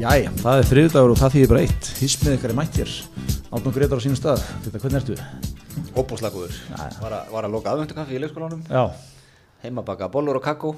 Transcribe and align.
Jæja, 0.00 0.30
það 0.40 0.58
er 0.58 0.64
þriðdagur 0.64 1.12
og 1.12 1.18
það 1.20 1.34
þýðir 1.34 1.48
bara 1.50 1.62
eitt. 1.66 1.88
Hismið 2.00 2.34
ykkar 2.38 2.52
er 2.54 2.56
mættir 2.56 2.92
Átnum 3.52 3.74
Gretar 3.74 4.00
á 4.00 4.04
sínum 4.04 4.16
stað. 4.16 4.44
Þetta, 4.64 4.80
hvernig 4.80 4.96
ertu? 5.02 5.16
Óbúslagur 5.92 6.54
var, 7.02 7.16
var 7.28 7.44
að 7.44 7.52
loka 7.52 7.74
aðvöndu 7.74 7.96
kaffi 7.98 8.16
í 8.16 8.20
leikskólanum. 8.22 8.62
Já, 8.64 8.86
Heima 9.60 9.84
baka 9.84 10.08
bollur 10.08 10.38
og 10.40 10.44
kakó. 10.46 10.72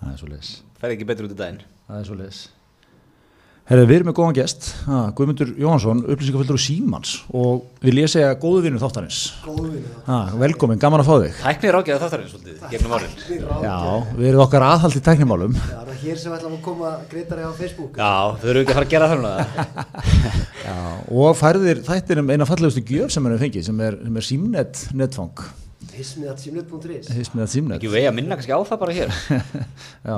Það 0.00 0.10
er 0.10 0.18
svo 0.18 0.30
leis 0.32 0.50
Ferði 0.80 0.96
ekki 0.96 1.06
betur 1.06 1.28
út 1.28 1.36
í 1.36 1.38
daginn. 1.38 1.62
Það 1.86 2.00
er 2.00 2.08
svo 2.08 2.18
leis 2.18 2.40
Herðu, 3.64 3.84
við 3.88 3.96
erum 3.96 4.08
með 4.10 4.16
góðan 4.18 4.34
gest. 4.36 4.66
Ha, 4.84 4.96
Guðmundur 5.16 5.54
Jóhansson, 5.56 6.02
upplýsingaföldur 6.04 6.58
úr 6.58 6.60
Símans. 6.60 7.14
Og 7.32 7.62
vil 7.80 7.94
ég 7.96 8.10
segja 8.12 8.34
góðu 8.36 8.66
vinnu 8.66 8.82
þáttarins. 8.82 9.20
Góðu 9.40 9.70
vinnu 9.70 10.02
ha, 10.04 10.18
Velkomin, 10.42 10.80
gaman 10.82 11.00
að 11.00 11.08
fá 11.08 11.14
þig. 11.22 11.38
Tæknir 11.40 11.78
rákjaði 11.78 12.02
þáttarinn 12.02 12.28
svolítið 12.34 12.66
Gegnum 12.74 12.92
árin. 12.98 13.16
Já, 13.64 13.78
við 14.18 14.28
erum 14.34 14.44
okkar 14.44 14.66
aðhald 14.68 15.00
í 15.00 15.04
tæknimálum. 15.08 15.56
Já, 15.56 15.80
það 15.80 15.94
er 15.94 15.98
hér 16.02 16.20
sem 16.20 16.28
við 16.34 16.38
ætlum 16.42 16.58
að 16.58 16.62
koma 16.68 16.92
greitari 17.08 17.48
á 17.48 17.52
Facebook. 17.56 17.96
Já, 17.96 18.12
þau 18.44 18.48
eru 18.52 18.66
ekki 18.66 18.74
að 18.74 18.80
fara 18.82 18.90
að 18.90 18.94
gera 18.98 19.10
það 19.14 19.24
núna. 19.24 19.34
Já, 20.68 20.78
og 21.24 21.36
færðir 21.40 21.84
þættir 21.88 22.20
um 22.20 22.32
eina 22.36 22.52
fallegustu 22.52 22.84
gjöf 22.84 23.16
sem 23.16 23.24
hann 23.24 23.38
er 23.38 23.46
fengið 23.48 23.70
sem 23.72 23.84
er, 23.88 23.96
sem 24.04 24.20
er 24.20 24.28
Símnet 24.28 24.88
netfang 24.92 25.48
hismiðatsímnet.is 25.98 27.10
Hismið 27.14 27.50
Símnet 27.52 27.78
Ekki 27.78 27.92
vegi 27.92 28.08
að 28.10 28.16
minna 28.18 28.38
kannski 28.38 28.54
á 28.54 28.60
það 28.66 28.80
bara 28.82 28.96
hér. 28.96 29.14
Já, 30.10 30.16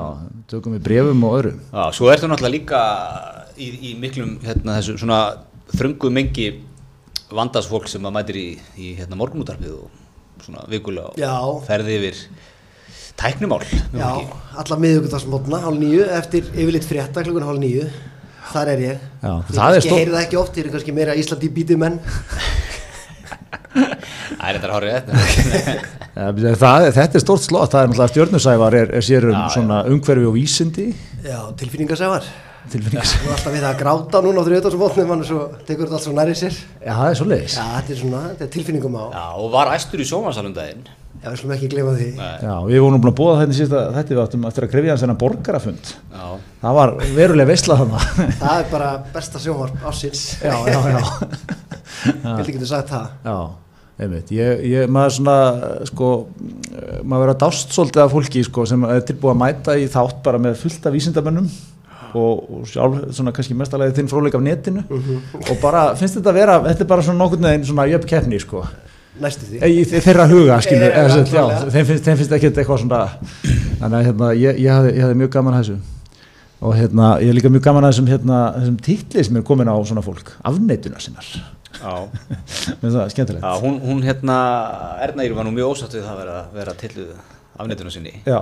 tökum 0.51 0.77
við 0.77 0.85
brefum 0.87 1.27
og 1.29 1.37
öðru. 1.41 1.53
Já, 1.73 1.85
svo 1.99 2.11
ertu 2.13 2.31
náttúrulega 2.31 2.55
líka 2.57 2.81
í, 3.57 3.69
í 3.91 3.93
miklum 4.01 4.37
hérna, 4.45 4.79
þessu 4.79 4.97
svona 5.03 5.21
þröngu 5.75 6.11
mengi 6.15 6.49
vandasfólk 7.37 7.89
sem 7.91 8.05
að 8.07 8.17
mætir 8.19 8.41
í, 8.41 8.49
í 8.79 8.93
hérna, 8.99 9.19
morgunútarpið 9.19 9.79
og 9.79 10.45
svona 10.45 10.67
vikulega 10.71 11.31
og 11.49 11.63
ferði 11.67 11.97
yfir 12.01 12.21
tæknumál 13.17 13.63
Já, 13.97 14.11
alla 14.61 14.79
miðugundagsmótna, 14.83 15.63
hálf 15.65 15.81
nýju 15.81 16.05
eftir 16.19 16.51
yfirleitt 16.53 16.87
frétta 16.87 17.25
klukkan 17.27 17.49
hálf 17.49 17.63
nýju 17.63 17.89
Þar 18.47 18.69
er 18.71 18.79
ég. 18.85 18.99
Já, 19.25 19.31
er 19.35 19.81
stór- 19.83 19.97
heyrið 19.99 20.13
það 20.15 20.21
ekki 20.23 20.37
oft, 20.39 20.53
þið 20.55 20.63
eru 20.63 20.73
kannski 20.77 20.93
meira 20.95 21.17
Íslandi 21.19 21.49
í 21.49 21.55
bítið 21.57 21.81
menn 21.83 21.97
Það 24.37 24.49
er 24.49 24.59
þetta 24.59 24.81
þetta 24.97 25.77
Ja, 26.17 26.57
það, 26.57 26.87
þetta 26.97 27.19
er 27.19 27.23
stórt 27.23 27.45
slott, 27.45 27.73
það 27.75 27.83
er 27.83 27.91
náttúrulega 27.91 28.13
stjörnusævar 28.15 28.77
er, 28.79 28.93
er 28.99 29.05
sér 29.05 29.27
um 29.29 29.37
Já, 29.37 29.47
svona 29.53 29.81
umhverfi 29.93 30.29
og 30.29 30.37
vísindi. 30.37 30.87
Já, 31.27 31.39
tilfinningasævar. 31.61 32.29
Tilfinnings. 32.73 33.13
Þú 33.21 33.29
er 33.29 33.35
alltaf 33.37 33.53
við 33.55 33.63
það 33.63 33.69
að 33.71 33.81
gráta 33.83 34.23
núna 34.25 34.43
á 34.43 34.47
þriðdagsmótnum 34.49 35.11
Þannig 35.13 35.29
svo 35.29 35.43
tekur 35.69 35.87
þetta 35.87 35.99
allt 36.01 36.07
svo 36.09 36.15
nærið 36.17 36.39
sér. 36.41 36.57
Já, 36.81 36.93
það 36.97 37.11
er 37.11 37.19
svo 37.21 37.27
leiðis. 37.31 37.59
Já, 37.61 37.67
þetta 37.77 37.95
er 37.95 38.01
svona, 38.01 38.23
þetta 38.33 38.47
er 38.49 38.55
tilfinningum 38.57 38.97
á 38.99 39.05
Já, 39.13 39.27
og 39.43 39.53
var 39.55 39.75
æstur 39.77 40.03
í 40.03 40.09
sjómansalum 40.09 40.57
daginn 40.57 40.89
Já, 41.27 41.33
við 41.33 41.41
slum 41.41 41.53
ekki 41.57 41.69
gleyma 41.73 41.93
því 41.97 42.05
Nei. 42.15 42.35
Já, 42.39 42.53
við 42.69 42.83
vorum 42.85 43.01
búin 43.03 43.11
að 43.11 43.17
búa 43.19 43.33
þetta 43.41 43.55
síðan 43.57 43.97
þetta 43.97 44.13
við 44.15 44.21
áttum 44.23 44.45
eftir 44.47 44.67
að 44.67 44.71
krefja 44.77 44.93
hans 44.93 45.03
þennan 45.03 45.19
borgarafund. 45.19 45.89
Já, 46.15 46.27
Það 46.63 46.77
var 46.79 46.93
verulega 47.17 47.49
veislað 47.51 47.81
þarna. 47.83 48.29
Það 48.39 48.61
er 48.61 48.69
bara 48.71 48.91
besta 49.17 49.43
sjónvarp 49.43 49.89
ásins 49.91 50.23
já, 50.39 50.55
já, 50.71 50.79
já. 50.95 51.01
Vildi 52.39 52.55
getur 52.55 52.71
sagt 52.71 52.93
það 52.95 53.09
Já, 53.27 53.37
einmitt. 54.07 54.31
Ég, 54.39 54.63
ég, 54.71 54.87
maður 54.95 55.17
svona, 55.19 55.37
sko, 55.91 56.13
maður 57.03 57.25
verður 57.25 57.35
að 57.35 57.43
dást 57.43 57.75
svolítið 57.75 58.05
af 58.07 58.15
fólki, 58.15 58.47
sko, 58.47 58.69
sem 58.71 58.87
er 58.95 59.03
tilbúið 59.11 59.35
að 59.35 59.41
mæta 59.43 59.79
í 59.83 59.91
þátt 59.91 60.23
bara 60.31 60.43
með 60.47 60.61
fullt 60.63 60.87
af 60.87 60.95
vísindamönnum 60.95 61.51
og, 62.17 62.47
og 62.61 62.71
sjálf, 62.71 63.03
svona 63.19 63.35
kannski 63.35 63.59
mestalagi 63.59 63.99
þinn 63.99 64.15
fróðleik 64.15 64.39
af 64.39 64.47
netinu 64.47 64.87
og 64.95 65.57
bara, 65.61 65.89
finnst 65.99 66.21
þetta 66.21 66.31
að 66.31 66.39
vera, 66.39 66.61
þetta 66.71 66.87
er 66.87 66.95
bara 66.95 67.05
svona 67.11 67.25
nokkurn 67.25 67.49
veginn 67.51 67.67
svona 67.67 67.91
jöfn 67.91 68.09
keppni, 68.15 68.39
sko. 68.47 68.63
Næstu 69.21 69.47
því. 69.49 69.61
Þe- 69.91 70.01
þeirra 70.05 70.27
huga 70.31 70.57
skilur, 70.65 70.95
sem, 71.11 71.25
já, 71.25 71.31
klálega. 71.31 71.71
þeim 71.75 71.87
finnst, 71.91 72.05
þeim 72.05 72.19
finnst 72.21 72.33
ekki 72.37 72.51
eitthvað 72.53 72.81
svona 72.83 73.03
þannig 73.81 73.97
að 74.01 74.07
hérna, 74.11 74.31
ég, 74.37 74.59
ég, 74.61 74.71
hafði, 74.75 74.91
ég 74.99 75.05
hafði 75.07 75.19
mjög 75.23 75.31
gaman 75.37 75.57
að 75.57 75.63
þessu. 75.65 75.77
Og 76.67 76.75
hérna, 76.77 77.09
ég 77.21 77.29
er 77.33 77.37
líka 77.37 77.51
mjög 77.53 77.65
gaman 77.69 77.85
að 77.85 77.93
þessum, 77.95 78.11
hérna, 78.13 78.41
þessum 78.61 78.77
titli 78.87 79.25
sem 79.29 79.37
er 79.41 79.45
komin 79.49 79.69
á 79.73 79.77
svona 79.89 80.05
fólk 80.05 80.33
afneituna 80.45 81.01
sinnar. 81.01 81.29
Það 82.81 83.11
skemmtilegt. 83.13 83.43
Já, 83.45 83.53
hún, 83.61 83.81
hún 83.85 83.99
hérna, 84.05 84.37
Erna 85.05 85.25
Ír 85.27 85.35
var 85.37 85.45
nú 85.45 85.53
mjög 85.57 85.75
ósátt 85.75 85.93
við 85.97 86.07
það 86.07 86.15
að 86.15 86.23
vera, 86.23 86.37
vera 86.57 86.75
tilluð 86.81 87.11
afnættuna 87.61 87.93
sinni. 87.93 88.15
Já, 88.25 88.39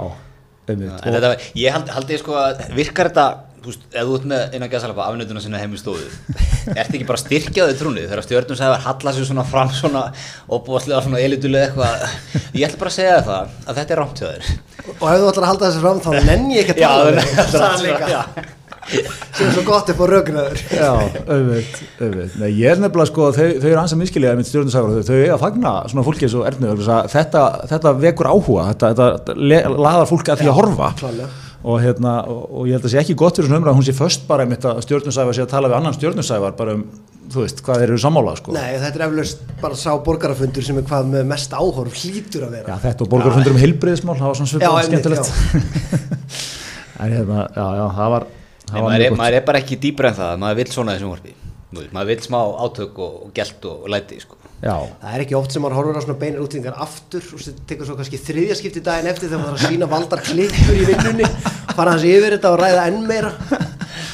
En 1.05 1.13
þetta, 1.19 1.29
var- 1.35 1.43
ég 1.61 1.75
held, 1.77 1.91
haldi 1.93 2.19
sko 2.21 2.37
að 2.41 2.63
virkar 2.77 3.11
þetta, 3.11 3.27
þú 3.65 3.71
veist, 3.73 3.85
ef 3.93 4.07
þú 4.09 4.15
ert 4.19 4.27
með 4.31 4.55
eina 4.57 4.69
gæðsalapa 4.73 5.07
afnættuna 5.11 5.41
sinna 5.45 5.61
heim 5.61 5.73
í 5.77 5.81
stóðu 5.81 6.09
ertu 6.81 6.97
ekki 6.99 7.07
bara 7.09 7.21
styrkjaðið 7.23 7.79
trúnið? 7.81 8.09
Þegar 8.11 8.25
stjórnum 8.27 8.59
sagði 8.61 8.77
að 8.79 8.87
halla 8.89 9.15
sér 9.17 9.29
svona 9.29 9.45
fram 9.49 9.71
svona 9.77 10.03
og 10.49 10.65
búastlega 10.67 11.03
svona 11.05 11.21
elitulega 11.25 11.69
eitthvað. 11.71 12.19
Ég 12.61 12.67
ætla 12.69 12.81
bara 12.83 12.93
að 12.93 12.99
segja 12.99 13.21
það 13.29 13.55
að 13.69 13.81
þetta 13.81 13.97
er 13.97 14.03
rámt 14.03 14.21
hjá 14.21 14.29
þér. 14.33 14.53
Og 14.95 15.07
ef 15.09 15.21
þú 15.21 15.31
ætlar 15.31 15.45
að 15.45 15.51
halda 15.53 15.71
þessu 15.71 15.85
fram 15.85 16.03
þá 16.05 16.11
nenn 16.29 16.51
ég 16.53 16.65
ekki 16.65 16.77
að 16.77 16.83
tala 16.85 17.09
um 17.09 17.19
þetta 17.39 18.45
sem 18.91 19.47
er 19.49 19.53
svo 19.55 19.63
gott 19.67 19.89
upp 19.95 20.03
á 20.03 20.07
rögnaður 20.11 20.61
Já, 20.75 20.89
auðvitað, 21.25 21.87
auðvitað. 22.01 22.35
Nei, 22.43 22.51
ég 22.59 22.75
er 22.75 22.83
nefnilega 22.83 23.09
sko, 23.11 23.29
þau, 23.37 23.47
þau 23.63 23.69
eru 23.71 23.81
ansað 23.83 24.03
miskiljaði 24.03 24.41
með 24.41 24.51
stjórnusægur, 24.51 24.99
þau, 24.99 25.09
þau 25.09 25.17
eiga 25.23 25.39
að 25.39 25.43
fagna 25.47 25.73
svona 25.93 26.07
fólki 26.11 26.29
eins 26.29 26.37
og 26.39 26.47
Ernu, 26.51 26.75
þetta, 27.15 27.45
þetta 27.73 27.95
vekur 28.05 28.31
áhuga, 28.35 28.67
þetta, 28.75 28.93
þetta 29.01 29.39
le- 29.41 29.65
laðar 29.79 30.11
fólki 30.13 30.35
að 30.35 30.45
því 30.45 30.53
að 30.53 30.59
horfa 30.61 30.91
klálega. 31.01 31.31
og, 31.65 31.81
hérna, 31.81 32.15
og, 32.29 32.45
og 32.61 32.69
ég 32.69 32.77
held 32.77 32.87
að 32.91 32.93
sé 32.93 33.01
ekki 33.01 33.17
gott 33.25 33.39
fyrir 33.41 33.49
svona 33.49 33.63
umræð 33.63 33.79
hún 33.81 33.89
sé 33.89 33.97
först 33.97 34.29
bara 34.29 34.45
einmitt 34.45 34.67
að 34.69 34.83
stjórnusævar 34.85 35.37
sé 35.39 35.47
að 35.47 35.53
tala 35.57 35.71
við 35.73 35.79
annan 35.81 35.97
stjórnusævar 35.97 36.53
bara 36.59 36.75
um, 36.77 36.85
þú 37.33 37.41
veist, 37.41 37.63
hvað 37.65 37.87
eru 37.87 37.97
sammála 38.03 38.35
sko. 38.37 38.53
Nei, 38.53 38.75
þetta 38.83 39.01
er 39.01 39.05
eflaust 39.07 39.41
bara 39.63 39.79
sá 39.81 39.95
borgarafundur 40.05 40.67
sem 40.67 40.77
er 40.77 40.85
hvað 40.85 41.09
með 41.15 41.25
mest 41.31 41.57
áhorf 41.57 41.97
hlýtur 42.03 42.45
að 42.45 42.59
Já, 42.59 42.61
vera 42.67 42.77
þetta 42.85 43.07
og 43.07 43.13
borgarfundur 43.15 43.55
um 43.57 43.63
heilbriðismál, 43.63 44.19
það 44.21 44.29
var 44.29 44.41
svona 44.43 44.61
Já, 44.61 44.71
einmitt, 44.77 45.09
skemmtilegt 45.09 46.05
en 47.01 47.15
hérna, 47.17 47.47
já, 47.57 47.65
já, 47.81 47.85
það 47.97 48.13
var 48.19 48.27
Nei, 48.75 48.81
það 48.81 48.89
maður, 48.91 49.07
er, 49.07 49.19
maður 49.23 49.39
er 49.39 49.49
bara 49.49 49.65
ekki 49.65 49.81
dýbra 49.83 50.13
en 50.13 50.21
það 50.21 50.39
maður 50.45 50.61
vil 50.61 50.71
svona 50.75 50.97
þessum 50.97 51.15
vorfi 51.15 51.37
maður 51.75 52.11
vil 52.13 52.23
smá 52.23 52.41
átök 52.65 52.99
og, 53.03 53.15
og 53.27 53.31
gælt 53.35 53.65
og, 53.67 53.85
og 53.85 53.91
læti 53.91 54.21
sko. 54.23 54.37
Já, 54.65 54.77
Það 55.03 55.15
er 55.17 55.23
ekki 55.25 55.37
oft 55.37 55.53
sem 55.53 55.65
maður 55.65 55.77
horfur 55.81 55.99
á 55.99 56.03
svona 56.05 56.21
beinar 56.21 56.45
útlingar 56.45 56.77
aftur 56.81 57.25
og 57.35 57.43
svo 57.43 57.53
tekur 57.69 57.89
svo 57.89 57.97
kannski 57.99 58.21
þriðja 58.23 58.57
skipti 58.61 58.83
daginn 58.85 59.11
eftir 59.11 59.29
þegar 59.29 59.43
maður 59.43 59.59
þarf 59.59 59.67
að 59.67 59.75
sína 59.75 59.89
valdar 59.91 60.23
klippur 60.25 60.79
í 60.79 60.87
vinnunni 60.89 61.27
fara 61.75 61.95
hans 61.95 62.07
yfir 62.09 62.37
þetta 62.37 62.53
og 62.55 62.61
ræða 62.63 62.87
enn 62.89 63.03
meira. 63.09 63.33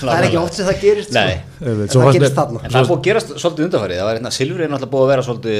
Það 0.00 0.14
er 0.14 0.26
ekki 0.30 0.40
oft 0.40 0.56
sem 0.56 0.66
það 0.66 0.80
gerist 0.80 1.12
Nei. 1.14 1.22
sko. 1.28 1.44
Svo 1.60 2.00
það 2.00 2.06
fannst 2.06 2.18
gerist 2.18 2.38
þarna. 2.38 2.62
En 2.64 2.72
það 2.72 2.80
er 2.80 2.88
búið 2.88 2.96
að 2.98 3.06
gerast 3.06 3.32
svolítið 3.34 3.66
undanfarið, 3.66 4.00
það 4.00 4.08
var 4.08 4.18
hérna, 4.18 4.30
er 4.30 4.72
náttúrulega 4.72 4.92
búið 4.94 5.04
að 5.04 5.10
vera 5.12 5.24
svolítið 5.26 5.58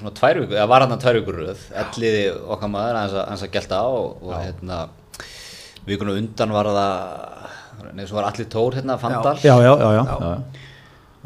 svona 0.00 0.14
tvær 0.18 0.40
vikur, 0.42 0.56
eða 0.56 0.70
var 0.72 0.84
hann 0.86 0.96
að, 2.76 3.16
hans 3.30 3.44
að 3.46 3.52
gelta 3.54 3.78
á 3.78 3.86
og, 3.86 4.08
og 4.26 4.32
hérna, 4.34 4.80
vikuna 5.86 6.16
undan 6.18 6.56
var 6.56 6.70
það, 6.74 7.54
neður 7.96 8.08
svo 8.10 8.16
var 8.20 8.28
allir 8.30 8.48
tór 8.52 8.74
hérna, 8.78 8.96
Fandal, 9.00 9.36
já, 9.42 9.54
já, 9.62 9.72
já, 9.76 9.90
já, 9.96 10.04
já. 10.06 10.36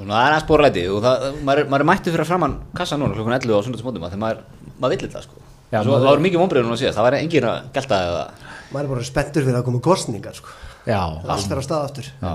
og 0.00 0.06
það 0.06 0.20
er 0.26 0.34
aðeins 0.36 0.60
ræti 0.64 0.84
og 0.90 1.02
það, 1.04 1.24
maður, 1.44 1.58
er- 1.64 1.68
maður 1.70 1.84
er 1.84 1.88
mættið 1.90 2.12
fyrir 2.14 2.24
að 2.24 2.30
framann 2.32 2.54
kassa 2.74 2.96
núna 3.00 3.14
klukkan 3.14 3.36
11 3.36 3.52
á 3.52 3.64
sundagsmótum, 3.66 4.06
þegar 4.08 4.22
maður, 4.24 4.40
maður 4.80 4.94
vill 4.96 5.06
þetta 5.08 5.22
sko. 5.26 5.36
Já, 5.70 5.82
Svo, 5.84 5.92
maður- 5.92 6.02
það 6.06 6.10
var 6.10 6.22
mikið 6.26 6.40
vonbreið 6.42 6.64
núna 6.66 6.78
síðast, 6.80 6.96
það 6.98 7.06
var 7.08 7.14
engin 7.20 7.44
að 7.50 7.70
gelta 7.76 8.00
eða, 8.08 8.24
Maður 8.70 8.84
er 8.84 8.90
bara 8.94 9.02
spenntur 9.06 9.42
fyrir 9.42 9.58
að 9.58 9.64
koma 9.66 9.80
kostningar 9.82 10.34
sko. 10.38 10.48
já 10.86 11.00
Allt 11.26 11.48
fer 11.50 11.58
á 11.58 11.62
stað 11.66 11.84
aftur 11.84 12.06
Já. 12.22 12.32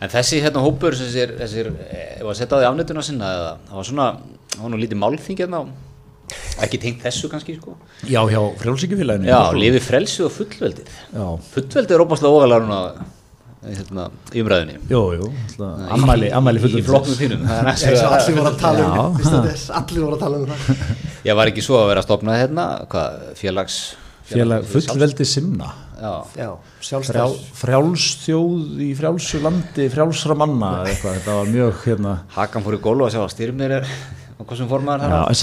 En 0.00 0.08
þessi 0.08 0.40
hérna 0.42 0.62
hópur, 0.64 0.92
þessir, 0.96 1.34
þessir, 1.38 1.68
ef 2.18 2.24
að 2.24 2.34
setja 2.38 2.56
á 2.56 2.60
því 2.60 2.68
afnötuna 2.70 3.02
sinna, 3.04 3.28
eða, 3.36 3.50
það 3.68 3.76
var 3.76 3.84
svona, 3.84 4.06
það 4.54 4.62
var 4.64 4.70
nú 4.72 4.80
lítið 4.80 4.98
málþing 5.02 5.38
hérna, 5.42 5.60
á- 5.60 6.64
ekki 6.64 6.80
tengt 6.82 7.02
þessu 7.04 7.28
kannski, 7.30 7.56
sko. 7.60 7.76
Já, 8.08 8.20
hjá 8.28 8.40
frjálsíkjufélaginu 8.60 9.28
Já, 9.28 9.52
lifi 9.56 9.80
frelsi 9.80 10.24
og 10.24 10.32
fullveldið. 10.34 10.88
Já, 11.14 11.26
Fullveldið 11.54 11.94
er 11.96 12.04
óbáslega 12.04 12.32
ógalega 12.32 12.64
núna 12.66 13.06
hérna, 13.64 14.08
í 14.32 14.42
umræðinni. 14.44 14.76
jú, 15.18 15.30
alltaf, 15.30 15.86
ammæli, 15.96 16.30
ammæli 16.34 16.60
Í, 16.60 16.64
fullum 16.66 16.80
í 16.80 16.86
flokknum 16.86 17.18
þínum. 17.18 17.46
Það 17.48 17.62
er 17.62 17.70
Eins 17.88 18.02
og 18.02 18.16
allir 18.18 18.38
voru 18.38 18.52
að 18.52 18.60
tala 18.62 18.84
um 18.88 19.16
Veistu 19.18 19.40
þess, 19.48 19.70
Allir 19.80 20.04
voru 20.04 20.18
að 20.18 20.22
tala 20.24 20.42
um 20.42 20.52
það. 20.52 20.84
Ég 21.28 21.38
var 21.40 21.52
ekki 21.52 21.64
svo 21.66 21.80
að 21.80 21.90
vera 21.92 22.04
að 22.04 22.08
stopna 22.08 22.38
hérna, 22.38 22.68
hvað, 22.92 23.24
félags... 23.40 23.80
Félag 24.28 24.66
fullveldi 24.68 25.24
simna 25.24 25.70
Já, 25.98 26.10
Já, 26.36 26.50
Frjál, 26.78 26.82
sjálfstæð 26.84 27.36
frjálsþjóð 27.58 28.82
í 28.84 28.88
frjálsu 28.98 29.40
landi 29.42 29.86
frjálsra 29.90 30.36
manna 30.38 30.68
eða 30.82 30.92
eitthvað, 30.92 31.16
þetta 31.16 31.36
var 31.38 31.48
mjög 31.54 31.80
hérna 31.86 32.12
Hakan 32.36 32.66
fór 32.66 32.76
í 32.76 32.80
gólu 32.84 33.06
að 33.06 33.14
sjá 33.16 33.22
að 33.24 33.32
styrmir 33.32 33.74
er, 33.78 33.88
og 34.38 34.46
hvað 34.46 34.60
sem 34.60 34.68
þarna? 34.70 34.96
en 35.28 35.38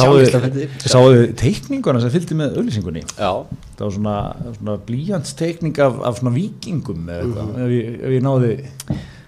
sáðu, 0.90 1.26
teikninguna 1.40 2.00
sem 2.04 2.14
fylgdi 2.14 2.38
með 2.40 2.56
auðlýsingunni 2.62 3.04
það 3.18 3.44
var 3.82 3.92
svona, 3.98 4.16
svona 4.60 4.78
blíjantsteikning 4.88 5.80
af, 5.84 6.00
af 6.12 6.22
svona 6.22 6.34
vikingum 6.36 7.06
eða 7.12 7.22
eitthvað, 7.26 7.52
Mhm. 7.52 7.62
ef, 7.66 7.76
ég, 7.76 8.00
ef 8.02 8.16
ég 8.16 8.24
náði 8.26 8.52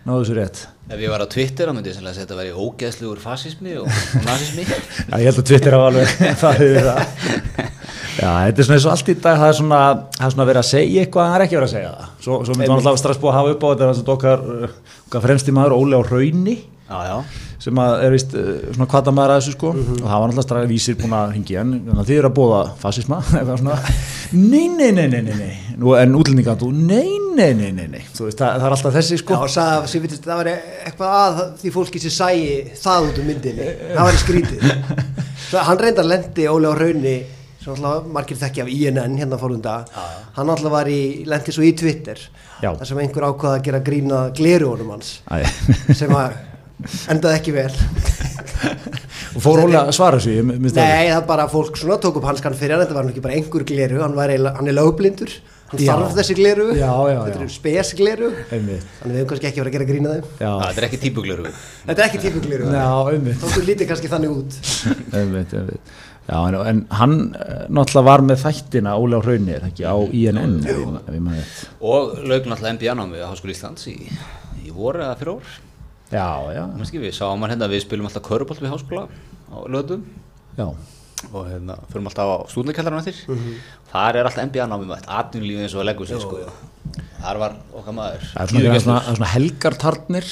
náði 0.07 0.19
þessu 0.23 0.37
rétt 0.37 0.61
ef 0.87 1.01
ég 1.03 1.09
var 1.11 1.19
á 1.19 1.27
Twitter 1.27 1.67
þá 1.67 1.73
myndi 1.75 1.89
ég 1.91 1.97
sannlega 1.97 2.15
að 2.15 2.21
þetta 2.23 2.37
væri 2.39 2.53
ógeðslugur 2.63 3.19
fasismi 3.19 3.73
og, 3.81 3.87
og 3.91 4.23
nazismi. 4.23 4.63
Já, 5.11 5.15
ég 5.19 5.25
held 5.27 5.41
að 5.41 5.47
Twitter 5.51 5.75
hafa 5.75 5.89
alveg 5.91 6.07
það 6.43 6.61
yfir 6.67 6.87
það 6.87 7.01
Já, 8.17 8.29
þetta 8.47 8.61
er 8.61 8.65
svona 8.65 8.77
eins 8.79 8.85
og 8.87 8.91
allt 8.95 9.09
í 9.11 9.15
dag 9.21 9.35
það 9.37 9.49
er 9.51 9.57
svona, 9.59 9.79
það 10.15 10.23
er 10.25 10.31
svona 10.33 10.45
verið 10.49 10.61
að 10.63 10.69
segja 10.71 11.01
eitthvað 11.03 11.25
en 11.27 11.33
það 11.33 11.37
er 11.37 11.43
ekki 11.45 11.57
verið 11.59 11.67
að 11.67 11.73
segja 11.75 11.91
það 11.91 12.23
Svo, 12.23 12.37
svo 12.47 12.55
myndum 12.57 12.71
við 12.71 12.87
alltaf 12.87 13.01
strax 13.03 13.19
búið 13.21 13.29
að 13.33 13.37
hafa 13.37 13.51
upp 13.53 13.61
á 13.61 13.67
þetta 13.73 13.89
þess 13.91 14.01
að 14.01 14.13
okkar, 14.15 14.45
okkar 15.09 15.25
fremsti 15.27 15.53
maður 15.53 15.75
Óli 15.77 15.99
á 15.99 16.01
Rauni 16.07 16.55
Já, 16.87 16.97
já. 17.11 17.17
Sem 17.67 17.79
að 17.83 17.93
er 18.05 18.13
vist 18.13 18.33
svona 18.33 18.87
kvata 18.89 19.13
maður 19.15 19.33
að 19.33 19.39
þessu 19.41 19.53
sko. 19.57 19.71
Og 19.75 20.03
það 20.05 20.21
var 20.21 20.31
náttúrulega 20.31 20.45
strax 20.45 20.69
vísir 20.71 20.97
búin 21.01 21.15
að 21.17 21.33
hingja 21.35 21.63
en 21.63 21.73
þannig 21.75 22.01
að 22.01 22.09
þið 22.09 22.19
eru 22.21 22.29
að 22.29 22.35
bóða 22.37 22.61
fasisma 22.79 23.19
eitthvað 23.37 23.61
svona, 23.61 23.79
nei, 24.37 24.67
nei, 24.71 24.91
nei, 24.95 25.07
nei, 25.11 25.21
nei, 25.27 25.35
nei. 25.41 25.51
Nú, 25.77 25.93
en 25.99 26.15
útlendingar, 26.17 26.57
þú, 26.61 26.71
nei, 26.73 27.17
nei, 27.35 27.51
nei, 27.59 27.71
nei, 27.75 27.87
nei. 27.91 28.03
Þú 28.15 28.29
veist, 28.29 28.39
það, 28.39 28.55
það 28.61 28.67
er 28.69 28.75
alltaf 28.77 28.97
þessi 28.97 29.19
sko. 29.21 29.35
Já, 29.35 29.43
og 29.43 29.53
sagði 29.53 29.81
að 29.81 29.89
Sivitist, 29.93 30.27
það 30.27 30.41
var 30.41 30.51
eitthvað 30.53 31.17
að 31.19 31.41
því 31.61 31.73
fólki 31.75 32.03
sem 32.03 32.15
sæi 32.15 32.41
það 32.79 33.09
út 33.11 33.21
um 33.21 33.29
myndinni. 33.31 33.71
Það 33.91 34.03
var 34.07 34.17
í 34.17 34.23
skrítið. 34.23 34.67
Svo 35.47 35.63
hann 35.67 35.83
reyndar 35.83 36.07
lendi 36.07 36.47
Óli 36.51 36.71
á 36.71 36.73
raunni 36.75 37.17
sem 37.61 37.75
alltaf 37.75 38.07
margir 38.15 38.39
þekki 38.39 38.63
af 38.63 38.69
INN 38.71 39.15
hérna 39.19 39.37
fórunda 39.39 39.77
hann 40.37 40.51
alltaf 40.51 40.71
var 40.71 40.87
í, 40.91 41.23
lendi 41.27 41.53
svo 41.55 41.65
í 41.67 41.73
Twitter. 41.75 42.19
Já. 42.57 42.71
þar 42.73 42.89
sem 42.89 42.99
einhver 43.03 43.25
ákvaða 43.27 43.59
að 43.59 43.65
gera 43.67 43.81
grína 43.85 44.21
glerugunum 44.35 44.95
hans. 44.95 45.17
Sem 45.93 46.13
að 46.15 46.37
endaði 47.11 47.39
ekki 47.39 47.55
vel. 47.55 47.71
Og 49.37 49.43
fór 49.43 49.61
Óli 49.65 49.77
að 49.77 49.91
svara 49.93 50.17
það 50.21 50.49
Nei, 50.77 51.09
það 51.11 51.27
bara 51.29 51.45
fólk 51.51 51.77
svona 51.77 51.99
tók 52.01 52.17
upp 52.19 52.25
hanskan 52.29 52.55
fyrir 52.57 52.73
hann, 52.77 52.83
þetta 52.85 52.97
var 52.97 53.11
ekki 53.11 53.23
bara 53.25 53.37
einhver 53.37 53.65
gleru, 53.69 54.01
hann, 54.01 54.15
var 54.17 54.33
eiginlega- 54.33 54.57
hann 54.57 54.71
er 54.71 54.75
lögblindur, 54.77 55.33
hann 55.71 55.83
þarf 55.83 56.15
þessi 56.17 56.37
gleru, 56.39 56.67
Já, 56.77 56.89
já, 57.11 57.19
þetta 57.27 57.41
eru 57.41 57.49
spes 57.53 57.93
gleru, 57.99 58.31
einmitt, 58.55 58.87
þannig 59.01 59.13
við 59.13 59.19
hefum 59.21 59.29
kannski 59.33 59.49
ekki 59.51 59.61
verið 59.61 59.69
að 59.73 59.77
gera 59.77 59.89
grína 59.91 60.15
þeim. 60.15 60.25
já, 60.39 60.51
Það 60.63 60.77
er 60.81 60.87
ekki 60.87 61.01
típugleru 61.05 61.51
Þetta 61.51 61.97
er 61.97 62.07
ekki 62.07 62.23
típu 62.25 62.43
gleru, 62.47 62.71
já, 62.73 62.87
einmitt. 63.13 63.39
Þóttu 63.43 63.65
lítið 63.67 63.91
kannski 63.91 64.11
þannig 64.15 64.33
út. 64.37 64.57
einmitt, 65.21 65.53
einmitt. 65.53 65.93
Já, 66.27 66.39
en, 66.49 66.55
en 66.67 66.81
hann 66.91 67.13
eh, 67.39 67.61
náttúrulega 67.71 68.03
var 68.09 68.25
með 68.25 68.41
þættina 68.41 68.97
Óli 68.99 69.15
á 69.15 69.21
er 69.53 69.69
ekki, 69.69 69.85
á 69.87 69.95
INN. 70.11 70.57
Og 71.79 72.17
laug 72.25 72.49
náttúrulega 72.49 72.97
námi 72.99 73.21
á 73.23 73.31
Háskóli 73.31 73.55
Íslands 73.55 73.87
í, 73.87 73.95
í 74.65 74.73
voru 74.75 75.05
eða 75.05 75.15
fyrir 75.21 75.37
ár 75.37 75.55
Já, 76.11 76.27
já, 76.55 76.63
Manski, 76.77 77.01
Við 77.03 77.15
sáum 77.17 77.41
hann 77.43 77.51
hérna, 77.51 77.67
við 77.71 77.83
spilum 77.83 78.07
alltaf 78.07 78.23
körubolt 78.27 78.61
við 78.63 78.71
háskóla 78.71 79.07
á 79.51 79.57
löðum 79.67 80.05
já, 80.55 80.67
og 81.33 81.43
hérna, 81.49 81.75
förum 81.91 82.07
alltaf 82.07 82.31
á 82.31 82.37
stúdnarkjallarinn 82.53 83.03
eftir. 83.03 83.21
Þar 83.91 84.21
er 84.21 84.29
alltaf 84.29 84.47
MBA 84.47 84.67
námi 84.71 84.87
mætt, 84.87 85.07
atvinnulífið 85.19 85.65
eins 85.65 85.75
og 85.75 85.83
að 85.83 85.89
leggur 85.91 86.09
sig 86.09 86.23
sko. 86.23 86.43
Þar 87.17 87.41
var 87.41 87.55
okkar 87.75 87.97
maður. 87.97 88.27
Það 88.33 88.43
er 88.43 88.53
svona, 88.53 88.81
svona, 88.85 88.99
svona 89.17 89.31
helgartarnir 89.33 90.29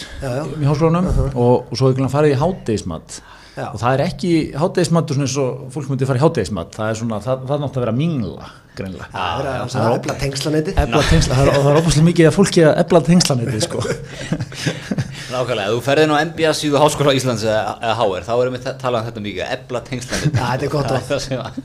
í 0.62 0.70
háskólanum 0.70 1.10
og, 1.34 1.72
og 1.72 1.74
svo 1.76 1.92
er 1.92 2.14
farið 2.14 2.38
í 2.38 2.40
hádeismat 2.40 3.20
Já. 3.56 3.70
og 3.72 3.80
það 3.80 3.94
er 3.94 4.02
ekki 4.04 4.32
hádeismat 4.60 5.12
svona 5.12 5.28
eins 5.28 5.36
og 5.40 5.68
fólk 5.72 5.88
myndi 5.88 6.08
fara 6.08 6.20
í 6.20 6.24
hádeismat 6.26 6.74
það 6.76 6.90
er 6.92 6.98
svona, 7.00 7.20
það, 7.24 7.46
það 7.48 7.62
nátt 7.64 7.78
að 7.78 7.86
vera 7.86 7.94
mingla 7.96 8.50
greinlega 8.78 9.08
Það 9.14 9.40
er 9.42 9.50
að 9.52 9.72
það 9.74 9.88
er 9.88 9.98
efla 10.00 10.18
tengslanetti. 10.22 10.76
Það 10.76 10.86
er, 10.86 11.52
og 11.52 11.66
það 11.66 11.72
er 11.72 11.80
óbúslega 11.82 12.08
mikið 12.10 12.30
að 12.30 12.36
fólki 12.36 12.66
að 12.66 12.82
efla 12.84 13.02
tengslanetið 13.10 13.66
sko. 13.66 13.86
Nákvæmlega, 15.34 15.72
þú 15.72 15.82
ferði 15.86 16.06
nú 16.10 16.16
á 16.16 16.24
MBA 16.30 16.54
síðu 16.56 16.84
Háskóla 16.84 17.16
Íslands 17.18 17.48
eða, 17.48 17.96
HR, 17.98 18.28
þá 18.28 18.36
erum 18.38 18.56
við 18.60 18.70
talað 18.84 19.02
um 19.02 19.10
þetta 19.10 19.26
mikið, 19.26 19.50
ebla 19.58 19.84
tengslanir. 19.90 20.32
Já, 20.32 20.46
þetta 20.46 20.68
er 20.70 20.74
gott 20.76 20.96
orð. 20.96 21.10
Það 21.10 21.24
sem 21.26 21.42
að, 21.42 21.60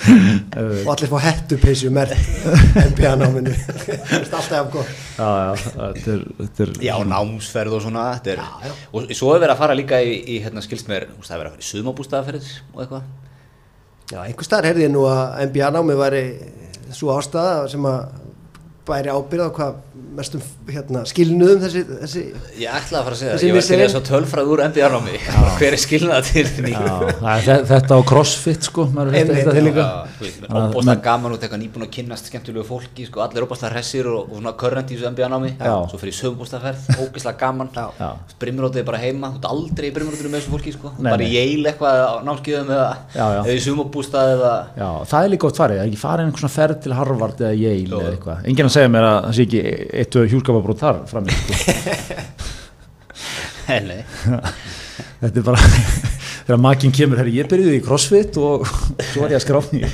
Og 0.86 0.88
allir 0.94 1.10
fá 1.10 1.18
hettupeysu 1.26 1.90
mert 1.92 2.14
NBA-náminu. 2.16 3.52
Það 3.76 4.14
er 4.16 4.22
alltaf 4.24 4.54
af 4.56 4.70
gott. 4.72 4.92
já, 5.18 5.28
já, 5.28 5.50
þetta 5.60 6.14
er, 6.14 6.22
þetta 6.38 6.64
er 6.64 6.72
já, 6.86 6.94
námsferð 7.10 7.76
og 7.76 7.82
svona, 7.84 8.06
þetta 8.16 8.32
er, 8.32 8.78
og 8.96 9.12
svo 9.12 9.34
er 9.34 9.42
verið 9.44 9.54
að 9.54 9.60
fara 9.60 9.76
líka 9.76 10.00
í, 10.00 10.14
í 10.24 10.38
hérna 10.44 10.64
skilst 10.64 10.88
mér, 10.90 11.10
það 11.20 11.34
er 11.36 11.42
verið 11.42 11.50
að 11.50 11.58
fara 11.58 11.66
í 11.66 11.68
sumabústaðaferðir 11.68 12.54
og 12.72 12.84
eitthvað. 12.84 13.10
Já, 14.10 14.24
einhver 14.24 14.42
staðar 14.42 14.66
heyrði 14.72 14.88
ég 14.88 14.90
nú 14.90 15.04
að 15.06 15.20
NBA-námi 15.46 15.94
væri 16.00 16.22
svo 16.90 17.12
ástæða 17.14 17.68
sem 17.70 17.84
að 17.86 18.00
bæri 18.88 19.12
ábyrða 19.14 19.46
á 19.46 19.54
hvað 19.54 19.76
mestum 20.16 20.40
hérna, 20.70 21.02
skilnuðum 21.08 21.60
þessi, 21.64 21.82
þessi 22.02 22.22
Ég 22.60 22.68
ætlaði 22.70 22.98
að 22.98 23.04
fara 23.06 23.14
að 23.14 23.20
segja, 23.20 23.32
Þessi 23.34 23.46
ég 23.48 23.54
var 23.56 23.64
til 23.66 23.78
þess 23.80 23.96
að 23.98 24.06
tölfræð 24.08 24.46
úr 24.54 24.60
MBA 24.68 24.88
námi, 24.94 25.14
hver 25.60 25.72
er 25.76 25.80
skilnað 25.80 26.22
til 26.30 26.46
því? 26.50 26.72
Það 27.20 27.50
er 27.54 27.64
þetta 27.70 27.92
á 27.96 28.00
crossfit 28.10 28.62
sko, 28.68 28.82
menn- 28.94 29.10
gaman 31.04 31.34
út 31.36 31.42
eitthvað 31.46 31.62
nýbúin 31.62 31.86
að 31.86 31.92
kynnast 31.96 32.24
skemmtilegu 32.30 32.64
fólki, 32.68 33.02
sko, 33.08 33.22
allir 33.24 33.46
óbúslega 33.46 33.72
hressir 33.74 34.04
og, 34.10 34.20
og 34.26 34.34
svona 34.40 34.54
körrent 34.60 34.90
í 34.90 34.98
þessu 34.98 35.10
MBA 35.14 35.28
námi, 35.32 35.50
Já. 35.56 35.74
svo 35.90 35.96
fyrir 36.02 36.16
sögumbústaðferð, 36.18 36.82
óbúslega 37.04 37.36
gaman, 37.40 37.68
brimrótið 38.42 38.82
er 38.82 38.88
bara 38.90 39.02
heima, 39.02 39.32
þú 39.34 39.38
ert 39.40 39.50
aldrei 39.50 39.86
í 39.90 39.94
brimrótinu 39.96 40.30
með 40.32 40.38
þessu 40.42 40.52
fólki, 40.56 40.72
sko, 40.76 40.88
Nei, 40.98 41.10
bara 41.10 41.24
í 41.24 41.30
Yale 41.36 41.66
eitthvað 41.72 41.94
á 42.00 42.20
já. 43.14 43.26
eða 43.40 43.56
í 49.99 49.99
eitt 50.00 50.16
og 50.16 50.30
hjúlskapabrót 50.30 50.80
þar 50.80 51.02
fram 51.10 51.28
í 51.28 51.36
sko. 51.36 51.52
Þetta 55.20 55.36
er 55.36 55.44
bara, 55.46 55.60
þegar 56.50 56.62
makinn 56.64 56.94
kemur, 56.94 57.20
herri, 57.20 57.36
ég 57.38 57.50
byrjuði 57.50 57.78
í 57.78 57.82
crossfit 57.84 58.38
og 58.42 58.66
svo 59.12 59.22
var 59.22 59.34
ég 59.34 59.38
að 59.38 59.44
skráfni 59.46 59.84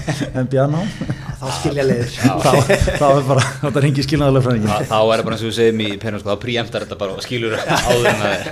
nám 0.56 0.88
þá 1.36 1.48
skilja 1.60 1.84
leiðir. 1.84 2.12
þá, 2.44 2.50
þá 2.96 3.06
er 3.10 3.24
bara, 3.28 3.42
þetta 3.60 3.80
er 3.80 3.86
hengi 3.86 4.04
skilnaðalega 4.06 4.44
fræðingin 4.46 4.70
þá 4.72 4.86
þá 4.88 4.96
er 4.96 5.20
það 5.20 5.24
bara 5.26 5.36
eins 5.36 5.42
og 5.42 5.50
við 5.50 5.56
segjum 5.58 5.82
í 5.84 5.88
penum, 6.00 6.22
sko, 6.22 6.32
þá 6.32 6.42
príemtar 6.46 6.86
þetta 6.86 6.98
bara 7.02 7.16
og 7.16 7.24
skilur 7.26 7.56
áður 7.60 8.08
en 8.10 8.24
að, 8.24 8.46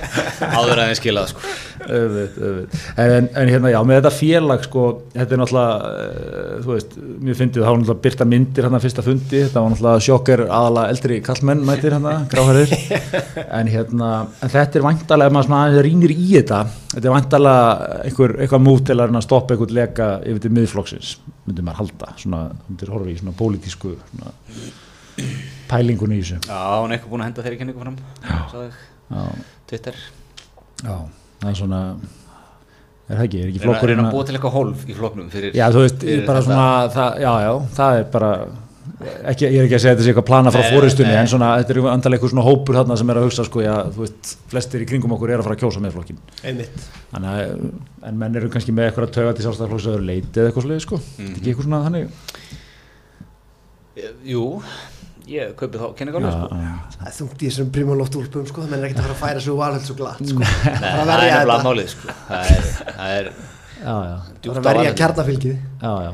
áður 0.44 0.74
en 0.74 0.82
að 0.82 0.90
þið 0.90 0.98
skilað, 1.00 1.32
sko. 1.32 1.54
Öfut, 1.84 2.36
öfut. 2.48 2.76
En, 3.00 3.28
en 3.40 3.52
hérna 3.54 3.72
já, 3.72 3.78
með 3.88 4.00
þetta 4.00 4.12
félag 4.18 4.66
sko, 4.68 4.84
þetta 5.14 5.36
er 5.36 5.42
náttúrulega 5.42 5.88
uh, 5.88 6.52
þú 6.64 6.74
veist, 6.74 6.96
mjög 7.24 7.40
fyndið, 7.40 7.64
þá 7.64 7.70
var 7.70 7.80
náttúrulega 7.80 8.04
byrta 8.06 8.28
myndir 8.34 8.68
hérna 8.68 8.82
fyrsta 8.84 9.06
fundi, 9.06 9.42
þetta 9.46 9.64
var 9.64 9.74
náttúrulega 9.74 10.04
sjokker 10.08 10.44
aðalega 10.44 10.94
eldri 10.94 11.20
kallmenn 11.24 11.64
mætir 11.64 11.96
hérna 11.96 12.14
gráhærir, 12.32 12.76
en 13.44 13.72
hérna 13.72 14.12
en 14.44 14.54
þetta 14.54 14.80
er 14.80 14.86
væntalega, 14.88 15.32
ef 15.44 15.52
maður 15.54 15.84
rýnir 15.88 16.14
í 16.14 16.30
þetta, 16.36 16.64
þetta 16.94 17.10
er 17.10 17.16
væntalega 17.18 17.93
einhver, 18.04 18.34
eitthvað 18.40 18.62
mútt 18.64 18.84
til 18.88 18.96
að 19.00 19.20
stoppa 19.24 19.54
einhvern 19.54 19.74
leka 19.78 20.08
yfir 20.24 20.40
til 20.44 20.50
miðflokksins, 20.56 21.12
myndir 21.46 21.64
maður 21.66 21.80
halda 21.82 22.10
svona, 22.20 22.40
myndir 22.68 22.92
horfa 22.94 23.12
í 23.12 23.16
svona 23.20 23.36
pólitísku 23.38 23.94
svona, 24.10 24.34
pælingunni 25.70 26.18
í 26.18 26.24
þessu 26.24 26.40
Já, 26.48 26.58
hún 26.80 26.90
er 26.92 26.98
eitthvað 26.98 27.12
búin 27.14 27.24
að 27.24 27.28
henda 27.30 27.44
þeirri 27.46 27.60
kenningu 27.62 27.84
fram, 27.84 27.96
ég, 28.24 28.76
já, 29.14 29.24
Twitter. 29.70 29.98
já, 30.84 30.96
það 31.42 31.50
er 31.52 31.58
svona 31.60 31.80
er 33.04 33.18
það 33.18 33.24
ekki, 33.26 33.40
er 33.44 33.48
ekki 33.50 33.60
Reyna, 33.60 33.64
flokkurinn 33.68 33.98
reyna 34.00 34.08
að- 34.08 34.14
búa 34.16 34.24
til 34.28 34.34
eitthvað 34.38 34.54
hólf 34.58 34.84
í 34.88 34.94
flokknum 34.96 35.30
fyrir 35.32 35.54
Já, 35.56 35.66
þú 35.74 35.82
veist, 35.84 36.04
bara 36.26 36.40
þetta. 36.40 36.46
svona, 36.48 36.68
það, 36.94 37.18
já, 37.24 37.32
já, 37.44 37.52
það 37.78 37.98
er 38.00 38.06
bara, 38.14 38.30
ekki, 39.02 39.48
ég 39.50 39.58
er 39.58 39.64
ekki 39.66 39.74
að 39.76 39.82
segja 39.82 39.92
að 39.92 39.96
þetta 39.98 40.04
sé 40.06 40.10
eitthvað 40.12 40.26
plana 40.28 40.52
frá 40.54 40.62
fóristunni, 40.70 41.14
en 41.18 41.26
svona, 41.30 41.48
þetta 41.60 41.74
er 41.74 41.80
andalega 41.90 42.18
eitthvað 42.20 42.32
svona 42.34 42.44
hópur 42.46 42.76
þarna 42.78 42.96
sem 43.00 43.10
er 43.10 43.18
að 43.20 43.24
hugsa, 43.26 43.44
sko, 43.48 43.62
já, 43.64 43.74
þú 43.94 44.04
veist, 44.04 44.32
flestir 44.52 44.84
í 44.84 44.86
kringum 44.90 45.14
okkur 45.16 45.32
er 45.34 45.42
að 45.42 45.48
fara 45.48 45.56
að 45.58 45.62
kjósa 45.64 45.82
með 45.82 45.96
flokkin. 45.96 46.18
Einmitt. 46.46 46.88
Þannig 47.10 47.30
að, 47.34 47.64
en 48.10 48.18
menn 48.22 48.36
eru 48.40 48.50
kannski 48.54 48.74
með 48.76 48.90
eitthvað 48.92 49.08
að 49.08 49.14
tauga 49.18 49.32
til 49.34 49.46
sjálfstæðarflokks 49.48 49.88
öðru 49.94 50.06
leiti 50.10 50.40
eða 50.40 50.50
eitthvað 50.52 50.66
sluðið, 50.68 50.84
sko. 50.86 51.00
Mm 51.02 51.24
Mhm. 51.24 51.34
Ekki 51.40 51.50
eitthvað 51.54 51.68
svona 51.68 51.82
þannig. 51.88 52.04
Eh, 53.96 54.10
Jú, 54.26 54.44
ég 55.30 55.54
kaupi 55.58 55.78
þá 55.80 55.86
kenningu 55.98 56.18
alveg, 56.20 56.34
sko. 56.34 56.58
já. 56.58 56.72
Það 56.98 57.08
er 57.10 57.16
þungt 57.18 57.42
í 57.42 57.48
þessum 57.50 57.68
primulóft 57.74 58.16
úlpum 58.18 58.46
sko, 58.48 58.64
menn 58.68 58.80
er 58.82 58.88
ekkert 58.88 59.02
að 59.04 59.08
fara 59.08 59.14
að 59.14 59.22
færa 59.24 59.42
svo 59.44 59.54
valhöld 59.60 59.86
svo 59.86 59.94
glatt 59.98 60.22
sko. 60.26 60.40
Það 60.82 61.10
verja 61.10 61.34
er 61.40 61.46
þetta. 61.48 61.58
málið, 61.66 61.88
sko. 61.94 62.14
Það 62.28 62.54
er, 62.54 62.70
það 62.94 63.18
er 63.18 63.32
Já, 63.84 63.94
já, 64.08 64.14
djúpt 64.40 64.62
Bara 64.64 64.78
verja 64.78 64.92
á 64.94 64.98
kjarnafylgið. 65.00 65.56
já, 65.82 65.92
já. 66.06 66.12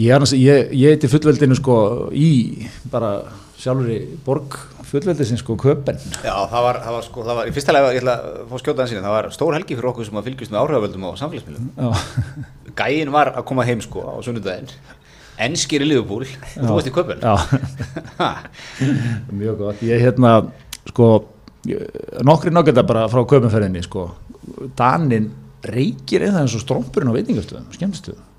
Ég 0.00 0.12
annars, 0.14 0.32
ég, 0.36 0.70
ég 0.72 0.94
heiti 0.94 1.08
fullveldinu, 1.10 1.56
sko, 1.58 1.76
í 2.16 2.66
bara 2.92 3.20
sjálfur 3.60 3.90
í 3.92 3.98
borg 4.24 4.56
fullveldisins, 4.90 5.42
sko, 5.44 5.56
köpen. 5.60 5.98
Já, 6.24 6.32
það 6.50 6.64
var, 6.66 6.78
það 6.84 6.96
var 6.96 7.04
sko, 7.06 7.24
það 7.26 7.38
var, 7.38 7.50
í 7.50 7.54
fyrsta 7.54 7.74
lega, 7.76 7.90
ég 7.94 8.02
ætla 8.02 8.14
að 8.16 8.38
fá 8.50 8.62
skjóta 8.62 8.82
hans 8.82 8.92
síðan, 8.94 9.04
það 9.06 9.16
var 9.16 9.28
stór 9.36 9.56
helgi 9.58 9.76
fyrir 9.76 9.90
okkur 9.92 10.08
sem 10.08 10.20
að 10.20 10.30
fylgjast 10.30 10.54
með 10.54 10.62
áhrifavöldum 10.62 11.04
á 11.06 11.10
samfélagsmiðlum. 11.20 11.90
Gæin 12.80 13.12
var 13.14 13.32
að 13.34 13.46
koma 13.50 13.66
heim 13.68 13.84
sko 13.84 14.06
á 14.08 14.14
sunnudaginn, 14.24 14.72
enskir 15.46 15.84
í 15.84 15.90
Liverpool 15.90 16.24
og 16.24 16.64
þú 16.64 16.78
veist 16.78 16.90
í 16.90 16.94
köpun. 16.96 17.20
já. 17.20 17.36
Mjög 19.42 19.60
gott, 19.60 19.84
ég 19.86 20.02
hérna 20.06 20.34
sko, 20.88 21.12
nokkri 22.26 22.54
nokkenda 22.56 22.86
bara 22.88 23.04
frá 23.12 23.22
köpumferðinni 23.28 23.84
sko, 23.86 24.08
Danin 24.78 25.30
reykir 25.68 26.24
eða 26.24 26.42
eins 26.42 26.56
og 26.56 26.64
strómpurinn 26.64 27.12
á 27.12 27.16
veitingastöðum, 27.20 27.68
skemmstöðum 27.76 28.29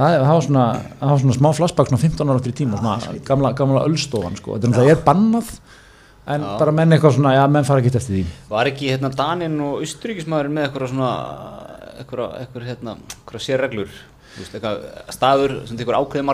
það, 0.00 0.16
það 0.16 0.32
var 0.34 0.46
svona 0.46 0.64
það 1.00 1.12
var 1.12 1.22
svona 1.24 1.36
smá 1.38 1.50
flashback, 1.60 1.92
svona 1.92 2.04
15 2.06 2.32
ára 2.32 2.42
fyrir 2.44 2.56
tíma 2.60 2.80
svona 2.80 3.20
gamla, 3.28 3.52
gamla 3.58 3.84
ölstofan 3.88 4.38
sko. 4.40 4.56
Þetta 4.56 4.66
er 4.66 4.74
náttúrulega 4.74 4.96
er 4.96 5.04
bannað 5.06 5.52
en 6.30 6.44
Já. 6.44 6.50
bara 6.60 6.74
menn 6.76 6.94
eitthvað 6.94 7.16
svona, 7.16 7.32
já 7.36 7.44
menn 7.50 7.66
fara 7.66 7.82
ekki 7.82 7.90
eftir 7.96 8.16
því. 8.18 8.24
Var 8.50 8.70
ekki 8.70 8.90
hérna 8.92 9.10
Daninn 9.16 9.56
og 9.64 9.80
Austuríkismæðurinn 9.84 10.56
með 10.56 10.68
eitthvað 10.68 10.92
svona, 10.92 11.10
eitthvað, 11.98 12.36
eitthvað 12.42 12.68
hérna, 12.68 12.94
eitthvað 13.16 13.44
sérreglur, 13.46 13.96
þú 14.34 14.44
veist, 14.44 14.54
eitthvað 14.58 14.84
staður 15.16 15.56
sem 15.70 15.80
tekur 15.80 15.98
ákveði 15.98 16.26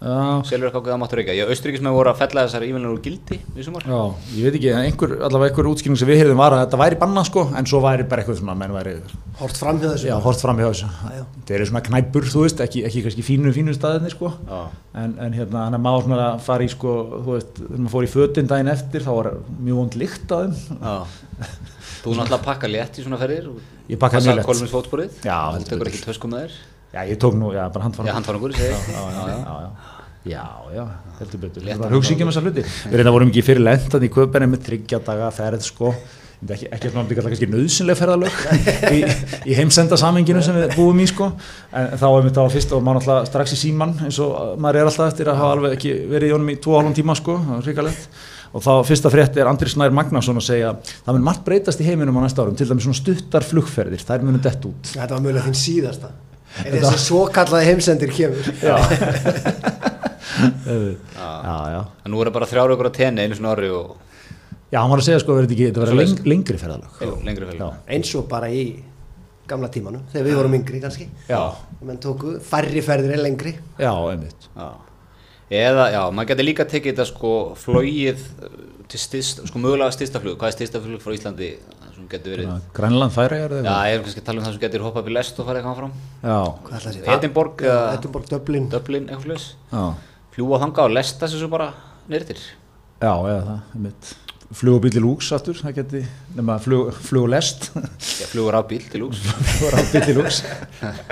marga 0.00 0.40
Já, 0.40 0.48
selur 0.48 0.70
eitthvað 0.70 0.92
að 0.94 1.00
máttu 1.02 1.16
reykja 1.18 1.34
Já, 1.36 1.44
austuríkismenn 1.52 1.92
voru 1.92 2.08
að 2.12 2.20
fella 2.22 2.44
þessar 2.46 2.64
ívillinur 2.64 2.94
úr 2.94 3.02
gildi 3.04 3.36
í 3.60 3.64
sumar 3.66 3.84
já, 3.84 3.98
ég 4.38 4.46
veit 4.46 4.56
ekki, 4.56 4.70
en 4.72 4.86
einhver, 4.86 5.12
allavega 5.26 5.50
einhver 5.52 5.68
útskýring 5.68 5.98
sem 6.00 6.08
við 6.08 6.20
heyrðum 6.22 6.40
var 6.40 6.56
að 6.56 6.62
þetta 6.64 6.80
væri 6.80 6.98
banna 7.02 7.24
sko, 7.28 7.44
en 7.52 7.68
svo 7.68 7.82
væri 7.84 8.06
bara 8.08 8.24
eitthvað 8.24 8.38
svona, 8.40 8.54
menn 8.62 8.72
væri, 8.72 8.94
Hort 9.40 9.56
fram 9.60 9.80
hjá 9.80 9.88
þessu 9.92 10.08
já, 10.08 10.14
hort 10.24 10.40
fram 10.40 10.58
hjá 10.60 10.66
þessu. 10.70 10.88
já. 11.16 11.24
Það 11.48 11.54
eru 11.56 11.66
svona 11.70 11.82
knæpur, 11.86 12.26
þú 12.32 12.42
veist, 12.46 12.58
ekki, 12.64 12.82
ekki 12.88 13.02
kannski 13.06 13.24
fínu, 13.24 13.52
fínu 13.56 13.72
staðinni 13.76 14.10
sko, 14.12 14.32
Já. 14.48 14.58
en, 15.00 15.14
en 15.24 15.36
hérna, 15.36 15.62
hann 15.68 15.76
er 15.78 15.80
maður 15.84 16.04
svona 16.08 16.26
að 16.34 16.42
fara 16.44 16.66
í 16.66 16.72
sko, 16.72 16.92
þú 17.24 17.36
veist, 17.38 17.52
þegar 17.60 17.80
maður 17.80 17.94
fór 17.94 18.04
í 18.08 18.10
fötin 18.12 18.50
daginn 18.50 18.72
eftir, 18.74 19.04
þá 19.06 19.12
var 19.16 19.30
mjög 19.64 19.78
vond 19.80 19.96
lykt 20.00 20.34
að 20.36 20.44
þeim. 20.44 20.80
Já. 20.80 20.96
Þú 22.00 22.14
náttúrulega 22.16 22.36
að 22.40 22.44
pakka 22.50 22.68
létt 22.70 23.00
í 23.00 23.04
svona 23.04 23.18
ferðir 23.20 23.48
Ég 23.90 23.98
pakkaði 24.00 24.28
mjög 24.30 24.38
létt. 24.38 24.46
Kolmins 24.48 24.70
fótsporið 24.72 25.24
Já, 25.26 25.38
Þú 25.56 25.66
tekur 25.68 25.90
ekki 25.90 26.04
töskum 26.06 26.32
með 26.32 26.44
þér 26.46 26.54
Já, 26.90 27.04
ég 27.06 27.20
tók 27.22 27.36
nú, 27.38 27.52
já, 27.54 27.64
bara 27.70 27.86
handfara. 27.86 28.10
Já, 28.10 28.14
handfarangur, 28.18 28.54
segi 28.56 28.70
ég. 28.70 28.88
já, 28.94 29.02
já, 29.14 29.26
já, 29.28 29.58
já. 29.64 29.98
Já, 30.30 30.42
já, 30.74 30.84
heldur 31.18 31.40
betur. 31.40 31.62
Það 31.64 31.84
um. 31.86 31.92
Við 32.92 33.12
vorum 33.14 33.30
ekki 33.30 33.44
fyrir 33.46 33.62
lentan 33.64 34.02
í 34.04 34.10
köpenni 34.12 34.50
með 34.52 34.66
tryggja 34.66 34.98
daga 35.06 35.30
ferð, 35.32 35.62
sko. 35.64 35.94
Ekki, 36.40 36.70
ekki 36.72 36.90
kannski 37.20 37.46
nöðsynlega 37.52 37.98
ferðalög 38.00 38.36
í, 38.96 39.00
í 39.52 39.56
heimsenda 39.58 39.98
samenginu 40.00 40.40
sem 40.40 40.56
við 40.56 40.70
búum 40.72 41.02
í 41.04 41.04
sko 41.10 41.26
en 41.76 41.98
þá 42.00 42.06
er 42.08 42.24
mitt 42.24 42.40
á 42.40 42.48
fyrst 42.48 42.72
og 42.72 42.80
maður 42.86 43.02
alltaf 43.02 43.28
strax 43.28 43.52
í 43.52 43.58
síman 43.60 43.92
eins 44.06 44.16
og 44.24 44.54
maður 44.56 44.78
er 44.80 44.88
alltaf 44.88 45.10
eftir 45.12 45.28
að 45.28 45.36
hafa 45.42 45.58
alveg 45.58 45.76
ekki 45.76 45.92
verið 46.08 46.30
í 46.30 46.32
honum 46.32 46.48
í 46.48 46.56
tvo 46.64 46.78
hálfum 46.78 46.96
tíma 46.96 47.18
sko, 47.20 47.36
það 47.44 47.58
er 47.58 47.68
hrikalegt 47.68 48.24
og 48.56 48.64
þá 48.64 48.70
fyrsta 48.88 49.12
frétt 49.12 49.36
er 49.36 49.52
Andri 49.52 49.68
Snær 49.68 49.92
Magnason 50.00 50.40
að 50.40 50.48
segja 50.48 50.72
það 50.88 51.18
mun 51.18 51.28
margt 51.28 51.44
breytast 51.44 51.84
í 51.84 51.90
heiminum 51.90 52.16
á 52.16 52.24
næsta 52.24 52.46
árum 52.46 52.56
til 52.56 52.70
dæmis 52.72 52.88
svona 52.88 53.02
stuttar 53.02 53.44
flugferðir, 53.44 54.00
þær 54.00 54.24
munu 54.24 54.40
dett 54.40 54.64
út 54.64 54.94
Þetta 54.96 55.12
var 55.12 55.26
mögulega 55.26 55.44
þín 55.50 55.60
síðasta 55.60 56.14
En 56.64 56.76
þessi 56.76 56.98
svo 57.06 57.24
kallaði 57.32 57.70
heimsendir 57.70 58.10
kemur 58.14 58.52
Já. 58.60 58.76
Já, 60.40 61.56
já 61.74 61.80
En 62.04 62.12
nú 62.12 62.20
er 62.20 62.30
það 62.30 62.36
bara 62.36 62.48
þrjára 62.50 62.76
ykkur 62.76 62.90
að 62.90 62.96
tenni 62.98 63.24
einu 63.24 63.38
svona 63.38 63.52
orri 63.54 63.70
og 63.74 63.96
Já, 64.70 64.78
hann 64.84 64.90
var 64.92 65.00
að 65.02 65.08
segja 65.08 65.22
sko 65.24 65.34
að 65.34 65.50
þetta 65.50 65.82
verður 65.82 65.98
leng, 65.98 66.20
lengri 66.30 67.56
Já. 67.58 67.68
Eins 67.90 68.12
og 68.18 68.28
bara 68.30 68.50
í 68.54 68.64
gamla 69.50 69.70
tímanum 69.72 70.04
Þegar 70.12 70.28
við 70.28 70.38
vorum 70.38 70.54
yngri 70.60 70.82
kannski. 70.82 71.08
Já, 71.26 71.40
Menn 71.82 71.98
tóku 72.02 72.36
færri 72.44 72.82
ferðir 72.84 73.16
en 73.16 73.24
lengri. 73.24 73.56
Já, 73.80 73.90
einmitt. 74.12 74.46
Já. 74.54 74.68
Eða, 75.50 75.86
já, 75.90 76.02
maður 76.14 76.28
getur 76.30 76.46
líka 76.46 76.66
tekið 76.70 76.92
þetta 76.92 77.06
sko 77.08 77.32
flóið 77.58 78.20
til 78.90 79.00
styrst, 79.00 79.42
sko 79.48 79.60
mögulega 79.62 79.94
styrsta 79.94 80.20
flug, 80.22 80.36
hvað 80.40 80.50
er 80.50 80.56
styrsta 80.56 80.80
flug 80.84 81.02
frá 81.04 81.14
Íslandi? 81.16 81.50
Sem 81.94 82.06
getur 82.10 82.32
verið, 82.34 82.50
Grænland 82.76 83.12
færiðar 83.14 83.54
já, 83.60 83.74
ég 83.90 83.98
er 83.98 84.04
kannski 84.06 84.22
að 84.22 84.26
tala 84.30 84.40
um 84.40 84.46
það 84.46 84.54
sem 84.56 84.62
getur 84.62 84.84
hoppað 84.86 85.02
upp 85.04 85.10
í 85.10 85.16
lest 85.18 85.40
og 85.42 85.48
farið 85.50 85.60
eitthvað 85.60 85.80
fram, 85.80 85.92
Já? 86.24 87.14
Edinborg 87.16 87.64
eða 87.66 87.82
Edinborg, 87.98 88.30
Dublin. 88.30 88.68
Dublin, 88.72 89.06
eitthvað 89.10 89.26
flugis, 89.26 89.46
já, 89.74 89.82
fljúa 90.36 90.60
þanga 90.64 90.86
og 90.86 90.94
lesta 90.96 91.28
þessu 91.28 91.50
bara 91.52 91.68
nýrtir, 92.10 92.40
já, 93.02 93.12
eða 93.12 93.42
það, 93.50 93.60
einmitt 93.76 94.14
Flugubíl 94.50 94.90
í 94.98 95.00
lúks 95.02 95.28
aftur, 95.36 95.54
það 95.62 95.76
geti, 95.76 96.00
nema 96.34 96.56
flug, 96.58 96.88
flugulest 97.06 97.68
já, 97.70 98.24
flugur 98.32 98.56
á 98.58 98.62
bíl 98.66 98.80
til 98.90 99.04
lúks, 99.04 99.20
Flugbíl 99.60 100.08
í 100.10 100.14
lúks 100.16 100.40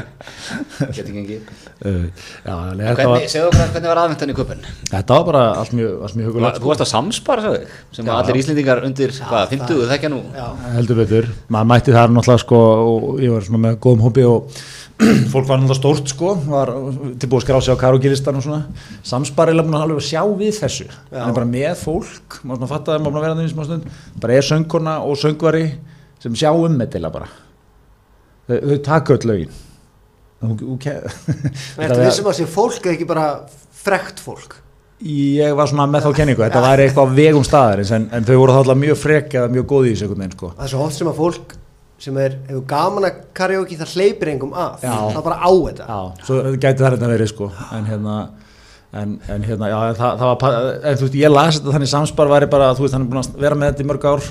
getur 0.96 1.12
gengið. 1.14 1.44
Uh, 1.78 2.08
Já, 2.42 2.50
alveg, 2.50 2.82
þetta, 2.82 2.96
Hvernig, 2.98 3.12
var, 3.12 3.26
segðu 3.30 3.50
okkur 3.52 3.70
hvernig 3.76 3.90
var 3.92 4.00
aðvendan 4.02 4.32
í 4.32 4.36
kuppin? 4.40 4.64
þetta 4.90 5.18
var 5.20 5.26
bara 5.28 5.42
allt 5.60 5.76
mjög, 5.78 5.92
allt 6.08 6.18
mjög 6.18 6.30
hugulegt 6.32 6.58
Þú 6.58 6.70
varst 6.72 6.82
að 6.84 6.90
samspara, 6.90 7.44
sagði 7.46 7.60
ég, 7.62 7.76
sem 8.00 8.10
Já. 8.10 8.14
allir 8.16 8.40
Íslendingar 8.42 8.82
undir, 8.88 9.14
hvað, 9.20 9.46
50, 9.54 9.84
þekkja 9.92 10.10
nú? 10.16 10.20
Já, 10.34 10.46
heldur 10.74 11.00
betur, 11.04 11.30
maður 11.54 11.70
mætti 11.76 11.94
þar 11.94 12.14
náttúrulega 12.16 12.42
sko 12.42 12.60
og 12.88 13.08
ég 13.22 13.36
var 13.36 13.46
svona 13.46 13.62
með 13.68 13.78
góðum 13.86 14.02
hópi 14.08 14.26
og 14.26 14.58
fólk 14.98 15.46
var 15.46 15.60
náttúrulega 15.60 15.76
stórt 15.78 16.10
sko 16.10 16.32
var 16.48 16.72
tilbúið 17.22 17.38
að 17.38 17.44
skrá 17.44 17.58
sig 17.62 17.74
á 17.78 17.82
karogilistan 17.82 18.38
og 18.40 18.42
svona. 18.42 18.60
Samsparilega 19.06 19.66
búin 19.68 19.76
að 19.78 19.84
alveg 19.86 20.06
sjá 20.08 20.22
við 20.40 20.56
þessu. 20.58 20.86
Hann 21.12 21.30
er 21.30 21.36
bara 21.36 21.48
með 21.52 21.76
fólk, 21.84 22.38
maður 22.42 22.58
svona 22.64 22.70
fattaði 22.72 23.04
maður 23.04 23.20
að 23.20 23.26
vera 23.28 23.36
það 23.38 23.46
í 23.46 23.52
smá 23.52 23.66
stund, 23.68 23.88
bara 24.24 24.38
er 24.40 24.48
söngkona 24.48 24.96
og 25.06 25.20
söngvari 25.22 25.64
sem 26.22 26.34
sjá 26.40 26.50
um 26.50 26.74
þetta 26.80 26.98
eiginlega 26.98 27.14
bara. 27.14 27.28
Þau, 28.48 28.56
þau 28.72 28.78
taka 28.88 29.14
öll 29.18 29.28
lögin. 29.30 29.56
Ke- 30.82 30.96
Ertu 31.84 32.00
vissum 32.02 32.30
að 32.32 32.38
sé 32.40 32.48
fólk 32.50 32.82
eða 32.82 32.96
ekki 32.96 33.06
bara 33.10 33.28
frekt 33.78 34.20
fólk? 34.22 34.58
Ég 35.06 35.54
var 35.54 35.70
svona 35.70 35.86
með 35.86 36.08
þá 36.08 36.10
kenningu. 36.18 36.42
Þetta 36.42 36.62
væri 36.64 36.88
eitthvað 36.88 37.12
vegum 37.14 37.44
staðarins 37.46 37.92
en, 37.94 38.08
en 38.10 38.26
þau 38.26 38.34
voru 38.40 38.54
þá 38.56 38.60
alltaf 38.64 38.78
mjög 38.82 38.98
frek 38.98 39.34
eða 39.38 39.50
mjög 39.54 39.66
góði 39.70 39.92
í 39.94 39.98
veginn 40.02 40.34
sko. 40.34 40.50
Það 40.58 40.64
er 40.66 40.72
svo 40.72 40.84
oft 40.88 40.98
sem 40.98 41.10
að 41.12 41.20
fólk 41.22 41.54
sem 41.98 42.18
er, 42.22 42.36
hefur 42.48 42.66
gaman 42.70 43.08
að 43.08 43.22
karaoke 43.36 43.78
það 43.78 43.94
hleypir 43.96 44.32
engum 44.34 44.52
að. 44.54 44.84
Já. 44.86 44.92
það 44.94 45.18
er 45.20 45.24
bara 45.26 45.38
á 45.42 45.50
þetta. 45.50 45.88
Já, 45.88 46.26
svo 46.28 46.36
gæti 46.54 46.84
það 46.84 46.94
þetta 46.96 47.10
verið 47.14 47.32
sko. 47.32 47.50
En 47.74 47.88
hérna 47.88 48.18
en, 48.96 49.18
en 49.28 49.42
hérna, 49.44 49.68
já, 49.68 49.76
það, 49.98 50.14
það 50.20 50.30
var 50.30 50.54
en 50.88 50.96
þú 50.96 51.04
veist, 51.04 51.16
ég 51.20 51.32
las 51.32 51.58
þetta 51.58 51.74
þannig 51.74 51.90
samspar 51.90 52.30
væri 52.32 52.48
bara, 52.48 52.70
þú 52.76 52.86
veist, 52.86 52.94
hann 52.96 53.04
er 53.04 53.10
búin 53.10 53.20
að 53.20 53.42
vera 53.42 53.58
með 53.58 53.72
þetta 53.72 53.84
í 53.84 53.88
mörg 53.90 54.06
ár. 54.08 54.28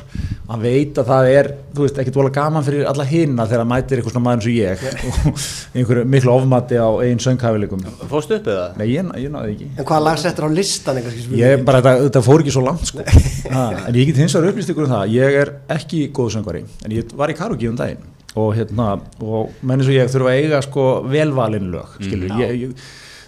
Og 0.47 0.53
hann 0.53 0.63
veit 0.63 0.97
að 0.97 1.09
það 1.11 1.29
er 1.35 1.49
þú 1.75 1.83
veist, 1.83 1.99
ekkert 2.01 2.17
vola 2.17 2.31
gaman 2.33 2.65
fyrir 2.65 2.87
alla 2.89 3.05
hinna 3.05 3.45
þegar 3.45 3.63
hann 3.63 3.69
mætir 3.69 3.99
eitthvað 3.99 4.15
svona 4.15 4.25
maður 4.25 4.37
eins 4.37 4.47
og 4.47 4.57
ég 4.57 4.85
og 5.07 5.77
einhverju 5.77 6.05
miklu 6.15 6.33
ofmati 6.33 6.79
á 6.79 6.89
einn 7.03 7.21
sönghæfileikum 7.21 7.83
Fórstu 8.07 8.37
upp 8.39 8.47
eða? 8.53 8.67
Nei, 8.79 8.85
ég, 8.93 9.11
ég 9.21 9.33
náði 9.33 9.53
ekki. 9.53 9.69
En 9.75 9.89
hvað 9.91 10.05
lag 10.07 10.21
settur 10.23 10.47
á 10.47 10.49
listan 10.55 11.01
Ég 11.37 11.65
bara, 11.67 11.83
þetta, 11.83 12.07
þetta 12.07 12.23
fór 12.25 12.45
ekki 12.45 12.55
svo 12.55 12.63
langt 12.65 12.87
sko. 12.87 13.03
ha, 13.51 13.65
en 13.89 13.97
ég 13.99 14.09
get 14.09 14.21
hins 14.23 14.37
vegar 14.37 14.53
upplýst 14.53 14.71
ykkur 14.73 14.87
um 14.87 14.93
það 14.95 15.17
ég 15.17 15.41
er 15.43 15.51
ekki 15.77 16.05
góð 16.15 16.37
söngvari 16.37 16.63
en 16.87 16.95
ég 16.95 17.11
var 17.19 17.33
í 17.33 17.35
karaoke 17.37 17.69
um 17.69 17.77
daginn 17.77 18.05
og 18.37 18.53
hérna 18.57 18.93
og 19.23 19.53
menn 19.65 19.81
eins 19.81 19.89
og 19.89 19.97
ég 19.97 20.09
þurfa 20.13 20.31
að 20.31 20.39
eiga 20.43 20.61
sko 20.65 20.87
velvalin 21.09 21.69
lög 21.73 21.97
skilur, 21.99 22.33
ég, 22.41 22.67
ég, 22.67 22.87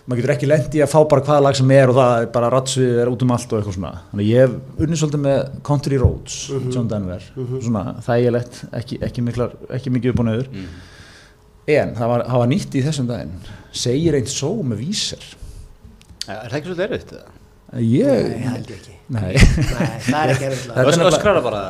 maður 0.10 0.20
getur 0.24 0.32
ekki 0.34 0.48
lendi 0.50 0.80
að 0.82 0.90
fá 0.90 1.00
bara 1.12 1.22
hvaða 1.28 1.44
lag 1.46 1.58
sem 1.60 1.72
er 1.76 1.92
og 1.92 1.98
það 2.00 2.14
er 2.24 2.30
bara 2.34 2.48
ratsvið 2.56 3.00
er 3.04 3.12
út 3.14 3.26
um 3.26 3.34
allt 3.36 3.52
og 3.54 3.60
eitthvað 3.60 3.76
svona 3.78 3.92
þannig 4.10 4.24
að 4.24 4.30
ég 4.30 4.40
hef 4.46 4.86
unnið 4.86 5.02
svolítið 5.04 5.22
með 5.26 5.42
Country 5.70 6.00
Roads 6.02 6.38
John 6.74 6.88
Denver, 6.90 7.28
svona 7.62 7.84
þægilegt 8.08 8.62
ekki, 8.80 9.00
ekki, 9.06 9.26
miklar, 9.28 9.54
ekki 9.78 9.94
mikið 9.94 10.14
upp 10.16 10.24
og 10.24 10.30
nöður 10.32 10.50
en 11.70 11.92
það 12.00 12.10
var, 12.16 12.24
það 12.32 12.42
var 12.44 12.50
nýtt 12.56 12.78
í 12.80 12.82
þessum 12.88 13.10
daginn 13.12 13.36
segir 13.86 14.18
einn 14.18 14.32
só 14.34 14.50
með 14.66 14.82
vísir 14.88 15.28
Er 16.30 16.50
það 16.50 16.58
ekki 16.60 16.70
svolítið 16.72 16.88
erfitt? 16.88 17.14
eða? 17.20 17.36
ég, 17.86 18.26
Nei, 18.34 18.50
held 18.50 18.72
ég 18.74 18.80
ekki 18.80 18.96
nei 19.14 19.30
Nei, 19.30 19.94
það 20.10 20.20
er 20.20 20.34
ekki 20.34 20.50
lag. 20.50 20.76
Þetta 20.80 20.90
er 20.90 21.08
Öskrar 21.12 21.38
það 21.40 21.46
bara? 21.50 21.62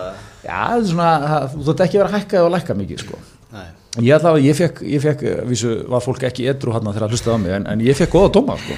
Já, 0.44 0.56
það 0.56 0.80
er 0.80 0.88
svona, 0.94 1.10
það- 1.28 1.52
þú 1.58 1.66
þátt 1.70 1.84
ekki 1.86 2.00
að 2.00 2.04
vera 2.06 2.14
hækkað 2.18 2.48
og 2.48 2.52
lækka 2.56 2.76
mikið 2.80 3.04
sko. 3.04 3.20
Nei. 3.56 3.68
Ég 4.06 4.16
ætla 4.16 4.34
að, 4.36 4.40
ég 4.46 4.58
fekk, 4.58 4.82
ég 4.94 5.04
fekk, 5.04 5.24
eh, 5.28 5.42
vísu, 5.50 5.74
var 5.92 6.04
fólk 6.06 6.24
ekki 6.30 6.48
edru 6.52 6.74
hann 6.76 6.88
þegar 6.88 7.08
að 7.08 7.16
hlustaði 7.16 7.36
á 7.36 7.40
mig, 7.44 7.54
en, 7.58 7.68
en 7.74 7.84
ég 7.84 7.98
fekk 8.00 8.16
góða 8.16 8.32
dóma, 8.38 8.56
sko. 8.62 8.78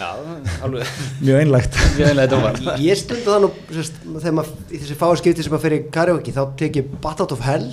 Já, 0.00 0.10
alveg 0.64 0.96
Mjög 1.20 1.42
einlægt. 1.42 1.78
Mjög 1.98 2.10
einlega 2.12 2.32
dómar 2.34 2.60
Ég 2.80 3.00
stundi 3.00 3.26
það 3.26 3.46
nú 3.46 3.52
sérst, 3.76 4.02
þegar 4.16 4.36
maður, 4.40 4.58
í 4.70 4.82
þessi 4.82 4.98
fáarskipti 5.04 5.46
sem 5.46 5.54
maður 5.54 5.66
fer 5.66 5.76
í 5.76 5.80
karaoke 5.92 6.36
þá 6.36 6.42
tek 6.60 6.80
ég 6.80 6.92
Bat 7.02 7.24
Out 7.26 7.34
of 7.36 7.44
Hell 7.44 7.70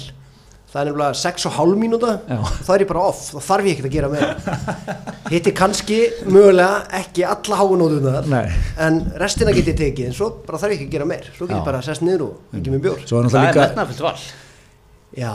það 0.67 0.81
er 0.81 0.89
nefnilega 0.89 1.15
6,5 1.15 1.75
mínúta 1.79 2.09
Já. 2.27 2.39
það 2.67 2.71
er 2.73 2.83
ég 2.83 2.89
bara 2.89 3.03
off, 3.07 3.21
þá 3.31 3.37
þarf 3.45 3.67
ég 3.69 3.77
ekkert 3.77 3.87
að 3.87 3.93
gera 3.95 4.09
meira 4.11 4.95
hitti 5.31 5.53
kannski 5.55 5.99
mögulega 6.27 6.81
ekki 6.99 7.23
alla 7.27 7.59
háunóðunar 7.61 8.27
Nei. 8.27 8.49
en 8.83 8.99
restina 9.21 9.55
get 9.55 9.71
ég 9.71 9.79
tekið 9.79 10.09
en 10.09 10.17
svo 10.17 10.27
bara 10.47 10.59
þarf 10.59 10.75
ég 10.75 10.81
ekki 10.81 10.89
að 10.89 10.97
gera 10.97 11.07
meir 11.13 11.29
svo 11.31 11.47
get 11.47 11.55
Já. 11.55 11.61
ég 11.61 11.69
bara 11.71 11.85
sest 11.87 12.03
niður 12.03 12.27
og 12.27 12.59
ekki 12.59 12.75
með 12.75 12.83
bjór 12.89 13.07
já, 15.17 15.33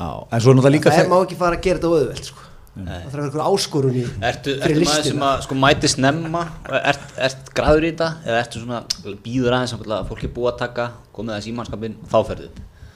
já, 0.00 0.08
en 0.32 0.40
svo 0.42 0.52
er 0.52 0.56
náttúrulega 0.58 0.74
líka, 0.76 0.90
það 0.94 1.04
þe- 1.04 1.10
má 1.12 1.18
ekki 1.24 1.38
fara 1.40 1.56
að 1.58 1.62
gera 1.66 1.78
þetta 1.80 1.90
auðvelt 1.94 2.24
sko. 2.30 2.46
það 2.70 2.88
þarf 2.90 3.06
að 3.10 3.14
vera 3.14 3.26
eitthvað 3.28 3.48
áskorun 3.50 3.96
í 4.00 4.04
Ertu, 4.30 4.52
ertu 4.62 4.84
maður 4.86 5.06
sem 5.10 5.22
að 5.28 5.40
sko 5.46 5.54
mæti 5.58 5.88
snemma? 5.90 6.42
Ert, 6.80 7.06
ert 7.28 7.50
græður 7.54 7.86
í 7.86 7.90
þetta? 7.92 8.10
Eða 8.26 8.42
ertu 8.44 8.62
svona 8.62 8.82
býður 9.24 9.56
aðeins 9.58 9.74
að 9.78 10.10
fólk 10.10 10.24
er 10.28 10.34
búið 10.36 10.52
að 10.52 10.58
taka 10.64 10.86
komið 11.16 11.34
aðeins 11.34 11.48
í 11.50 11.54
mannskapin 11.58 11.96
þá 12.10 12.18
ferðu? 12.30 12.50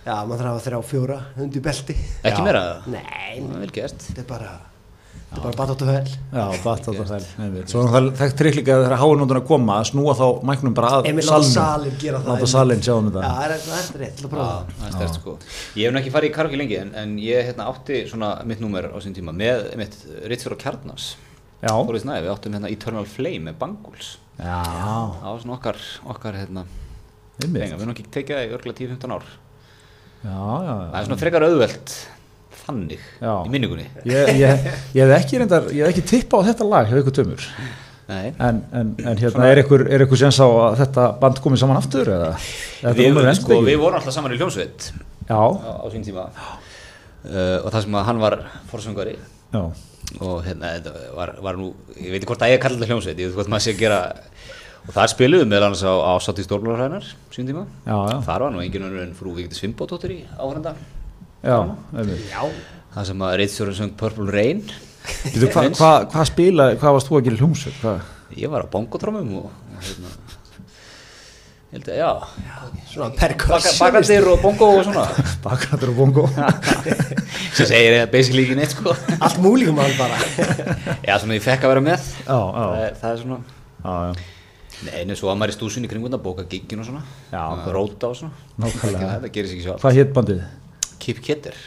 Já, 0.05 0.15
maður 0.29 0.37
þarf 0.39 0.45
að 0.45 0.53
hafa 0.53 0.65
þrjá 0.69 0.79
fjóra 0.85 1.19
undir 1.41 1.63
belti. 1.65 1.95
Ekki 2.23 2.41
Já. 2.41 2.45
meira 2.45 2.63
nei, 2.87 3.41
það 3.41 3.55
er 3.57 3.61
vel 3.65 3.71
gert. 3.79 4.03
Þetta 4.05 4.21
er 4.21 4.27
bara 4.29 4.51
er 4.53 4.74
bara 5.43 5.53
Bat 5.59 5.71
Out 5.75 5.83
of 5.85 5.89
Hell 5.91 6.11
já, 6.11 6.45
batt 6.65 6.89
að 6.91 6.99
það, 7.01 7.27
einmitt. 7.45 7.71
Svo 7.73 7.81
er 7.83 7.89
náttúrulega 7.89 8.19
þekkt 8.21 8.37
trikk 8.41 8.59
líka 8.59 8.77
þegar 8.81 8.95
háinóndun 9.01 9.41
að 9.41 9.47
koma, 9.51 9.77
að 9.81 9.89
snúa 9.91 10.15
þá 10.19 10.25
mæknum 10.51 10.77
bara 10.79 10.91
að 10.99 11.09
Emil 11.11 11.25
láta 11.25 11.31
salnum. 11.31 11.55
salin 11.55 11.99
gera 12.03 12.21
það 12.25 12.31
Láta 12.35 12.49
salin 12.55 12.85
sjá 12.85 12.95
um 12.95 13.09
Já, 13.09 13.15
þetta. 13.17 13.33
það 13.35 13.45
er, 13.45 13.65
það 13.65 13.83
er 13.83 14.03
rétt, 14.05 14.23
að 14.25 14.33
prófa. 14.35 14.49
Það. 14.55 14.75
það 14.81 14.89
er 14.89 14.97
stærst 14.99 15.21
sko. 15.21 15.37
Ég 15.81 15.89
hef 15.89 15.95
nú 15.95 16.01
ekki 16.03 16.15
farið 16.15 16.31
í 16.31 16.35
karaoke 16.39 16.61
lengi 16.61 16.79
en, 16.81 16.95
en 17.03 17.15
ég 17.25 17.49
hérna, 17.51 17.69
átti 17.73 18.01
svona 18.11 18.33
mitt 18.49 18.65
númer 18.65 18.91
á 18.93 18.97
sín 19.05 19.17
tíma 19.17 19.35
með 19.37 19.69
mitt 19.81 19.99
Rittsfjörð 20.25 20.59
og 20.59 20.63
Kjarnas 20.65 21.11
Já, 21.65 21.71
Þorðis 21.73 22.05
næði, 22.05 22.27
við 22.27 22.33
áttum 22.35 22.57
hérna 22.59 22.71
Eternal 22.75 23.07
Flame 23.09 23.47
með 23.49 23.55
Bangles. 23.63 24.09
Já, 24.37 24.59
það 24.69 25.29
var 25.31 25.39
svona 25.45 25.55
okkar, 25.57 25.79
okkar 26.13 26.37
hérna 26.43 26.67
við 27.41 27.65
erum 27.65 27.95
ekki 27.95 28.05
tekið 28.13 28.37
það 28.37 28.45
í 28.45 28.53
örgulega 28.59 28.81
10-15 28.85 29.15
ár. 29.17 29.25
Já, 30.25 30.35
já, 30.35 30.75
það 30.93 30.99
er 30.99 31.07
svona 31.09 31.21
frekar 31.21 31.45
auðvelt 31.49 31.95
þannig 32.67 33.01
Já. 33.21 33.33
í 33.45 33.53
minningunni. 33.53 33.87
Ég, 34.09 34.35
ég, 34.41 34.69
ég 34.97 35.05
hef 35.05 35.17
ekki 35.19 35.41
reyndar, 35.41 35.71
ég 35.75 35.87
hef 35.87 35.95
ekki 35.95 36.07
tippa 36.15 36.41
á 36.41 36.47
þetta 36.51 36.69
lag, 36.69 36.91
hefur 36.91 37.05
ykkur 37.05 37.17
tömur. 37.21 37.49
Nei. 38.05 38.35
En, 38.37 38.61
en, 38.77 38.91
en 39.01 39.17
hérna, 39.17 39.47
er 39.49 39.63
ykkur, 39.63 39.87
er 39.89 40.05
ykkur 40.05 40.21
sens 40.21 40.37
á 40.37 40.45
að 40.45 40.75
þetta 40.83 41.07
band 41.23 41.41
komið 41.45 41.63
saman 41.63 41.81
aftur 41.81 42.11
eða? 42.13 42.35
Þetta 42.83 42.99
Við, 42.99 43.17
við, 43.17 43.31
sko, 43.39 43.61
við 43.65 43.79
vorum 43.81 43.97
alltaf 44.01 44.17
saman 44.17 44.35
í 44.35 44.41
hljómsveit. 44.41 44.91
Já, 45.25 45.41
á, 45.41 45.73
á 45.81 45.87
sín 45.93 46.05
tíma. 46.05 46.27
Uh, 47.25 47.65
og 47.65 47.71
það 47.73 47.87
sem 47.87 47.95
að 47.97 48.03
hann 48.05 48.19
var 48.21 48.35
forsöngari 48.69 49.15
Já, 49.55 49.61
og 50.21 50.43
hérna, 50.45 50.75
þetta 50.75 51.13
var, 51.17 51.31
var 51.41 51.57
nú 51.57 51.71
ég 51.97 52.11
veit 52.13 52.19
ekki 52.19 52.29
hvort 52.29 52.43
að 52.45 52.53
ég 52.53 52.61
kallar 52.61 52.77
þetta 52.83 52.89
hljómsveit 52.91 53.23
ég 53.23 53.31
veit 53.31 53.39
hvort 53.39 53.49
maður 53.55 53.65
sé 53.65 53.73
að 53.73 53.79
gera 53.81 54.01
og 54.85 54.91
það 54.93 55.09
spiluðu 55.15 55.47
meðal 55.49 55.71
annars 55.71 55.85
á 55.89 55.95
ásátt 56.13 56.43
í 56.43 56.45
stórlunarhæðinar 56.45 57.07
sín 57.33 57.49
tíma, 57.49 57.65
já, 57.87 57.95
já, 57.97 58.19
þar 58.27 58.45
var 58.45 58.53
nú 58.53 58.61
engin 58.61 58.85
önnur 58.91 59.07
en 59.07 59.17
frú 59.17 59.33
Vigdís 59.39 59.63
Fimbóttóttir 59.65 60.13
í 60.13 60.19
áhverjanda 60.37 60.75
það 61.45 63.09
sem 63.11 63.25
að 63.27 63.37
reyðstjórun 63.41 63.79
söng 63.81 63.95
Purple 64.01 64.31
Rain. 64.33 64.65
Hvað 65.35 65.75
hva, 65.77 65.93
hva 66.09 66.25
spila, 66.29 66.71
hvað 66.81 66.97
varst 66.97 67.11
þú 67.11 67.19
að 67.21 67.27
gera 67.29 67.43
hljómsveit? 67.43 67.83
Ég 68.41 68.51
var 68.51 68.65
á 68.65 68.73
bongotrómum 68.73 69.35
og, 69.43 69.51
og 69.53 69.85
hérna 69.85 70.15
held 71.75 71.89
að 71.91 71.99
já. 71.99 72.11
Svona 72.91 73.09
Baka- 73.11 73.21
percussionist 73.21 73.81
bakandir 73.83 74.29
og 74.31 74.43
bongo 74.43 74.69
og 74.79 74.85
svona. 74.87 75.07
Bakrættur 75.45 75.91
og 75.91 75.97
bongo. 75.99 76.27
Sem 77.57 77.67
segir 77.67 77.97
ég 77.97 78.13
basically 78.13 78.45
ekki 78.47 78.59
neitt 78.59 78.75
sko. 78.75 78.95
Allt 79.19 79.41
múlíkum 79.43 79.81
hann 79.83 79.97
bara. 79.99 80.19
Já 81.09 81.19
svona 81.19 81.39
ég 81.39 81.45
fekk 81.45 81.67
að 81.67 81.75
vera 81.75 81.85
með. 81.85 82.07
Já, 82.23 82.39
já, 82.39 82.63
það 82.63 82.85
er, 82.85 82.97
það 83.03 83.11
er 83.11 83.23
svona 83.25 83.41
já, 83.85 83.97
já, 84.05 84.31
Nei, 84.85 84.95
en 85.05 85.15
svo 85.17 85.31
var 85.31 85.37
maður 85.39 85.55
í 85.55 85.57
stúsunni 85.57 85.89
kring 85.89 86.03
þetta, 86.05 86.19
bóka 86.23 86.45
giggin 86.51 86.83
og 86.83 86.89
svona. 86.89 87.03
Já. 87.33 87.45
róta 87.75 88.11
og 88.11 88.19
svona. 88.19 88.47
Nákvæmlega. 88.61 89.11
Þetta 89.17 89.33
gerist 89.37 89.57
ekki 89.57 89.67
svo 89.67 89.75
allt 89.75 89.85
Hvað 89.85 89.99
hétt 90.01 90.15
bandið? 90.17 90.45
Keep 91.05 91.23
Kitter 91.27 91.59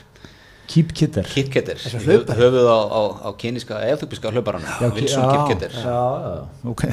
Keep 0.68 0.92
Kitter 0.98 1.30
Keep 1.32 1.52
Kitter 1.54 1.80
og. 1.80 2.34
Höfuð 2.42 2.68
á, 2.68 2.80
á, 2.92 3.02
á 3.24 3.30
kyníska, 3.40 3.80
eðþubiska 3.92 4.34
hlauparann 4.34 4.68
Wilson 4.98 5.30
Keep 5.32 5.48
Kitter 5.54 5.78
Já, 5.78 6.02
já, 6.26 6.36
ok. 6.74 6.84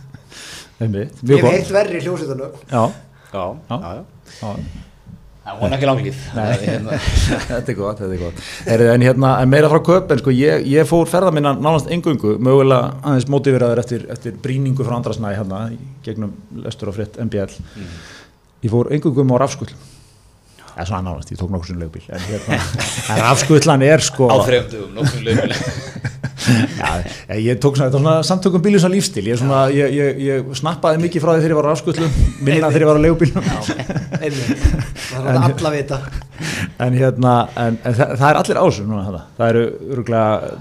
Einmitt, 0.82 1.18
Ég 1.30 1.44
heilt 1.48 1.74
verri 1.74 2.00
hljómsveitunum 2.04 2.56
Já, 2.70 2.86
Já, 3.32 3.44
Já. 3.68 3.78
já, 4.40 4.54
Það 5.42 5.56
vona 5.58 5.74
ekki 5.74 5.86
langlíf. 5.88 6.18
Nei. 6.36 6.44
Hérna, 6.62 6.96
þetta 7.48 7.72
er 7.72 7.74
gott, 7.74 7.98
þetta 7.98 8.14
er 8.14 8.20
gott. 8.20 8.42
Heyrðu, 8.62 8.84
en, 8.92 9.04
hérna, 9.08 9.30
en 9.42 9.50
meira 9.50 9.70
frá 9.72 9.80
köp 9.88 10.12
en 10.14 10.20
sko, 10.20 10.30
ég, 10.38 10.68
ég 10.70 10.86
fór 10.86 11.08
ferða 11.10 11.32
minna 11.34 11.50
nánast 11.58 11.88
engöngu 11.90 12.36
mögulega 12.38 12.92
aðeins 13.02 13.26
mótiveraður 13.32 13.80
eftir, 13.82 14.04
eftir 14.14 14.36
brýningu 14.44 14.86
frá 14.86 14.94
andrasnæði 15.00 15.40
hérna 15.40 15.64
í 15.74 15.80
gegnum 16.06 16.36
lestur 16.62 16.92
á 16.92 16.94
fritt 16.94 17.18
MBL 17.26 17.56
ég 18.62 18.70
fór 18.70 18.92
engöngum 18.94 19.34
á 19.34 19.36
rafskull 19.42 19.72
eða 20.76 20.88
svona 20.88 21.02
nánast, 21.08 21.32
ég 21.32 21.40
tók 21.40 21.52
nokkuð 21.52 21.70
svona 21.72 21.84
leigubíl 21.84 22.08
en, 22.08 22.24
hérna, 22.28 22.58
en 23.12 23.22
rafskullan 23.22 23.84
er 23.86 24.04
sko. 24.04 24.28
Á 24.32 24.36
þrejumdugum, 24.46 24.96
nokkuð 24.98 25.28
löguleg 25.28 25.60
Já, 26.42 27.36
ég 27.38 27.58
tók 27.62 27.76
svona, 27.76 27.88
þetta 27.88 27.98
var 27.98 28.02
svona 28.02 28.14
samtökum 28.26 28.62
bílum 28.64 28.82
svona 28.82 28.96
lífstil, 28.96 29.24
ég, 29.30 29.38
svona, 29.38 29.60
ég, 29.74 29.94
ég, 29.94 30.20
ég 30.26 30.50
snappaði 30.58 31.02
mikið 31.04 31.22
frá 31.22 31.32
því 31.34 31.44
þegar 31.44 31.54
ég 31.54 31.60
var 31.60 31.68
á 31.68 31.70
rafskullu 31.70 32.08
minna 32.42 32.70
þegar 32.72 32.82
ég 32.82 32.90
var 32.90 32.98
á 32.98 33.04
Einmitt. 34.22 34.66
Það 35.12 35.30
er 35.30 35.40
alla 35.46 35.70
að 35.70 35.76
vita. 35.76 36.00
En 36.82 36.98
hérna 36.98 37.34
en, 37.62 37.78
en 37.78 37.98
það, 37.98 38.14
það 38.18 38.28
er 38.28 38.40
allir 38.42 38.62
ásum 38.62 38.90
núna 38.90 39.06
þetta. 39.06 39.24
það 39.38 39.52
eru 39.54 39.64
örgulega 39.96 40.54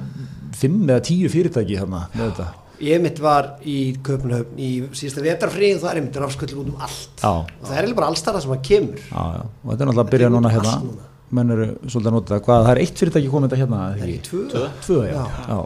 fimm 0.62 0.84
eða 0.86 1.06
tíu 1.08 1.32
fyrirtæki 1.34 1.80
þarna 1.82 2.06
með 2.14 2.28
þetta 2.28 2.50
Ég 2.82 3.02
mitt 3.04 3.20
var 3.22 3.52
í 3.68 3.78
Köpunhöfn 4.06 4.58
í 4.58 4.70
síðasta 4.98 5.22
vetarfrí 5.26 5.68
og 5.76 5.82
það 5.84 5.92
er 5.92 6.00
einmitt 6.02 6.16
rafsköllur 6.24 6.62
út 6.64 6.72
um 6.72 6.80
allt 6.82 7.22
já, 7.22 7.30
og 7.30 7.68
það 7.68 7.76
er 7.76 7.82
eiginlega 7.84 8.00
bara 8.00 8.10
allstara 8.14 8.42
sem 8.42 8.54
að 8.56 8.62
kemur 8.70 9.04
já, 9.04 9.22
já, 9.36 9.44
og 9.46 9.68
þetta 9.70 9.84
er 9.84 9.90
náttúrulega 9.92 10.06
að 10.08 10.12
byrja 10.16 10.30
Það 10.32 10.36
núna 10.38 10.50
út 10.50 10.56
hérna 10.56 10.72
allt 10.74 10.88
núna. 10.88 11.06
menn 11.38 11.54
eru 11.56 11.68
svolítið 11.86 12.10
að 12.12 12.16
nota 12.18 12.34
það, 12.34 12.42
hvað, 12.48 12.64
það 12.66 12.72
er 12.76 12.82
eitt 12.86 13.04
fyrirtæki 13.04 13.30
komið 13.36 13.52
þetta 13.54 13.62
hérna 13.62 13.82
Það 13.84 14.02
er 14.02 14.10
ekki? 14.16 14.24
tvö 14.32 14.42
Tvö. 14.56 14.64
tvö, 14.88 15.00
já, 15.06 15.14
Já. 15.14 15.46
já. 15.54 15.60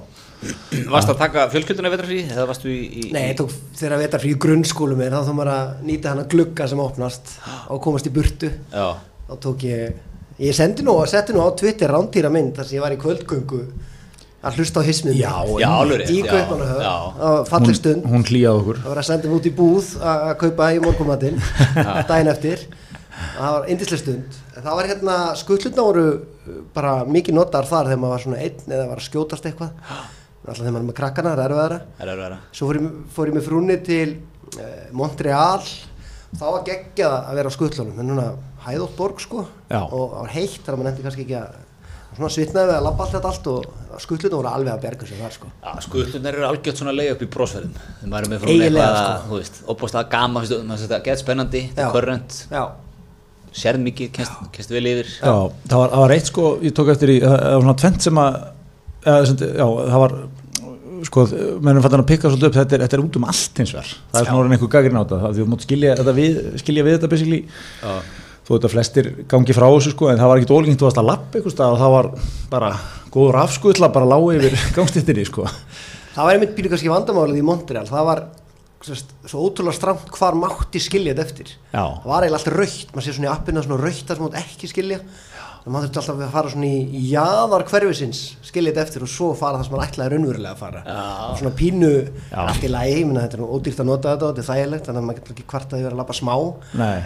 Varst 0.91 1.10
að 1.10 1.17
taka 1.24 1.45
fjölskylduna 1.50 1.89
vetrafrí 1.93 2.19
eða 2.27 2.43
varstu 2.50 2.69
í, 2.69 2.81
í 2.86 3.05
Nei, 3.15 3.22
ég 3.31 3.38
tók 3.39 3.53
þegar 3.79 4.01
vetarfrí 4.03 4.34
í 4.36 4.38
grunnskólu 4.43 4.98
mér 5.00 5.15
þá 5.15 5.24
þá 5.25 5.31
maður 5.39 5.51
að 5.55 5.72
nýta 5.88 6.12
hana 6.12 6.25
glugga 6.29 6.67
sem 6.69 6.81
opnast 6.84 7.31
og 7.72 7.79
komast 7.81 8.10
í 8.12 8.13
burtu 8.13 8.51
Já, 8.75 8.89
þá 9.31 9.34
tók 9.48 9.63
ég 9.65 9.95
ég 10.43 10.53
sendi 10.53 10.84
nú 10.86 10.98
og 11.00 11.07
setti 11.10 11.34
nú 11.34 11.41
á 11.41 11.50
Twitter 11.57 11.89
rántýra 11.95 12.29
mynd 12.29 12.51
þar 12.60 12.67
sem 12.67 12.77
ég 12.77 12.84
var 12.84 12.93
í 12.93 13.00
kvöldgöngu 13.01 13.62
að 14.45 14.59
hlusta 14.59 14.81
á 14.81 14.83
hismið 14.85 15.19
Já, 15.19 15.33
já, 15.61 15.69
alveg 15.73 16.11
í 16.13 16.17
á 16.25 17.45
falleg 17.49 17.77
stund 17.77 18.03
hún, 18.05 18.17
hún 18.19 18.25
hlýjaði 18.27 18.61
okkur. 18.61 18.81
Það 18.83 18.91
var 18.91 19.01
að 19.01 19.07
senda 19.09 19.29
mig 19.29 19.37
út 19.39 19.47
í 19.49 19.53
búð 19.57 19.93
að 20.11 20.33
kaupa 20.43 20.67
í 20.75 20.81
morgumatinn 20.83 21.39
daginn 22.09 22.31
eftir. 22.33 22.65
Það 23.15 23.55
var 23.55 23.69
indislega 23.71 24.01
stund. 24.01 24.37
Það 24.55 24.77
var 24.79 24.89
hérna, 24.91 25.15
skullutna 25.39 25.87
voru 25.87 26.05
uh, 26.11 26.59
bara 26.75 26.93
mikið 27.07 27.37
notar 27.37 27.67
þar 27.69 27.89
þegar 27.89 28.01
maður 28.03 28.15
var 28.15 28.23
svona 28.25 28.43
einn 28.43 28.75
eða 28.75 28.87
var 28.91 29.01
að 29.01 29.07
skjótast 29.07 29.49
eitthvað. 29.49 29.91
Alltaf 30.45 30.61
þegar 30.61 30.75
maður 30.75 30.83
er 30.83 30.89
með 30.91 30.97
krakkana, 30.99 31.33
það 31.33 31.45
er 31.45 31.55
erfiðara. 31.55 32.37
Er 32.37 32.57
svo 32.59 32.69
fór 32.69 32.79
ég, 32.79 32.89
fór 33.15 33.31
ég 33.31 33.37
með 33.37 33.47
frúnni 33.47 33.77
til 33.87 34.07
uh, 34.11 34.73
Montreal. 34.99 35.63
Þá 36.35 36.43
var 36.43 36.65
geggjað 36.67 37.15
að 37.21 37.39
vera 37.39 37.51
á 37.51 37.55
skullunum 37.55 38.01
en 38.03 38.11
núna 38.11 38.25
hæðótt 38.65 38.97
borg 38.99 39.23
sko. 39.23 39.45
Já. 39.71 39.79
og 39.85 40.11
það 40.11 40.19
var 40.19 40.33
heitt 40.35 40.57
þannig 40.59 40.73
að 40.73 40.79
maður 40.81 40.89
nefndi 40.89 41.05
kannski 41.05 41.25
ekki 41.25 41.37
að 41.39 41.55
svona 42.15 42.29
svitnaði 42.36 42.69
við 42.69 42.75
að 42.79 42.86
labba 42.86 43.03
allt 43.05 43.13
þetta 43.15 43.29
allt 43.31 43.48
og 43.51 44.00
skullunum 44.05 44.38
voru 44.39 44.50
alveg 44.51 44.74
að 44.75 44.81
berga 44.86 45.07
sér 45.10 45.19
þar 45.24 45.34
sko. 45.36 45.50
Já, 45.63 45.72
skutlunar 45.85 46.33
eru 46.39 46.48
algjört 46.50 46.79
svona 46.81 46.94
leið 46.96 47.11
upp 47.16 47.22
í 47.25 47.29
brósferðin 47.35 47.75
þegar 47.75 48.11
maður 48.13 48.31
með 48.33 48.39
frá 48.42 48.50
Eiginlega, 48.50 48.85
eitthvað 48.85 48.96
sko. 48.96 49.11
að, 49.11 49.27
þú 49.29 49.39
veist, 49.39 49.61
opbúst 49.75 49.96
að 50.00 50.09
gama 50.16 50.42
þú- 50.46 50.61
finnst 50.66 50.83
þetta 50.87 51.00
gett 51.05 51.20
spennandi, 51.24 51.61
Já. 51.75 51.85
er 51.87 51.92
körrent. 51.96 52.39
Já, 52.51 52.63
sérð 53.55 53.83
mikið, 53.87 54.11
kennst, 54.11 54.72
vel 54.72 54.85
yfir. 54.92 55.11
Já, 55.22 55.35
það 55.70 55.77
var, 55.79 55.89
það 55.96 56.01
var 56.05 56.16
eitt 56.18 56.25
sko, 56.31 56.48
ég 56.61 56.74
tók 56.75 56.89
eftir 56.96 57.09
í 57.16 57.20
það 57.24 57.35
það 57.39 57.53
var 57.55 57.61
svona 57.66 57.77
tvent 57.83 58.01
sem 58.09 58.20
að 58.25 58.42
eða, 59.05 59.25
sem, 59.29 59.37
já, 59.55 59.68
það 59.94 60.00
var 60.03 60.16
sko, 61.05 61.24
mennum 61.61 61.83
fattan 61.85 62.01
að 62.03 62.07
pikka 62.09 62.29
svolítið 62.31 62.48
upp 62.50 62.55
þetta 62.59 62.75
er, 62.75 62.83
þetta 62.85 62.98
er 62.98 63.03
út 63.05 63.18
um 63.20 63.25
allt 63.29 63.59
hins 63.61 63.72
vegar. 63.75 63.89
Það 64.11 64.20
er 64.22 64.25
svona 64.29 64.39
orðin 64.42 64.55
einhver 64.57 64.72
gagrin 64.75 64.98
á 64.98 65.03
þetta 65.05 65.20
það- 65.24 65.33
því 65.35 65.44
þú 65.44 65.50
mátt 65.53 65.66
skilja 65.68 65.96
þetta 66.00 66.13
við, 66.20 66.37
skilja 66.63 66.83
við 66.87 66.96
þetta 66.98 67.09
basically. 67.11 67.42
Já. 67.83 67.96
Þú 68.46 68.55
veit 68.55 68.68
að 68.68 68.74
flestir 68.75 69.12
gangi 69.31 69.55
frá 69.58 69.66
þessu 69.68 69.96
sko 69.96 70.12
en 70.12 70.22
það 70.22 70.31
var 70.31 70.42
ekkit 70.42 70.55
ólíkingt 70.55 70.81
þú 70.81 70.88
varst 70.88 71.01
að 71.01 71.10
lappa 71.10 71.40
einhvers 71.40 71.55
stað 71.58 71.75
og 71.75 71.81
það 71.81 71.94
var 71.96 72.10
bara 72.51 72.72
góður 73.16 73.40
afskuðla 73.42 73.92
bara 73.96 74.10
lág 74.14 74.25
yfir 74.38 74.58
gangstéttinni 74.77 75.27
sko. 75.27 75.48
Það 76.16 76.27
var 76.27 76.38
einmitt 76.38 76.55
býlu 76.58 76.72
kannski 76.72 76.92
vandamálið 76.92 77.42
í 77.42 77.46
Montreal. 77.46 77.88
Það 77.90 78.10
var 78.10 78.22
sérst, 78.86 79.16
svo 79.25 79.48
ótrúlega 79.48 79.75
stramt 79.79 80.12
hvar 80.14 80.38
mátti 80.38 80.79
skilja 80.84 81.16
þetta 81.16 81.25
eftir. 81.25 81.53
Já. 81.74 81.81
það 81.81 82.12
var 82.12 82.25
eiginlega 82.27 82.42
alltaf 82.42 82.58
raukt, 82.60 82.92
maður 82.94 83.08
sé 83.08 83.16
svona 83.18 83.27
í 83.27 83.31
appina 83.34 83.64
svona 83.66 83.79
raukt 83.81 84.05
þar 84.05 84.20
sem 84.20 84.25
mátti 84.27 84.44
ekki 84.44 84.70
skilja 84.70 85.00
þannig 85.65 85.73
maður 85.73 85.87
þurfti 85.89 85.97
alltaf 85.97 86.19
að 86.21 86.33
fara 86.35 86.49
svona 86.53 86.67
í, 86.69 86.99
jaðar 87.09 87.63
hverfisins 87.65 88.19
skilja 88.45 88.69
þetta 88.69 88.83
eftir 88.85 89.05
og 89.05 89.09
svo 89.09 89.29
fara 89.33 89.57
það 89.57 89.65
sem 89.65 89.73
maður 89.73 89.87
ætlaði 89.87 90.11
raunverulega 90.13 90.51
að 90.53 90.59
fara. 90.59 90.81
Já. 90.85 91.39
svona 91.39 91.53
pínu 91.57 91.89
allt 92.43 92.67
í 92.67 92.69
lagi, 92.69 92.99
þetta 93.15 93.37
er 93.37 93.41
nú 93.41 93.47
ódýrt 93.49 93.81
að 93.81 93.89
nota 93.89 94.11
þetta 94.13 94.27
og 94.27 94.35
þetta 94.35 94.43
er 94.43 94.49
þægilegt 94.51 94.89
þannig 94.89 95.01
að 95.01 95.07
maður 95.07 95.17
getur 95.19 95.33
ekki 95.33 95.47
hvart 95.55 95.73
að 95.73 95.81
ég 95.81 95.87
vera 95.87 95.97
að 95.97 96.01
labba 96.03 96.17
smá. 96.19 96.35
Nei, 96.77 96.99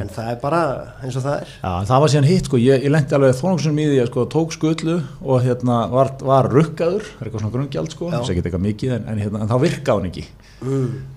en 0.00 0.12
það 0.16 0.30
er 0.30 0.38
bara 0.46 0.62
eins 1.04 1.18
og 1.20 1.26
það 1.26 1.36
er. 1.42 1.52
Já, 1.60 1.72
það 1.90 2.02
var 2.06 2.14
síðan 2.14 2.30
hitt 2.30 2.48
sko, 2.48 2.62
ég, 2.62 2.86
ég 2.86 2.94
lendi 2.96 3.18
alveg 3.18 3.36
þónoksunum 3.42 3.82
í 3.82 3.86
því 3.90 4.00
að 4.00 4.10
sko, 4.14 4.26
tók 4.32 4.56
skullu 4.56 4.96
og 5.20 5.44
hérna 5.44 5.78
var, 5.92 6.14
var 6.24 6.48
rukkaður, 6.56 7.04
það 7.04 7.20
er 7.20 7.28
eitthvað 7.28 7.44
svona 7.44 7.56
grungjald 7.58 7.92
sko, 7.92 8.08
Já. 8.08 8.16
þess 8.16 8.32
að 8.32 8.40
geta 8.40 8.50
eitthvað 8.50 8.66
mikið 8.70 8.96
en, 8.96 9.06
en, 9.12 9.22
hérna, 9.26 9.44
en 9.44 9.52
þá 9.52 9.56
virkaði 9.66 10.00
hann 10.00 10.10
ekki. 10.14 10.26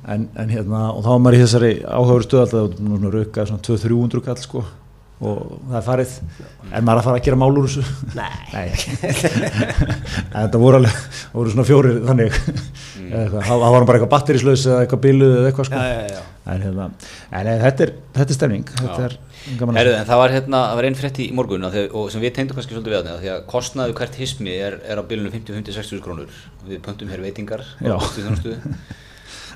En, 0.09 0.27
en 0.35 0.51
hérna, 0.51 0.83
og 0.91 1.05
þá 1.05 1.09
var 1.13 1.23
maður 1.23 1.39
í 1.39 1.41
þessari 1.45 1.71
áhugaður 1.87 2.27
stöð 2.27 2.41
alltaf, 2.43 2.77
svona 2.83 3.13
rukkað 3.15 3.51
svona 3.53 3.65
200-300 3.69 4.25
kall 4.27 4.41
sko 4.43 4.65
og 5.19 5.55
það 5.67 5.77
er 5.79 5.83
farið, 5.83 6.11
en 6.69 6.85
maður 6.87 7.01
að 7.01 7.07
fara 7.09 7.19
að 7.19 7.25
gera 7.25 7.39
mál 7.41 7.49
úr 7.59 7.65
þessu? 7.67 7.81
Nei. 8.15 8.69
en 10.31 10.37
þetta 10.45 10.61
voru 10.61 10.79
alveg 10.79 11.01
voru 11.33 11.53
svona 11.53 11.65
fjórir 11.67 11.97
þannig. 12.07 12.37
Þá 13.09 13.39
þá 13.43 13.55
var 13.59 13.87
bara 13.89 13.97
eitthvað 13.97 14.13
batterislaus 14.13 14.63
eða 14.69 14.85
eitthvað 14.85 15.01
biluð 15.07 15.33
eða 15.41 15.49
eitthvað 15.49 15.69
sko. 15.69 15.81
Já, 15.81 15.97
já, 15.97 16.13
já. 16.13 16.21
en, 16.53 16.63
hérna, 16.67 16.87
en 17.41 17.51
eh, 17.51 17.59
þetta 17.65 17.85
er, 17.85 17.91
þetta 18.15 18.35
er 18.35 18.39
stemning. 18.39 18.71
Þetta 18.79 19.09
er 19.09 19.17
en 19.49 20.07
það 20.07 20.21
var 20.21 20.33
hérna, 20.35 20.63
það 20.69 20.79
var 20.79 20.87
einn 20.89 20.97
frétt 20.99 21.19
í 21.23 21.27
morgun 21.35 21.67
þegar, 21.67 21.91
og 21.99 22.09
sem 22.13 22.23
við 22.23 22.33
tengdum 22.37 22.59
kannski 22.59 22.75
svolítið 22.75 22.95
við 22.95 23.11
að 23.11 23.21
því 23.23 23.33
að 23.33 23.45
kostnaðu 23.49 23.95
hvert 23.99 24.17
hismi 24.19 24.55
er, 24.55 24.79
er 24.87 24.99
á 24.99 25.03
bilinu 25.07 25.31
50-50-60 25.35 26.03
krónur. 26.05 26.41
Við 26.67 26.81
pöntum 26.85 27.11
hér 27.11 27.23
veitingar 27.23 27.63
Já. 27.79 27.95
á 27.95 27.99
Pósthúsþjónustu. 27.99 28.55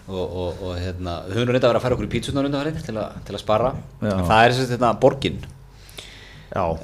og, 0.08 0.24
og, 0.44 0.64
og 0.68 0.74
hérna, 0.82 1.18
við 1.30 1.38
höfum 1.40 1.52
reynda 1.54 1.68
að 1.68 1.72
vera 1.74 1.80
að 1.80 1.86
fara 1.86 1.96
okkur 1.98 2.08
í 2.10 2.14
pítsunar 2.14 2.48
undan 2.50 2.80
til, 2.84 2.96
að- 3.00 3.20
til 3.28 3.36
að 3.38 3.42
spara. 3.44 3.70
Já. 4.02 4.12
en 4.18 4.26
það 4.28 4.42
er 4.46 4.56
þess 4.58 4.66
að 4.68 4.74
hérna, 4.76 4.90
borgin. 5.00 5.38
Já, 6.54 6.66
uh, 6.70 6.82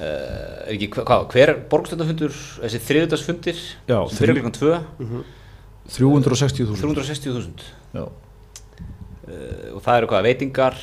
er 0.66 0.72
ekki, 0.74 0.88
hva, 0.96 1.04
hvað, 1.06 1.26
hver 1.34 1.52
borgstöndafundur 1.70 2.32
þessi 2.64 2.80
þriðudagsfundir 2.88 3.58
Já, 3.86 3.98
sem 4.10 4.16
fyrir 4.18 4.34
þrjú- 4.34 4.50
klukkan 4.50 4.56
2 4.58 5.20
360.000 5.90 6.80
360.000 6.80 7.68
Já, 7.94 8.02
uh, 8.02 9.76
og 9.76 9.84
það 9.84 10.00
eru 10.00 10.08
hvað, 10.10 10.26
veitingar? 10.26 10.80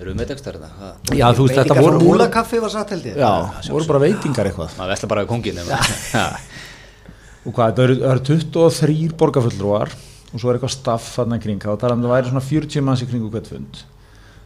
Eru 0.00 0.10
við 0.10 0.18
með 0.18 0.30
textar 0.32 0.56
þetta? 0.58 0.70
Hvað? 0.80 1.14
Já, 1.20 1.26
þú 1.36 1.44
veist, 1.46 1.58
þetta 1.60 1.76
voru 1.84 1.98
múlakaffi 2.02 2.58
var 2.64 2.72
satt 2.72 2.90
held 2.96 3.04
ég. 3.06 3.18
Já, 3.20 3.30
það 3.60 3.74
voru 3.76 3.86
bara 3.92 4.00
veitingar 4.08 4.48
eitthvað. 4.50 4.72
Maður 4.80 4.92
vesla 4.96 5.08
bara 5.12 5.22
við 5.22 5.28
kongin. 5.30 5.60
Og 7.46 7.50
hvað, 7.56 7.76
það 7.76 7.84
eru, 7.84 7.96
það 8.00 8.12
eru 8.16 8.24
23 8.32 9.12
borgarfullrúar 9.20 9.92
og 10.32 10.40
svo 10.40 10.50
er 10.50 10.58
eitthvað 10.58 10.74
staff 10.74 11.10
þarna 11.16 11.38
í 11.38 11.42
kring. 11.44 11.60
Og 11.68 11.80
það 11.80 11.88
er 11.88 11.94
að 11.96 12.04
það 12.06 12.14
væri 12.14 12.30
svona 12.30 12.44
40 12.48 12.86
manns 12.86 13.02
í 13.04 13.08
kringu 13.10 13.32
hvert 13.32 13.50
fund. 13.52 13.82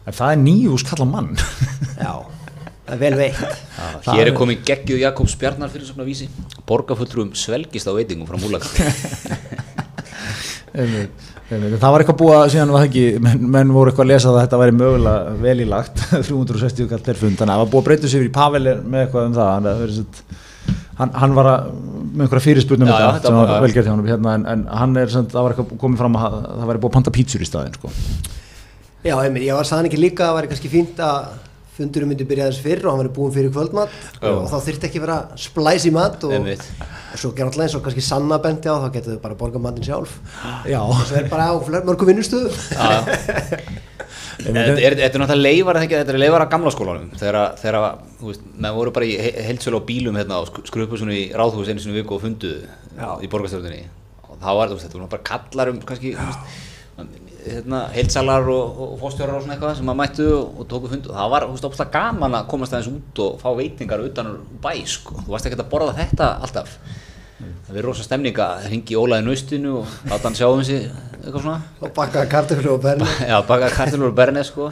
En 0.07 0.15
það 0.15 0.33
er 0.33 0.41
nýjús 0.43 0.85
kalla 0.87 1.07
mann. 1.07 1.31
Já, 2.05 2.13
það 2.87 2.93
er 2.95 3.01
vel 3.03 3.15
veitt. 3.19 3.63
Það 3.77 4.11
Hér 4.13 4.31
er 4.31 4.35
komin 4.37 4.61
geggjuð 4.67 5.03
Jakobs 5.03 5.37
Bjarnar 5.39 5.71
fyrir 5.73 5.89
svona 5.89 6.07
vísi. 6.07 6.29
Borgarfulltrúum 6.67 7.33
svelgist 7.37 7.87
á 7.87 7.93
veitingum 7.95 8.27
frá 8.29 8.37
einmitt. 10.77 11.25
Það 11.47 11.93
var 11.93 12.03
eitthvað 12.03 12.19
búið 12.19 12.37
að 12.37 12.49
síðan 12.53 12.71
var 12.73 12.81
það 12.83 12.89
ekki, 12.89 13.03
menn, 13.23 13.45
menn 13.53 13.69
voru 13.71 13.91
eitthvað 13.91 14.05
að 14.05 14.11
lesa 14.11 14.31
að 14.33 14.39
þetta 14.41 14.59
væri 14.61 14.75
mögulega 14.75 15.35
vel 15.45 15.61
í 15.63 15.67
lagt. 15.69 16.03
360 16.11 16.89
kall 16.91 17.05
per 17.05 17.21
fund, 17.21 17.37
þannig 17.39 17.53
að 17.53 17.55
það 17.55 17.63
var 17.63 17.71
búið 17.71 17.81
að 17.83 17.87
breyta 17.87 18.11
sig 18.11 18.19
yfir 18.19 18.27
í 18.27 18.35
Pavel 18.35 18.63
með 18.67 19.05
eitthvað 19.05 19.29
um 19.29 19.37
það. 19.37 19.53
Hann, 19.53 19.69
hann, 20.97 21.13
hann 21.23 21.35
var 21.37 21.49
að 21.53 21.71
með 22.17 22.25
einhverja 22.25 22.45
fyrirspurnum 22.47 22.89
já, 22.89 22.95
þetta 22.97 23.15
þetta 23.17 23.31
sem 23.31 23.37
var- 23.37 23.51
já. 23.53 23.59
velgerð 23.65 23.87
hjá 23.89 23.93
hann 23.93 24.05
hérna, 24.11 24.35
en, 24.37 24.45
en 24.53 24.63
hann 24.81 24.97
er, 25.01 25.11
sem, 25.13 25.27
það 25.33 25.45
var 25.47 25.55
eitthvað 25.55 25.81
komið 25.83 26.03
fram 26.03 26.17
að 26.19 26.37
það 26.47 26.69
væri 26.71 26.83
búið 26.83 26.91
að 26.91 26.95
panta 26.97 27.15
pítsur 27.17 27.43
í 27.43 27.49
staðinn 27.49 27.77
sko. 27.77 27.91
Já, 29.05 29.13
einmitt, 29.21 29.45
ég 29.45 29.53
var 29.57 29.67
saðan 29.69 29.89
ekki 29.91 29.99
líka 30.01 30.25
að 30.25 30.31
það 30.31 30.39
væri 30.39 30.51
kannski 30.53 30.71
fínt 30.73 31.03
að 31.05 31.27
fundurum 31.77 32.09
myndi 32.09 32.25
byrja 32.27 32.47
þess 32.49 32.63
fyrr 32.65 32.85
og 32.87 32.93
hann 32.95 33.01
væri 33.03 33.11
búin 33.13 33.33
fyrir 33.35 33.51
kvöldmat 33.53 33.91
Já. 34.17 34.31
og 34.31 34.47
þá 34.49 34.55
þyrfti 34.65 34.87
ekki 34.89 35.01
vera 35.03 35.17
splæs 35.37 35.85
í 35.85 35.91
mat 35.93 36.23
og, 36.25 36.33
og 36.33 37.19
svo 37.21 37.31
gerði 37.37 37.51
alltaf 37.51 37.65
eins 37.67 37.75
og 37.77 37.83
kannski 37.85 38.05
sanna 38.05 38.39
bendi 38.41 38.71
á 38.71 38.75
þá 38.81 38.87
getur 38.95 39.17
þau 39.17 39.21
bara 39.27 39.37
borga 39.37 39.61
matinn 39.61 39.85
sjálf 39.85 40.15
já, 40.65 40.79
það 40.81 41.19
er 41.21 41.29
bara 41.29 41.51
á 41.53 41.55
mörgum 41.85 42.09
já. 42.17 43.77
Þetta 44.37 44.63
er, 44.85 44.95
náttúrulega 45.17 45.37
leifar, 45.41 45.79
þetta 45.81 46.13
er 46.13 46.19
leifar 46.21 46.43
af 46.45 46.51
gamla 46.51 46.71
skólanum. 46.73 47.07
Þegar, 47.17 47.37
að- 47.41 47.63
að, 47.79 48.41
menn 48.61 48.75
voru 48.77 48.91
bara 48.93 49.07
í 49.09 49.15
heilsölu 49.47 49.81
á 49.81 49.87
bílum 49.87 50.19
hérna 50.19 50.41
og 50.43 50.51
skrupu 50.69 50.99
svona 50.99 51.15
í 51.17 51.23
ráðhús 51.33 51.71
einu 51.71 51.81
í 51.81 51.95
viku 52.01 52.17
og 52.19 52.21
funduðu 52.21 52.67
í 53.25 53.29
borgarstjórnunni 53.31 53.83
og 54.29 54.37
þá 54.41 54.49
var 54.59 54.73
þetta 54.77 55.09
bara 55.09 55.23
kallar 55.25 55.71
um 55.73 55.79
kannski, 55.81 56.13
hérna, 57.47 57.81
heilsalar 57.95 58.47
og, 58.51 58.79
og 58.83 58.95
fórstjórar 59.01 59.37
og 59.39 59.43
svona 59.45 59.55
eitthvað 59.55 59.75
sem 59.79 59.91
að 59.91 59.99
mættu 60.01 60.25
og, 60.35 60.63
tóku 60.69 60.89
fundu 60.91 61.11
og 61.11 61.17
það 61.17 61.29
var, 61.33 61.45
ópslega 61.69 61.93
gaman 61.93 62.37
að 62.39 62.47
komast 62.51 62.73
aðeins 62.75 62.89
út 62.93 63.21
og 63.23 63.37
fá 63.41 63.49
veitingar 63.57 64.03
utan 64.03 64.33
bæ, 64.63 64.71
sko, 64.89 65.21
þú 65.23 65.33
varst 65.35 65.47
ekki 65.49 65.59
að 65.61 65.69
borða 65.71 65.93
þetta 66.01 66.29
alltaf 66.43 66.73
það 67.37 67.69
verður 67.75 67.87
rosa 67.91 68.05
stemning 68.05 68.39
að 68.41 68.65
ringi 68.71 68.97
Ólaði 68.97 69.25
naustinu 69.27 69.75
og 69.81 69.95
láta 70.09 70.25
hann 70.29 70.37
sjá 70.37 70.47
um 70.49 70.63
sig 70.65 70.87
eitthvað 70.87 71.43
svona. 71.43 71.57
Og 71.83 71.93
bakka 71.97 72.23
kartöflu 72.31 72.73
og 72.73 72.81
berni 72.83 73.07
Já, 73.29 73.37
baka 73.47 73.69
kartilur 73.73 74.09
og 74.11 74.17
bernes 74.17 74.49
sko. 74.51 74.69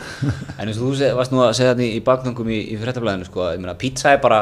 En 0.58 0.68
eins 0.70 0.80
og 0.80 0.94
þú 0.96 1.10
varst 1.18 1.34
nú 1.36 1.42
að 1.46 1.54
segja 1.60 1.74
þetta 1.74 1.86
í, 1.86 1.90
í 2.00 2.04
baknöngum 2.06 2.50
í, 2.54 2.60
í 2.74 2.78
fréttablaðinu 2.82 3.28
sko 3.30 3.50
Ég 3.52 3.62
meina, 3.62 3.76
pizza 3.80 4.14
er 4.16 4.22
bara 4.24 4.42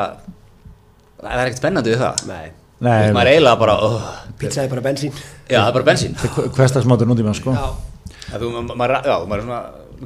Það 1.24 1.32
er 1.40 1.46
ekkert 1.48 1.62
spennandi 1.62 1.94
við 1.94 2.02
það. 2.04 2.24
Nei, 2.28 2.52
Þú 2.84 2.90
veist, 2.90 3.14
maður 3.16 3.30
er 3.30 3.34
eiginlega 3.38 3.60
bara 3.62 3.76
oh, 3.88 4.08
pizza 4.42 4.64
er 4.66 4.72
bara 4.74 4.82
bensín. 4.84 5.14
Já, 5.48 5.60
það 5.62 5.70
er 5.70 5.76
bara 5.78 5.86
bensín. 5.88 6.16
Hverstagsmátur 6.58 7.08
nútíma 7.08 7.32
sko. 7.38 7.54
Já, 7.56 7.70
Það 8.26 8.44
þú, 8.44 8.50
ma- 8.58 8.76
maður, 8.82 8.96
já, 9.08 9.14
maður 9.30 9.40
er 9.40 9.48
svona 9.48 9.62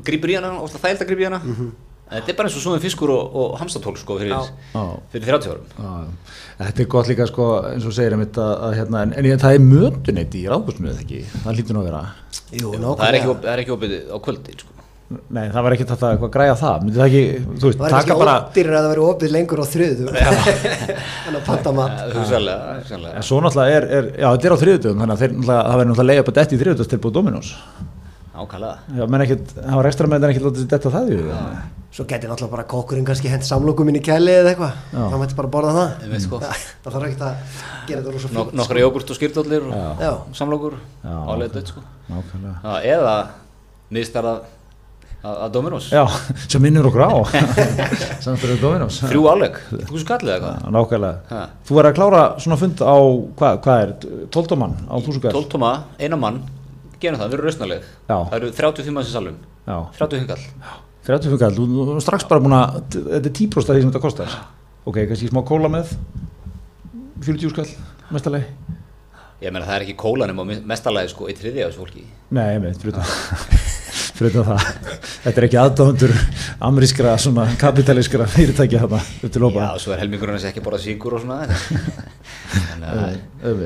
Grípur 0.05 0.29
í 0.29 0.35
hana, 0.37 0.51
óslega 0.61 0.83
þægild 0.83 1.01
að 1.01 1.09
grípa 1.09 1.23
í 1.23 1.27
hana. 1.31 1.39
En 1.41 1.71
þetta 2.11 2.31
er 2.33 2.37
bara 2.39 2.49
eins 2.49 2.57
og 2.59 2.63
svona 2.65 2.81
fiskur 2.83 3.11
og, 3.13 3.35
og 3.41 3.57
hamstatól 3.61 3.95
sko 3.99 4.17
fyrir, 4.21 4.47
fyrir 5.13 5.27
30 5.33 5.51
árum. 5.53 6.13
Þetta 6.57 6.81
er 6.85 6.89
gott 6.95 7.11
líka 7.11 7.27
sko, 7.29 7.49
eins 7.73 7.85
og 7.85 7.93
segir 7.97 8.15
einmitt 8.15 8.39
að, 8.41 8.53
að 8.69 8.77
hérna, 8.79 9.03
en, 9.07 9.13
en 9.19 9.43
það 9.43 9.57
er 9.59 9.65
mötuneyt 9.67 10.39
í 10.39 10.45
ráðbúrsmiðið 10.49 11.03
ekki, 11.03 11.19
það 11.43 11.59
lítur 11.59 11.77
nú 11.77 11.83
að 11.83 11.91
vera. 11.91 12.05
Jú, 12.55 12.71
Það 12.79 13.05
er 13.11 13.19
ekki, 13.21 13.29
op- 13.35 13.43
það 13.45 13.53
er 13.57 13.63
ekki 13.65 13.75
opið 13.77 13.95
á 14.07 14.17
kvöldi 14.23 14.55
sko. 14.61 14.73
Nei, 15.07 15.45
það 15.53 15.63
var 15.63 15.71
ekki 15.77 15.85
þetta 15.87 16.07
eitthvað 16.11 16.27
að 16.27 16.31
græja 16.33 16.55
það. 16.59 16.81
Myndi 16.83 16.99
það 16.99 17.05
ekki, 17.07 17.19
þú 17.61 17.69
veist, 17.69 17.77
Það 17.77 17.83
var 17.83 17.91
taka 17.93 17.99
kannski 18.01 18.17
bara 18.19 18.31
ódýrir 18.43 18.73
að 18.75 18.81
það 18.83 18.89
veri 18.91 19.03
opið 19.07 19.31
lengur 19.37 19.61
á 19.63 19.65
þriðu 19.71 20.07
en 21.31 21.37
að 21.37 21.45
panta 21.47 21.71
mat 21.77 21.93
Eh, 22.01 22.09
Hugsanlega, 22.17 22.73
hugsanlega. 22.81 23.13
En 23.21 23.27
svo 23.29 23.39
náttúrulega 23.45 23.77
er, 23.77 23.87
er 23.99 24.09
já, 24.19 24.27
þetta 24.33 24.49
er 24.49 24.55
á 24.57 24.61
þriðutöfum 24.63 24.99
þannig 25.05 25.15
að 25.15 25.21
það 25.21 25.31
verður 25.31 25.87
náttúrulega 25.93 26.09
leiða 26.11 26.25
upp 26.25 26.31
að 26.33 26.37
detti 26.41 26.57
í 26.57 26.61
þriðutöfs 26.63 26.91
til 26.91 26.99
búið 27.05 27.15
Dominós 27.21 27.53
Ákvæmlega 28.37 28.97
Já, 28.99 29.03
menn 29.09 29.23
ekkert, 29.25 29.53
það 29.57 29.75
var 29.79 29.89
ekstra 29.89 30.07
með 30.11 30.17
þetta 30.21 30.31
ekkert 30.33 30.47
látið 30.47 30.63
sér 30.63 30.71
detta 30.73 30.91
það 30.93 31.11
hug. 31.13 31.29
Svo 31.97 32.05
geti 32.05 32.27
náttúrulega 32.29 32.53
bara 32.53 32.65
kokkurinn 32.69 33.05
kannski 33.07 33.31
hent 33.31 33.45
samlokum 33.47 33.89
inn 33.89 33.97
í 33.97 34.03
kæli 34.05 34.33
eða 34.41 34.51
eitthvað. 34.51 34.75
Já. 34.93 35.05
þá 35.09 35.15
mætti 35.21 35.37
bara 35.39 35.49
borða 35.55 35.71
það. 35.77 36.03
Einmitt, 36.05 36.25
sko. 36.27 36.41
Það 36.43 36.91
þarf 36.97 37.07
ekki 37.07 37.23
að 37.25 37.55
gera 37.87 38.01
þetta 38.03 38.13
rosa 38.17 38.27
Nok 38.27 38.35
flott 38.35 38.59
Nokkra 38.59 38.83
jógurt 38.83 39.13
og 39.15 39.17
skýrdóllir 39.17 39.65
og 39.71 40.03
Já. 40.03 40.11
samlokur 40.37 40.75
Já, 40.77 41.15
Álega 41.33 41.55
dött 41.55 41.71
sko. 41.73 41.81
Nákvæmlega. 42.11 42.55
Já, 42.61 42.93
eða 42.97 43.15
miðstarða 43.97 44.35
að 45.27 45.47
Dominós 45.55 45.87
Já, 45.91 46.03
sem 46.47 46.61
minnur 46.61 46.87
okkur 46.91 47.03
á. 47.07 47.11
Samt 48.23 48.37
fyrir 48.43 48.59
Dominós 48.61 48.99
þrjú 49.01 49.23
áleg, 49.31 49.57
þú 49.89 50.01
skallið 50.03 50.35
eða 50.37 50.51
Já, 50.59 50.67
Nákvæmlega. 50.75 51.39
Þú 51.67 51.79
er 51.81 51.89
að 51.89 51.97
klára 51.97 52.21
svona 52.43 52.59
fund 52.61 52.83
á, 52.85 52.95
hvað, 53.39 53.57
hvað 53.65 53.81
er, 53.87 53.95
12 54.37 54.59
mann 54.61 54.77
á 54.85 54.95
þúsugall? 55.01 55.33
12 55.33 55.49
tóma, 55.55 55.71
eina 55.97 56.19
mann, 56.21 56.37
gerum 57.03 57.19
það, 57.21 57.29
við 57.31 57.37
erum 57.37 57.47
rausnaleg 57.47 57.87
Já. 57.87 58.17
það 58.17 58.35
eru 58.39 58.51
35 58.59 58.95
manns 58.97 59.09
í 59.11 59.15
salum 59.15 59.39
Já, 59.67 59.77
30 59.99 60.21
hingall 60.23 60.43
30 61.07 61.31
fyrir 61.31 61.55
þú 61.55 61.67
þú 61.87 61.95
er 61.95 62.03
strax 62.03 62.27
bara 62.27 62.43
búin 62.43 62.55
að, 62.57 62.79
þetta 62.97 63.29
er 63.29 63.35
10% 63.39 63.69
af 63.71 63.77
því 63.77 63.83
sem 63.83 63.91
þetta 63.93 64.03
kostar. 64.03 64.33
Ok, 64.87 64.97
kannski 65.07 65.29
smá 65.31 65.39
kóla 65.47 65.69
með, 65.71 65.93
40 67.23 67.53
skall, 67.53 67.69
mestalegi. 68.11 68.49
ég 69.43 69.53
meina 69.53 69.67
það 69.67 69.75
er 69.77 69.85
ekki 69.85 69.95
kólanum 70.01 70.41
á 70.41 70.45
mestalagi 70.73 71.11
sko 71.13 71.29
í 71.31 71.35
þriðja 71.37 71.69
þessu 71.69 71.83
fólki 71.83 72.03
Nei, 72.35 72.45
ég 72.57 72.79
fyrir 72.81 72.97
það. 72.97 73.11
fyrir 74.17 74.35
það. 74.47 74.63
Þetta 75.23 75.41
er 75.41 75.45
ekki 75.47 75.59
aðdáðundur 75.61 76.13
amerískra, 76.67 77.13
svona 77.21 77.45
kapitalískra 77.61 78.25
fyrirtækja 78.33 78.81
þarna, 78.83 79.03
upp 79.21 79.31
til 79.31 79.41
já, 79.41 79.45
lópa. 79.45 79.67
og 79.75 79.83
svo 79.83 79.93
er 79.93 80.01
helmingurinn 80.01 80.39
að 80.39 80.43
segja 80.43 80.55
ekki 80.55 80.65
bara 80.65 80.81
síkur 80.81 81.19
og 81.19 81.23
svona 81.23 81.45
þannig 82.71 82.89
að 82.89 83.61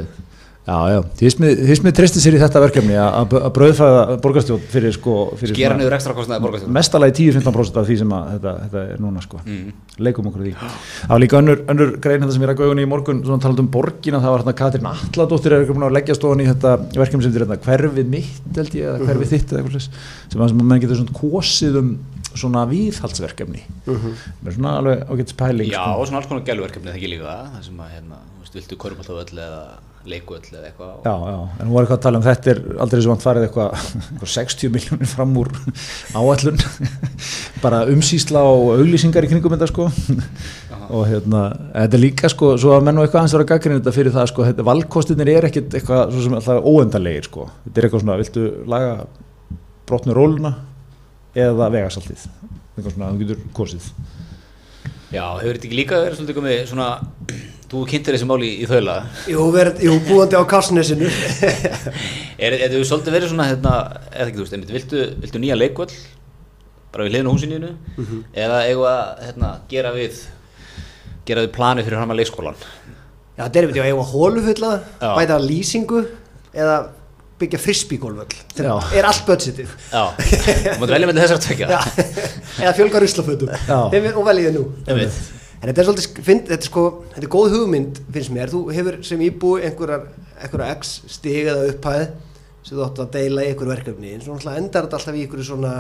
Já, 0.72 0.78
já, 0.94 1.00
Þísmið 1.20 1.94
treysti 1.98 2.22
sér 2.24 2.36
í 2.38 2.40
þetta 2.40 2.62
verkefni 2.64 2.96
að 3.02 3.34
brauðfæða 3.56 4.04
borgarstjórn 4.24 4.62
fyrir 4.72 4.94
sko 4.96 5.16
fyrir 5.40 5.58
skera 5.58 5.76
niður 5.80 5.96
ekstra 5.98 6.16
kostnaði 6.16 6.44
borgarstjórn 6.46 6.76
mestalagi 6.78 7.16
10-15% 7.18 7.80
af 7.82 7.90
því 7.90 7.98
sem 8.02 8.14
að 8.16 8.30
þetta, 8.36 8.54
þetta 8.66 8.84
er 8.94 9.02
núna 9.04 9.24
sko, 9.26 9.42
Mm. 9.42 9.74
leikum 10.06 10.30
okkur 10.30 10.46
því. 10.46 10.54
Það 10.62 11.12
var 11.12 11.22
líka 11.24 11.40
önnur, 11.42 11.64
önnur 11.74 11.92
grein 12.04 12.22
þetta 12.22 12.36
sem 12.38 12.46
ég 12.46 12.52
ræk 12.52 12.62
augunni 12.64 12.86
í 12.86 12.90
morgun 12.92 13.24
svona 13.26 13.44
talað 13.44 13.64
um 13.66 13.72
borgina, 13.74 14.22
það 14.22 14.32
var 14.36 14.44
hérna 14.44 14.56
Katrín 14.62 14.88
Alladóttir 14.92 15.52
er 15.58 15.66
ekki 15.66 15.76
búin 15.76 15.88
að 15.90 15.96
leggja 15.98 16.16
stofan 16.16 16.46
í 16.46 16.48
þetta 16.48 16.74
verkefni 16.96 17.26
sem 17.26 17.36
þetta 17.36 17.46
hérna, 17.46 17.60
hverfið 17.66 18.12
mitt 18.16 18.56
held 18.62 18.78
ég 18.78 18.88
eða 18.88 19.10
hverfið 19.10 19.34
þitt 19.34 19.52
eða 19.52 19.62
eitthvað 19.62 19.76
slags, 19.76 19.90
sem 20.32 20.42
að 20.46 20.52
sem 20.54 20.64
menn 20.72 20.82
getur 20.86 21.02
svona 21.02 21.18
kosið 21.20 21.80
um 21.82 21.94
svona 22.32 22.66
viðhaldsverkefni. 22.72 23.62
Með 23.88 24.56
svona 24.56 24.78
alveg 24.80 25.02
ágætt 25.12 25.34
spæling 25.34 25.72
já, 25.72 25.82
sko. 25.82 26.00
og 26.00 26.08
svona 26.08 26.22
alls 26.22 26.30
konar 26.32 26.46
gæluverkefni 26.48 26.92
það 26.92 27.00
ekki 27.02 27.12
líka. 27.12 27.38
Það 27.58 27.66
sem 27.68 27.82
að 27.84 27.96
hérna, 27.98 28.20
viltu 28.56 28.78
körpallavöll 28.80 29.42
eða 29.42 29.64
leikuöll 30.10 30.44
eða 30.50 30.70
eitthvað. 30.70 30.92
Já, 31.06 31.12
já, 31.12 31.38
en 31.60 31.68
hún 31.68 31.74
var 31.76 31.86
eitthvað 31.86 31.98
að 31.98 32.04
tala 32.06 32.20
um 32.20 32.26
þetta 32.26 32.52
er 32.52 32.62
aldrei 32.86 33.02
svo 33.04 33.14
vant 33.14 33.26
farið 33.26 33.46
eitthvað, 33.48 33.84
eitthvað 34.02 34.32
60 34.34 34.74
miljónir 34.76 35.10
fram 35.12 35.36
úr 35.42 35.52
áallun 36.20 36.62
bara 37.66 37.82
umsýsla 37.92 38.44
og 38.50 38.72
auglýsingar 38.78 39.28
í 39.28 39.32
kringum 39.32 39.56
þetta 39.56 39.70
sko. 39.70 39.90
Og 40.92 41.06
hérna, 41.08 41.44
þetta 41.76 42.00
er 42.00 42.04
líka 42.04 42.32
sko 42.32 42.56
svo 42.60 42.74
að 42.76 42.88
menn 42.88 43.00
og 43.00 43.06
eitthvað 43.06 43.26
hans 43.26 43.36
var 43.38 43.46
að 43.46 43.52
gaggrina 43.54 43.80
þetta 43.80 43.96
fyrir 43.96 44.16
það 44.16 44.32
sko 44.34 44.48
þetta, 44.50 44.68
valkostinir 44.72 45.34
er 45.36 45.48
ekkit 45.48 45.78
eitthvað 45.80 46.16
svo 46.16 46.26
sem 46.26 46.40
alltaf 46.40 46.72
óendanlegir 46.72 47.30
sko, 47.30 47.48
þetta 47.68 47.80
er 47.80 47.88
eitthvað 47.88 48.04
svona 48.06 48.18
viltu 48.20 48.48
laga 48.72 48.96
brotnu 49.88 50.18
róluna 50.18 50.56
eða 51.38 51.70
vegasaltið? 51.72 52.26
Eitthvað 52.76 52.98
svona, 52.98 53.14
þú 53.14 53.24
getur 53.24 53.46
kosið 53.56 53.92
já, 55.12 55.26
hefur 55.42 55.58
þetta 55.58 55.68
ekki 55.70 55.80
líka 55.80 56.02
verið 56.06 56.20
svolítið 56.20 56.40
komið 56.40 56.62
svona 56.72 56.90
þú 57.72 57.82
kynntir 57.88 58.18
þessi 58.18 58.28
máli 58.28 58.50
í, 58.50 58.56
í 58.64 58.70
þaula? 58.70 58.96
Jú, 59.32 59.44
verið, 59.56 59.84
jú, 59.88 59.98
búandi 60.10 60.36
á 60.36 60.44
Karsnesinu. 60.52 61.08
Er 62.42 62.58
þetta 62.58 62.82
svolítið 62.90 63.16
verið 63.16 63.32
svona 63.32 63.48
hérna, 63.48 63.76
eða 64.12 64.26
ekki 64.26 64.40
þú 64.40 64.44
veist, 64.46 64.56
einmitt, 64.58 64.74
viltu, 64.76 65.06
viltu 65.24 65.42
nýja 65.44 65.60
leikvöll 65.60 65.92
bara 66.92 67.06
við 67.06 67.14
hliðinu 67.14 67.34
húsininu 67.36 67.70
eða 68.36 68.64
eigum 68.68 68.84
við 68.84 68.90
að 68.92 69.26
hérna, 69.28 69.52
gera 69.72 69.92
við 69.96 70.24
gera 71.28 71.46
við 71.46 71.54
plani 71.56 71.86
fyrir 71.86 72.02
að 72.02 72.18
leikskólan 72.20 72.58
Já, 73.38 73.46
þetta 73.46 73.62
er 73.62 73.68
við, 73.70 73.80
já, 73.80 73.96
var 73.96 74.10
hólufulla 74.12 74.72
bæta 75.00 75.38
lísingu 75.40 76.02
eða 76.52 76.76
byggja 77.42 77.60
frisbygólvöll 77.62 78.40
Já. 78.56 78.74
er 78.96 79.08
allt 79.10 79.28
budgetið. 79.28 79.76
Já, 79.92 80.04
þú 80.16 80.80
mátt 80.82 80.96
velja 80.96 81.10
með 81.10 81.22
þessar 81.26 81.44
tvekja 81.46 81.70
eða 82.62 82.74
fjölga 82.80 83.04
ruslafötum. 83.04 83.54
Já. 83.68 83.80
og 84.16 84.26
veljiði 84.30 84.56
nú. 84.58 84.66
En 85.62 85.70
þetta 85.70 85.82
er 85.84 85.86
svolítið, 85.86 86.22
finn, 86.26 86.40
þetta 86.48 86.58
er 86.58 86.66
sko 86.66 86.84
þetta 87.12 87.26
er 87.28 87.32
góð 87.36 87.52
hugmynd, 87.54 88.00
finnst 88.16 88.34
mér. 88.34 88.50
Þú 88.50 88.62
hefur 88.74 88.96
sem 89.06 89.20
íbúi 89.28 89.60
einhverjar, 89.68 90.08
einhverjar 90.42 90.80
x 90.80 90.96
stig 91.18 91.52
eða 91.52 91.68
upphæð 91.70 92.06
sem 92.66 92.78
þú 92.78 92.86
átt 92.88 93.02
að 93.04 93.12
deila 93.14 93.44
í 93.46 93.52
einhver 93.52 93.70
verkefni. 93.70 94.16
En 94.16 94.24
svo 94.24 94.34
náttúrulega 94.38 94.64
endar 94.64 94.88
þetta 94.88 94.98
alltaf 94.98 95.20
í 95.20 95.22
einhverju 95.26 95.46
svona 95.52 95.76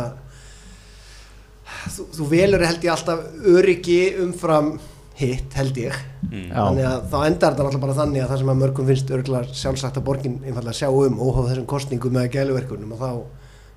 þú, 1.96 2.06
þú 2.20 2.28
velur 2.32 2.66
held 2.66 2.86
ég 2.86 2.94
alltaf 2.94 3.26
öryggi 3.56 4.00
umfram 4.22 4.76
hitt 5.22 5.60
held 5.60 5.78
ég. 5.82 6.00
Já. 6.32 6.56
þannig 6.56 6.88
að 6.88 7.06
þá 7.12 7.18
endar 7.26 7.54
þetta 7.54 7.64
náttúrulega 7.66 7.84
bara 7.86 7.98
þannig 7.98 8.24
að 8.24 8.32
það 8.32 8.42
sem 8.42 8.52
að 8.52 8.60
mörgum 8.62 8.90
finnst 8.92 9.14
örgulega 9.18 9.60
sjálfsagt 9.62 10.00
að 10.00 10.08
borgin 10.08 10.40
einfallega 10.46 10.78
sjá 10.78 10.90
um 10.90 11.22
óháð 11.22 11.48
þessum 11.52 11.70
kostningum 11.72 12.20
eða 12.22 12.34
gæluverkunum 12.36 12.94
og 12.96 13.02
þá 13.02 13.12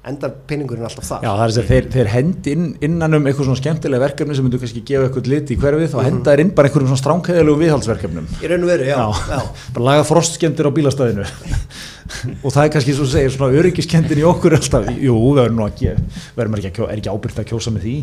endar 0.04 0.32
pinningurinn 0.48 0.84
alltaf 0.84 1.06
þar. 1.08 1.22
Já, 1.24 1.30
það 1.30 1.42
er 1.42 1.50
þess 1.50 1.60
að 1.62 1.70
þeir, 1.70 1.86
þeir 1.94 2.10
hendi 2.12 2.54
inn, 2.54 2.66
innan 2.84 3.16
um 3.16 3.28
eitthvað 3.28 3.48
svona 3.48 3.60
skemmtilega 3.60 4.04
verkefni 4.04 4.36
sem 4.36 4.44
myndu 4.44 4.60
kannski 4.60 4.82
gefa 4.84 5.08
eitthvað 5.08 5.30
lit 5.32 5.52
í 5.54 5.56
hverfið 5.62 5.96
og 5.96 6.04
henda 6.04 6.34
þeir 6.34 6.42
inn 6.44 6.52
bara 6.58 6.68
einhverjum 6.68 6.90
svona 6.90 7.00
stránkæðilegu 7.00 7.62
viðhaldsverkefnum. 7.62 8.26
Í 8.36 8.50
raun 8.52 8.66
og 8.66 8.72
veru, 8.74 8.88
já, 8.90 8.98
já. 9.32 9.38
bara 9.78 9.86
laga 9.88 10.06
frostskemmtir 10.10 10.68
á 10.68 10.76
bílastæðinu. 10.76 11.28
Og 12.44 12.52
það 12.52 12.66
er 12.66 12.72
kannski 12.74 12.96
svo 12.98 13.08
segir 13.08 13.32
svona 13.32 13.56
öryggiskendin 13.56 14.20
í 14.20 14.26
okkur 14.28 14.58
alltaf. 14.58 14.90
Jú, 14.92 15.16
við 15.16 15.40
verðum 15.40 15.62
nú 15.62 15.64
að 15.64 15.78
gefa 15.80 16.34
verðum 16.36 16.58
ekki 16.60 16.74
að 16.74 16.90
er 16.92 17.00
ekki 17.00 17.14
ábyrgt 17.14 17.40
að 17.40 17.48
kjósa 17.54 17.72
með 17.72 17.88
því 17.88 17.96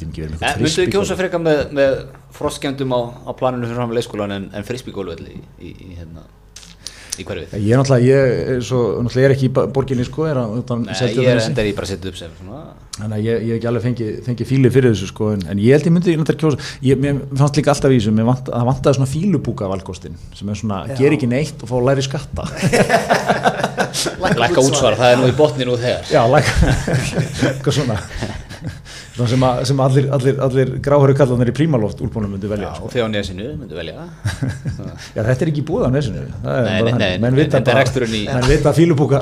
getum 0.00 0.10
ekki 0.14 0.24
verið 0.26 0.34
með 0.34 0.40
Eh, 0.40 0.50
eitthvað 0.50 0.66
myndu 0.66 0.80
þið 0.80 0.92
kjósa 0.96 1.18
frekar 1.20 1.44
með, 1.46 1.62
með 1.78 1.96
frostskjöndum 2.40 2.96
á, 2.96 3.00
á 3.28 3.30
planinu 3.38 3.68
fyrir 3.70 3.80
fram 3.80 3.94
að 3.94 4.00
leikskólan 4.00 4.36
en, 4.36 4.50
en 4.56 4.68
frisbygólvöll 4.68 5.24
í, 5.28 5.40
í, 5.60 5.70
í, 5.70 5.90
hérna, 6.00 6.26
í 7.20 7.26
hverfið 7.28 7.56
Ég 7.60 7.72
er 7.74 7.80
náttúrulega, 7.80 8.06
ég 8.10 8.62
svo, 8.66 8.82
náttúrulega 9.04 9.30
er 9.30 9.34
ekki 9.36 9.48
í 9.50 9.54
borginni 9.76 10.06
sko, 10.08 10.28
er 10.30 10.40
að, 10.42 10.54
utan 10.62 10.86
Nei, 10.86 10.92
ég 10.92 10.96
er 10.96 11.00
Seltjarnarnesi. 11.04 11.50
enda 11.52 11.66
ég 11.68 11.76
bara 11.78 11.90
setja 11.90 12.12
upp 12.12 12.20
sem 12.20 12.38
svona 12.40 12.62
Þannig 13.00 13.16
að 13.16 13.24
ég, 13.24 13.36
ég 13.40 13.50
hef 13.54 13.58
ekki 13.60 13.68
alveg 13.70 13.84
fengið 13.86 14.16
fengi 14.26 14.44
fílu 14.44 14.70
fyrir 14.74 14.92
þessu 14.92 15.06
sko, 15.08 15.30
en, 15.32 15.44
en 15.48 15.60
ég 15.62 15.72
held 15.72 15.86
ég 15.88 15.94
myndi 15.94 16.12
ég 16.12 16.32
kjósa, 16.42 16.58
ég, 16.84 16.98
mér 17.00 17.22
fannst 17.40 17.56
líka 17.56 17.72
alltaf 17.72 17.94
í 17.94 17.96
þessu, 17.96 18.12
mér 18.12 18.28
vant, 18.28 18.50
það 18.50 18.66
vantaði 18.68 18.98
svona 18.98 19.08
fílubúka 19.08 19.70
valkostin, 19.70 20.18
sem 20.36 20.50
er 20.52 20.58
svona, 20.60 20.82
Já. 20.90 20.98
ger 20.98 21.16
ekki 21.16 21.30
neitt 21.30 21.64
og 21.64 21.70
fá 21.70 21.78
læri 21.86 22.04
skatta. 22.04 22.44
Lækka 24.20 24.60
útsvar, 24.62 24.98
það 25.00 25.14
er 25.14 25.18
nú 25.22 25.30
í 25.32 25.36
botni 25.38 25.66
nú 25.66 25.80
þegar 25.80 26.12
Já, 26.12 26.20
læka, 26.28 26.52
eitthvað 27.54 27.78
svona 27.80 27.96
sem, 29.16 29.42
að, 29.44 29.58
sem 29.68 29.80
allir, 29.84 30.06
allir, 30.14 30.36
allir 30.46 30.70
gráhöru 30.84 31.14
kallanir 31.18 31.50
í 31.50 31.54
prímaloft 31.56 31.98
úlbúnum 32.04 32.30
myndi 32.34 32.48
velja. 32.50 32.70
Já, 32.70 32.76
Sko. 32.78 32.86
og 32.86 32.92
þegar 32.94 33.08
á 33.08 33.14
nesinu, 33.16 33.48
myndu 33.60 33.76
velja 33.78 33.94
það 33.98 34.08
Já, 35.16 35.20
þetta 35.26 35.44
er 35.46 35.50
ekki 35.52 35.64
búið 35.70 35.86
á 35.86 35.90
nesinu, 35.96 36.24
það 36.44 36.58
er 36.60 36.70
Nei, 36.70 36.92
nei, 36.94 37.12
menn 37.18 37.28
en 37.32 37.38
vita 37.40 37.58
þetta 37.58 37.60
er 37.60 37.74
bara, 37.74 37.82
reksturinn 37.84 38.16
í- 38.20 38.24
menn 38.30 38.48
vita 38.52 38.70
að 38.72 38.78
fílubúka, 38.80 39.20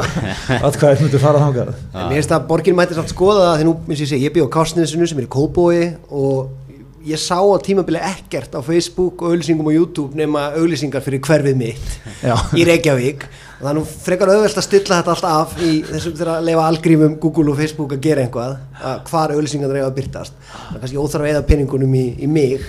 að 0.61 0.79
hvað 0.83 0.93
er 0.95 1.03
myndi 1.07 1.23
fara 1.25 1.43
þangað. 1.47 1.73
En 1.95 2.07
mér 2.13 2.19
finnst 2.21 2.37
að 2.37 2.47
borgin 2.53 2.79
mætti 2.79 2.99
samt 2.99 3.13
skoða 3.15 3.45
það 3.49 3.59
því 3.63 3.69
nú, 3.71 3.75
eins 3.89 3.99
og 3.99 4.05
ég 4.07 4.13
segi, 4.13 4.29
ég 4.29 4.37
býð 4.37 4.47
á 4.49 4.55
Kásnesinu 4.59 5.09
sem 5.11 5.19
er 5.23 5.27
í 5.29 5.33
Kóbói 5.39 5.81
og 6.11 6.68
ég 7.09 7.21
sá 7.21 7.37
á 7.41 7.57
tímabili 7.65 8.01
ekkert 8.05 8.55
á 8.55 8.61
Facebook 8.65 9.23
og 9.23 9.33
auðlýsingum 9.33 9.69
á 9.69 9.73
YouTube 9.73 10.19
nema 10.19 10.49
auðlýsingar 10.59 11.05
fyrir 11.05 11.23
hverfið 11.25 11.59
mitt 11.59 11.97
Já. 12.23 12.35
í 12.55 12.67
Reykjavík. 12.69 13.27
Og 13.59 13.65
það 13.65 13.71
er 13.73 13.79
nú 13.79 13.85
frekar 13.89 14.33
auðvelt 14.33 14.61
að 14.61 14.67
stilla 14.69 15.01
þetta 15.01 15.15
allt 15.15 15.29
af 15.29 15.57
í 15.65 15.71
þessum 15.89 16.15
þegar 16.15 16.33
að 16.37 16.47
leifa 16.47 16.67
algrímum 16.71 17.17
Google 17.23 17.53
og 17.53 17.59
Facebook 17.59 17.97
að 17.97 18.05
gera 18.07 18.25
einhvað 18.27 18.57
að 18.79 19.01
hvar 19.11 19.35
auðlýsingar 19.35 19.75
reyða 19.75 19.91
að 19.91 19.97
byrtast 19.99 20.39
það 20.53 20.77
er 20.77 20.85
kannski 20.85 21.03
óþarf 21.03 21.27
að 21.27 21.33
eða 21.33 21.47
peningunum 21.49 21.99
í, 21.99 22.07
í 22.23 22.31
mig. 22.31 22.69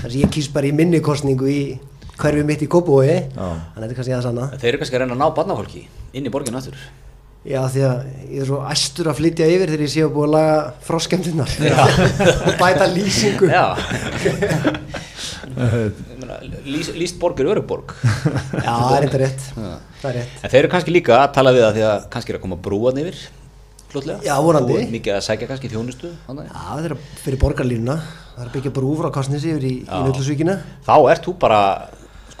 Þess 0.00 0.08
að 0.14 0.18
ég 0.22 0.34
kýs 0.38 0.50
bara 0.54 0.70
í 0.70 0.74
minni 0.76 1.02
kostningu 1.04 1.50
í 1.50 1.60
hverfið 2.20 2.48
mitt 2.48 2.64
í 2.64 2.70
Kóbói 2.70 3.06
þannig 3.32 3.36
að 3.40 3.76
þetta 3.76 3.90
er 3.90 3.98
kannski 3.98 4.14
það 4.16 4.26
sanna 4.28 4.48
Þeir 4.54 4.70
eru 4.70 4.80
kannski 4.82 4.98
að 4.98 5.04
reyna 5.04 5.16
að 5.16 5.22
ná 5.22 5.36
barnafólki 5.36 5.86
inn 6.16 6.26
í 6.26 6.32
borginu 6.32 6.60
aftur 6.60 6.76
Já, 7.40 7.60
því 7.72 7.82
að 7.88 8.00
ég 8.28 8.42
er 8.42 8.48
svo 8.50 8.58
æstur 8.68 9.08
að 9.08 9.16
flytja 9.22 9.46
yfir 9.48 9.70
þegar 9.70 9.82
ég 9.86 9.92
sé 9.94 10.02
að 10.04 10.10
búið 10.12 10.26
að 10.26 10.34
laga 10.34 10.56
froskemdinnar 10.84 11.54
og 12.50 12.58
bæta 12.60 12.88
lýsingu. 12.92 13.48
Já 13.48 13.64
Lýst 17.00 17.16
borg 17.20 17.40
er 17.42 17.48
örugborg 17.54 17.94
Já, 18.66 18.70
það 18.70 18.94
er 18.94 19.06
eitthvað 19.06 19.22
rétt. 19.24 19.46
Það 19.56 20.08
er 20.10 20.16
rétt. 20.20 20.34
En 20.44 20.52
þeir 20.52 20.60
eru 20.62 20.72
kannski 20.74 20.94
líka 20.94 21.16
að 21.18 21.32
tala 21.36 21.52
við 21.56 21.64
það 21.64 21.78
því 21.78 21.84
að 21.88 22.04
kannski 22.14 22.34
er 22.34 22.38
að 22.38 22.44
koma 22.44 22.58
brúan 22.68 23.00
yfir 23.02 23.18
fljótlega 23.90 24.22
Já, 24.22 24.34
vonandi. 24.44 24.76
Og 24.76 24.92
mikið 24.94 25.16
að 25.16 25.24
sækja 25.26 25.48
kannski 25.50 25.70
þjónustu. 25.72 26.12
Já, 26.12 26.34
það 26.54 26.84
er 26.90 26.94
fyrir 27.24 27.40
borgarlínuna. 27.42 27.96
Það 28.36 28.44
er 28.44 28.50
að 28.50 28.54
byggja 28.54 28.74
brú 28.76 28.92
frá 29.00 29.08
Kostnesi 29.16 29.50
yfir 29.50 29.66
í, 29.66 29.72
í 29.80 29.88
Já. 29.88 30.04
Nullusvíkina. 30.06 30.54
Þá 30.86 30.94
ert 31.10 31.26
þú 31.26 31.34
bara 31.42 31.62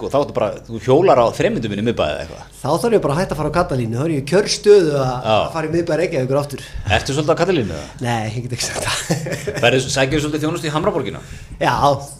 sko, 0.00 0.08
þá 0.10 0.16
ertu 0.24 0.34
bara, 0.36 0.48
þú 0.66 0.80
hjólar 0.84 1.20
á 1.20 1.26
þreymyndum 1.36 1.70
minni 1.74 1.84
miðbæðið 1.90 2.14
eða 2.16 2.22
eitthvað 2.24 2.56
Þá 2.60 2.68
þarf 2.82 2.94
ég 2.96 3.02
bara 3.04 3.14
að 3.14 3.20
hætta 3.20 3.34
að 3.36 3.40
fara 3.40 3.50
á 3.52 3.56
Katalínu. 3.56 3.96
Þá 3.96 4.02
er 4.04 4.12
ég 4.12 4.20
í 4.20 4.26
kjörstöðu 4.30 4.96
að, 5.00 5.28
að 5.32 5.44
fara 5.54 5.68
í 5.68 5.72
miðbæri 5.74 6.00
Reykjavíkur 6.04 6.38
áttur. 6.40 6.64
Ertu 6.96 7.14
svolítið 7.16 7.32
á 7.32 7.40
Katalínu 7.40 7.76
eða? 7.76 7.86
Nei, 8.04 8.26
ég 8.34 8.44
get 8.44 8.56
ekki 8.56 8.66
sagt 8.66 8.84
það. 8.84 9.30
Verður, 9.64 9.86
sækjur 9.94 10.22
svolítið 10.24 10.44
þjónustu 10.44 10.68
í 10.68 10.74
Hamraborgina? 10.74 11.22
Já, 11.62 11.72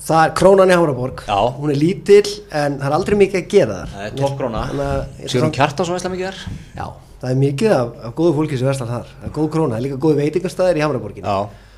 það 0.09 0.23
er 0.25 0.33
krónan 0.41 0.73
í 0.73 0.77
Hamraborg. 0.79 1.23
Já. 1.29 1.39
Hún 1.61 1.75
er 1.75 1.81
lítill 1.83 2.33
en 2.63 2.79
það 2.81 2.87
er 2.89 2.97
aldrei 2.97 3.19
mikið 3.21 3.41
að 3.43 3.49
gera 3.57 3.77
þar. 3.83 3.93
Það 3.99 4.07
er 4.09 4.17
toppgróna 4.23 4.65
Þannig 4.71 4.87
að 4.87 4.97
ég 4.97 5.05
ætla 5.21 5.33
Sigrun 5.35 5.47
samt- 5.51 5.59
Kjartás 5.61 5.91
og 5.93 5.97
veistlega 5.99 6.15
mikið 6.17 6.31
þar 6.31 6.41
Já, 6.81 6.87
það 7.21 7.35
er 7.35 7.41
mikið 7.45 7.75
af, 7.77 7.93
af 8.09 8.15
góðu 8.21 8.37
fólki 8.41 8.61
sem 8.61 8.71
verslar 8.71 8.91
þar. 8.95 9.13
Það 9.21 9.29
er 9.29 9.35
góð 9.41 9.51
króna, 9.57 9.75
það 9.75 9.81
er 9.83 9.87
líka 9.91 10.01
góð 10.07 10.21
veitingastæðir 10.25 10.81
í 10.81 10.85
Hamraborgin. 10.87 11.29
Já, 11.29 11.69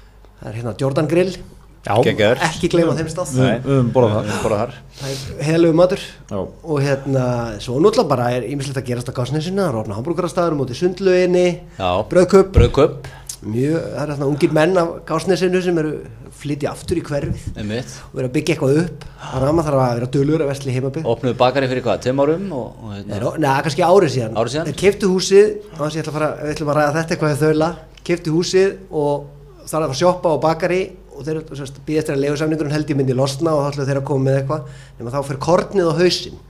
Það 0.43 0.49
er 0.51 0.57
hérna 0.59 0.73
Jordan 0.83 1.07
Grill, 1.11 1.35
Já, 1.83 1.97
ekki 2.47 2.69
gleyma 2.71 2.93
þeim 2.95 3.09
stað. 3.11 3.33
Við- 3.35 3.65
höfum 3.67 3.89
borðað 3.95 4.13
þar. 4.15 4.23
Við 4.23 4.33
höfum 4.33 4.45
borðað 4.45 4.61
þar. 4.63 4.75
Það 5.01 5.47
heðalegu 5.49 5.75
matur. 5.81 6.05
Já. 6.31 6.39
og 6.63 6.79
hérna, 6.85 7.25
svo 7.59 7.81
náttúrulega 7.83 8.09
bara 8.13 8.29
er 8.37 8.43
ímislegt 8.47 8.79
að 8.79 8.87
gerast 8.87 9.11
á 9.11 9.15
Gásnesinu, 9.17 9.59
það 9.65 9.69
er 9.73 9.81
ofna 9.81 9.97
hambúrgarastæður 9.99 10.59
mútið 10.61 10.79
sundluginni, 10.79 11.47
Já. 11.79 11.91
bröðköp, 12.09 12.53
Brauðköp 12.55 13.11
mjög, 13.43 13.79
það 13.83 14.03
er 14.05 14.13
hérna 14.15 14.29
ungir 14.31 14.53
menn 14.55 14.79
af 14.79 14.93
Gásnesinu 15.11 15.63
sem 15.65 15.79
eru 15.83 15.93
flytja 16.43 16.71
aftur 16.71 16.99
í 16.99 17.03
hverfið. 17.03 17.51
Einmitt. 17.59 17.91
Og 18.13 18.15
vera 18.19 18.29
að 18.31 18.35
byggja 18.39 18.55
eitthvað 18.55 18.79
upp, 18.85 19.05
þannig 19.19 19.49
að 19.51 19.55
maður 19.59 19.67
þarf 19.69 19.83
að 19.83 19.95
vera 19.99 20.11
dölur 20.15 20.43
að 20.43 20.51
versli 20.53 20.73
heimabygg. 20.77 21.05
Opnuðu 21.13 21.37
bakari 21.43 21.69
fyrir 21.71 21.83
hvað, 21.83 22.01
tveim 22.07 22.23
árum 22.23 22.49
og, 22.55 22.73
og 22.83 22.95
hérna, 22.95 23.35
Nei, 23.43 23.63
kannski 23.67 23.83
árið 23.87 24.15
síðan. 24.17 24.35
Árið 24.39 24.55
síðan? 24.55 24.71
Þeir 24.71 24.81
keiftu 24.83 25.11
húsið, 25.13 25.53
þannig 25.75 25.87
að 25.87 25.99
ég 25.99 26.03
ætla 26.03 26.13
að 26.13 26.19
fara, 26.19 26.31
við 26.43 26.55
ætlum 26.55 26.73
að 26.73 26.79
ræða 26.79 26.97
þetta 26.97 27.15
eitthvað 27.17 27.35
í 27.35 27.41
þaula, 27.43 27.71
keiftu 28.03 28.35
húsið 28.35 28.75
og 28.91 29.15
er 29.23 29.67
að 29.67 29.71
fara 29.77 29.87
að 29.93 30.01
sjoppa 30.03 30.35
á 30.35 30.37
bakari 30.43 30.83
og 31.13 31.27
þeir 31.27 31.43
býð 31.87 31.99
eftir 32.01 32.17
að 32.17 32.23
leigusamningurinn 32.25 32.75
held 32.75 32.91
ég 32.93 32.99
myndi 32.99 33.17
losna 33.17 33.53
og 33.57 33.65
þá 33.65 33.69
ætla 33.73 33.87
þeir 33.89 34.01
að 34.01 34.09
koma 34.09 34.27
með 34.29 34.39
eitthvað, 34.41 34.73
nema 34.99 35.13
þá 35.13 35.19
fyrir 35.29 35.41
kornið 35.47 35.91
á 35.91 35.95
hausinn, 35.99 36.41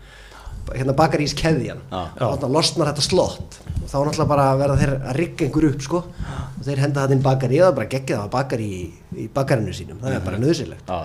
hérna 0.73 0.95
bakarís 0.97 1.35
keðjan, 1.37 1.83
Já. 1.91 2.03
þá 2.39 2.47
losnar 2.53 2.93
þetta 2.93 3.05
slott. 3.07 3.59
Og 3.83 3.89
þá 3.91 3.97
náttúrulega 3.99 4.29
bara 4.31 4.47
verða 4.61 4.79
þeir 4.81 4.93
að 4.99 5.17
rigga 5.19 5.47
einhver 5.47 5.69
upp 5.73 5.87
sko. 5.87 6.03
Og 6.07 6.67
þeir 6.69 6.83
henda 6.85 7.03
það 7.03 7.17
inn 7.17 7.25
bakari 7.25 7.59
og 7.59 7.65
það 7.67 7.73
er 7.73 7.79
bara 7.81 7.93
geggja 7.97 8.21
það 8.21 8.31
bakari 8.37 8.69
í, 8.69 8.83
í 9.19 9.27
bakarinu 9.35 9.75
sínum, 9.77 9.99
það 10.03 10.19
er 10.19 10.25
bara 10.29 10.43
nöðsynlegt, 10.43 10.87
Já, 10.87 11.01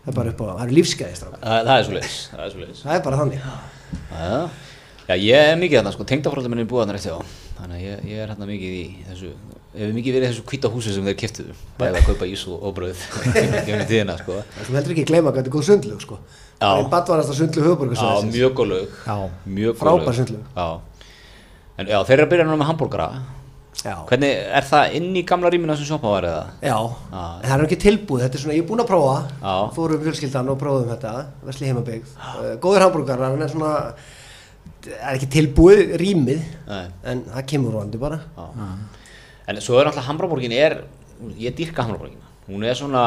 það 0.00 0.10
er 0.12 0.18
bara 0.18 0.34
upp 0.34 0.42
á, 0.42 0.44
það 0.50 0.64
eru 0.66 0.78
lífsgæðist 0.80 1.26
það, 1.26 1.38
það 1.46 1.72
er 1.76 1.86
svo 1.86 1.96
leiðis 1.96 2.82
Það 2.82 2.96
er 2.96 2.98
er 2.98 3.06
bara 3.06 3.20
þannig. 3.22 3.46
Já, 4.10 4.34
já, 5.06 5.14
ég 5.20 5.46
er 5.52 5.62
mikið 5.62 5.80
þarna, 5.80 5.94
sko, 5.94 6.08
tengdafórhaldur 6.10 6.52
minni 6.54 6.66
er 6.66 6.70
búið 6.72 6.84
þarna 6.84 6.98
rétt 6.98 7.06
hjá. 7.06 7.38
Þannig 7.60 7.78
að 7.78 7.86
ég, 7.86 8.04
ég 8.10 8.24
er 8.24 8.32
hérna 8.32 8.50
mikið 8.50 8.76
í 8.80 8.84
þessu 9.10 9.34
Hefur 9.70 9.92
mikið 9.94 10.16
verið 10.16 10.26
í 10.26 10.30
þessu 10.32 10.44
hvíta 10.50 10.68
húsi 10.72 10.92
sem 10.94 11.04
þeir 11.06 11.18
keftuðu 11.20 11.52
Bæði 11.78 11.98
að 12.00 12.06
kaupa 12.08 12.26
ís 12.26 12.40
og, 12.50 12.70
brauð 12.74 13.02
Gefum 13.68 13.84
tíðina, 13.86 14.16
sko 14.18 14.38
sem 14.66 14.74
heldur 14.74 14.94
ekki 14.96 15.04
að 15.04 15.10
gleyma 15.12 15.30
hvað 15.30 15.38
þetta 15.38 15.50
er 15.50 15.54
góð 15.54 15.66
sundlug 15.68 16.00
sko. 16.02 16.16
Það 16.60 16.80
er 16.80 16.88
badvarasta 16.94 17.36
sundlug 17.38 17.62
Já, 17.62 17.68
höfuborgarsvæðisins. 17.68 18.34
mjög 18.34 18.56
góð 18.58 18.68
lög 18.72 18.88
Já. 19.06 19.16
Mjög 19.46 19.76
góð 19.76 19.82
Frábær. 19.84 20.14
Já 20.58 20.68
En 21.80 21.86
já, 21.86 21.98
þeir 22.04 22.16
eru 22.18 22.26
að 22.26 22.32
byrja 22.34 22.48
núna 22.48 22.58
með 22.60 22.70
hambúrgara 22.72 23.08
Já. 23.80 23.94
Hvernig, 24.10 24.32
er 24.58 24.66
það 24.66 24.94
inn 24.98 25.14
í 25.16 25.22
gamla 25.24 25.48
rýmina 25.54 25.76
sem 25.78 25.86
sjoppa 25.88 26.10
var 26.12 26.26
eða? 26.28 26.42
Já. 26.60 26.74
Já. 26.74 27.22
En 27.40 27.46
það 27.46 27.54
er 27.54 27.62
ekki 27.64 27.78
tilbúið, 27.86 28.24
þetta 28.26 28.36
er 28.36 28.42
svona, 28.42 28.56
ég 28.58 28.64
er 28.64 28.68
búinn 28.68 28.82
að 28.82 28.90
prófa, 28.90 29.14
Já. 29.40 29.54
fórum 29.78 30.02
fjölskyldan 30.04 30.50
og 30.52 30.58
prófum 30.60 30.90
þetta, 30.90 31.12
Vesli 31.46 31.66
góður 32.60 32.84
hambúrgar, 32.84 33.18
en 39.50 39.58
það 39.58 39.60
það 39.60 39.66
svo 39.66 39.80
er 39.80 39.90
alltaf 39.90 40.06
Hamraborgin 40.08 40.54
er, 40.56 40.76
ég 41.40 41.56
dýrka 41.58 41.84
Hamraborgina, 41.86 42.30
hún 42.48 42.64
er 42.66 42.78
svona, 42.78 43.04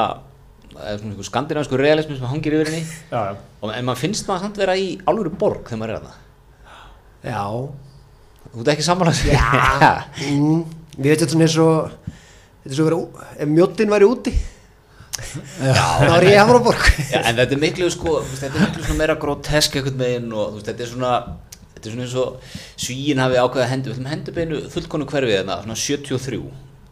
það 0.74 0.90
er 0.92 1.00
svona 1.00 1.14
einhver 1.14 1.30
skandinavisku 1.30 1.80
realismi 1.80 2.18
sem 2.20 2.30
hangir 2.30 2.58
yfir 2.58 2.72
henni 2.72 2.84
Já, 2.84 3.20
já. 3.32 3.34
og 3.62 3.74
en 3.74 3.88
maður 3.88 4.04
finnst 4.04 4.30
maður 4.30 4.48
samt 4.48 4.62
vera 4.64 4.78
í 4.80 4.94
alvöru 5.10 5.34
borg 5.40 5.68
þegar 5.70 5.82
maður 5.82 5.96
er 5.96 6.02
að 6.02 6.22
Já. 7.24 7.44
Þú 8.54 8.62
ert 8.62 8.72
ekki 8.74 8.86
þessu? 9.10 9.30
Já. 9.32 9.92
mm, 10.28 10.64
við 10.98 11.14
veitum 11.14 11.30
svona 11.32 11.46
eins 11.48 11.60
og, 11.64 11.94
þetta 12.64 12.74
er 12.74 12.80
svo 12.80 12.88
verið, 12.90 13.22
ef 13.38 13.54
mjóttin 13.54 13.94
væri 13.94 14.10
úti, 14.10 14.34
Já. 15.64 15.74
þá 15.78 16.12
er 16.18 16.28
ég 16.28 16.40
hambúrgarborg. 16.42 16.84
Já, 17.08 17.20
en 17.22 17.40
þetta 17.40 17.56
er 17.56 17.62
miklu 17.62 17.90
sko, 17.94 18.18
þetta 18.28 18.50
er 18.50 18.68
miklu 18.68 18.84
svona 18.84 19.00
meira 19.00 19.16
grotesk 19.22 19.80
einhvern 19.80 20.04
veginn 20.04 20.36
og 20.36 20.60
þetta 20.66 20.86
er 20.86 20.92
svona 20.92 21.14
þetta 21.84 21.92
er 21.92 21.96
svona 21.96 22.06
eins 22.08 22.16
og 22.16 22.60
svíin 22.88 23.20
hafi 23.24 23.40
ákveðið 23.44 23.66
að 23.66 23.72
hendu, 23.74 23.90
við 23.90 23.96
ætlum 23.98 24.08
að 24.08 24.14
hendu 24.16 24.36
beinu 24.38 24.62
fullkonu 24.74 25.10
hverfið 25.12 25.36
þarna, 25.42 25.58
svona 25.64 25.82
73 25.84 26.44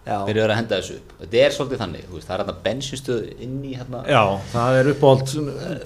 Já. 0.01 0.15
byrjuður 0.25 0.49
að 0.51 0.57
henda 0.57 0.77
þessu 0.81 0.95
upp, 0.97 1.11
þetta 1.21 1.41
er 1.45 1.51
svolítið 1.53 1.81
þannig 1.83 2.05
þú 2.09 2.15
veist, 2.15 2.25
það 2.27 2.33
er 2.33 2.41
hérna 2.41 2.53
bensinstöð 2.65 3.25
inn 3.45 3.57
í 3.61 3.73
hérna. 3.77 3.99
Já, 4.09 4.21
það 4.49 4.77
er 4.79 4.87
uppáhald 4.95 5.33
er- 5.61 5.83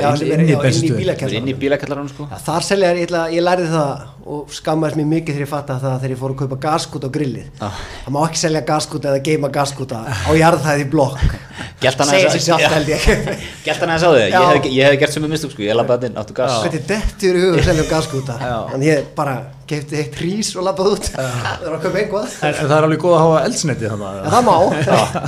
já, 0.00 0.08
inn 0.24 0.46
í 0.48 0.56
bílakjallaranum. 0.96 1.36
inn 1.36 1.52
í 1.52 1.56
bílakjallaranum 1.60 2.08
sko. 2.08 2.28
Þar 2.46 2.66
selja 2.70 2.94
þér, 2.94 3.18
ég, 3.36 3.44
lærði 3.44 3.68
það 3.68 3.92
og 4.24 4.52
skammaðist 4.54 4.96
mér 4.96 5.08
mikið 5.10 5.36
þegar 5.36 5.44
ég 5.44 5.50
fatta 5.50 5.74
það 5.82 5.96
þegar 6.02 6.12
ég 6.14 6.20
fór 6.20 6.32
að 6.32 6.38
kaupa 6.40 6.58
gaskút 6.62 7.04
á 7.04 7.10
grillið. 7.12 7.48
Ah. 7.60 7.80
Það 8.04 8.14
má 8.14 8.18
ekki 8.24 8.40
selja 8.40 8.62
gaskút 8.70 9.08
eða 9.10 9.22
geima 9.26 9.50
gaskúta 9.52 9.98
á 10.08 10.30
jarðhæði 10.38 10.86
blokk. 10.94 11.24
Aðeins 11.84 12.32
sér 12.32 12.44
sjálft 12.46 12.72
held 12.72 12.88
ég. 12.94 13.04
Gelt 13.66 13.82
hann 13.84 13.92
á 13.92 13.98
þig, 14.00 14.22
Já. 14.32 14.38
ég 14.38 14.46
hef, 14.48 14.68
ég 14.72 14.88
hef 14.88 14.96
gert 15.02 15.16
sem 15.16 15.26
um 15.26 15.34
mistök 15.34 15.52
sko, 15.52 15.64
ég 15.66 15.76
labbaði 15.76 16.08
inn, 16.08 16.16
áttu 16.20 16.36
gas 16.36 16.56
Þetta 16.64 16.80
er 16.80 16.86
dettur 16.94 17.36
í 17.36 17.42
hug 17.44 17.58
að 17.58 17.68
selja 17.68 17.84
gaskúta. 17.90 18.38
Þannig 18.72 18.88
ég 18.88 19.10
bara 19.18 19.36
kefti 19.68 20.00
eitt 20.00 20.16
hrís 20.20 20.54
og 20.56 20.64
labbaði 20.70 20.96
út. 20.96 21.10
Það 21.12 21.66
var 21.66 21.76
að 21.76 21.84
kaupa 21.84 22.00
einhvað. 22.00 22.38
En, 22.40 22.54
en 22.54 22.64
það 22.64 22.76
er 22.78 22.88
alveg 22.88 23.04
góð 23.04 23.18
að 23.18 23.22
hafa 23.26 23.44
eldsneiti 23.50 23.92
þannig. 23.92 24.24
En 24.24 24.34
það 24.34 24.48
má, 24.48 24.56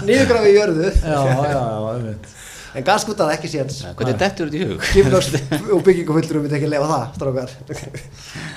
niðurgrafi 0.09 0.53
í 0.55 0.57
jörðu. 0.57 0.91
Já, 1.05 1.21
já, 1.29 1.47
já. 1.53 2.35
En 2.77 2.85
gaskúta 2.85 3.25
er 3.25 3.39
ekki 3.39 3.49
séns. 3.49 3.79
Hvernig 3.97 4.19
dettur 4.21 4.51
þetta 4.51 4.59
í 4.59 4.67
hug? 4.69 4.83
Skipnars 4.85 5.31
og 5.73 5.81
byggingufullur 5.87 6.43
myndi 6.43 6.59
ekki 6.59 6.69
lefa 6.69 6.89
það, 6.91 7.05
strákar. 7.17 7.55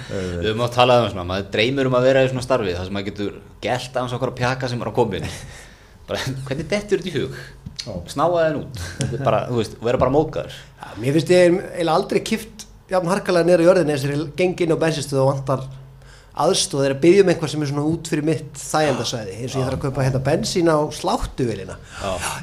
Við 0.10 0.50
höfum 0.50 0.64
átt 0.66 0.76
talað 0.76 1.06
um 1.06 1.12
svona, 1.14 1.26
maður 1.30 1.48
dreymir 1.54 1.88
um 1.88 1.96
að 1.96 2.08
vera 2.10 2.24
í 2.26 2.32
svona 2.32 2.44
starfi 2.44 2.76
þar 2.76 2.90
sem 2.90 2.98
maður 2.98 3.08
getur 3.14 3.38
gælt 3.64 3.96
aðeins 3.96 4.16
okkur 4.18 4.34
að 4.34 4.40
pjaka 4.42 4.72
sem 4.72 4.84
er 4.84 4.92
á 4.92 4.94
komin 5.00 5.28
bara, 6.10 6.22
hvernig 6.50 6.70
dettur 6.74 7.04
þetta 7.04 7.12
í 7.12 7.16
hug? 7.16 7.40
Snáða 8.12 8.42
þenn 8.44 8.60
út, 8.60 8.80
Þetta 9.00 9.20
er 9.22 9.26
bara, 9.30 9.42
þú 9.48 9.60
veist, 9.62 9.78
vera 9.88 10.02
bara 10.02 10.12
móðgar 10.14 10.50
Já, 10.52 10.88
Mér 11.00 11.16
finnst 11.16 11.32
ég 11.32 11.46
eiginlega 11.46 11.96
aldrei 11.96 12.20
kift 12.28 12.66
jafn 12.92 13.12
harkalega 13.14 13.48
niður 13.48 13.64
í 13.64 13.68
jörðinni 13.70 13.96
eins 13.96 14.04
og 14.04 14.12
ég 14.16 14.24
geng 14.42 14.64
inn 14.66 14.74
á 14.76 14.82
bensinstöðu 14.82 15.22
og 15.24 15.30
vantar 15.32 15.64
aðstóð 16.40 16.86
er 16.86 16.96
að 16.96 17.02
byggja 17.04 17.24
um 17.24 17.32
eitthvað 17.34 17.52
sem 17.54 17.64
er 17.64 17.70
svona 17.72 17.86
út 17.90 18.10
fyrir 18.12 18.26
mitt 18.30 18.60
þægjandasæði 18.60 19.36
eins 19.36 19.56
og 19.56 19.62
ég 19.62 19.68
þarf 19.68 19.78
að 19.78 19.84
kaupa 19.86 20.06
hérna 20.06 20.22
bensín 20.26 20.72
á 20.72 20.78
sláttuvelina 20.96 21.78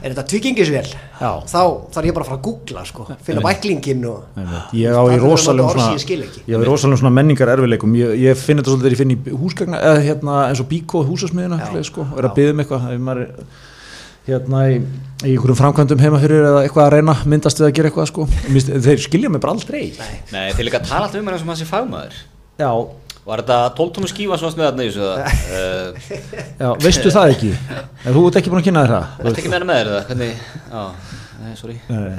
er 0.02 0.12
þetta 0.12 0.24
tvíkingisvél 0.32 0.90
Já. 0.92 1.30
þá 1.48 1.62
þarf 1.96 2.08
ég 2.10 2.16
bara 2.16 2.26
að 2.26 2.30
fara 2.30 2.38
að 2.38 2.44
googla 2.46 2.84
sko, 2.88 3.06
finna 3.26 3.44
bæklingin 3.44 4.04
og. 4.10 4.40
Ég 4.76 4.92
á 4.92 5.02
í 5.08 5.16
er 5.16 5.24
sem 5.24 5.60
svona 6.56 6.66
rosalum 6.66 7.00
svona 7.00 7.14
menningar 7.14 7.54
erfileikum 7.54 7.96
ég, 7.96 8.12
ég 8.26 8.40
finn 8.40 8.60
þetta 8.60 8.74
svolítið 8.74 8.86
þegar 8.86 8.96
ég 8.96 9.00
finn 9.02 9.14
í 9.14 9.38
húsgagna 9.40 9.80
eða 9.80 10.04
hérna 10.04 10.42
eins 10.50 10.60
og 10.62 10.68
bíkó 10.70 11.02
húsasmiðina 11.06 11.60
sko, 11.86 12.04
og 12.10 12.20
er 12.20 12.28
að 12.28 12.36
byggja 12.36 12.52
um 12.54 12.62
eitthvað. 12.62 12.86
Ef 12.92 13.02
maður 13.06 13.24
er 13.24 13.48
hérna 14.26 14.62
í, 14.72 14.78
í 15.22 15.32
einhverjum 15.34 15.58
framkvæmdum 15.60 16.02
heima 16.02 16.20
fyrir 16.22 16.46
eða 16.48 16.62
eitthvað 16.64 16.88
að 16.88 16.94
reyna 16.96 17.16
myndast 17.30 17.60
við 17.60 17.68
að 17.68 17.74
gera 17.78 17.90
eitthvað 17.92 18.08
sko. 18.10 18.26
Þeir 18.86 19.02
skilja 19.04 19.30
mig 19.32 19.42
bara 19.42 19.54
aldrei. 19.54 19.82
Nei, 20.32 20.46
þeir 20.56 20.68
líka 20.68 20.82
tala 20.82 21.06
alltaf 21.06 21.20
um 21.20 21.30
hann 21.30 21.38
sem 21.42 21.52
hann 21.52 21.60
sé 21.60 21.68
fagmaður. 21.68 22.16
Já, 22.58 22.70
Var 23.26 23.40
þetta 23.42 23.58
12 23.74 23.92
tónu 23.96 24.08
skífa 24.10 24.36
svo 24.38 24.50
með 24.54 24.68
þarna 24.68 24.84
í 24.86 24.90
þessu 24.92 25.06
uh, 25.10 25.16
já, 26.62 26.68
veistu 26.84 27.10
það 27.10 27.32
ekki? 27.34 27.48
Þú 28.06 28.20
ert 28.28 28.38
ekki 28.40 28.52
búin 28.52 28.60
að 28.62 28.66
kynna 28.68 28.84
þér 28.86 28.92
það 28.94 29.08
þú 29.16 29.26
veist. 29.26 29.40
ekki 29.40 29.50
með 29.50 29.56
henni 29.58 29.68
með 29.72 29.80
þér 29.80 29.90
eða? 29.90 30.02
Hvernig, 30.06 30.32
já, 30.70 30.84
nei, 31.42 31.56
sorry. 31.58 31.76
Nei, 31.90 32.14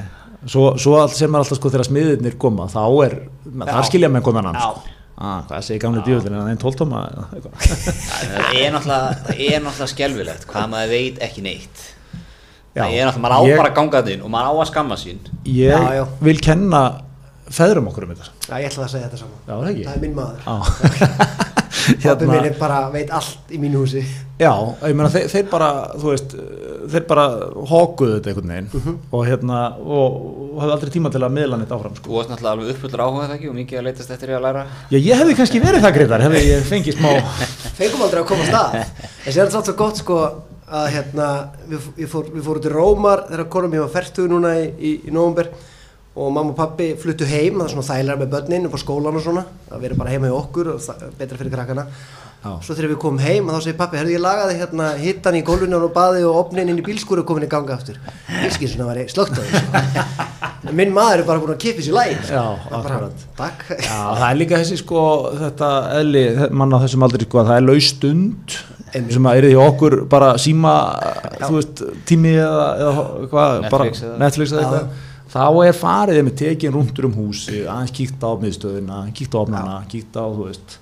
svo, 0.52 0.66
svo 0.84 0.98
allt 1.00 1.16
sem 1.16 1.32
er 1.32 1.40
alltaf 1.40 1.60
sko 1.62 1.72
þegar 1.72 1.88
smiðirnir 1.88 2.36
koma 2.44 2.68
þá 2.68 2.80
er, 3.06 3.16
þar 3.64 3.88
skilja 3.88 4.12
mig 4.12 4.26
konan 4.28 4.50
hann 4.50 4.60
sko. 4.60 4.84
ah, 5.16 5.40
hvað 5.48 5.64
segir 5.70 5.80
gamli 5.86 6.04
djúvöldin 6.06 6.36
en 6.36 6.60
Það 6.62 8.60
er 8.60 8.76
náttúrulega, 8.76 9.16
það 9.24 9.40
er 9.48 9.64
náttúrulega 9.64 9.92
skelvilegt 9.94 10.44
hvað 10.52 10.68
maður 10.76 10.92
veit 10.92 11.24
ekki 11.24 11.42
neitt. 11.48 11.84
Já, 12.76 12.84
Það 12.84 12.94
er 13.00 13.08
náttúrulega, 13.08 13.24
maður 13.24 13.34
á 13.34 13.58
bara 13.58 13.72
að 13.72 13.76
ganga 13.80 13.98
þetta 14.02 14.12
inn 14.14 14.22
og 14.28 14.30
maður 14.36 14.48
á 14.48 14.54
að 14.60 14.68
skamma 14.70 14.98
sín. 15.00 15.18
Ég 15.48 15.72
Já, 15.72 15.96
já. 15.98 16.04
vil 16.28 16.36
kenna 16.44 16.82
feðrum 17.54 17.88
okkur 17.92 18.04
um 18.08 18.14
þetta 18.14 18.30
Já, 18.48 18.54
ég 18.62 18.70
ætla 18.72 18.84
að 18.86 18.92
segja 18.94 19.08
þetta 19.08 19.20
saman 19.22 19.38
Já, 19.48 19.54
það 19.54 19.68
ekki? 19.72 19.84
Það 19.88 19.94
er 19.94 20.02
minn 20.04 20.16
maður 20.18 20.38
Já. 20.48 20.56
Pappi 20.78 21.46
Hérna- 22.02 22.26
minn 22.28 22.44
er 22.48 22.56
bara, 22.58 22.78
veit 22.92 23.10
allt 23.16 23.52
í 23.54 23.58
mínu 23.60 23.80
húsi 23.82 24.02
Já, 24.38 24.50
ég 24.84 24.94
meina 24.94 25.08
þeir, 25.10 25.24
þeir 25.32 25.46
bara, 25.50 25.68
þú 25.98 26.10
veist, 26.12 26.34
þeir 26.92 27.04
bara 27.08 27.22
hókuðu 27.70 28.18
þetta 28.18 28.30
einhvern 28.32 28.52
veginn 28.52 28.68
Mhm. 28.78 28.96
og 29.16 29.22
hérna, 29.26 29.60
og, 29.80 30.18
og 30.52 30.60
hafði 30.62 30.74
aldrei 30.76 30.92
tíma 30.94 31.10
til 31.14 31.22
að 31.24 31.32
miðla 31.38 31.58
neitt 31.62 31.72
áfram, 31.74 31.94
Þú 31.96 32.02
sko. 32.02 32.12
varst 32.18 32.30
náttúrulega 32.34 32.52
alveg 32.52 32.74
uppfullur 32.74 33.02
áhuga 33.06 33.24
það 33.30 33.34
ekki 33.38 33.48
og 33.50 33.56
mikið 33.58 33.80
að 33.80 33.86
leitast 33.88 34.12
eftir 34.14 34.28
því 34.32 34.36
að 34.38 34.44
læra 34.46 34.62
Já, 34.92 34.98
ég 35.08 35.22
hefði 35.22 35.36
kannski 35.40 35.62
verið 35.64 35.86
það 35.86 35.96
greiðar, 35.96 36.24
hefði 36.28 36.42
ég 36.44 36.68
fengið 36.68 36.98
smá, 37.00 37.10
Fengum 37.80 38.04
aldrei 38.06 38.20
að 38.22 38.28
koma 38.30 38.44
að 38.44 38.52
stað 38.52 38.76
Þessi 39.24 39.40
er 39.40 39.48
þetta 39.48 39.64
svo 39.64 39.76
gott 39.80 40.02
sko 40.04 40.18
að 40.68 40.86
hérna, 40.92 41.26
við, 41.72 41.88
við, 41.96 42.08
fór, 42.12 42.28
við 42.36 42.46
fórum 42.50 42.62
til 42.68 42.74
Rómar 42.76 43.24
þegar 43.32 43.48
konum 43.56 43.74
ég 43.78 43.84
var 43.86 43.94
færtugu 43.96 44.28
núna 44.34 44.54
í, 44.60 44.68
í, 44.76 44.94
í 45.08 45.14
nóvumber 45.16 45.48
og 46.18 46.32
mamma 46.34 46.50
og 46.52 46.56
pappi 46.58 46.90
fluttu 47.00 47.26
heim 47.30 47.60
það 47.60 47.66
er 47.68 47.74
svona 47.74 47.88
þægilega 47.88 48.20
með 48.24 48.32
börnin 48.34 48.66
upp 48.68 48.74
á 48.74 48.80
skólan 48.84 49.18
og 49.18 49.22
svona 49.24 49.44
að 49.70 49.84
vera 49.86 49.98
bara 50.00 50.14
heima 50.14 50.30
í 50.30 50.34
okkur 50.34 50.72
og 50.74 50.88
betra 51.18 51.38
fyrir 51.38 51.54
krakkana. 51.54 51.86
Já. 52.38 52.52
svo 52.62 52.74
þegar 52.78 52.92
við 52.92 52.98
komum 53.02 53.18
heim 53.18 53.48
þá 53.50 53.56
segir 53.64 53.74
pappi, 53.80 53.98
herðu 53.98 54.12
ég 54.14 54.20
lagaði 54.22 54.58
hérna 54.60 54.84
hittan 55.00 55.34
í 55.34 55.40
gólfinu 55.42 55.80
og 55.82 55.90
baði 55.96 56.20
og 56.22 56.36
opnin 56.44 56.68
inn 56.70 56.78
í 56.78 56.84
bílskúru 56.86 57.24
og 57.24 57.26
komin 57.26 57.48
í 57.48 57.50
ganga 57.50 57.74
aftur. 57.74 57.96
Bílskinn 58.28 58.70
svona 58.70 58.86
var 58.92 59.00
ég 59.00 59.10
slögt 59.10 59.34
á 59.34 59.42
þessu 59.42 60.72
minn 60.78 60.92
maður 60.94 61.24
er 61.24 61.26
bara 61.26 61.42
búin 61.42 61.54
að 61.56 61.60
kippa 61.64 61.82
sér 61.82 61.96
læg 61.96 62.14
bara, 62.70 63.08
já, 63.74 63.98
það 64.20 64.24
er 64.28 64.38
líka 64.38 64.60
þessi, 64.62 64.78
sko, 64.84 65.02
þetta 65.42 65.70
eðli, 65.98 66.22
manna 66.62 66.80
þessum 66.84 67.06
aldrei, 67.08 67.26
sko, 67.26 67.42
að 67.42 67.50
það 67.50 67.60
er 67.60 67.66
laus 67.68 67.90
stund 67.94 68.56
Einmitt. 68.88 69.12
sem 69.16 69.28
að 69.28 69.40
er 69.42 69.48
því 69.48 69.58
okkur 69.66 69.96
bara 70.14 70.30
síma, 70.40 70.72
veist, 71.42 71.82
tími 72.08 72.36
eða, 72.38 72.66
eða 72.84 73.04
hvað, 73.34 73.68
bara 73.74 73.88
Netflix 73.88 74.02
eða- 74.06 74.18
Netflix 74.22 74.54
eða 74.54 74.62
eitthvað. 74.64 75.04
Þá 75.28 75.44
er 75.66 75.76
farið 75.76 76.22
með 76.24 76.36
tekin 76.40 76.72
rúndur 76.72 77.08
um 77.10 77.16
húsi, 77.18 77.62
aðeins 77.68 77.92
kíkt 77.96 78.22
á 78.24 78.30
miðstöðuna, 78.40 79.00
kíkt 79.16 79.34
á 79.36 79.38
ofnana, 79.42 79.78
kíkt 79.92 80.16
á, 80.16 80.24
þú 80.24 80.46
veist, 80.48 80.78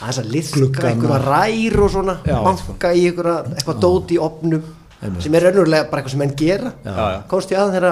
aðeins 0.00 0.20
að 0.22 0.30
liðka 0.34 0.86
einhverja 0.88 1.22
rær 1.26 1.80
og 1.84 1.90
svona 1.92 2.14
banka 2.24 2.92
í 2.96 3.08
einhverja, 3.10 3.34
eitthvað 3.56 3.82
dót 3.84 4.14
í 4.16 4.20
opnum 4.24 4.62
Einmitt. 5.00 5.22
sem 5.24 5.36
er 5.36 5.46
raunverulega 5.46 5.86
bara 5.88 6.02
eitthvað 6.02 6.12
sem 6.12 6.20
menn 6.20 6.32
gera 6.36 6.72
ég 6.84 7.56
að 7.56 7.70
þegar 7.74 7.86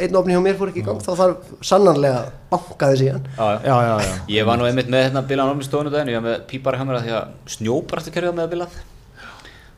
einn 0.00 0.14
opni 0.16 0.32
hjá 0.32 0.40
mér 0.44 0.56
fór 0.56 0.70
ekki 0.72 0.80
í 0.80 0.84
gang 0.86 1.02
þá 1.04 1.10
þarf 1.18 1.50
sannanlega 1.70 2.20
að 2.22 2.30
banka 2.52 2.88
þessi 2.92 3.08
hann 3.12 3.26
Já, 3.36 3.48
já. 3.48 3.58
já, 3.68 3.74
já, 3.88 3.96
já. 4.06 4.14
Ég 4.32 4.46
var 4.48 4.60
nú 4.60 4.68
einmitt 4.68 4.88
með 4.92 5.04
hérna 5.06 5.24
bilan 5.28 5.52
ofni 5.52 5.66
stónu 5.68 5.92
daginn, 5.92 6.12
ég 6.14 6.22
var 6.22 6.24
með 6.30 6.46
pípari 6.48 6.80
hamra 6.80 7.02
því 7.04 7.12
að 7.18 7.34
snjóbrastu 7.52 8.14
kerfið 8.14 8.38
með 8.38 8.48
bilað. 8.54 8.78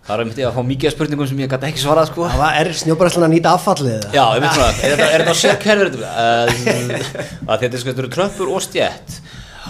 Það 0.06 0.14
er 0.14 0.22
einmitt 0.24 0.38
ég 0.40 0.46
að 0.48 0.54
fá 0.56 0.62
mikið 0.66 0.88
af 0.88 0.94
spurningum 0.96 1.28
sem 1.28 1.40
ég 1.42 1.50
gæti 1.52 1.66
ekki 1.68 1.82
svarað 1.82 2.06
sko. 2.08 2.24
það 2.30 2.40
var, 2.40 2.54
er 2.60 2.70
snjóbræslan 2.80 3.26
að 3.26 3.34
nýta 3.34 3.50
affallið 3.54 3.92
eða? 3.98 4.12
Já, 4.16 4.22
einmitt 4.34 4.54
svona, 4.56 4.70
er 4.70 4.94
þetta, 4.94 5.08
er 5.10 5.24
þetta 5.24 5.34
á 5.36 5.42
sér 5.42 5.58
kerfið 5.64 5.94
uh, 6.00 6.06
að 7.52 7.60
þetta 7.60 7.68
er 7.68 7.82
sko, 7.82 7.90
þetta 7.90 8.02
eru 8.04 8.10
tröppur 8.16 8.54
og 8.56 8.64
stjætt. 8.64 9.18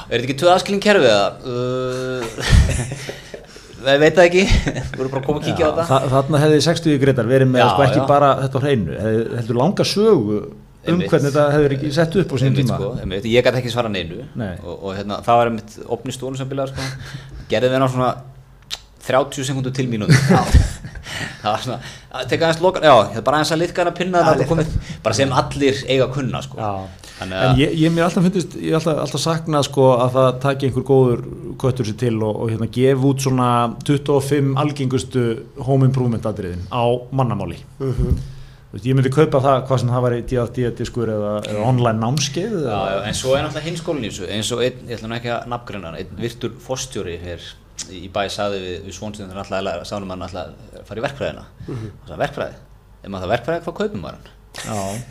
Er 0.07 0.15
þetta 0.15 0.23
ekki 0.23 0.39
tvö 0.41 0.53
aðskilin 0.55 0.85
kerfið 0.87 1.11
eða? 1.11 1.29
Uh, 1.51 2.23
ég 3.91 4.01
veit 4.05 4.17
það 4.17 4.25
ekki, 4.29 4.47
þú 4.95 5.03
voru 5.03 5.11
bara 5.13 5.21
að 5.21 5.27
koma 5.29 5.43
að 5.43 5.47
kíkja 5.51 5.67
á 5.67 5.71
þetta. 5.71 5.85
Þa, 5.91 6.01
þarna 6.15 6.41
hefði 6.45 6.63
60 6.71 6.99
greitar 7.05 7.31
verið 7.31 7.51
með 7.53 7.63
Já, 7.65 7.69
sko, 7.75 7.85
ekki 7.89 8.01
já. 8.01 8.07
bara 8.15 8.33
þetta 8.45 8.61
á 8.61 8.65
hreinu 8.65 8.99
hefði, 9.03 9.23
heldur 9.41 9.61
langa 9.61 9.87
sögu 9.89 10.41
um 10.41 10.95
Einmitt. 10.95 11.11
hvernig 11.13 11.29
þetta 11.35 11.47
hefur 11.53 11.75
ekki 11.77 11.91
sett 11.93 12.15
upp 12.23 12.31
á 12.33 12.37
sín 12.41 12.55
tíma 12.57 12.77
sko, 12.79 12.91
einmitt, 13.03 13.27
ég 13.29 13.45
gæti 13.45 13.59
ekki 13.61 13.73
svara 13.73 13.91
neinu 13.93 14.23
Nei. 14.41 14.55
og, 14.65 14.77
og 14.79 14.95
hérna, 14.97 15.19
það 15.27 15.41
var 15.41 15.51
einmitt 15.51 15.75
opni 15.93 16.15
stónu 16.17 16.41
sem 16.41 16.49
bilaði 16.49 16.73
sko. 16.73 16.87
gerði 17.51 17.73
við 17.75 17.83
ná 17.83 17.89
svona 17.93 18.11
30 19.07 19.47
sekundur 19.49 19.75
til 19.75 19.89
mínúti 19.91 20.17
það 21.43 21.51
var 21.51 21.63
svona, 21.65 21.79
að 22.15 22.27
teka 22.31 22.47
aðeins 22.47 22.63
lokan 22.65 22.87
já, 22.87 22.93
það 22.95 23.21
er 23.21 23.27
bara 23.27 23.39
aðeins 23.41 23.53
að 23.55 23.63
litka 23.63 23.85
hana 23.85 23.95
pinna 23.97 24.23
Já, 24.25 24.49
komið, 24.51 24.73
bara 25.05 25.17
sem 25.19 25.33
allir 25.43 25.85
eiga 25.87 26.07
að 26.07 26.17
kunna 26.17 26.43
sko. 26.45 26.73
En 27.21 27.35
að 27.37 27.61
ég, 27.61 27.75
ég 27.83 27.93
mér 27.93 28.07
alltaf 28.07 28.25
finnst 28.27 28.57
ég 28.61 28.77
alltaf, 28.79 29.01
alltaf 29.05 29.23
saknað 29.23 29.67
sko 29.69 29.87
að 30.01 30.17
það 30.17 30.29
taki 30.45 30.69
einhver 30.71 30.87
góður 30.89 31.23
köttur 31.61 31.89
sér 31.89 31.99
til 32.01 32.17
og, 32.25 32.43
og 32.45 32.53
hérna 32.53 32.69
gef 32.73 33.07
út 33.11 33.25
svona 33.25 33.49
25 33.85 34.53
algengustu 34.65 35.25
home 35.67 35.89
improvement 35.91 36.29
atriðin 36.31 36.67
á 36.73 36.85
mannamáli. 37.13 37.61
Mhm. 37.81 38.21
Þú 38.71 38.77
veist, 38.77 38.85
ég 38.87 38.95
myndi 38.95 39.11
kaupa 39.11 39.41
það 39.43 39.65
hvað 39.67 39.81
sem 39.83 39.89
það 39.91 40.03
var 40.05 40.15
í 40.15 40.19
DFD-diskur 40.31 41.11
eða, 41.11 41.31
eða 41.51 41.63
online 41.67 41.99
námskeið 41.99 42.53
já, 42.55 42.69
eða- 42.71 42.93
já, 42.93 42.99
en 43.09 43.17
svo 43.19 43.33
er 43.35 43.49
í 43.49 43.51
þessu 44.07 44.29
eins 44.31 44.53
og 44.55 44.63
einn, 44.63 44.85
ég 44.87 44.95
ætla 44.95 45.09
nú 45.11 45.17
ekki 45.17 45.33
að 45.35 45.49
nafngreina 45.51 45.91
hann 45.91 45.99
einn 45.99 46.21
virtur 46.23 46.53
fórstjóri 46.63 47.17
hér 47.19 47.49
í 47.95 48.09
bæ 48.13 48.21
saði 48.33 48.61
við, 48.65 48.77
við 48.89 48.99
svonsinn 48.99 49.31
þegar 49.31 49.45
alltaf 49.45 49.71
að 49.73 49.87
sánum 49.89 50.13
hann 50.15 50.27
alltaf 50.27 50.51
að 50.51 50.85
fara 50.89 51.03
í 51.03 51.07
verkfræðina. 51.07 51.47
Og 51.71 52.11
það 52.11 52.21
verkfræði, 52.27 52.61
ef 53.01 53.09
maður 53.09 53.25
það 53.25 53.35
verkfræði 53.37 53.65
hvað 53.67 53.81
kaupum 53.81 54.05
maður 54.05 54.31
hann? 54.67 55.03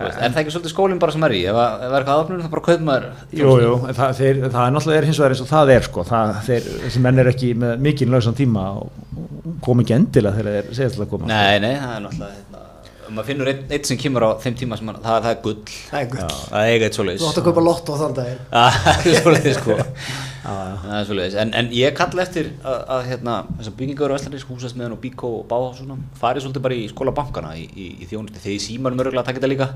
Veist, 0.00 0.16
er 0.16 0.32
það 0.32 0.38
ekki 0.40 0.52
svolítið 0.54 0.72
skólinn 0.72 1.00
bara 1.02 1.12
sem 1.12 1.24
er 1.26 1.32
í. 1.36 1.40
Ef 1.50 1.58
að 1.60 1.82
ef 1.84 1.90
er 1.90 1.96
eitthvað 1.98 2.14
aðopnum 2.14 2.38
þá 2.40 2.52
bara 2.54 2.62
kaupum 2.64 2.86
maður 2.88 3.08
Jú, 3.36 3.50
jú, 3.60 3.72
en 3.84 3.98
það, 3.98 4.14
þeir, 4.16 4.38
það 4.46 4.62
er 4.62 4.72
náttúrulega 4.76 5.00
er 5.00 5.06
hins 5.10 5.20
vegar 5.20 5.34
eins 5.34 5.42
og 5.44 5.50
það 5.50 5.72
er 5.74 5.84
sko, 5.88 6.04
það, 6.08 6.32
þeir, 6.46 6.68
þessi 6.86 7.02
menn 7.04 7.20
er 7.20 7.30
ekki 7.34 7.50
með 7.60 7.84
mikinn 7.84 8.14
lausan 8.14 8.38
tíma 8.38 8.64
og 8.80 9.58
kom 9.66 9.84
ekki 9.84 9.96
endilega 9.98 10.38
þegar 10.38 10.56
þeir 10.56 10.78
segjast 10.78 10.96
til 10.96 11.04
að 11.04 11.12
koma. 11.12 11.28
Nei, 11.28 11.60
nei, 11.60 11.74
það 11.82 11.92
er 11.98 12.02
náttúrulega 12.06 12.38
hérna, 12.38 12.64
ef 13.02 13.12
maður 13.18 13.28
finnur 13.28 13.52
einn 13.52 13.76
einn 13.76 13.86
sem 13.90 14.00
kemur 14.00 14.24
á 14.24 14.30
þeim 14.40 14.58
tíma 14.62 14.80
sem 14.80 14.88
man, 14.88 15.02
það, 15.04 15.20
það 15.26 15.32
er 15.34 15.40
gull. 15.44 15.56
Það 15.90 16.00
er 16.00 16.34
það 16.48 16.72
er 16.72 16.88
eitt 16.88 17.00
svoleiðis. 17.00 17.20
Þú 17.20 17.30
átt 17.34 17.42
að 17.42 17.48
kaupa 17.50 17.66
lotto 17.68 17.92
á 17.92 18.00
þann 18.00 18.18
daginn. 18.22 18.42
Það 18.86 19.10
er 19.10 19.20
svoleiðis 19.20 19.60
sko. 19.60 19.80
það 20.40 20.94
er 20.96 21.06
svoleiðis. 21.08 21.38
En, 21.42 21.50
en 21.58 21.70
ég 21.76 21.96
kalla 21.96 22.24
eftir 22.24 22.50
að, 22.64 22.78
að 22.94 23.08
hérna, 23.10 23.36
þessar 23.58 23.74
byggingar 23.80 24.12
og 24.12 24.16
Vestlandis, 24.16 24.46
húsasmiðan 24.48 24.94
og 24.96 25.00
Bíkó 25.02 25.32
og 25.40 25.48
Báhás 25.50 25.82
farið 26.20 26.46
svolítið 26.46 26.64
bara 26.64 26.78
í 26.78 26.86
skóla 26.88 27.14
bankana 27.16 27.54
í, 27.60 27.66
í, 27.68 27.88
í 28.00 28.08
þjónustu, 28.08 28.40
þegar 28.40 28.56
í 28.56 28.62
símanum 28.64 29.02
örgulega 29.04 29.24
að 29.24 29.28
taka 29.28 29.40
þetta 29.42 29.50
líka 29.52 29.68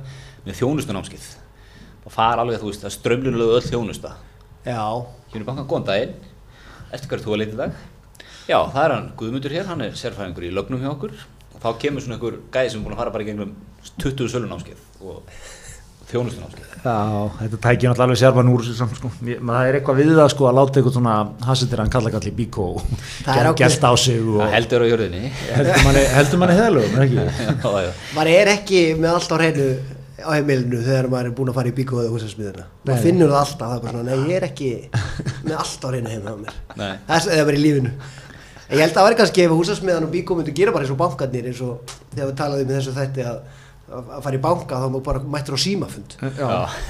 með 0.46 0.60
þjónustunámskið 0.62 1.26
og 2.04 2.12
fara 2.12 2.44
alveg, 2.44 2.60
þú 2.62 2.70
veist, 2.70 2.86
að 2.86 2.96
strömlunulegu 2.96 3.58
öll 3.58 3.66
þjónusta. 3.66 4.14
Já, 4.64 4.80
Hjúni 5.32 5.46
bankan, 5.48 5.68
góðan 5.68 5.86
daginn. 5.88 6.16
Eftir 6.94 7.10
hverju 7.10 7.24
þú 7.24 7.34
að 7.34 7.40
leita 7.42 7.56
í 7.56 7.60
dag? 7.60 7.78
Já, 8.44 8.58
það 8.70 8.82
er 8.84 8.92
hann 8.94 9.06
Guðmundur 9.18 9.54
hér, 9.56 9.68
hann 9.70 9.84
er 9.84 9.96
sérfræðingur 9.98 10.44
í 10.46 10.52
lögnum 10.52 10.84
hjá 10.84 10.90
okkur. 10.92 11.14
Og 11.54 11.62
þá 11.62 11.68
kemur 11.80 12.04
svona 12.04 12.18
einhver 12.18 12.36
gæði 12.52 12.72
sem 12.72 12.80
er 12.80 12.84
búin 12.84 12.96
að 12.96 13.00
fara 13.00 13.14
bara 13.14 13.24
í 13.24 13.28
gegnum 13.30 13.54
20 14.04 14.30
sölunámskeið 14.32 14.84
og 15.04 15.32
þjónustunámskeið 16.14 16.70
Já, 16.84 16.94
þetta 17.40 17.58
tækir 17.64 17.88
náttúrulega 17.88 18.04
alveg 18.04 18.18
sérfann 18.20 18.48
úr 18.52 18.64
sko. 18.68 19.10
Það 19.24 19.68
er 19.70 19.76
eitthvað 19.78 20.00
við 20.02 20.10
það 20.18 20.26
sko 20.34 20.48
að 20.50 20.56
láta 20.58 20.80
eitthvað 20.80 20.96
svona 20.98 21.14
hasendir 21.48 21.80
hann 21.80 21.92
kalla 21.94 22.10
kalli 22.12 22.32
bíkó 22.36 22.66
Það 23.24 23.38
er 23.40 23.48
ákveð- 23.48 23.60
gæst 23.62 23.86
á 23.88 23.92
sig 23.96 24.20
og 24.20 24.40
Það 24.42 24.52
heldur 24.58 24.84
á 24.84 24.86
jörðinni 24.90 25.22
heldur 25.54 26.38
manni, 26.42 26.56
heðalögum, 26.58 26.96
er 26.98 27.06
ekki? 27.06 27.24
Maður 28.18 28.32
er 28.34 28.50
ekki 28.52 28.82
með 29.00 29.10
allt 29.16 29.32
á 29.32 29.36
hreinu 29.40 29.68
á 30.24 30.30
heimilinu 30.36 30.82
þegar 30.84 31.08
maður 31.12 31.30
er 31.30 31.34
búin 31.40 31.50
að 31.52 31.56
fara 31.58 31.72
í 31.72 31.74
bíkó 31.76 31.98
eða 32.04 32.12
húsasmiðina 32.14 32.64
Nei. 32.64 32.84
maður 32.90 33.02
finnur 33.08 33.32
það 33.32 33.40
alltaf, 33.40 33.64
það 33.64 33.74
er 33.74 33.82
bara 33.84 33.96
svona, 33.96 34.04
nei 34.04 34.28
ég 34.30 34.36
er 34.38 34.46
ekki 34.46 34.70
með 35.48 35.56
allt 35.64 35.82
á 35.84 35.88
hreinu 35.90 36.12
heima 36.12 36.30
á 36.32 36.36
mér 36.44 36.54
Nei. 36.78 36.92
það 37.08 37.16
er 37.16 37.34
eða 37.40 37.48
bara 37.48 37.58
í 37.58 37.64
lífinu 37.64 37.90
en 37.94 38.78
ég 38.78 38.84
held 38.84 38.94
að 38.94 38.96
það 39.00 39.06
væri 39.08 39.18
kannski 39.20 39.44
ef 39.44 39.52
húsasmiðan 39.58 40.06
og 40.06 40.12
bíkó 40.14 40.36
myndu 40.38 40.54
gera 40.56 40.72
bara 40.76 40.86
eins 40.86 40.94
og 40.94 41.00
bankarnir 41.02 41.48
eins 41.50 41.60
og 41.66 41.92
þegar 42.14 42.30
við 42.30 42.38
talaðum 42.40 42.70
með 42.70 42.78
þessu 42.78 42.94
þætti 43.00 43.26
að 43.32 43.38
að 43.94 44.20
fara 44.26 44.38
í 44.38 44.42
banka 44.44 44.80
þá 44.82 44.98
bara 45.08 45.22
mættur 45.34 45.56
á 45.56 45.60
símafund. 45.64 46.16
Já. 46.22 46.48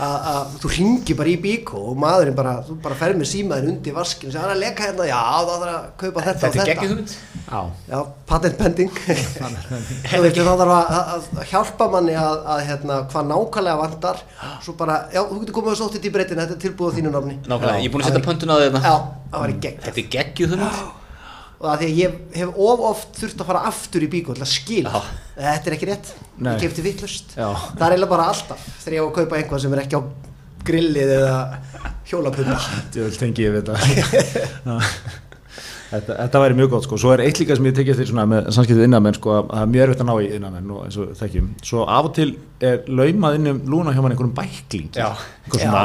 að 0.08 0.16
að 0.32 0.54
þú 0.62 0.70
ringi 0.74 1.16
bara 1.18 1.32
í 1.32 1.36
bíkó 1.44 1.82
og 1.90 1.98
maðurinn 2.00 2.36
bara, 2.38 2.54
þú 2.66 2.76
bara 2.84 2.98
ferð 2.98 3.20
með 3.20 3.30
símaðin 3.32 3.70
undir 3.74 3.96
vaskinu 3.96 4.30
og 4.30 4.34
segir 4.34 4.44
hann 4.44 4.54
að 4.56 4.62
leka 4.64 4.86
hérna, 4.88 5.08
já 5.10 5.20
þá 5.20 5.52
þarf 5.54 5.74
að 5.74 5.86
kaupa 6.02 6.26
þetta 6.28 6.34
og 6.34 6.54
Þetta 6.54 6.64
er 6.64 6.68
þetta. 6.68 6.74
geggjum 6.74 7.32
Já, 7.44 7.60
Já, 7.92 7.98
patent 8.26 8.56
pending. 8.58 8.90
Þá 10.08 10.54
þarf 10.60 10.74
að, 10.74 11.28
hjálpa 11.50 11.88
manni 11.92 12.14
að, 12.16 12.38
að 12.54 12.62
hérna, 12.70 12.98
hvað 13.12 13.28
nákvæmlega 13.30 13.80
vantar. 13.82 14.22
Svo 14.64 14.74
bara, 14.78 14.96
já, 15.12 15.20
þú 15.28 15.42
getur 15.42 15.58
komið 15.58 15.74
og 15.74 15.80
sótt 15.82 15.98
þetta 15.98 16.08
í 16.08 16.14
breytin 16.14 16.40
þetta 16.40 16.56
er 16.56 16.62
tilbúið 16.64 16.88
á 16.88 16.96
þínu 16.98 17.14
nafni. 17.14 17.36
Nákvæmlega, 17.44 17.78
ég 17.84 17.90
er 17.90 17.94
búin 17.94 18.04
að 18.04 18.10
setja 18.12 18.24
pöntun 18.24 18.54
á 18.54 18.56
þetta 18.64 18.84
það 19.34 19.40
var 19.44 19.50
í 19.52 19.56
gegn 19.64 19.80
Þetta 19.84 20.00
er 20.00 20.12
geggjuð 20.14 20.54
hugmynd 20.54 21.03
og 21.58 21.64
það 21.68 21.80
því 21.82 21.88
að 21.88 21.98
ég 22.02 22.16
hef 22.40 22.58
of 22.68 22.84
oft 22.90 23.20
þurft 23.20 23.40
að 23.44 23.50
fara 23.52 23.62
aftur 23.70 24.04
í 24.04 24.10
bíkó 24.12 24.34
til 24.36 24.44
að 24.44 24.52
skila. 24.52 25.02
Þetta 25.38 25.70
er 25.70 25.76
ekki 25.78 25.88
rétt, 25.90 26.12
Nei. 26.38 26.52
ég 26.54 26.62
kefti 26.66 26.84
vittlust 26.84 27.34
það 27.34 27.84
er 27.86 27.94
eiginlega 27.94 28.12
bara 28.14 28.28
alltaf 28.32 28.64
þegar 28.84 28.96
ég 28.98 29.02
á 29.02 29.06
að 29.08 29.16
kaupa 29.20 29.38
einhvað 29.40 29.64
sem 29.64 29.76
er 29.76 29.82
ekki 29.84 29.98
á 29.98 30.02
grillið 30.64 31.10
eða 31.18 31.38
hjólapumpa. 32.08 32.58
Djöfull 32.94 33.18
tengi 33.20 33.44
ég 33.44 33.52
við 33.54 33.68
þetta 33.68 34.78
Þetta, 35.94 36.14
þetta 36.24 36.40
væri 36.42 36.56
mjög 36.58 36.70
gott 36.74 36.86
sko, 36.88 36.96
svo 36.98 37.12
er 37.14 37.20
eitt 37.22 37.38
líka 37.38 37.54
sem 37.58 37.66
ég 37.68 37.74
tekið 37.76 37.98
því 38.00 38.06
svona 38.10 38.24
með 38.30 38.46
samskiptið 38.56 38.86
innamenn 38.88 39.14
sko 39.18 39.34
að 39.38 39.50
það 39.52 39.60
er 39.64 39.68
mjög 39.74 39.84
erfitt 39.84 40.02
að 40.02 40.08
ná 40.08 40.14
í 40.24 40.28
innamenn 40.38 40.72
og 40.74 40.80
eins 40.88 40.96
og 40.98 41.12
þekkjum, 41.20 41.48
svo 41.70 41.84
af 41.86 42.08
og 42.08 42.14
til 42.16 42.26
er 42.64 42.80
laumað 42.88 43.36
inn 43.38 43.50
um 43.50 43.58
lúna 43.68 43.92
hjá 43.92 44.00
mann 44.02 44.14
einhverjum 44.14 44.32
bækling 44.34 44.88
Já. 44.96 45.08
svona, 45.52 45.82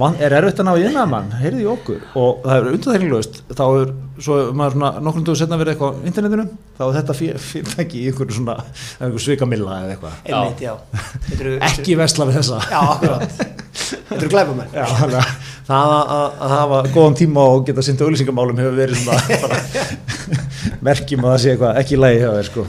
van, 0.00 0.16
er 0.22 0.34
erfitt 0.38 0.62
að 0.62 0.68
ná 0.68 0.72
í 0.80 0.86
innamenn, 0.88 1.32
heyrði 1.42 1.62
í 1.62 1.68
okkur. 1.68 1.98
Og 2.16 2.42
það 2.46 2.54
er 2.56 2.68
undanþekninglöst, 2.72 3.40
þá 3.52 3.64
er 3.82 3.92
svo 4.22 4.38
maður 4.56 4.76
svona 4.78 4.90
nokkrum 5.04 5.26
dögur 5.26 5.40
setna 5.42 5.58
verið 5.60 5.74
eitthvað 5.74 5.92
á 5.92 6.06
internetinu, 6.08 6.46
þá 6.78 6.82
er 6.86 6.96
þetta 7.00 7.16
fyr- 7.18 7.40
fyrirtæki 7.50 8.00
í 8.00 8.06
einhverju 8.12 8.38
svona, 8.38 8.56
einhverju 8.98 9.24
svikamilla 9.26 9.78
eða 9.82 9.96
eitthvað, 9.98 10.14
ekki 11.68 11.98
vesla 12.00 12.28
við 12.30 12.40
þessa. 12.40 12.62
Já, 12.72 12.82
þetta 14.08 14.20
eru 14.22 14.32
glæfamenn 14.32 14.78
það 15.72 15.94
að, 16.16 16.38
hafa 16.52 16.80
góðan 16.94 17.18
tíma 17.18 17.46
og 17.54 17.66
geta 17.68 17.84
sinnt 17.86 18.04
auðlýsingamálum 18.04 18.62
hefur 18.62 18.78
verið 18.78 19.02
svona 19.02 19.18
bara, 19.44 19.60
merkjum 20.88 21.26
að 21.26 21.34
það 21.34 21.42
sé 21.44 21.52
eitthvað 21.54 21.80
ekki 21.82 21.96
í 21.96 22.00
lagi 22.02 22.22
hjá 22.22 22.30
þér 22.36 22.48
sko. 22.50 22.66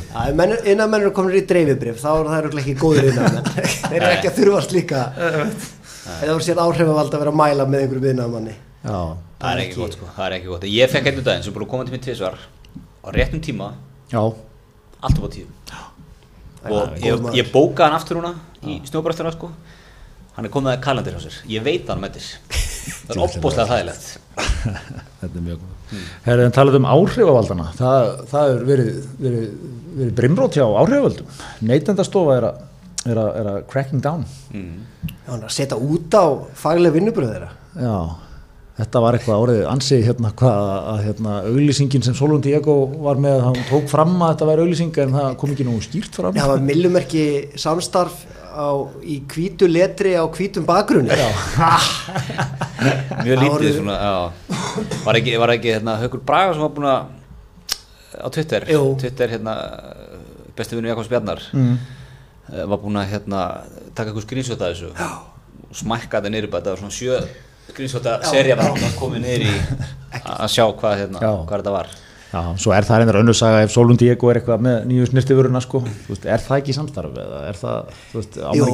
innan 0.73 0.91
menn 0.91 1.01
eru 1.01 1.13
komin 1.15 1.37
í 1.39 1.45
dreifibrif 1.49 2.01
þá 2.03 2.09
er 2.13 2.31
það 2.31 2.59
ekki 2.63 2.75
góður 2.81 3.09
innan 3.11 3.37
menn. 3.37 3.51
Þeir 3.89 3.99
eru 3.99 4.11
ekki 4.11 4.31
að 4.31 4.39
þurfast 4.39 4.75
líka. 4.75 5.03
Það 6.03 6.33
voru 6.33 6.47
sér 6.47 6.63
áhrifavald 6.63 7.13
að 7.13 7.23
vera 7.23 7.33
að 7.33 7.39
mæla 7.39 7.67
með 7.69 7.85
einhverjum 7.85 8.09
innan 8.13 8.33
manni 8.33 8.55
Já, 8.83 9.15
Það 9.43 9.53
er 9.53 9.61
ekki 9.63 9.79
gott 9.79 9.95
sko, 9.97 10.07
það 10.15 10.25
er 10.25 10.33
ekki 10.37 10.49
gott. 10.51 10.65
Ég 10.71 10.91
fekk 10.91 11.07
einu 11.09 11.23
daginn 11.23 11.43
sem 11.43 11.53
búin 11.55 11.65
að 11.65 11.71
koma 11.73 11.85
til 11.87 11.93
mér 11.93 12.01
tvisvar 12.03 12.35
á 13.03 13.07
réttum 13.15 13.41
tíma, 13.43 13.69
já, 14.11 14.21
allt 15.03 15.19
upp 15.19 15.27
á 15.27 15.31
tíu. 15.31 15.47
Og 16.63 16.93
ég, 17.03 17.25
ég 17.35 17.49
bókaði 17.51 17.89
hann 17.89 17.97
aftur 17.97 18.19
núna 18.19 18.31
í 18.63 18.77
snjóbröftuna 18.87 19.33
sko. 19.35 19.49
Hann 20.37 20.47
er 20.47 20.53
komið 20.53 20.77
að 20.77 20.83
kalendir 20.85 21.17
hjá 21.17 21.25
sér, 21.25 21.39
ég 21.51 21.65
veit 21.65 21.91
hann 21.91 21.99
með 22.03 22.19
þess 22.19 22.61
það 22.83 23.15
er 23.15 23.23
opbóðslega 23.27 23.69
þægilegt. 23.71 24.09
Þetta 25.21 25.33
er 25.33 25.45
mjög 25.45 25.61
góð 25.61 25.73
Herri, 26.25 26.45
en 26.47 26.53
talað 26.55 26.79
um 26.79 26.89
áhrifavaldana 26.89 27.69
það, 27.77 28.11
það 28.31 28.51
er 28.51 28.67
verið, 28.69 28.91
verið, 29.21 29.47
verið 29.99 30.13
brimrót 30.17 30.57
hjá 30.57 30.65
áhrifavaldum 30.65 31.41
neytendastofa 31.69 32.37
er 32.39 32.47
að, 32.49 32.59
er 33.05 33.21
að, 33.21 33.31
er 33.39 33.49
að 33.53 33.61
cracking 33.71 34.03
down. 34.03 34.25
Mm. 34.53 34.83
Já, 35.03 35.31
að 35.35 35.47
setja 35.53 35.79
út 35.79 36.17
á 36.17 36.25
faglega 36.57 36.97
vinnubröð 36.97 37.33
þeirra. 37.35 37.49
Já, 37.77 37.97
þetta 38.79 39.03
var 39.05 39.17
eitthvað 39.17 39.45
orðið 39.45 39.65
ansi 39.69 39.99
hérna 40.07 40.33
hvað 40.39 40.69
að 40.93 41.01
hérna 41.07 41.35
auglýsingin 41.51 42.05
sem 42.07 42.17
Solon 42.17 42.43
Diego 42.43 42.77
var 43.05 43.21
með, 43.21 43.43
hann 43.49 43.59
tók 43.69 43.89
fram 43.91 44.15
að 44.17 44.33
þetta 44.33 44.49
væri 44.49 44.65
auglýsing 44.67 45.01
en 45.03 45.17
það 45.19 45.35
kom 45.43 45.55
ekki 45.55 45.67
nú 45.67 45.77
skýrt 45.83 46.21
fram. 46.21 46.33
Já, 46.33 46.45
það 46.45 46.55
var 46.55 46.65
millumerki 46.71 47.27
samstarf 47.59 48.23
á, 48.53 48.69
í 49.01 49.19
hvítu 49.33 49.67
letri 49.69 50.13
á 50.13 50.23
hvítum 50.29 50.65
bakgrunni. 50.67 51.09
Mjög 53.23 53.35
Það 53.35 53.43
lítið 53.43 53.75
svona, 53.79 53.97
var 55.03 55.19
ekki, 55.19 55.35
var 55.41 55.53
ekki 55.55 55.73
hérna, 55.75 55.97
Haukur 56.03 56.23
Braga 56.25 56.53
sem 56.53 56.63
var 56.63 56.73
búin 56.77 56.89
að 56.91 57.01
á 58.13 58.27
Twitter. 58.29 58.67
Twitter 59.01 59.33
hérna, 59.33 59.55
besti 60.57 60.77
vinnu 60.77 60.91
Jakobs 60.91 61.09
Bjarnar 61.11 61.41
mm. 61.53 61.73
eh, 62.53 62.65
var 62.69 62.81
búin 62.83 63.01
að 63.01 63.09
hérna, 63.15 63.47
taka 63.95 64.11
eitthvað 64.11 64.27
skrýnsvöld 64.27 64.61
að 64.61 64.75
þessu. 64.75 64.93
Og 65.69 65.81
smækka 65.81 66.19
þetta 66.19 66.33
niður 66.33 66.53
bara, 66.53 66.61
þetta 66.61 66.75
var 66.75 66.83
svona 66.85 66.99
sjö 67.01 67.23
skrýnsvölda 67.71 68.17
serja 68.27 68.57
bara 68.59 68.91
komið 68.99 69.23
niður 69.23 69.45
í 69.47 69.53
að 70.19 70.49
sjá 70.51 70.65
hvað, 70.67 70.97
hérna, 70.99 71.21
hvað 71.47 71.61
þetta 71.61 71.73
var 71.73 71.91
Já, 72.33 72.41
svo 72.57 72.71
er 72.73 72.85
það 72.87 73.03
einhver 73.03 73.19
önnur 73.19 73.35
saga 73.37 73.59
ef 73.61 73.69
Solon 73.69 73.99
Diego 73.99 74.31
er 74.31 74.39
eitthvað 74.39 74.63
með 74.65 74.87
nýju 74.89 75.09
snirtifuruna 75.11 75.59
sko, 75.61 75.83
þú 75.85 76.15
veist, 76.15 76.23
er 76.25 76.41
það 76.41 76.63
ekki 76.63 76.73
samstarf 76.73 77.13
eða 77.21 77.41
er 77.45 77.59
það, 77.59 77.91
þú 78.09 78.15
veist, 78.17 78.33
ekki 78.41 78.71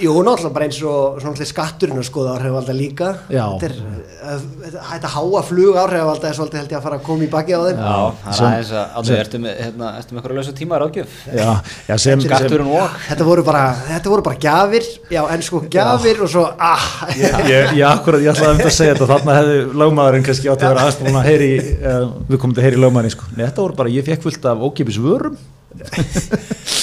jú, 0.00 0.12
náttúrulega 0.24 0.54
bara 0.56 0.64
eins 0.68 0.78
og 0.84 1.16
svona 1.20 1.34
allir 1.34 1.48
skatturinn 1.48 2.00
að 2.00 2.06
skoða 2.08 2.34
áhrifvalda 2.36 2.74
líka. 2.76 3.08
Já. 3.32 3.46
Þetta 3.60 5.08
háa 5.14 5.40
flug 5.44 5.74
áhrifvalda 5.80 6.26
er 6.28 6.36
svolítið 6.36 6.60
held 6.60 6.70
ég 6.72 6.78
að 6.78 6.84
fara 6.86 6.96
að 7.00 7.04
koma 7.08 7.22
í 7.24 7.28
baki 7.32 7.52
á 7.56 7.60
þeim. 7.64 7.78
Já, 7.80 7.96
það 8.24 8.32
er 8.36 8.44
aðeins 8.50 8.72
að, 8.72 8.84
áttu, 9.00 9.12
ertu 9.16 9.38
með, 9.44 9.52
hérna, 9.64 9.86
ertu 10.00 10.10
með 10.12 10.20
eitthvað 10.20 10.36
lausa 10.40 10.54
tíma 10.60 10.74
ráðgjöf? 10.80 11.10
Já, 11.28 11.50
já, 11.88 11.94
sem, 11.96 12.00
sem, 12.04 12.20
Skatturinn 12.24 12.70
og? 12.80 12.88
Þetta 13.08 13.24
voru 13.28 13.42
bara, 13.44 13.64
þetta 13.88 14.08
voru 14.12 14.22
bara 14.28 14.40
gjafir, 14.44 14.84
já 15.12 15.20
en 15.24 15.42
sko 15.44 15.56
gjafir 15.72 16.16
og 16.24 16.32
svo, 16.32 16.44
ah, 16.56 16.86
ég, 17.16 17.76
ég 17.80 17.84
akkurat, 17.88 18.20
ég 18.24 18.30
ætlaði 18.32 18.60
heyri 22.90 23.06
lögmaðurinn 23.06 23.14
sko. 23.14 23.30
Nei, 23.36 23.46
þetta 23.46 23.64
voru 23.64 23.78
bara, 23.78 23.92
ég 23.92 24.06
fekk 24.06 24.26
fullt 24.26 24.46
af 24.50 24.62
ókipis 24.66 24.98
vörum 25.00 25.36
en 25.70 26.06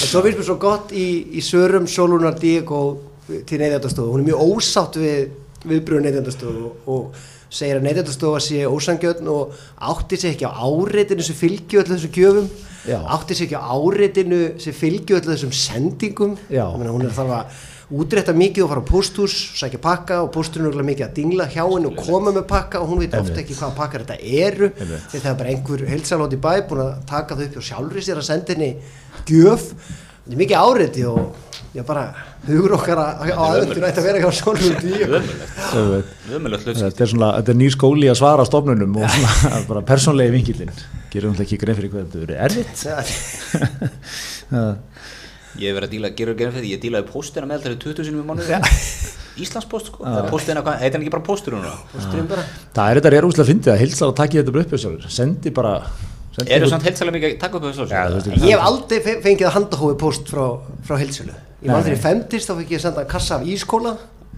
svo 0.07 0.21
finnst 0.23 0.39
mér 0.39 0.45
svo 0.47 0.57
gott 0.61 0.93
í, 0.95 1.07
í 1.35 1.43
sörum 1.43 1.87
Solunar 1.91 2.37
Diego 2.39 2.83
til 3.27 3.59
neyðjandastofu, 3.59 4.13
hún 4.13 4.23
er 4.23 4.29
mjög 4.29 4.43
ósátt 4.45 4.99
við 5.01 5.33
viðbröðu 5.67 6.05
neyðjandastofu 6.05 6.69
og, 6.69 6.87
og 6.87 7.25
segir 7.51 7.79
að 7.79 7.87
neyðjandastofa 7.87 8.39
sé 8.43 8.63
ósangjötn 8.67 9.27
og 9.31 9.57
átti 9.89 10.19
sig 10.19 10.35
ekki 10.35 10.47
á 10.47 10.55
áreitinu 10.55 11.25
sem 11.25 11.35
fylgju 11.35 11.81
öllu 11.83 11.95
þessum 11.97 12.15
gjöfum 12.15 12.47
Já. 12.87 12.99
átti 13.17 13.35
sig 13.35 13.49
ekki 13.49 13.59
á 13.59 13.67
áreitinu 13.67 14.41
sem 14.63 14.75
fylgju 14.75 15.19
öllu 15.19 15.33
þessum 15.33 15.55
sendingum 15.55 16.37
hún 16.47 17.07
er 17.07 17.15
þarf 17.15 17.35
að 17.41 17.65
útrétta 17.87 18.33
mikið 18.35 18.65
og 18.65 18.71
fara 18.71 18.81
á 18.83 18.89
pósthús, 18.89 19.35
sækja 19.55 19.79
pakka 19.79 20.19
og 20.25 20.31
pósturinn 20.35 20.73
er 20.73 20.87
mikið 20.87 21.05
að 21.05 21.13
dingla 21.15 21.45
hjá 21.47 21.63
henni 21.63 21.87
og 21.87 21.95
koma 22.01 22.33
með 22.35 22.43
pakka 22.49 22.81
og 22.83 22.89
hún 22.91 22.99
veit 23.03 23.15
ofta 23.15 23.39
ekki 23.39 23.55
hvaða 23.55 23.77
pakkar 23.77 24.03
þetta 24.03 24.17
eru. 24.43 24.67
Því 24.75 25.21
það 25.21 25.31
er 25.31 25.37
bara 25.39 25.53
einhver 25.53 25.85
heilsalót 25.93 26.35
í 26.35 26.41
bæ 26.43 26.51
búin 26.67 26.83
að 26.83 26.91
taka 27.07 27.37
þau 27.37 27.45
upp 27.47 27.55
og 27.61 27.67
sjálfri 27.69 28.03
sér 28.03 28.19
að 28.19 28.27
senda 28.27 28.55
henni 28.55 28.71
gjöf. 29.29 29.71
Þetta 29.71 30.35
er 30.35 30.41
mikið 30.41 30.57
áreiti 30.59 31.05
og 31.07 31.21
ég 31.77 31.87
bara 31.87 32.03
hugur 32.47 32.75
okkar 32.75 32.99
að, 32.99 33.31
á 33.31 33.39
aðvendur 33.45 33.87
ætti 33.87 34.01
að 34.01 34.07
vera 34.09 34.19
hjá 34.23 34.29
svona 34.35 34.59
því. 34.83 34.91
Ömulegt, 35.07 36.11
ömulegt 36.35 36.67
hlut 36.67 36.79
þetta 36.81 37.05
er 37.05 37.11
svona, 37.13 37.29
þetta 37.39 37.53
er 37.53 37.59
nýr 37.61 37.73
skóli 37.75 38.07
að 38.11 38.19
svara 38.19 38.43
stofnunum 38.47 38.99
og 38.99 39.07
svona, 39.15 39.63
bara 39.71 39.87
persónlegi 39.87 40.35
vingillin 40.35 40.73
gerum 41.13 41.35
við 41.37 41.45
ekki 41.45 41.61
grein 41.61 41.77
fyrir 41.79 41.91
hvað 41.93 42.03
þetta 42.03 42.19
verið 42.25 42.37
erfitt. 42.49 42.77
Ég 45.57 45.69
hef 45.71 45.77
verið 45.77 45.87
að 45.87 45.93
díla, 45.95 46.09
gerur 46.17 46.35
gerðin 46.39 46.55
fyrir 46.57 46.65
því, 46.67 46.73
ég 46.75 46.81
dílaði 46.83 47.07
póstina 47.11 47.47
með 47.49 47.63
þetta 47.65 47.79
20 47.85 48.07
sinum 48.07 48.21
í 48.21 48.27
mánuði. 48.29 48.59
Íslandspost 49.37 49.91
sko, 49.91 50.01
það 50.05 50.19
er 50.23 50.29
póstina, 50.33 50.61
hvað, 50.65 50.77
heitir 50.81 50.97
hann 50.97 51.03
ekki 51.05 51.13
bara 51.13 51.25
póstur 51.27 51.53
núna? 51.57 51.71
Pósturinn 51.93 52.27
bara. 52.29 52.43
Það 52.73 52.91
er 52.93 52.99
þetta 53.01 53.11
er 53.19 53.27
úrslega 53.27 53.49
fyndið 53.51 53.73
að 53.73 53.81
heilsar 53.83 54.07
að 54.11 54.15
taki 54.21 54.39
þetta 54.39 54.53
bara 54.55 54.63
upp 54.65 54.77
sjálfur 54.81 55.11
sendi 55.17 55.51
bara 55.53 55.73
sendi 56.37 56.53
Eru 56.57 56.65
út- 56.65 56.73
samt 56.73 56.87
heilsalega 56.87 57.15
mikið 57.17 57.35
að 57.35 57.39
taka 57.43 57.59
upp 57.59 57.67
þessu 57.67 57.85
En 58.33 58.47
ég 58.47 58.55
hef 58.55 58.65
aldrei 58.69 58.99
fe- 59.05 59.17
fengið 59.25 59.47
að 59.49 59.55
handahói 59.57 59.97
póst 60.01 60.31
frá, 60.33 60.45
frá 60.89 60.95
heilsölu 61.01 61.35
ég 61.61 61.69
var 61.73 61.85
ég 61.89 62.01
femtist 62.01 62.49
þá 62.49 62.55
fekk 62.61 62.73
ég 62.73 62.81
að 62.81 62.85
senda 62.87 63.05
kassa 63.13 63.35
af 63.37 63.45
ískóla. 63.45 63.93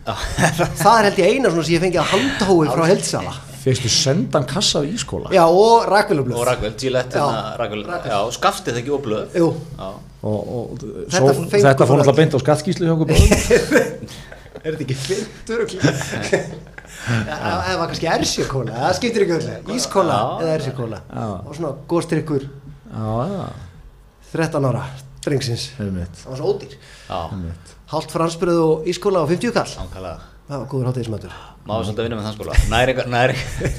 Það 0.83 0.97
er 0.99 1.07
held 1.09 1.17
ég 1.19 1.31
eina 1.35 1.49
svona 1.51 1.63
sem 1.67 1.75
ég 1.75 1.81
fengið 1.83 2.01
að 2.03 2.11
handahói 2.15 2.67
frá 2.75 2.83
heilsala 2.91 3.33
Fékkstu 3.59 3.89
sendan 3.91 4.45
kassa 4.47 4.79
á 4.79 4.83
ískóla? 4.87 5.31
Já 5.35 5.43
og 5.47 5.87
rakvelublöð 5.91 6.37
Og 6.39 6.47
hérna, 6.47 7.57
Ragvel, 7.59 7.81
Ragvel. 7.87 8.11
já, 8.11 8.19
skaftið 8.35 8.71
það 8.77 8.79
ekki 8.83 8.93
óblöð 8.95 9.35
Jú, 9.35 9.49
Já, 9.75 9.89
og, 10.23 10.39
og 10.59 10.83
Þetta 10.83 11.33
svo, 11.33 11.47
þetta 11.53 11.87
fór 11.89 12.01
náttúrulega 12.01 12.19
beint 12.19 12.35
á 12.35 12.39
skattskíslu 12.43 12.89
hjá 12.89 12.93
okkur 12.95 13.07
er 14.63 14.75
þetta 14.75 14.85
ekki 14.85 14.97
fyndur 14.99 15.65
og 15.65 15.75
eða 17.09 17.75
var 17.79 17.85
kannski 17.87 18.09
ersjökóla 18.11 18.79
það 18.83 18.95
skiptir 18.99 19.25
ekki 19.25 19.37
öllu, 19.39 19.59
ískóla 19.77 20.17
eða 20.43 20.55
ersjökóla 20.57 21.03
og 21.45 21.53
svona 21.55 21.75
góðstrykkur 21.89 22.49
já, 22.49 23.13
já, 23.31 23.45
13 24.33 24.67
ára 24.69 24.83
drengsins. 25.25 25.69
Það 25.77 26.27
var 26.31 26.39
svo 26.39 26.51
ódýr. 26.53 26.75
Já, 27.09 27.19
hálft 27.91 28.13
fransbröð 28.13 28.59
og 28.63 28.89
ískóla 28.89 29.23
og 29.25 29.31
50 29.31 29.55
kall 29.55 30.09
það 30.49 30.55
var 30.57 30.67
góður 30.71 30.87
hátíðismætur 30.89 31.33
Máður 31.69 31.85
svolítið 31.85 32.01
að 32.01 32.07
vinna 32.07 32.17
með 32.17 32.25
þann 32.25 32.37
skóla 32.37 32.55
Næringar, 32.71 33.09
næringar, 33.13 33.75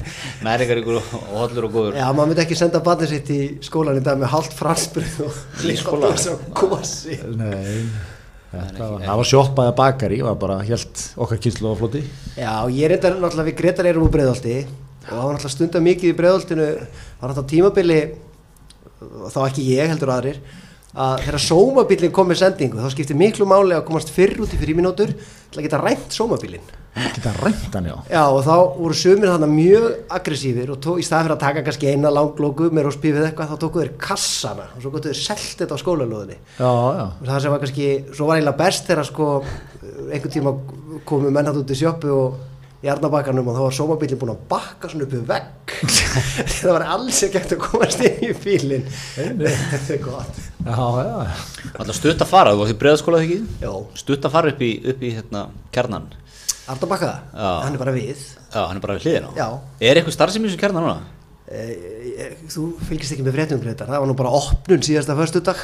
næringar 0.47 0.79
ykkur 0.81 0.99
og 1.01 1.33
hollur 1.35 1.67
og 1.67 1.73
góður. 1.75 1.97
Já, 1.99 2.05
maður 2.15 2.29
myndi 2.31 2.43
ekki 2.45 2.57
senda 2.59 2.81
barnið 2.85 3.11
sitt 3.11 3.31
í 3.35 3.39
skólan 3.67 3.99
í 3.99 4.03
dag 4.05 4.21
með 4.21 4.31
hálft 4.31 4.55
fransbröð 4.55 5.17
og 5.25 5.41
líka 5.67 5.95
og 5.97 6.45
gósi 6.61 7.17
Nei, 7.35 7.81
þetta 8.53 8.87
var, 8.93 9.03
það 9.03 9.19
var 9.23 9.29
sjóppaða 9.33 9.75
bakari, 9.81 10.21
var 10.23 10.39
bara 10.39 10.61
helt 10.67 11.03
okkar 11.19 11.41
kynslu 11.43 11.71
á 11.71 11.75
floti. 11.81 12.01
já, 12.37 12.53
ég 12.71 12.87
er 12.87 12.95
enda 12.97 13.13
náttúrulega 13.17 13.49
við 13.51 13.59
Gretar 13.59 13.91
erum 13.91 14.07
úr 14.07 14.15
breiðolti 14.15 14.55
og 14.61 15.11
það 15.11 15.21
var 15.25 15.35
náttúrulega 15.35 15.55
stundar 15.57 15.85
mikið 15.89 16.13
í 16.13 16.17
breiðoltinu 16.21 16.67
var 16.71 17.31
náttúrulega 17.33 17.51
tímabili 17.51 18.01
þá 19.33 19.39
ekki 19.49 19.67
ég 19.73 19.91
heldur 19.91 20.11
aðrir 20.15 20.41
að 20.91 21.23
þegar 21.25 21.43
sómabílinn 21.45 22.11
kom 22.15 22.27
með 22.31 22.41
sendingu 22.41 22.81
þá 22.81 22.91
skipti 22.91 23.15
miklu 23.15 23.47
máli 23.47 23.77
að 23.77 23.85
komast 23.87 24.11
fyrr 24.11 24.41
út 24.43 24.51
í 24.51 24.59
fríminútur 24.59 25.13
til 25.15 25.59
að 25.59 25.65
geta 25.67 25.79
rænt 25.81 26.15
sómabílinn 26.15 26.77
Geta 26.91 27.31
rænt 27.37 27.71
hann, 27.71 27.85
já. 27.87 27.93
Já 28.11 28.23
og 28.27 28.41
þá 28.43 28.55
voru 28.75 28.95
sumir 28.99 29.29
þannig 29.31 29.51
mjög 29.53 29.85
aggressífir 30.11 30.73
og 30.73 30.81
tó, 30.83 30.97
í 30.99 31.05
staðið 31.07 31.23
fyrir 31.29 31.35
að 31.37 31.43
taka 31.45 31.63
kannski 31.63 31.87
eina 31.87 32.11
langlóku 32.11 32.67
með 32.67 32.89
róspífið 32.89 33.27
eitthvað 33.29 33.53
þá 33.53 33.61
tóku 33.63 33.79
þeir 33.79 33.93
kassana 34.03 34.65
og 34.75 34.83
svo 34.83 34.91
gotu 34.91 35.13
þeir 35.13 35.21
selt 35.21 35.61
þetta 35.61 35.77
á 35.79 35.83
skólalóðinni 35.85 36.35
Já, 36.59 36.67
já. 36.67 37.05
og 37.07 37.29
það 37.29 37.39
sem 37.45 37.55
var 37.55 37.63
kannski, 37.63 37.87
svo 38.11 38.27
var 38.27 38.41
eiginlega 38.41 38.59
best 38.59 38.91
þegar 38.91 39.07
sko 39.07 39.29
einhvern 40.11 40.35
tíma 40.35 40.53
komu 41.07 41.31
menn 41.31 41.47
hann 41.47 41.61
út 41.63 41.71
í 41.71 41.79
sjöppu 41.79 42.11
og 42.11 42.41
í 42.81 42.89
Arnabakkanum 42.89 43.49
og 43.51 43.57
þá 43.57 43.61
var 43.61 43.75
sómabílinn 43.77 44.19
búinn 44.21 44.33
að 44.33 44.45
bakka 44.49 44.89
svona 44.89 45.05
upp 45.05 45.11
við 45.13 45.25
vegg. 45.29 45.73
Það 46.61 46.71
var 46.73 46.85
alls 46.95 47.19
ekki 47.27 47.41
hægt 47.41 47.53
að 47.55 47.61
komast 47.61 48.01
inn 48.07 48.23
í 48.25 48.31
bílinn. 48.41 48.87
Þetta 49.17 49.93
er 49.95 50.01
gott. 50.01 50.41
Alltaf 50.65 51.95
stutt 51.97 52.25
að 52.25 52.31
fara, 52.31 52.55
þú 52.55 52.63
varst 52.63 52.73
í 52.73 52.79
breiðaskóla 52.81 53.21
þegar 53.21 53.37
ekki? 53.37 53.61
Já. 53.61 54.01
Stutt 54.01 54.25
að 54.25 54.35
fara 54.35 54.53
upp 54.55 54.65
í, 54.65 54.71
upp 54.93 55.05
í 55.05 55.13
hérna, 55.17 55.45
kjarnan 55.73 56.09
Arda 56.71 56.87
Bakka, 56.87 57.07
Já. 57.33 57.47
hann 57.65 57.73
er 57.75 57.81
bara 57.81 57.93
við. 57.95 58.19
Já, 58.53 58.61
hann 58.69 58.77
er 58.77 58.83
bara 58.83 58.95
við 58.95 59.07
hliðina. 59.07 59.31
Já. 59.35 59.47
Er 59.81 59.97
eitthvað 59.99 60.15
starfsemi 60.15 60.47
í 60.47 60.51
þessu 60.51 60.61
kjarnan 60.61 60.85
núna? 60.85 60.99
Eh, 61.51 62.35
þú 62.53 62.67
fylgist 62.87 63.15
ekki 63.15 63.25
með 63.25 63.35
fréttum 63.35 63.63
það 63.65 63.91
var 63.97 64.07
nú 64.07 64.15
bara 64.15 64.31
opnun 64.37 64.85
síðasta 64.85 65.17
föstudag. 65.17 65.59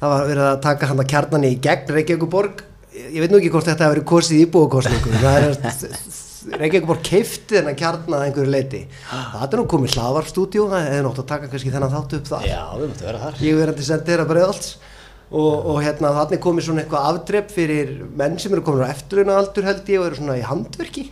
Það 0.00 0.14
var 0.14 0.26
verið 0.26 0.46
að 0.48 0.60
taka 0.64 0.88
hann 0.90 1.02
að 1.04 1.10
kjarnan 1.12 1.46
í 1.46 1.52
gegn 1.62 1.92
Reykjavíkuborg 1.94 2.64
ég 3.10 3.22
veit 3.24 3.32
nú 3.32 3.40
ekki 3.40 3.52
hvort 3.52 3.68
þetta 3.68 3.86
hefur 3.86 3.96
verið 3.96 4.10
kosið 4.10 4.42
íbúakostningu 4.46 5.14
það 5.20 5.46
er 5.46 6.20
Reykjavíkuborg 6.40 7.02
keifti 7.04 7.58
þennan 7.58 7.76
kjarnan 7.76 8.16
að 8.16 8.22
einhverju 8.28 8.52
leiti 8.54 8.80
það 9.10 9.42
er 9.44 9.60
nú 9.60 9.66
komið 9.68 9.96
hlaðvarpstúdíu 9.98 10.68
það 10.70 10.86
hefði 10.86 11.02
nátt 11.06 11.20
að 11.20 11.28
taka 11.28 11.50
kannski 11.52 11.72
þennan 11.74 11.92
þátt 11.92 12.14
upp 12.16 12.30
þar. 12.30 12.46
Já, 12.48 12.62
við 12.78 12.86
múttum 12.86 13.08
vera 13.10 13.20
þar. 13.24 13.42
Ég 13.44 13.58
verandi 13.60 13.86
sendir 13.86 14.22
að 14.22 14.30
bregðalds 14.30 14.70
og, 15.30 15.68
og 15.70 15.80
hérna 15.84 16.12
þannig 16.16 16.42
komið 16.46 16.66
svona 16.66 16.84
eitthvað 16.84 17.08
afdrepp 17.10 17.54
fyrir 17.54 17.92
menn 18.22 18.38
sem 18.40 18.56
eru 18.56 18.64
komin 18.66 18.88
á 18.88 18.92
eftirlauna 18.94 19.36
aldur 19.42 19.68
held 19.68 19.92
ég 19.92 20.00
og 20.00 20.08
eru 20.08 20.20
svona 20.22 20.38
í 20.40 20.46
handverki. 20.48 21.06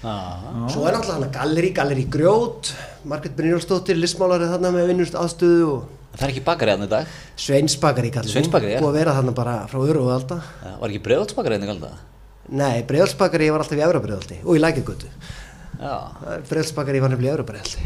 Ah. 0.00 0.64
Svo 0.72 0.86
er 0.88 0.96
náttúrulega 0.96 1.34
galleri, 1.34 1.72
galleri 1.76 2.06
grjót, 2.08 2.70
Margrét 3.10 3.34
Brynjólfsdóttir, 3.36 3.98
listmálarið 4.00 4.54
þarna 4.54 4.70
með 4.78 4.92
vinnust 4.94 5.18
aðstöðu 5.18 5.66
og 5.74 5.99
Það 6.10 6.24
er 6.26 6.30
ekki 6.34 6.42
bakari 6.46 6.72
hann 6.74 6.82
í 6.84 6.88
dag 6.90 7.04
Sveinsbakari 7.38 8.08
galleri. 8.14 8.32
Sveinsbakari, 8.34 8.72
já. 8.74 8.80
Búið 8.82 8.90
að 8.90 8.96
vera 8.98 9.12
þarna 9.18 9.32
bara 9.36 9.52
frá 9.70 9.78
öru 9.84 10.00
og 10.06 10.10
alda. 10.16 10.36
Já, 10.64 10.72
Var 10.80 10.88
ekki 10.94 11.02
breiðaldsbakari 11.06 11.54
hann 11.58 11.66
í 11.66 11.68
galda? 11.70 11.90
Nei, 12.50 12.80
Breiðalsbakari 12.88 13.46
var 13.54 13.60
alltaf 13.62 13.78
í 13.78 13.84
Efra 13.86 14.00
Breiðaldi 14.02 14.36
og 14.42 14.52
í 14.58 14.62
Lækjagötu. 14.64 15.08
Já 15.80 15.94
Breiðalsbakari 16.48 16.98
var 17.04 17.10
nefnilega 17.14 17.30
í 17.30 17.32
Efra 17.38 17.46
Breiðaldi. 17.52 17.80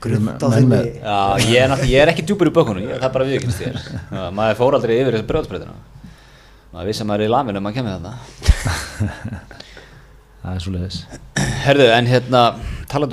Grunt 0.00 0.40
á 0.40 0.48
Menn 0.48 0.56
þeim 0.56 0.70
með- 0.72 0.88
í... 0.88 0.90
Já, 1.04 1.20
ég 1.44 1.60
er, 1.60 1.68
ég 1.90 1.98
er 2.00 2.08
ekki 2.14 2.24
djúpur 2.24 2.48
í 2.48 2.52
bökunum, 2.56 2.80
ég, 2.86 2.96
það 2.96 3.04
er 3.10 3.14
bara 3.18 3.28
viðkynst 3.28 3.60
þér 3.60 3.76
Já, 3.84 4.22
Maður 4.32 4.56
fór 4.56 4.72
aldrei 4.78 4.94
yfir 4.96 5.12
þessu 5.18 5.28
breiðaldsbreytina 5.28 5.76
Maður 6.70 6.86
vissi 6.88 7.02
að 7.04 7.08
maður 7.10 7.20
er 7.20 7.28
í 7.28 7.34
laminu 7.34 7.60
er 12.00 12.08
hérna, 12.08 12.40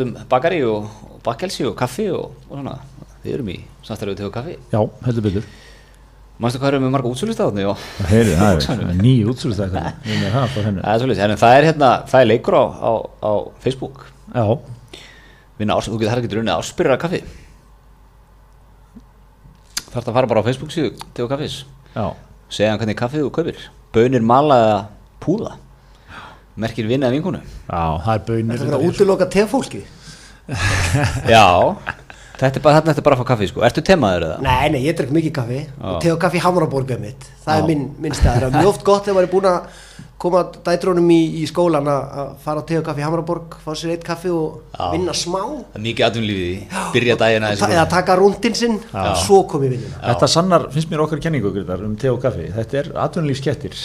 um 0.06 0.12
bakari 0.32 0.62
og, 0.64 0.88
og 1.12 1.20
bakkelsi 1.28 1.68
og 3.28 3.36
og, 3.36 3.36
og 3.36 3.36
Við 3.36 3.36
erum 3.36 3.50
í 3.50 3.64
samstæðu 3.84 4.16
til 4.16 4.32
kaffi 4.32 4.58
Já, 4.72 4.90
heldur 5.06 5.22
betur. 5.22 5.44
Manstu 6.40 6.60
hvað 6.60 6.68
erum 6.74 6.84
við 6.84 6.90
marga 6.90 7.10
útsölustafni? 7.10 7.62
Já, 7.62 7.76
Það 7.98 8.62
það 8.62 8.82
er 8.90 9.02
ný 9.02 9.26
útsölustæð 9.26 9.72
Við 10.06 10.22
með 10.22 10.32
það 10.32 10.56
það 10.56 11.20
er 11.24 11.38
það 11.38 11.58
er 11.58 11.64
hérna, 11.64 12.04
það 12.08 12.22
er 12.22 12.28
leikur 12.28 12.54
á, 12.54 12.64
á, 12.78 12.92
á 13.26 13.32
Facebook. 13.60 14.06
Já, 14.36 14.60
Vinna 15.58 15.74
ás, 15.74 15.88
þú 15.90 15.98
getur 15.98 16.14
það 16.14 16.22
getur 16.22 16.42
unnið 16.44 16.54
áspyrra 16.54 16.98
kaffi. 17.02 17.24
Þarf 19.88 20.08
að 20.08 20.14
fara 20.14 20.28
bara 20.28 20.42
á 20.42 20.46
Facebook 20.46 20.70
síðu 20.70 20.92
til 21.14 21.28
kaffis 21.28 21.66
já, 21.96 22.14
segja 22.50 22.70
hann 22.70 22.78
hvernig 22.78 22.98
kaffið 22.98 23.22
þú 23.26 23.32
kaupir. 23.34 23.58
Bönir 23.94 24.22
mala 24.22 24.58
eða 24.62 24.88
púða. 25.20 25.56
Merkir 26.58 26.86
vinna 26.86 27.08
eða 27.08 27.18
vinkunu 27.18 27.42
já, 27.42 28.02
það 28.06 28.14
er 28.14 28.24
bönir 28.28 28.58
Það 28.58 28.68
er 28.68 28.74
að 28.78 28.86
útiloka 28.86 29.26
tefólki. 29.26 29.86
Já, 31.28 31.76
þetta 32.38 32.60
er 32.60 32.64
bara, 32.64 32.80
þarna 32.80 32.94
ertu 32.94 33.04
bara 33.06 33.18
að 33.18 33.24
fá 33.24 33.30
kaffi 33.34 33.50
sko 33.52 33.66
Ertu 33.68 33.84
temaður 33.86 34.28
eða? 34.30 34.38
Nei, 34.46 34.70
nei, 34.76 34.80
ég 34.86 34.98
drekk 34.98 35.14
mikið 35.16 35.36
kaffi 35.40 35.60
og 35.82 36.00
te 36.04 36.14
og 36.14 36.22
kaffi 36.22 36.42
Hamraborg 36.44 36.94
er 36.96 37.02
mitt. 37.02 37.28
Það 37.44 37.54
Já. 37.54 37.62
er 37.62 37.68
minn, 37.72 37.86
minn 38.04 38.18
stað. 38.18 38.40
Það 38.42 38.48
er 38.50 38.58
mjög 38.60 38.72
oft 38.74 38.88
gott 38.88 39.08
ef 39.08 39.18
maður 39.18 39.28
er 39.28 39.34
búin 39.34 39.48
að 39.52 39.84
koma 40.18 40.42
dætrónum 40.66 41.10
í, 41.14 41.18
í 41.38 41.44
skólan 41.46 41.90
að 41.92 42.32
fara 42.42 42.64
og 42.64 42.86
kaffi 42.88 43.06
Hamraborg, 43.06 43.58
fá 43.62 43.70
sér 43.78 43.94
eitt 43.94 44.06
kaffi 44.06 44.32
og 44.34 44.64
Já. 44.74 44.88
vinna 44.96 45.14
smá. 45.14 45.42
Það 45.46 45.78
er 45.78 45.84
mikið 45.86 46.08
atvinnlífið 46.08 46.48
í 46.50 46.86
Byrja 46.96 47.18
dagina 47.22 47.52
Ta 47.60 47.70
eða 47.70 47.86
taka 47.92 48.18
rúndin 48.18 48.58
sinn, 48.58 48.80
svo 49.26 49.44
kom 49.50 49.66
ég 49.68 49.76
vinnuna. 49.76 50.02
Þetta 50.02 50.32
sannar, 50.34 50.68
finnst 50.74 50.90
mér 50.94 51.06
okkar 51.06 51.22
kenningu 51.22 51.54
um 51.78 51.96
te 52.02 52.10
og 52.10 52.22
kaffi 52.24 52.50
Þetta 52.56 52.82
er 52.82 52.92
atvinnulífskettir 53.06 53.78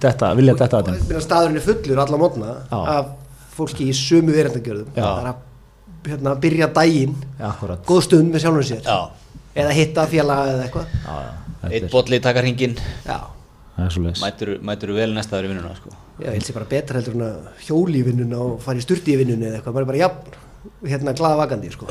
Þetta, 0.00 0.34
vilja 0.38 0.54
þetta 0.62 0.84
Minna 0.86 1.24
staðurinn 1.26 1.58
er 1.58 1.66
fullur 1.66 2.04
alla 2.06 2.20
mótna 2.20 2.56
af 2.70 3.16
fólki 3.56 3.90
í 3.90 3.96
sömu 3.96 4.34
verendagjörðum. 4.34 4.94
Hérna, 6.06 6.34
byrja 6.40 6.68
daginn, 6.74 7.14
Akkurat. 7.38 7.82
góð 7.86 8.02
stund 8.06 8.32
með 8.34 8.44
sjálfum 8.44 8.66
sér. 8.70 8.82
Já, 8.84 9.10
Eða 9.60 9.72
hitta 9.74 10.06
félaga 10.06 10.52
eða 10.52 10.66
eitthvað. 10.68 10.86
Eitt 11.70 11.90
bolli 11.90 12.20
taka 12.22 12.40
hringin 12.40 12.76
er 13.10 13.98
Mætur, 14.20 14.58
mætur 14.62 14.92
vel 14.94 15.12
næsta 15.16 15.38
ári 15.38 15.48
í 15.48 15.50
vinnuna 15.54 15.72
sko? 15.74 15.90
Já, 16.20 16.26
ég 16.28 16.34
held 16.36 16.44
sér 16.46 16.56
bara 16.58 16.68
betra 16.68 17.00
heldur 17.00 17.14
en 17.16 17.22
að 17.24 17.64
hjóli 17.66 18.02
í 18.02 18.04
vinnuna 18.04 18.40
og 18.44 18.58
fara 18.60 18.78
í 18.78 18.84
sturti 18.84 19.14
í 19.14 19.20
vinnunni 19.20 19.48
eða 19.48 19.60
eitthvað. 19.60 19.74
Maður 19.74 19.86
er 19.86 19.90
bara 19.90 20.02
jafn, 20.02 20.36
hérna, 20.90 21.14
glaða 21.16 21.38
vakandi, 21.40 21.70
sko. 21.72 21.88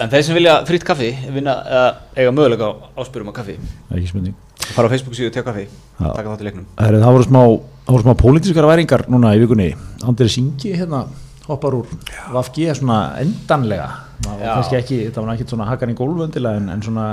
En 0.00 0.12
þeir 0.12 0.22
sem 0.24 0.36
vilja 0.36 0.54
fritt 0.68 0.84
kaffi 0.86 1.08
vinna, 1.32 1.54
eða 1.64 1.86
eiga 2.16 2.34
möguleika 2.36 2.68
á 2.68 2.72
áspyrum 3.02 3.32
á 3.32 3.34
kaffi. 3.40 3.56
Ekki 3.90 4.12
spurning. 4.12 4.36
Fara 4.76 4.88
á 4.88 4.92
Facebook 4.92 5.16
síðu 5.16 5.32
til 5.34 5.44
kaffi. 5.44 5.66
Já. 5.98 6.12
taka 6.14 6.28
þátt 6.28 6.44
í 6.44 6.48
leiknum. 6.48 6.68
Það 6.76 7.10
voru 7.16 7.26
smá, 7.26 7.42
smá 8.04 8.14
pólitískar 8.20 8.68
væringar 8.68 9.06
núna 9.12 9.32
í 9.36 9.40
vikunni. 9.42 9.72
Andri 10.04 10.28
Singi 10.28 10.76
hérna 10.76 11.06
hoppar 11.50 11.76
úr. 11.80 11.90
Vafgi 12.34 12.68
svona 12.78 13.00
endanlega. 13.20 13.90
Það 14.24 14.40
var 14.40 14.54
kannski 14.54 14.78
ekki, 14.80 15.00
það 15.10 15.24
var 15.24 15.34
ekki 15.34 15.48
svona 15.50 15.68
hakan 15.70 15.92
í 15.92 15.98
gólföndilega 15.98 16.60
en, 16.60 16.72
en 16.74 16.82
svona, 16.84 17.06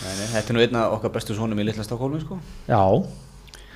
Nei, 0.00 0.12
nei, 0.16 0.28
Þetta 0.32 0.48
er 0.48 0.56
nú 0.56 0.62
einna 0.64 0.86
okkar 0.94 1.12
bestu 1.12 1.34
sonum 1.36 1.58
í 1.60 1.64
litla 1.68 1.84
Stokkólmi 1.84 2.22
sko. 2.22 2.38
Já. 2.64 2.80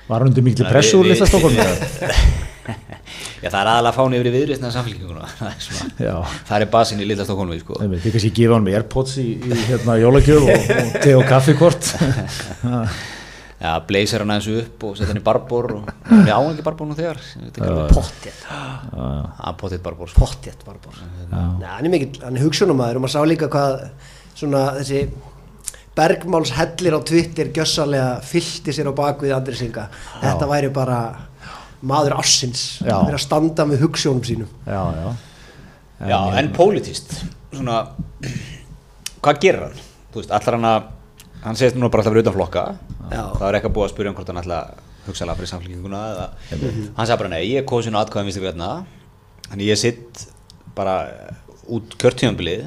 Var 0.07 0.21
hann 0.21 0.31
undir 0.31 0.45
miklu 0.45 0.65
Nei, 0.65 0.71
pressu 0.73 1.01
úr 1.01 1.09
litla 1.11 1.27
Stokkólmi 1.29 1.61
Já 3.43 3.49
það 3.51 3.59
er 3.59 3.69
aðalega 3.69 3.91
að 3.91 3.97
fáni 3.97 4.17
yfir 4.17 4.27
í 4.29 4.33
viðrýstna 4.33 4.71
samfélkinguna 4.73 5.27
Það 5.97 6.55
er 6.55 6.63
er 6.65 6.69
basin 6.73 7.01
í 7.01 7.07
litla 7.09 7.25
Stokkólmi 7.27 7.59
sko. 7.61 7.77
Þeim 7.81 7.93
við 7.93 8.07
kannski 8.15 8.31
gefa 8.39 8.57
hann 8.57 8.65
með 8.65 8.77
Airpods 8.79 9.17
í, 9.21 9.27
í 9.37 9.59
hérna 9.67 9.97
jólagjöf 10.01 10.47
og, 10.49 10.71
og 10.79 10.95
te 11.03 11.13
og 11.17 11.27
kaffikort 11.29 11.91
Já, 13.65 13.71
bleysir 13.89 14.21
hann 14.21 14.33
aðeins 14.35 14.47
upp 14.61 14.83
og 14.85 14.97
setja 14.97 15.09
hann 15.09 15.19
í 15.21 15.25
barbor 15.25 15.71
og 15.79 15.87
hann 16.09 16.25
er 16.27 16.33
áhengi 16.35 16.65
barbor 16.65 16.89
nú 16.89 16.97
þegar 16.97 17.17
Ég 17.23 17.45
veit 17.47 17.55
ekki 17.57 17.69
alveg. 17.69 17.93
Pottjett, 17.95 18.43
Að 18.95 19.55
potið 19.61 19.81
barbor 19.85 20.11
sko. 20.11 20.27
bara. 20.65 20.97
Nei, 21.31 21.69
hann 21.71 21.87
er 21.87 21.93
mikill, 21.95 22.19
hann 22.23 22.37
er 22.37 22.45
hugsunumæður 22.45 22.99
og 22.99 23.05
maður 23.05 23.15
sá 23.15 23.23
líka 23.31 23.49
hvað 23.55 23.79
svona 24.37 24.63
þessi 24.77 25.05
bergmáls 25.95 26.51
hellir 26.57 26.97
á 26.97 27.01
Twitter 27.07 27.49
gjössalega 27.55 28.09
fyllti 28.27 28.73
sér 28.75 28.91
á 28.91 28.93
bakvið 28.97 29.33
Andri 29.37 29.55
Singa. 29.55 29.87
Þetta 30.21 30.49
væri 30.51 30.69
bara 30.75 30.99
maður 31.85 32.17
ársins, 32.19 32.65
Já. 32.83 32.97
verið 33.05 33.17
að 33.19 33.23
standa 33.25 33.65
með 33.69 33.85
hugsunum 33.85 34.21
sínum. 34.27 34.51
Já, 34.67 34.81
já 34.99 35.15
Já, 36.09 36.17
en 36.41 36.49
pólitíst 36.51 37.13
Svona 37.55 37.85
Hvað 39.23 39.37
gerir 39.45 39.61
hann? 39.69 39.77
Þú 40.11 40.19
veist, 40.19 40.33
allar 40.35 40.57
hann 40.57 40.67
að 40.67 40.89
Hann 41.45 41.57
segist 41.59 41.77
nú 41.77 41.89
bara 41.93 42.01
alltaf 42.01 42.15
verið 42.15 42.25
utan 42.25 42.35
flokka. 42.39 42.63
Já. 43.11 43.23
Það 43.37 43.47
er 43.51 43.57
eitthvað 43.59 43.75
búið 43.77 43.85
að 43.87 43.93
spyrja 43.93 44.09
hann 44.11 44.17
hvort 44.17 44.31
hann 44.33 44.41
alltaf 44.41 44.83
hugsaðlega 45.05 45.37
fyrir 45.39 45.51
samfélkinguna 45.51 46.01
eða 46.11 46.25
Hann 46.97 47.05
sagði 47.05 47.19
bara 47.21 47.29
nei, 47.35 47.41
ég 47.51 47.61
er 47.61 47.67
kosin 47.69 47.93
á 47.93 48.01
atkvæðum 48.01 48.29
vinstri 48.31 48.41
græna 48.47 48.69
Þannig 49.51 49.67
ég 49.69 49.77
sitt 49.77 50.23
bara 50.75 50.95
út 51.69 51.93
kjörtíðanbilið 52.01 52.63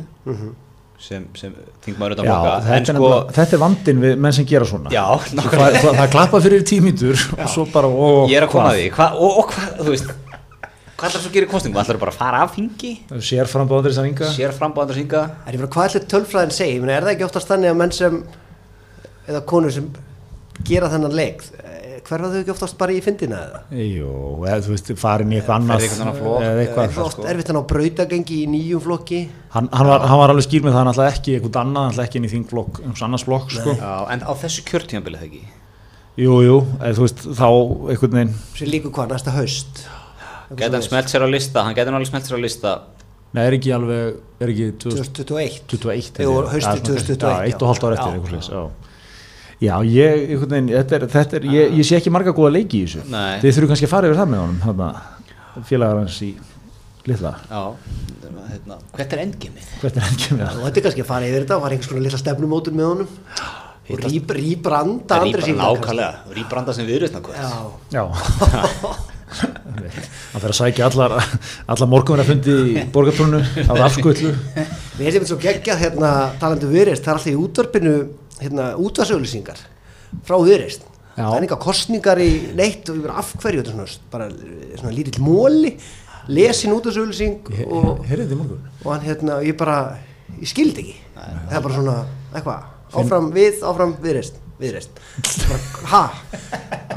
sem, 0.98 1.26
sem 1.38 1.52
þingmaður 1.84 2.14
utan 2.16 2.26
Já, 2.28 2.30
flokka. 2.30 2.54
þetta, 2.68 2.76
er 2.78 2.94
nefnilega- 2.94 3.34
þetta 3.36 3.56
er 3.58 3.62
vandin 3.62 4.00
við 4.02 4.14
menn 4.18 4.32
sem 4.38 4.46
gera 4.50 4.64
svona. 4.66 4.90
Já, 4.94 5.04
það, 5.34 5.76
það, 5.82 6.06
klappa 6.14 6.40
fyrir 6.46 6.64
tímítur 6.66 7.20
og 7.38 7.50
svo 7.50 7.66
bara 7.74 7.86
og, 7.90 8.30
Ég 8.30 8.38
er 8.40 8.46
að 8.46 8.50
koma 8.54 8.70
að 8.72 8.78
hvað? 8.78 8.80
því, 8.80 8.88
hva, 8.96 9.06
og, 9.18 9.38
og 9.42 9.52
hvað, 9.52 9.76
þú 9.82 9.92
veist 9.94 10.14
Hvað 10.98 11.12
ætlar 11.12 11.22
svo 11.22 11.30
að 11.30 11.34
gera 11.36 11.46
í 11.46 11.50
kostingum? 11.52 11.78
Ætlar 11.78 11.98
bara 12.02 12.10
að 12.10 12.18
fara 12.18 12.38
af 12.42 12.54
þingi? 12.56 12.92
sér 13.22 13.46
frambáðandur 13.46 13.94
að 13.94 14.06
ringa 14.08 14.30
Sér 14.34 14.54
frambáðan 14.56 14.90
að 14.90 14.98
synga? 14.98 15.20
Það 15.46 15.54
er 15.54 15.60
bara 15.62 15.72
hvað 15.74 15.88
ætlir 15.92 16.06
tölfræðin 16.10 16.80
meina, 16.82 16.96
er 16.96 17.06
það 17.06 17.12
ekki 17.14 17.26
oftast 17.28 17.50
þannig 17.52 17.70
að 17.70 17.76
menn 17.78 17.92
sem, 17.94 18.16
eða 19.28 19.42
konur 19.48 19.70
sem 19.74 19.88
gera 20.66 20.88
þennan 20.90 21.12
leik, 21.14 21.42
hverfa 22.08 22.28
þau 22.32 22.38
ekki 22.40 22.50
oftast 22.54 22.78
bara 22.80 22.94
í 22.96 23.00
fyndina 23.04 23.38
eða? 23.44 23.58
Jú, 23.84 24.08
eða 24.48 24.62
þú 24.64 24.72
veist, 24.72 24.88
farin 24.98 25.32
í 25.34 25.38
eitthvað 25.38 25.68
flokk. 25.68 26.40
eða 26.40 26.48
Er 26.48 26.62
eitthvað 26.64 26.98
oft 27.04 27.18
erfitt 27.30 27.50
hann 27.52 27.60
á 27.60 27.64
brautagengi 27.72 28.38
í 28.42 28.46
nýjum 28.50 28.80
flokki? 28.86 29.20
hann, 29.54 29.68
hann, 29.72 29.86
var, 29.86 30.06
hann 30.08 30.18
var 30.22 30.32
alveg 30.32 30.46
skýr 30.48 30.64
með 30.64 30.72
það, 30.74 30.80
hann 30.80 30.92
ætlaði 30.94 31.12
ekki 31.14 31.36
eitthvað 31.38 31.60
annað, 31.62 31.82
hann 31.84 31.92
ætlaði 31.94 32.08
ekki 32.08 32.18
inn 32.22 32.28
í 32.28 32.32
þingflokk, 32.34 32.80
einhvers 32.82 33.04
annars 33.06 33.26
flokk 33.28 33.54
sko. 33.54 33.76
Já, 33.78 33.92
en 34.14 34.24
á 34.26 34.32
þessu 34.42 34.64
kjörtíðanbilið 34.72 35.22
það 35.22 35.28
ekki? 35.28 35.42
Jú, 36.18 36.34
jú, 36.42 36.56
eða 36.80 36.94
þú 36.98 37.04
veist, 37.06 37.20
þá 37.38 37.46
einhvern 37.92 38.16
veginn, 38.18 38.34
Sem 38.58 38.72
líkur 38.72 38.90
hvað, 38.96 39.12
næsta 39.14 39.34
haust? 39.36 39.84
Gæti 40.58 40.72
hann 40.74 40.82
smelt 40.88 41.12
sér 41.12 41.22
á 41.22 41.28
lista, 41.30 41.62
hann 41.62 41.76
gæti 41.76 41.86
hann 41.92 41.98
alveg 42.00 42.08
smelt 42.10 42.24
sér 42.26 42.40
á 42.40 42.42
lista 42.42 42.72
neða, 43.36 43.44
er 43.46 43.54
ekki 43.58 43.70
alveg, 43.76 44.14
er 44.40 44.48
ekki 44.54 44.66
2021 44.80 45.58
2021 45.68 46.24
Jú, 46.24 46.30
held 46.32 46.46
ég. 46.48 46.52
haustið 46.56 46.64
Já, 46.64 46.72
svona- 46.72 46.86
2021, 46.88 47.28
Já, 47.28 47.42
eitt 47.52 47.62
og 47.62 47.68
hálft 47.68 47.84
ár 47.84 47.92
já. 47.92 47.98
eftir, 47.98 48.14
eitthvað 48.16 48.32
slags, 48.32 48.48
já 48.48 48.87
Já, 49.58 49.74
ég, 49.82 50.36
veginn, 50.38 50.68
þetta 50.70 50.94
er, 51.00 51.04
þetta 51.10 51.38
er 51.40 51.46
ég, 51.50 51.72
ég 51.80 51.86
sé 51.86 51.96
ekki 51.98 52.12
marga 52.14 52.34
góða 52.34 52.52
leiki 52.54 52.84
í 52.84 52.86
þessu. 52.86 53.00
Nei. 53.10 53.40
Þið 53.42 53.56
þurfum 53.56 53.72
kannski 53.72 53.88
að 53.88 53.90
fara 53.90 54.10
yfir 54.10 54.20
það 54.20 54.28
með 54.30 54.42
honum 54.44 54.60
þarna, 54.62 54.90
félagar 55.66 55.98
hans 55.98 56.18
í 56.22 56.28
litla. 57.08 57.32
Já, 57.50 57.62
hérna, 58.52 58.76
hvert 58.94 59.16
er 59.16 59.22
endgimið? 59.24 59.72
Hvert 59.82 59.98
er 59.98 60.12
með 60.38 60.44
Og 60.46 60.62
þetta 60.68 60.78
er 60.78 60.86
kannski 60.86 61.02
að 61.02 61.10
fara 61.10 61.30
yfir 61.30 61.42
þetta 61.42 61.56
og 61.56 61.64
fara 61.64 61.74
einhvers 61.74 61.90
konar 61.90 62.06
lilla 62.06 62.20
stefnumótur 62.22 62.78
með 62.78 62.90
honum. 62.92 63.10
Og 63.88 64.02
rýb, 64.04 64.32
rýbranda 64.36 65.18
andri 65.24 65.44
sína 65.48 65.64
Nákvæmlega, 65.64 66.34
rýbranda 66.36 66.74
sem 66.76 66.86
viðrýstna 66.86 67.22
Já, 67.32 67.52
Já. 67.94 68.04
Hann 69.28 70.42
fer 70.42 70.52
að 70.52 70.56
sækja 70.56 70.86
allar, 70.88 71.14
allar 71.68 71.90
morgunverða 71.90 72.28
fundi 72.28 72.54
í 72.74 72.84
borgartónu 72.92 73.40
á 73.40 73.72
Mér 74.98 75.12
finnst 75.12 75.18
þetta 75.18 75.28
svo 75.30 75.38
geggjað 75.40 75.82
hérna 75.84 76.12
talandu 76.40 76.68
viðreist, 76.72 77.04
það 77.04 77.12
er 77.12 77.18
alltaf 77.20 77.32
í 77.32 77.36
útvarpinu 77.38 77.92
hérna 78.42 78.70
útvarsauðlýsingar 78.80 79.60
frá 80.26 80.36
viðreist. 80.40 80.86
Það 81.18 81.34
er 81.34 81.44
einhver 81.44 81.60
kostningar 81.62 82.20
í 82.22 82.30
neitt 82.56 82.90
og 82.92 83.08
af 83.10 83.32
hverju? 83.42 83.62
Þetta 83.64 83.72
er 83.72 83.74
svona, 83.74 84.10
bara 84.12 84.28
svona 84.78 84.92
lítill 84.94 85.22
móli, 85.24 85.72
lesin 86.30 86.74
útvarsauðlýsing 86.76 87.50
og, 87.66 88.04
og 88.84 88.90
hann 88.92 89.06
hérna, 89.06 89.40
ég 89.46 89.58
bara, 89.58 89.78
ég 90.38 90.50
skildi 90.50 90.84
ekki. 90.84 90.98
Það 91.16 91.56
er 91.58 91.64
bara 91.64 91.78
svona, 91.80 91.96
eitthvað, 92.30 92.68
áfram 93.02 93.32
við, 93.34 93.64
áfram 93.66 93.96
viðreist, 94.04 94.38
viðreist. 94.60 94.98
Ha? 95.88 96.02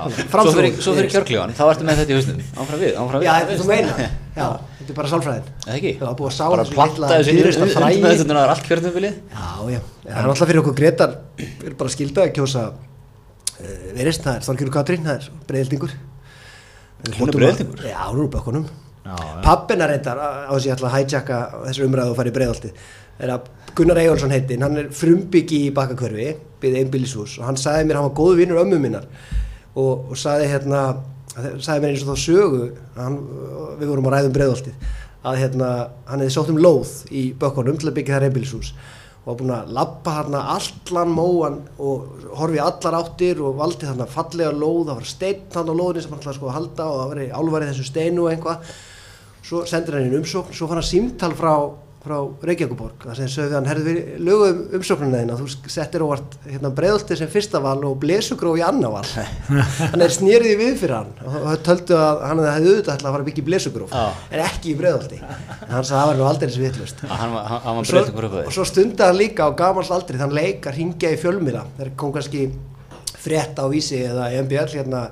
Svo 0.01 0.51
fyrir, 0.51 0.73
svo 0.81 0.93
fyrir 0.95 1.05
Viðreisn. 1.05 1.11
kjörklíðan, 1.13 1.51
þá 1.55 1.61
ertu 1.67 1.85
með 1.85 1.99
þetta 2.01 2.11
í 2.11 2.15
hausnum 2.17 2.39
Áfram 2.63 2.79
við, 2.81 2.93
áfram 2.97 3.21
við 3.21 3.27
Já, 3.27 3.31
þetta 3.37 3.57
þú 3.59 3.67
meina. 3.69 4.07
Já, 4.39 4.45
þetta 4.79 4.89
er 4.93 4.97
bara 4.97 5.11
sálfræðin. 5.11 5.49
Eða 5.67 5.75
ekki? 5.77 5.91
Já, 5.93 6.05
búið 6.17 6.29
að 6.29 6.35
sá 6.37 6.43
Bara 6.51 6.65
planta 6.71 6.95
litla 6.95 7.11
þessu 7.13 7.29
er 7.31 7.37
Já, 9.31 9.47
já, 9.69 9.81
það 10.07 10.21
er 10.23 10.31
alltaf 10.33 10.51
fyrir 10.51 10.61
okkur 10.63 10.77
Gretar 10.81 11.17
við 11.37 11.67
erum 11.69 11.79
bara 11.83 11.93
skildað 11.95 12.27
að 12.27 12.33
kjósa 12.39 12.63
uh, 12.71 13.89
verist, 13.99 14.25
það 14.25 14.39
er 14.39 14.47
Þorgjörður 14.49 14.75
Katrín, 14.79 15.05
það 15.05 15.19
er 15.19 15.29
breyðildingur 15.51 15.97
Hún 17.01 17.31
er 17.31 17.37
Breiðhyltingur? 17.37 17.85
Já, 17.87 17.99
hún 18.09 18.21
er 18.21 18.61
úr 18.61 18.65
já. 19.05 19.41
Pappina 19.43 19.87
reyndar, 19.89 20.19
á 20.21 20.51
þess 20.53 20.61
að 20.61 20.67
ég 20.67 20.75
ætla 20.75 20.89
að 20.89 20.95
hætjaka 20.97 21.37
þessu 21.65 21.85
umræðu 21.87 22.13
og 22.13 22.19
fara 22.19 22.31
í 22.31 22.35
breyðaldi 22.35 22.71
er 23.21 23.33
að 23.35 23.49
Gunnar 23.77 24.01
Eyjólfsson 24.01 24.33
heitin, 24.33 24.65
hann 24.65 24.79
er 24.81 24.89
frumbyggi 24.95 25.61
í 25.67 25.75
bakkakverfi, 25.75 26.33
byggði 26.61 26.81
einbýlishús 26.83 27.37
og 27.39 27.47
hann 27.47 27.59
sagði 27.59 27.87
mér, 27.87 27.99
hann 27.99 28.09
var 28.09 28.17
góðu 28.17 28.41
vinnur 28.41 28.61
ömmu 28.65 28.79
minnar 28.81 29.05
og, 29.75 30.11
og 30.11 30.17
sagði 30.19 30.49
hérna 30.51 30.81
sagði 31.31 31.83
mér 31.83 31.93
eins 31.93 32.03
og 32.03 32.11
þá 32.11 32.23
sögu 32.25 32.63
hann, 32.97 33.19
við 33.79 33.91
vorum 33.93 34.09
að 34.09 34.17
ræðum 34.17 34.35
breyðaldið 34.35 34.89
að 35.21 35.37
hérna, 35.37 35.69
hann 36.09 36.23
hefði 36.23 36.33
sótt 36.35 36.51
um 36.51 36.59
lóð 36.59 36.95
í 37.13 37.29
bökkunum 37.39 37.77
til 37.79 37.91
að 37.91 37.97
byggja 37.99 38.17
þær 38.17 38.27
einbýlishús 38.27 38.73
og 39.21 39.27
var 39.29 39.37
búinn 39.37 39.53
að 39.53 39.73
labba 39.77 40.15
hérna 40.17 40.39
allan 40.55 41.11
móan 41.13 41.59
og 41.77 42.23
horfi 42.39 42.61
allar 42.61 42.97
áttir 42.97 43.41
og 43.45 43.59
valdi 43.59 43.85
þarna 43.85 44.07
fallega 44.09 44.49
lóð, 44.51 44.87
það 44.89 44.97
var 44.97 45.09
steinn 45.11 45.43
þarna 45.53 45.75
á 45.77 45.79
lóðinni 45.79 46.03
sem 46.03 46.15
hann 46.15 46.23
ætlaði 46.23 46.39
sko 46.39 46.49
að 46.49 46.57
halda 46.57 46.87
og 46.87 46.97
það 46.97 47.11
var 47.11 47.21
álvarið 47.37 47.71
þessu 47.71 47.85
steinu 47.85 48.25
og 48.25 48.31
einhvað 48.33 48.71
svo 49.45 49.61
sendir 49.69 49.97
hann 49.97 50.09
inn 50.09 50.17
umsókn, 50.23 50.57
svo 50.57 50.69
fann 50.69 50.81
hann 50.81 50.89
símtal 50.89 51.31
frá, 51.37 51.53
frá 52.01 52.15
Reykjavíkuborg 52.47 53.03
það 53.05 53.17
sem 53.19 53.27
sögðu 53.29 53.55
hann, 53.57 53.67
herðu 53.69 53.83
við 53.85 53.97
lögum 54.25 54.61
umsóknuna 54.79 55.19
þeina 55.21 55.35
þú 55.37 55.47
settir 55.69 56.01
óvart 56.01 56.37
hérna, 56.47 56.71
breiðolti 56.73 57.17
sem 57.19 57.29
fyrsta 57.29 57.61
val 57.61 57.75
og 57.85 57.99
blesugróf 58.01 58.57
í 58.57 58.63
annar 58.65 58.95
val. 58.95 59.03
Hann 59.91 60.01
er 60.01 60.13
snýriði 60.15 60.55
við 60.57 60.79
fyrir 60.81 60.95
hann. 60.97 61.11
Og 61.21 61.35
það 61.45 61.59
töldu 61.67 61.99
að 61.99 62.23
hann 62.25 62.41
hefði 62.47 62.71
auðvitað 62.71 62.95
að 62.95 63.05
fara 63.05 63.21
að 63.21 63.27
byggja 63.29 63.43
í 63.43 63.47
blesugróf 63.51 63.93
en 63.97 64.43
ekki 64.47 64.71
í 64.71 64.77
breiðolti 64.79 65.19
en 65.21 65.75
hann 65.75 65.85
sagði 65.85 65.99
að 65.99 66.01
það 66.01 66.09
var 66.11 66.19
nú 66.21 66.25
aldrei 66.31 66.47
þessi 66.47 66.63
vitlust 66.65 67.03
og 67.05 67.85
svo, 67.91 68.01
svo 68.57 68.65
stundaði 68.71 69.11
hann 69.11 69.19
líka 69.21 69.45
á 69.45 69.49
gamals 69.61 69.91
aldri 69.93 70.21
þann 70.21 70.33
leik 70.35 70.65
að 70.71 70.79
ringja 70.79 71.13
í 71.13 71.19
fjölmila 71.21 71.67
þegar 71.77 71.93
kom 72.01 72.15
kannski 72.15 72.47
frétt 73.21 73.61
á 73.61 73.65
vísi 73.69 74.01
eða 74.07 74.31
MBL 74.41 74.73
hérna 74.73 75.03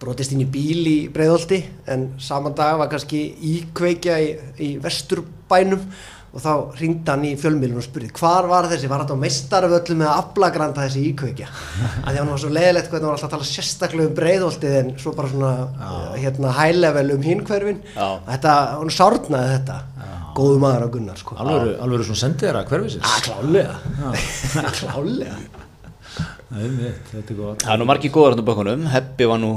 brotist 0.00 0.32
inn 0.32 0.44
í 0.44 0.48
bíl 0.48 0.86
í 0.88 0.96
breiðolti 1.12 1.60
en 1.92 2.06
saman 2.22 2.54
dag 2.56 2.78
var 2.80 2.88
kannski 2.92 3.20
íkveikja 3.50 4.16
í, 4.22 4.30
í 4.64 4.70
vesturbænum 4.80 5.82
og 6.30 6.42
þá 6.44 6.50
ringdi 6.78 7.10
hann 7.10 7.24
í 7.26 7.30
fjölmilun 7.40 7.80
og 7.80 7.84
spurði 7.86 8.10
hvar 8.20 8.46
var 8.50 8.68
þessi, 8.70 8.88
var 8.90 9.02
þetta 9.02 9.16
á 9.18 9.22
meistarvöllu 9.24 9.96
með 9.98 10.10
aflagranda 10.12 10.84
þessi 10.86 11.02
íkveikja? 11.10 11.48
Að 12.04 12.10
því 12.10 12.12
að 12.12 12.20
hann 12.20 12.30
var 12.30 12.42
svo 12.44 12.50
leiðilegt 12.54 12.90
hvernig 12.92 13.06
hann 13.06 13.10
var 13.10 13.16
alltaf 13.18 13.30
að 13.30 13.34
tala 13.36 13.48
sérstaklega 13.50 14.10
um 14.10 14.18
breiðoltið 14.20 14.76
en 14.80 14.92
svo 15.02 15.14
bara 15.18 15.32
svona 15.32 15.52
hérna 16.14 16.52
high 16.60 16.76
level 16.78 17.14
um 17.16 17.26
hinhverfin 17.26 17.80
Já. 17.96 18.06
þetta, 18.30 18.54
hann 18.78 18.94
sárnaði 18.94 19.56
þetta. 19.56 19.80
Góðu 20.30 20.60
maður 20.62 20.84
á 20.86 20.88
Gunnar 20.94 21.18
sko. 21.18 21.34
Alveg, 21.42 21.72
alveg 21.82 22.04
svona 22.06 22.20
sendið 22.20 22.46
þeirra 22.46 22.60
hverfisins. 22.70 23.02
Ah, 23.02 23.18
klálega 23.26 23.74
Klálega 24.78 25.38
Nei, 26.50 26.66
mitt, 26.74 27.10
þetta 27.10 27.34
er 27.34 27.38
gott. 27.38 27.62
Það 27.62 27.74
er 27.74 27.80
nú 27.82 27.86
margir 27.90 28.12
góðar 28.14 28.34
hann 28.36 28.42
á 28.42 28.48
bökkunum 28.48 28.86
Heppi 28.90 29.26
var 29.30 29.38
nú 29.42 29.50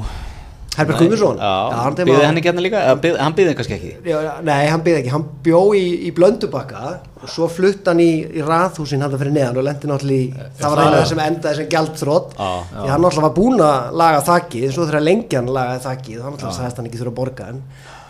Herbert 0.78 1.00
Guðmundsson. 1.00 1.38
hann, 1.40 1.98
hann 2.26 2.38
ekki 2.40 2.50
hérna 2.50 2.64
líka? 2.66 2.80
Byggði- 3.04 3.20
Hann 3.22 3.36
byggði 3.38 3.56
kannski 3.60 3.76
ekki. 3.78 3.92
Já, 4.10 4.18
Nei, 4.42 4.68
hann 4.72 4.82
byggði 4.82 5.02
ekki, 5.04 5.12
hann 5.14 5.26
bjó 5.46 5.62
í, 5.78 5.84
í 6.08 6.12
Blöndubakka 6.18 6.84
og 7.22 7.30
svo 7.30 7.48
flutt 7.52 7.86
hann 7.88 8.02
í, 8.04 8.10
í 8.26 8.42
raðhúsin 8.44 9.02
hann 9.06 9.14
fyrir 9.22 9.36
neðan 9.38 9.58
og 9.62 9.68
lendi 9.70 9.88
náttúrulega 9.92 10.26
í 10.26 10.52
það 10.60 10.70
var 10.74 10.84
eiginlega 10.84 11.06
sem 11.14 11.24
endaði 11.28 11.56
sem 11.62 11.70
gjaldþrótt 11.76 12.36
Já. 12.38 12.52
því 12.74 12.90
hann 12.90 13.02
náttúrulega 13.06 13.28
var 13.30 13.36
búinn 13.38 13.64
að 13.70 13.98
laga 14.04 14.22
þakkið 14.28 14.68
en 14.68 14.76
svo 14.78 14.88
þegar 14.90 15.08
lengjan 15.10 15.50
lagaði 15.58 15.84
þakkið 15.88 16.22
þá 16.24 16.28
náttúrulega 16.34 16.58
sagðist 16.58 16.82
hann 16.82 16.90
ekki 16.90 17.02
þurfa 17.04 17.14
að 17.14 17.20
borga 17.22 17.50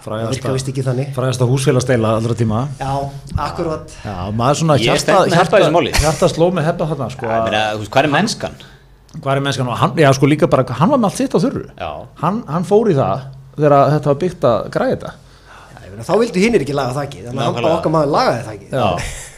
það 0.03 0.57
ekki 0.73 0.83
þannig. 0.83 1.11
frægasta 1.15 1.45
húsfélagsteila 1.47 2.09
allra 2.17 2.35
tíma. 2.35 2.57
Já, 2.75 2.91
akkurat. 3.39 3.93
Já, 4.03 4.15
maður 4.35 4.57
svona 4.59 4.75
hjarta, 4.75 5.19
máli. 5.71 5.93
hjarta 5.95 6.27
sló 6.27 6.49
með 6.51 6.65
sko, 7.13 7.29
þú 7.77 7.79
veist, 7.79 7.91
Hvað 7.93 8.03
er 8.03 8.11
mennskan? 8.11 8.57
Hvað 9.19 9.35
er 9.35 9.43
mennskan 9.45 9.69
og 9.69 9.79
hann, 9.79 9.97
já 10.01 10.09
sko 10.17 10.29
líka 10.29 10.49
bara, 10.49 10.65
hann 10.79 10.93
var 10.93 11.01
með 11.01 11.09
allt 11.11 11.19
sitt 11.21 11.35
á 11.35 11.39
þurru. 11.43 11.65
Já. 11.77 11.91
hann, 12.23 12.39
hann 12.49 12.65
fór 12.67 12.89
í 12.91 12.95
það 12.97 13.27
þegar 13.57 13.75
þetta 13.93 14.11
var 14.11 14.21
byggt 14.23 14.47
að 14.49 14.69
græða 14.73 14.95
þetta. 14.95 15.11
Já, 15.73 15.83
ég 15.83 15.91
meina, 15.91 16.07
þá 16.07 16.13
vildu 16.23 16.45
hinnir 16.45 16.65
ekki 16.65 16.77
laga 16.77 16.95
þakkið 16.97 17.27
þannig 17.27 17.43
að 17.43 17.49
hann 17.49 17.59
bara 17.59 17.75
okkar 17.77 17.93
maður 17.93 18.15
lagaði 18.17 18.47
þakkið 18.47 18.79
Já. 18.79 18.87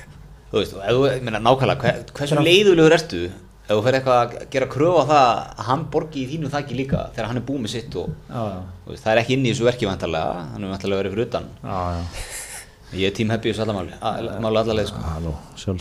Þú 0.55 0.61
veist, 0.61 0.77
ég 0.87 1.25
meina, 1.25 1.41
nákvæmlega, 1.43 1.81
hver, 1.81 2.13
hversu 2.15 2.45
leiðulegur 2.45 2.95
ertu 2.95 3.25
ef 3.65 3.73
þú 3.73 3.81
fer 3.81 3.97
eitthvað 3.97 4.19
að 4.21 4.33
gera 4.53 4.67
kröfu 4.69 5.01
á 5.01 5.05
það 5.09 5.29
að 5.41 5.67
hann 5.67 5.83
borgi 5.91 6.21
í 6.21 6.25
þínu 6.29 6.51
þakki 6.53 6.75
líka 6.77 7.05
þegar 7.15 7.29
hann 7.31 7.39
er 7.39 7.45
búið 7.47 7.63
með 7.63 7.71
sitt 7.73 7.95
og 7.97 8.11
já, 8.13 8.37
já, 8.37 8.59
þú 8.85 8.93
veist, 8.93 9.03
það 9.03 9.11
er 9.11 9.21
ekki 9.23 9.35
inn 9.35 9.45
í 9.45 9.51
þessu 9.51 9.65
verki 9.65 9.89
vantarlega, 9.89 10.43
hann 10.51 10.67
er 10.67 10.73
vantarlega 10.75 11.01
verið 11.01 11.15
fyrir 11.15 11.25
utan. 11.25 11.47
Já, 11.65 11.79
já. 11.95 12.03
ég 13.01 13.09
er 13.09 13.15
tím 13.17 13.33
heppi 13.33 13.49
í 13.49 13.55
þessu 13.55 13.65
allamáli 13.65 13.97
máli 14.45 14.61
allarleið, 14.61 14.93
sko, 15.57 15.73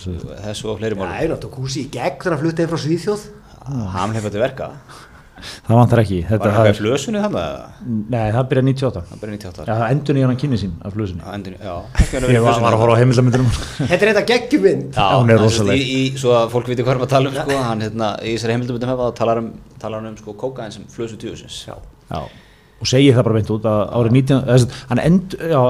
þessu 0.47 0.72
og 0.72 0.80
fleiri 0.80 0.99
máli 0.99 1.20
ég 1.26 1.34
náttúrulega 1.34 1.59
kúsi 1.61 1.84
í 1.84 1.90
gegn 1.92 2.16
þegar 2.16 2.38
hann 2.38 2.42
flutti 2.47 2.64
einn 2.64 2.72
frá 2.72 2.80
Svíþjóð 2.86 3.26
hann 3.64 4.12
hleypa 4.14 4.30
til 4.34 4.40
verka 4.44 4.70
það 5.44 5.76
vantar 5.76 6.00
ekki. 6.00 6.18
Þetta, 6.24 6.38
var 6.40 6.54
það, 6.54 6.66
er- 6.70 6.74
í 6.74 6.78
flösunni 6.78 7.20
þannig 7.20 7.40
að 7.40 7.88
nei, 8.14 8.28
það 8.32 8.46
byrja 8.50 8.62
98 8.64 9.00
það 9.10 9.18
byrja 9.24 9.34
98 9.34 9.64
já, 9.68 9.74
það 9.80 9.90
endur 9.94 10.16
nýjan 10.16 10.30
hann 10.32 10.38
kynni 10.40 10.60
sín 10.62 10.70
af 10.88 10.94
flusinni 10.94 11.20
Já, 11.24 11.32
endur, 11.36 11.56
já, 11.58 11.74
ég 12.32 12.44
var, 12.46 12.60
var 12.64 12.76
að 12.76 12.80
horfa 12.84 12.94
á 12.96 13.00
heimildamindunum 13.02 13.50
Þetta 13.90 13.98
er 13.98 14.12
þetta 14.14 14.22
geggjumynd. 14.30 14.86
Já, 14.96 15.08
hún 15.18 15.34
er 15.34 15.42
hann 15.42 15.50
sem 15.50 15.58
sagt 15.58 15.66
rosaleg. 15.66 15.82
í, 15.84 15.98
í, 15.98 16.06
Svo 16.22 16.32
að 16.38 16.46
fólk 16.54 16.70
viti 16.72 16.86
hvað 16.86 16.94
er 16.96 17.04
að 17.04 17.12
tala 17.12 17.28
um 17.32 17.36
sko, 17.36 17.58
hann 17.68 17.84
hérna, 17.84 18.08
í 18.24 18.32
þessari 18.38 18.56
heimildumundum 18.56 18.92
hefa 18.94 19.10
talar, 19.20 19.42
um, 19.42 19.50
talar 19.84 20.00
hann 20.00 20.12
um 20.14 20.16
sko, 20.22 20.36
kókaðin 20.44 20.76
sem 20.78 20.88
flösu 20.94 21.18
tjóðsins 21.20 21.58
Já, 21.68 21.76
já, 22.08 22.22
og 22.80 22.88
segir 22.90 23.14
það 23.18 23.26
bara 23.28 23.36
beint 23.40 23.52
út 23.54 23.68
að 23.68 23.82
árið 24.00 24.16
19 24.16 24.40
þess, 24.48 24.80
hann 24.94 25.02
end, 25.04 25.36
já, 25.52 25.60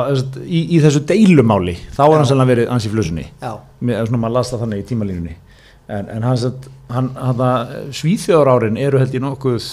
í, 0.44 0.60
í 0.76 0.82
þessu 0.84 1.02
deilumáli 1.10 1.74
þá 1.94 2.04
er 2.06 2.16
hann 2.20 2.30
sérlega 2.30 2.52
verið 2.54 2.90
flusinni 2.94 3.26
Já, 3.42 3.52
Mér- 3.82 4.06
svona 4.06 4.22
maður 4.22 4.38
las 4.38 4.54
það 4.54 4.62
þannig 4.64 4.84
í 4.84 4.86
tímalínunni 4.92 5.34
en, 5.88 6.08
en 6.08 6.26
hans, 6.26 6.46
hann, 6.92 7.10
hann 7.18 7.92
svíþjóðar 7.94 8.52
árin 8.54 8.80
eru 8.80 9.00
held 9.02 9.14
ég 9.14 9.24
nokkuð 9.24 9.68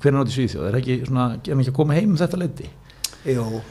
hvernig 0.00 0.22
nátti 0.22 0.36
Svíþjóð, 0.36 0.68
er 0.70 0.78
ekki, 0.80 0.98
svona, 1.06 1.30
er 1.36 1.52
hann 1.52 1.62
ekki 1.62 1.72
að 1.74 1.78
koma 1.78 1.96
heim 1.98 2.14
um 2.14 2.20
þetta 2.20 2.40
leiti 2.40 2.70
jú. 3.28 3.62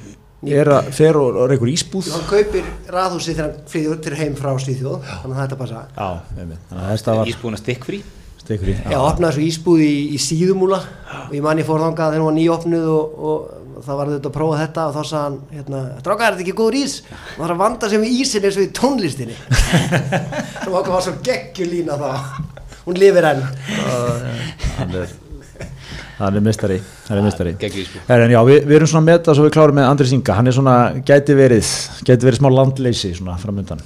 Er 0.52 0.70
að 0.74 0.88
fer 0.98 1.18
og, 1.20 1.36
og 1.38 1.52
reykur 1.52 1.70
ísbúð? 1.70 2.08
Hann 2.16 2.24
kaupir 2.30 2.70
raðhúsi 2.90 3.36
þegar 3.36 3.50
hann 3.52 3.68
flyður 3.70 4.00
til 4.02 4.16
heim 4.18 4.38
frá 4.40 4.50
Svíþjóð 4.58 5.04
Þannig 5.06 5.36
að 5.36 5.42
þetta 5.44 5.60
passa 5.60 5.84
já, 5.92 6.10
þetta 6.72 7.16
var 7.20 7.30
Ísbúin 7.30 7.58
að 7.58 7.64
stikkfrí? 7.66 8.02
Stekur 8.42 8.72
í 8.72 8.76
Já, 8.90 8.98
opnaði 8.98 9.38
svo 9.38 9.44
ísbúð 9.46 9.84
í, 9.86 9.94
í 10.16 10.20
síðumúla 10.22 10.80
og 11.28 11.36
ég 11.36 11.44
man 11.46 11.60
ég 11.62 11.68
fór 11.68 11.84
þangað 11.84 12.16
þegar 12.16 12.24
hún 12.24 12.30
var 12.32 12.38
nýopnuð 12.40 12.88
og, 12.90 13.20
og 13.30 13.61
það 13.86 14.00
var 14.02 14.12
þetta 14.16 14.32
að 14.32 14.36
prófa 14.38 14.60
þetta 14.62 14.86
og 14.88 14.94
þá 14.96 15.02
sagði 15.12 15.24
hann, 15.24 15.40
hérna, 15.56 15.82
strákar, 16.02 16.28
er 16.28 16.38
þetta 16.38 16.46
ekki 16.46 16.58
góður 16.60 16.78
ís? 16.82 16.98
Það 17.08 17.42
var 17.44 17.56
að 17.56 17.64
vanda 17.64 17.90
sig 17.92 18.04
með 18.04 18.20
ísin 18.20 18.48
eins 18.48 18.60
og 18.60 18.68
í 18.68 18.70
tónlistinni. 18.82 19.40
Sem 20.62 20.78
okkur 20.82 20.94
var 20.96 21.08
svo 21.08 21.18
geggjulína 21.26 21.98
þá. 22.02 22.12
Hún 22.86 23.02
lifir 23.02 23.28
enn. 23.32 23.44
Hann 24.78 24.96
er 25.02 25.18
er 26.22 26.44
mistari, 26.46 26.78
hann 27.08 27.18
er 27.18 27.26
mistari. 27.26 27.56
Við, 27.58 28.66
við 28.68 28.76
erum 28.78 28.90
svona 28.90 29.08
með 29.08 29.20
þetta 29.20 29.36
svo 29.38 29.46
við 29.48 29.54
klárum 29.56 29.78
með 29.80 29.88
Andris 29.90 30.12
Inga, 30.14 30.36
hann 30.38 30.50
er 30.52 30.54
svona 30.54 30.76
gæti 31.08 31.34
verið, 31.38 31.72
gæti 32.06 32.28
verið 32.28 32.38
smá 32.38 32.50
landleysi 32.54 33.14
svona 33.18 33.38
framöndan, 33.42 33.82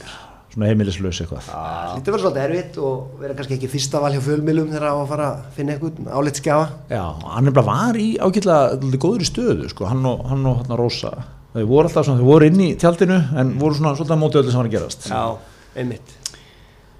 svona 0.55 0.69
heimilislaus 0.71 1.17
eitthvað. 1.19 1.47
Þetta 1.49 2.13
var 2.13 2.21
svolítið 2.23 2.43
erfitt 2.45 2.77
og 2.79 3.15
vera 3.19 3.35
kannski 3.35 3.57
ekki 3.57 3.69
fyrsta 3.73 3.99
val 3.99 4.11
hjá 4.15 4.21
fjölmilum 4.23 4.69
þegar 4.71 4.87
á 4.87 4.95
að 4.95 5.09
fara 5.09 5.25
að 5.27 5.47
finna 5.57 5.75
einhvern 5.75 6.07
álitskjafa 6.07 6.67
Já, 6.93 7.03
hann 7.35 7.49
er 7.51 7.55
bara 7.57 7.67
var 7.67 7.99
í 7.99 8.09
dálítið 8.15 8.99
góður 9.03 9.25
í 9.25 9.27
stöðu, 9.27 9.71
sko, 9.73 9.89
hann 9.91 10.05
og, 10.07 10.23
hann 10.31 10.45
og 10.47 10.61
hann 10.61 10.79
Rósa, 10.79 11.11
þau 11.51 11.65
voru 11.67 11.89
alltaf 11.89 12.07
svona, 12.07 12.21
þau 12.23 12.29
voru 12.29 12.47
inn 12.47 12.61
í 12.63 12.69
tjaldinu 12.79 13.17
en 13.35 13.57
voru 13.59 13.75
svona 13.75 13.95
svolítið 13.99 14.15
á 14.15 14.23
móti 14.23 14.39
öllu 14.39 14.53
sem 14.53 14.61
var 14.61 14.69
að 14.69 14.77
gerast. 14.77 15.09
Já, 15.11 15.75
einmitt. 15.75 16.15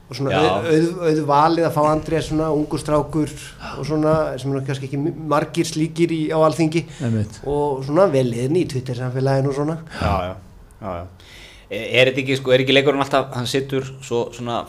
Og 0.06 0.20
svona 0.20 0.38
auð, 0.38 0.68
auð, 0.70 0.90
auð 1.08 1.22
valið 1.32 1.66
að 1.66 1.74
fá 1.74 1.82
Andrés 1.90 2.28
svona 2.30 2.52
ungur 2.54 2.82
strákur 2.82 3.32
og 3.80 3.88
svona 3.88 4.12
sem 4.38 4.52
er 4.52 4.68
kannski 4.68 4.90
ekki 4.92 5.00
margir 5.32 5.66
slíkir 5.66 6.12
í, 6.14 6.20
á 6.30 6.38
alþingi. 6.46 6.84
Einmitt. 7.08 7.40
og 7.50 7.82
svona 7.88 8.06
veliðin 8.14 8.60
í 8.60 8.68
Twitter 8.70 9.00
samfélaginu 9.00 9.50
og 9.50 9.58
svona. 9.58 9.80
Já, 9.98 10.14
já, 10.28 10.36
já, 10.84 10.92
já. 11.00 11.34
Er 11.70 12.12
þetta 12.12 12.22
ekki, 12.22 12.38
sko, 12.38 12.54
er 12.54 12.62
ekki 12.66 12.76
leikurinn 12.76 13.02
alltaf, 13.02 13.32
hann 13.34 13.50
sittur 13.50 13.88
svo 14.06 14.28
svona, 14.36 14.62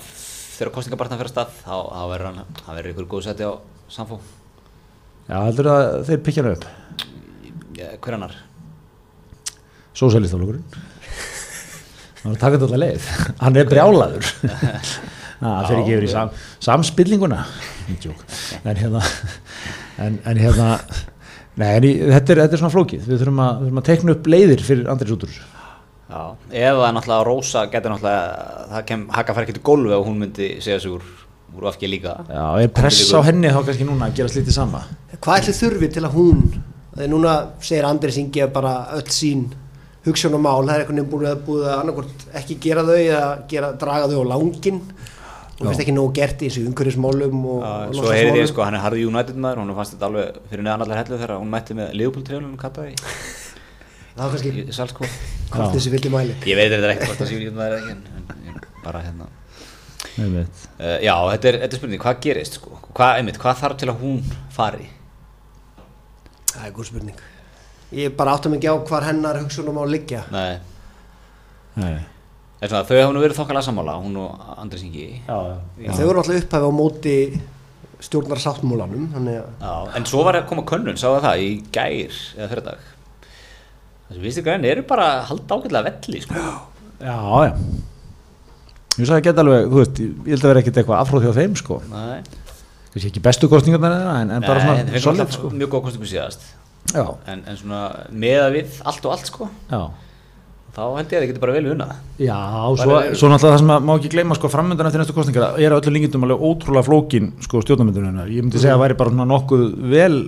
þegar 0.57 0.73
kostningabartan 0.79 1.21
fyrir 1.21 1.33
að 1.33 1.35
stað, 1.35 1.55
þá, 1.61 1.77
þá 1.93 2.03
verður 2.15 2.31
hann, 2.31 2.59
það 2.63 2.81
verður 2.81 2.95
ykkur 2.95 3.11
góð 3.13 3.27
seti 3.29 3.49
á 3.49 3.53
samfó. 3.93 4.21
Já, 5.27 5.39
heldur 5.43 5.73
að 5.75 5.87
þeir 6.09 6.23
pikja 6.25 6.45
hann 6.47 6.57
upp? 6.57 6.69
Ja, 7.77 7.93
hver 8.01 8.17
annar? 8.17 8.37
sósælistaflokkurinn 9.97 10.65
hann 12.23 12.35
er 12.35 12.41
takað 12.41 12.65
alltaf 12.67 12.81
leið. 12.83 13.05
Hann 13.39 13.59
er 13.61 13.69
brjálaður. 13.71 14.31
Það 15.37 15.67
fyrir 15.69 15.81
ekki 15.83 15.93
yfir 15.95 16.07
í 16.07 16.11
sam, 16.11 16.31
samspillinguna. 16.65 17.43
En 18.67 18.79
hérna 18.81 19.03
en, 20.03 20.17
en 20.25 20.41
hérna 20.41 20.71
nei, 21.61 21.69
en 21.69 21.87
í, 21.87 21.93
þetta, 22.01 22.33
er, 22.33 22.41
þetta 22.41 22.57
er 22.57 22.63
svona 22.63 22.73
flókið. 22.73 23.05
Við 23.05 23.21
þurfum 23.21 23.43
að, 23.45 23.61
við 23.61 23.69
þurfum 23.69 23.83
að 23.83 23.87
tekna 23.91 24.17
upp 24.17 24.31
leiðir 24.33 24.65
fyrir 24.67 24.91
þessu. 25.05 25.37
Já, 25.45 25.56
eða 26.07 26.93
náttúrulega 26.95 27.27
Rósa 27.27 27.67
getur 27.73 27.95
náttúrulega, 27.95 28.47
það 28.73 28.87
kem 28.91 29.07
haka 29.17 29.35
fær 29.35 29.47
ekki 29.47 29.57
til 29.59 29.67
gólfi 29.67 29.95
og 29.97 30.07
hún 30.07 30.21
myndi 30.23 30.49
segja 30.63 30.79
sig 30.81 30.95
úr, 30.95 31.05
úr 31.57 31.69
afki 31.73 31.91
líka. 31.91 32.17
já, 32.31 32.47
er 32.63 32.69
press 32.69 33.11
á 33.11 33.21
henni 33.27 33.51
þá 33.51 33.61
kannski 33.65 33.89
núna 33.89 34.11
að 34.11 34.21
gera 34.21 34.33
slítið 34.33 34.55
sama? 34.55 34.85
Hvað 35.19 35.41
ætli 35.43 35.57
þurfi 35.61 35.93
til 35.97 36.05
að 36.07 36.17
hún 36.19 36.43
þegar 36.97 37.13
núna 37.13 37.37
segir 37.61 37.89
Andris 37.89 38.19
Ingi 38.23 38.45
að 38.45 38.53
bara 38.55 38.75
öll 38.97 39.11
sín 39.11 39.49
hugsun 40.07 40.37
og 40.39 40.43
mál 40.45 40.63
það 40.63 40.75
er 40.75 40.85
einhvern 40.85 41.01
veginn 41.01 41.11
búið 41.13 41.31
að, 41.33 41.41
búið 41.49 41.67
að 41.67 41.81
annarkvort 41.81 42.27
ekki 42.41 42.59
gera 42.63 42.87
þau 42.87 42.97
eða 42.97 43.23
gera, 43.51 43.73
draga 43.81 44.11
þau 44.13 44.23
á 44.23 44.31
langin 44.31 44.81
og 45.57 45.65
finnst 45.65 45.83
ekki 45.83 45.95
nóg 45.97 46.13
gert 46.15 46.43
í 46.45 46.51
þessu 46.51 46.67
umhverfismálum 46.69 47.47
og, 47.49 47.65
og 47.65 47.97
svo 47.97 48.13
heyrði 48.13 48.43
ég 48.43 48.51
sko, 48.53 48.63
hann 48.63 48.77
er 48.77 48.85
harði 48.85 49.07
United 49.09 49.41
maður, 49.41 49.65
hún 49.65 49.75
fannst 49.79 49.97
þetta 49.97 50.11
alveg 50.11 50.39
fyrir 50.51 50.67
neðan 50.67 50.85
allar 50.85 51.01
hellu 51.01 51.19
þegar 51.19 51.35
hún 51.41 51.53
mætti 51.57 51.79
með 51.79 51.97
það 54.17 54.23
var 54.25 54.35
kannski 54.35 54.53
í 54.65 54.75
Salzkó. 54.77 55.09
hvort 55.53 55.77
þessi 55.77 55.93
vildi 55.95 56.11
mæli 56.13 56.37
Ég 56.49 56.57
veit 56.59 56.71
þetta 56.73 56.83
er 56.89 56.95
ekkert 56.97 57.11
hvort 57.13 57.23
það 57.23 57.31
sé 57.31 57.37
United 57.39 57.57
maður 57.61 57.77
eða 57.77 57.81
ekki, 57.83 57.97
en, 57.97 58.03
en, 58.17 58.53
en 58.53 58.83
bara 58.85 59.03
hérna. 59.05 59.29
Uh, 60.17 60.99
já, 61.05 61.15
þetta 61.33 61.49
er, 61.51 61.59
þetta 61.63 61.75
er 61.77 61.81
spurning, 61.81 62.01
hvað 62.01 62.21
gerist 62.25 62.57
sko? 62.61 62.79
Hvað, 62.97 63.19
einmitt, 63.21 63.39
hvað 63.43 63.59
þarf 63.61 63.81
til 63.83 63.91
að 63.93 63.99
hún 64.05 64.23
fari? 64.57 64.87
það 66.57 66.69
er 66.69 66.75
góð 66.77 66.89
spurning 66.91 67.25
ég 67.97 68.15
bara 68.19 68.35
áttum 68.37 68.55
ekki 68.57 68.71
á 68.73 68.77
hvar 68.89 69.05
hennar 69.07 69.39
hugsunum 69.43 69.77
á 69.79 69.83
að 69.85 69.93
liggja 69.93 70.23
Nei, 70.33 70.57
Nei. 71.77 71.99
er 72.61 72.71
svona, 72.73 72.87
þau 72.89 72.97
hafa 72.97 73.13
nú 73.15 73.23
verið 73.23 73.39
þokkalega 73.43 73.69
sammála, 73.69 73.99
hún 74.03 74.17
og 74.25 74.49
Andris 74.57 74.87
Ingi. 74.87 75.07
þau 75.29 76.09
voru 76.09 76.23
alltaf 76.23 76.41
upphæfi 76.41 76.65
á 76.65 76.73
móti 76.81 77.17
stjórnar 78.07 78.41
sáttmúlanum 78.43 79.07
Já, 79.29 79.75
en 79.97 80.09
svo 80.09 80.25
var 80.27 80.41
að 80.41 80.49
koma 80.51 80.65
könnun, 80.69 80.99
sáðu 81.01 81.23
það 81.25 81.45
í 81.45 81.51
gær 81.73 82.17
eða 82.37 82.49
fyrir 82.53 82.67
dag. 82.67 82.89
Þessi 84.07 84.23
viðstu 84.23 84.43
græni 84.47 84.69
eru 84.71 84.85
bara 84.87 85.07
halda 85.27 85.57
ágætlega 85.59 85.85
velli 85.91 86.21
sko. 86.23 86.35
já, 87.03 87.17
já 87.47 87.53
ég 88.97 89.05
sagði 89.09 89.19
að 89.19 89.25
geta 89.27 89.43
alveg, 89.45 89.67
þú 89.73 89.81
veist, 89.83 89.99
ég 90.01 90.31
held 90.33 90.45
að 90.47 90.51
vera 90.53 90.61
ekkert 90.63 90.79
eitthvað 90.81 91.01
afróð 91.03 91.25
hjá 91.27 91.33
þeim 91.37 91.57
sko, 91.61 91.77
Nei, 91.91 92.21
kannski 92.95 93.11
ekki 93.11 93.23
bestu 93.27 93.49
kostningarnar 93.53 93.93
þeirra, 93.99 94.15
en, 94.23 94.31
en 94.39 94.47
bara 94.47 94.57
Nei, 94.57 94.65
svona 94.65 94.79
þeir 94.79 94.95
fengu 94.95 95.05
solid 95.05 95.35
sko. 95.37 95.51
mjög 95.53 95.73
góð 95.75 95.83
kostum 95.89 96.07
síðast. 96.09 96.47
já, 96.95 97.05
En, 97.29 97.43
en 97.51 97.59
svona 97.61 97.81
meða 98.25 98.47
við 98.55 98.79
allt 98.89 99.05
og 99.11 99.17
allt 99.17 99.29
sko, 99.33 99.51
já. 99.73 99.83
Þá 100.77 100.81
held 100.93 101.13
ég 101.13 101.17
að 101.17 101.23
þið 101.25 101.29
getur 101.31 101.41
bara 101.41 101.53
vel 101.57 101.69
unnað. 101.73 101.93
Já, 102.21 102.37
Bara 102.37 102.81
svo, 102.81 102.97
svo 103.17 103.29
náttúrulega 103.33 103.53
það 103.53 103.61
sem 103.63 103.71
að 103.73 103.85
má 103.89 103.93
ekki 103.97 104.11
gleyma 104.13 104.37
sko 104.37 104.49
framöndan 104.53 104.89
eftir 104.91 105.01
næstu 105.01 105.15
kostningar 105.17 105.55
er 105.57 105.73
að 105.73 105.79
öllu 105.87 105.93
líkindum 105.95 106.27
alveg 106.27 106.43
ótrúlega 106.51 106.85
flókin 106.85 107.31
sko 107.47 107.63
stjórnarmyndunar 107.65 108.29
ég 108.29 108.45
myndi 108.45 108.61
segja 108.61 108.75
að 108.77 108.83
væri 108.85 108.97
bara 109.01 109.13
svona 109.15 109.25
nokkuð 109.31 109.63
vel 109.95 110.19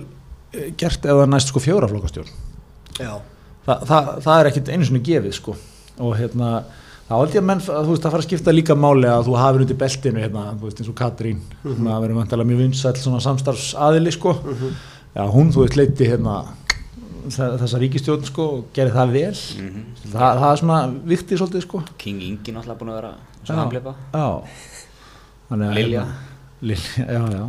eh, 0.57 0.71
gert 0.81 1.05
eða 1.05 1.27
næst 1.29 1.51
sko 1.53 1.61
fjóra 1.61 1.85
flókastjórn 1.91 2.33
já, 2.97 3.11
Þa, 3.69 3.75
það, 3.85 4.07
það 4.25 4.39
er 4.41 4.47
ekkit 4.49 4.69
einu 4.73 4.85
svona 4.87 5.01
gefið 5.05 5.33
sko. 5.37 5.53
Og 6.01 6.15
hérna 6.17 6.51
þá 7.09 7.11
held 7.19 7.35
ég 7.35 7.41
að 7.41 7.47
menn 7.49 7.59
þú 7.65 7.89
veist 7.91 8.05
að 8.07 8.13
fara 8.15 8.23
að 8.23 8.27
skipta 8.27 8.53
líka 8.55 8.75
máli 8.77 9.09
að 9.09 9.27
þú 9.27 9.35
hafir 9.37 9.65
undir 9.65 9.77
beltinu 9.83 10.23
hérna 10.23 10.45
þú 10.55 10.69
veist 10.69 10.81
eins 10.81 10.89
og 10.89 10.95
Katrín. 10.97 11.43
Mm 11.63 11.75
-hmm. 11.75 11.91
að 11.93 12.01
vera 12.01 12.13
vantilega 12.17 12.49
mjög 12.49 12.61
vinsæll 12.63 12.95
svona 12.97 13.19
samstarfsaðili 13.19 14.11
sko. 14.11 14.33
Já 15.15 15.23
hún 15.29 15.51
þú 15.53 15.59
veist 15.65 15.75
leiti 15.77 16.05
hérna 16.09 16.45
þe- 17.27 17.57
þessa 17.61 17.79
ríkistjórn 17.79 18.25
sko 18.25 18.43
og 18.57 18.63
gerði 18.73 18.93
það 18.93 19.11
vel. 19.11 19.37
Mhm. 19.63 19.83
það, 20.13 20.39
það 20.39 20.51
er 20.51 20.57
svona 20.57 20.79
viktið 21.05 21.37
svolítið 21.37 21.61
sko. 21.61 21.83
King 21.97 22.21
Ingi 22.21 22.51
náttúrulega 22.51 22.79
búin 22.79 22.89
að 22.89 22.95
vera 23.01 23.13
svona 23.45 23.65
að 25.51 25.75
Lilja. 25.75 26.05
Lilja, 26.59 27.05
já, 27.07 27.21
já. 27.31 27.43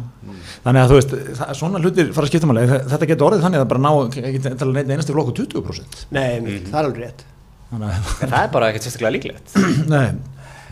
Þannig 0.64 0.80
að 0.84 0.90
þú 0.92 0.96
veist, 1.00 1.12
það, 1.40 1.48
svona 1.58 1.80
hlutir 1.82 2.10
fara 2.14 2.28
að 2.28 2.30
skipta 2.30 2.46
máli. 2.50 2.62
Þe- 2.70 2.84
Þetta 2.92 3.08
getur 3.10 3.26
orðið 3.26 3.40
þannig 3.46 3.58
að 3.58 3.64
það 3.64 3.70
bara 3.72 3.82
ná 3.82 3.90
ekki 4.30 4.42
til 4.44 4.52
að 4.54 4.70
neitt 4.76 4.92
einasti 4.94 5.14
flokku 5.16 5.32
20% 5.40 6.02
nei, 6.14 6.28
það 6.68 6.78
er 6.78 6.84
alveg 6.84 7.00
rétt. 7.02 7.24
Þannig 7.72 7.88
að, 7.90 8.12
En 8.22 8.30
það 8.34 8.44
er 8.44 8.52
bara 8.54 8.68
ekkert 8.70 8.86
sérstaklega 8.86 9.14
líklegt. 9.16 9.56
nei. 9.94 10.06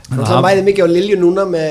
Það 0.09 0.35
að- 0.39 0.45
mæði 0.47 0.63
mikið 0.71 0.87
á 0.87 0.95
Lilju 0.95 1.19
núna 1.25 1.47
með 1.51 1.71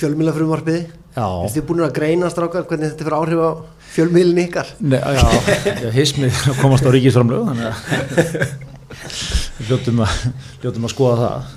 fjölmílafrumvarpiði 0.00 0.82
Já, 1.18 1.24
Er 1.26 1.50
þið 1.54 1.64
búin 1.70 1.80
að 1.86 1.94
greina 1.96 2.28
strákar 2.30 2.66
hvernig 2.68 2.90
þetta 2.92 3.06
fyrir 3.06 3.16
áhrif 3.18 3.40
á 3.42 3.50
fjölmiðlin 3.94 4.42
ykkar? 4.44 4.68
Nei, 4.84 4.98
já, 4.98 5.22
já 5.86 5.88
hismið 5.96 6.42
að 6.52 6.60
komast 6.60 6.86
á 6.86 6.90
ríkisframlög 6.94 7.48
Þannig 7.48 7.66
að 7.70 8.58
við 9.58 9.70
hljótum 9.70 10.02
að, 10.04 10.18
hljótum 10.62 10.86
að 10.86 10.92
skoða 10.92 11.16
það 11.22 11.48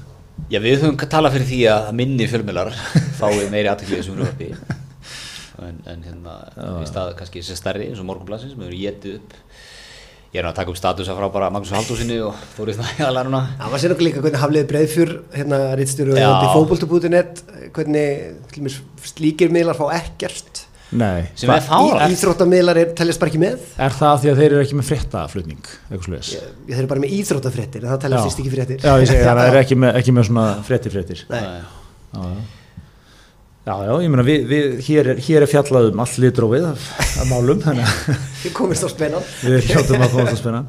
Já, 0.49 0.59
við 0.63 0.81
höfum 0.81 0.97
talað 1.11 1.37
fyrir 1.37 1.49
því 1.51 1.59
að 1.71 1.91
minni 1.99 2.27
fjölmiðlar 2.31 2.71
fái 3.19 3.49
meiri 3.51 3.69
aðtekli 3.71 3.97
í 3.97 4.01
þessum 4.01 4.17
frumvarpi. 4.17 4.79
En, 5.61 5.77
en 5.85 6.01
hérna 6.07 6.39
í 6.81 6.87
stað 6.89 7.13
kannski 7.19 7.43
sem 7.45 7.59
stærri 7.59 7.91
eins 7.91 8.01
og 8.01 8.07
morgunblassins 8.09 8.55
sem 8.55 8.63
hefur 8.63 8.79
getið 8.79 9.19
upp. 9.19 9.35
Ég 10.31 10.39
er 10.39 10.47
að 10.47 10.55
taka 10.61 10.71
upp 10.71 10.79
statusa 10.79 11.13
frá 11.17 11.27
bara 11.27 11.49
Magnús 11.51 11.73
Haldúsinni 11.75 12.17
og 12.23 12.37
Þórið 12.55 12.77
Þægjalar 12.79 13.27
núna. 13.27 13.41
Það 13.59 13.73
var 13.73 13.81
sér 13.83 13.93
okkur 13.95 14.05
líka 14.07 14.21
hvernig 14.23 14.41
hafliði 14.41 14.67
breiðfjör 14.69 15.11
hérna 15.35 15.59
rittstjóru 15.75 16.15
og 16.15 16.45
fótboltu.net 16.55 17.41
hvernig 17.75 18.69
slíkir 19.11 19.51
miðlar 19.51 19.75
fá 19.75 19.89
ekkert 19.97 20.50
Nei, 20.91 21.21
sem 21.39 21.47
er 21.53 21.61
Í, 21.61 21.65
fáralt 21.69 22.11
Íþróttamiðlar 22.15 22.79
er, 22.81 22.89
teljast 22.99 23.21
bara 23.21 23.31
ekki 23.31 23.39
með? 23.39 23.61
Er 23.79 23.93
það 23.95 24.17
því 24.23 24.31
að 24.33 24.39
þeir 24.41 24.47
eru 24.51 24.63
ekki 24.65 24.77
með 24.81 24.87
fréttaflutning 24.89 25.61
eitthvað 25.71 26.07
sluðis 26.09 26.31
Ég- 26.35 26.49
Þeir 26.67 26.79
eru 26.81 26.89
bara 26.91 27.03
með 27.05 27.13
íþróttafréttir 27.19 27.85
en 27.85 27.91
það 27.93 28.01
teljast 28.05 28.41
ekki 28.43 28.51
fréttir. 28.55 28.81
Já, 28.83 28.91
ég 28.99 29.07
segi 29.11 29.21
það, 29.23 29.37
það 29.41 29.51
er 29.53 29.59
ekki 29.61 29.77
með, 29.85 29.99
ekki 30.01 30.15
með 30.17 30.27
svona 30.31 30.47
fréttir 30.67 30.95
fréttir 30.97 31.23
Nei. 31.31 31.43
Já, 32.11 32.25
já. 33.71 33.77
Já, 33.81 33.87
já, 33.87 33.93
ég 34.03 34.11
meina 34.11 34.23
við, 34.27 34.43
við 34.49 34.73
hér, 34.87 35.09
er, 35.13 35.19
hér 35.25 35.45
er 35.45 35.49
fjallað 35.51 35.87
um 35.91 36.01
allt 36.03 36.17
litrófið 36.21 36.65
af, 36.71 36.85
af 37.21 37.29
málum, 37.29 37.61
þannig 37.63 37.87
að 37.87 38.21
Þið 38.41 38.53
komist 38.57 38.85
á 38.85 38.89
spennan. 38.89 39.25
Við 39.45 39.67
hljóttum 39.69 40.01
að 40.01 40.13
komast 40.15 40.33
að 40.33 40.39
spenna 40.39 40.61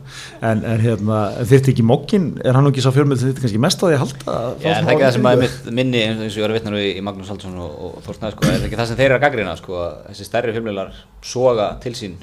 en, 0.45 0.63
en 0.73 0.83
hérna, 0.85 1.21
þyrfti 1.49 1.73
ekki 1.73 1.87
mokkin 1.89 2.27
er 2.45 2.59
hann 2.59 2.69
ekki 2.71 2.85
sá 2.85 2.91
fjölmjöld 2.95 3.23
þyrfti 3.23 3.45
kannski 3.47 3.63
mest 3.65 3.81
á 3.81 3.85
því 3.87 3.95
að 3.97 4.03
halda 4.03 4.35
að 4.37 4.67
Já, 4.67 4.73
en 4.73 4.77
svona 4.77 4.83
það 4.83 4.91
er 4.91 4.93
ekki 4.93 5.07
það 5.07 5.15
sem 5.17 5.29
að 5.31 5.43
mitt 5.43 5.71
minni 5.81 6.03
eins 6.05 6.21
og 6.37 6.37
ég 6.37 6.45
var 6.45 6.53
að 6.53 6.59
vitna 6.59 6.75
nú 6.75 6.83
í, 6.83 6.91
Magnús 7.09 7.33
Haldursson 7.33 7.63
og, 7.65 7.73
og 7.89 8.05
Þórsnæð 8.07 8.37
sko, 8.37 8.51
er 8.53 8.67
ekki 8.69 8.81
það 8.83 8.91
sem 8.93 9.01
þeir 9.01 9.09
eru 9.09 9.17
að 9.19 9.25
gaggrina 9.25 9.57
sko, 9.59 9.81
að 9.81 9.97
þessi 10.11 10.29
stærri 10.29 10.55
fjölmiðlar 10.59 10.95
soga 11.33 11.69
til 11.83 11.95
sín 11.97 12.19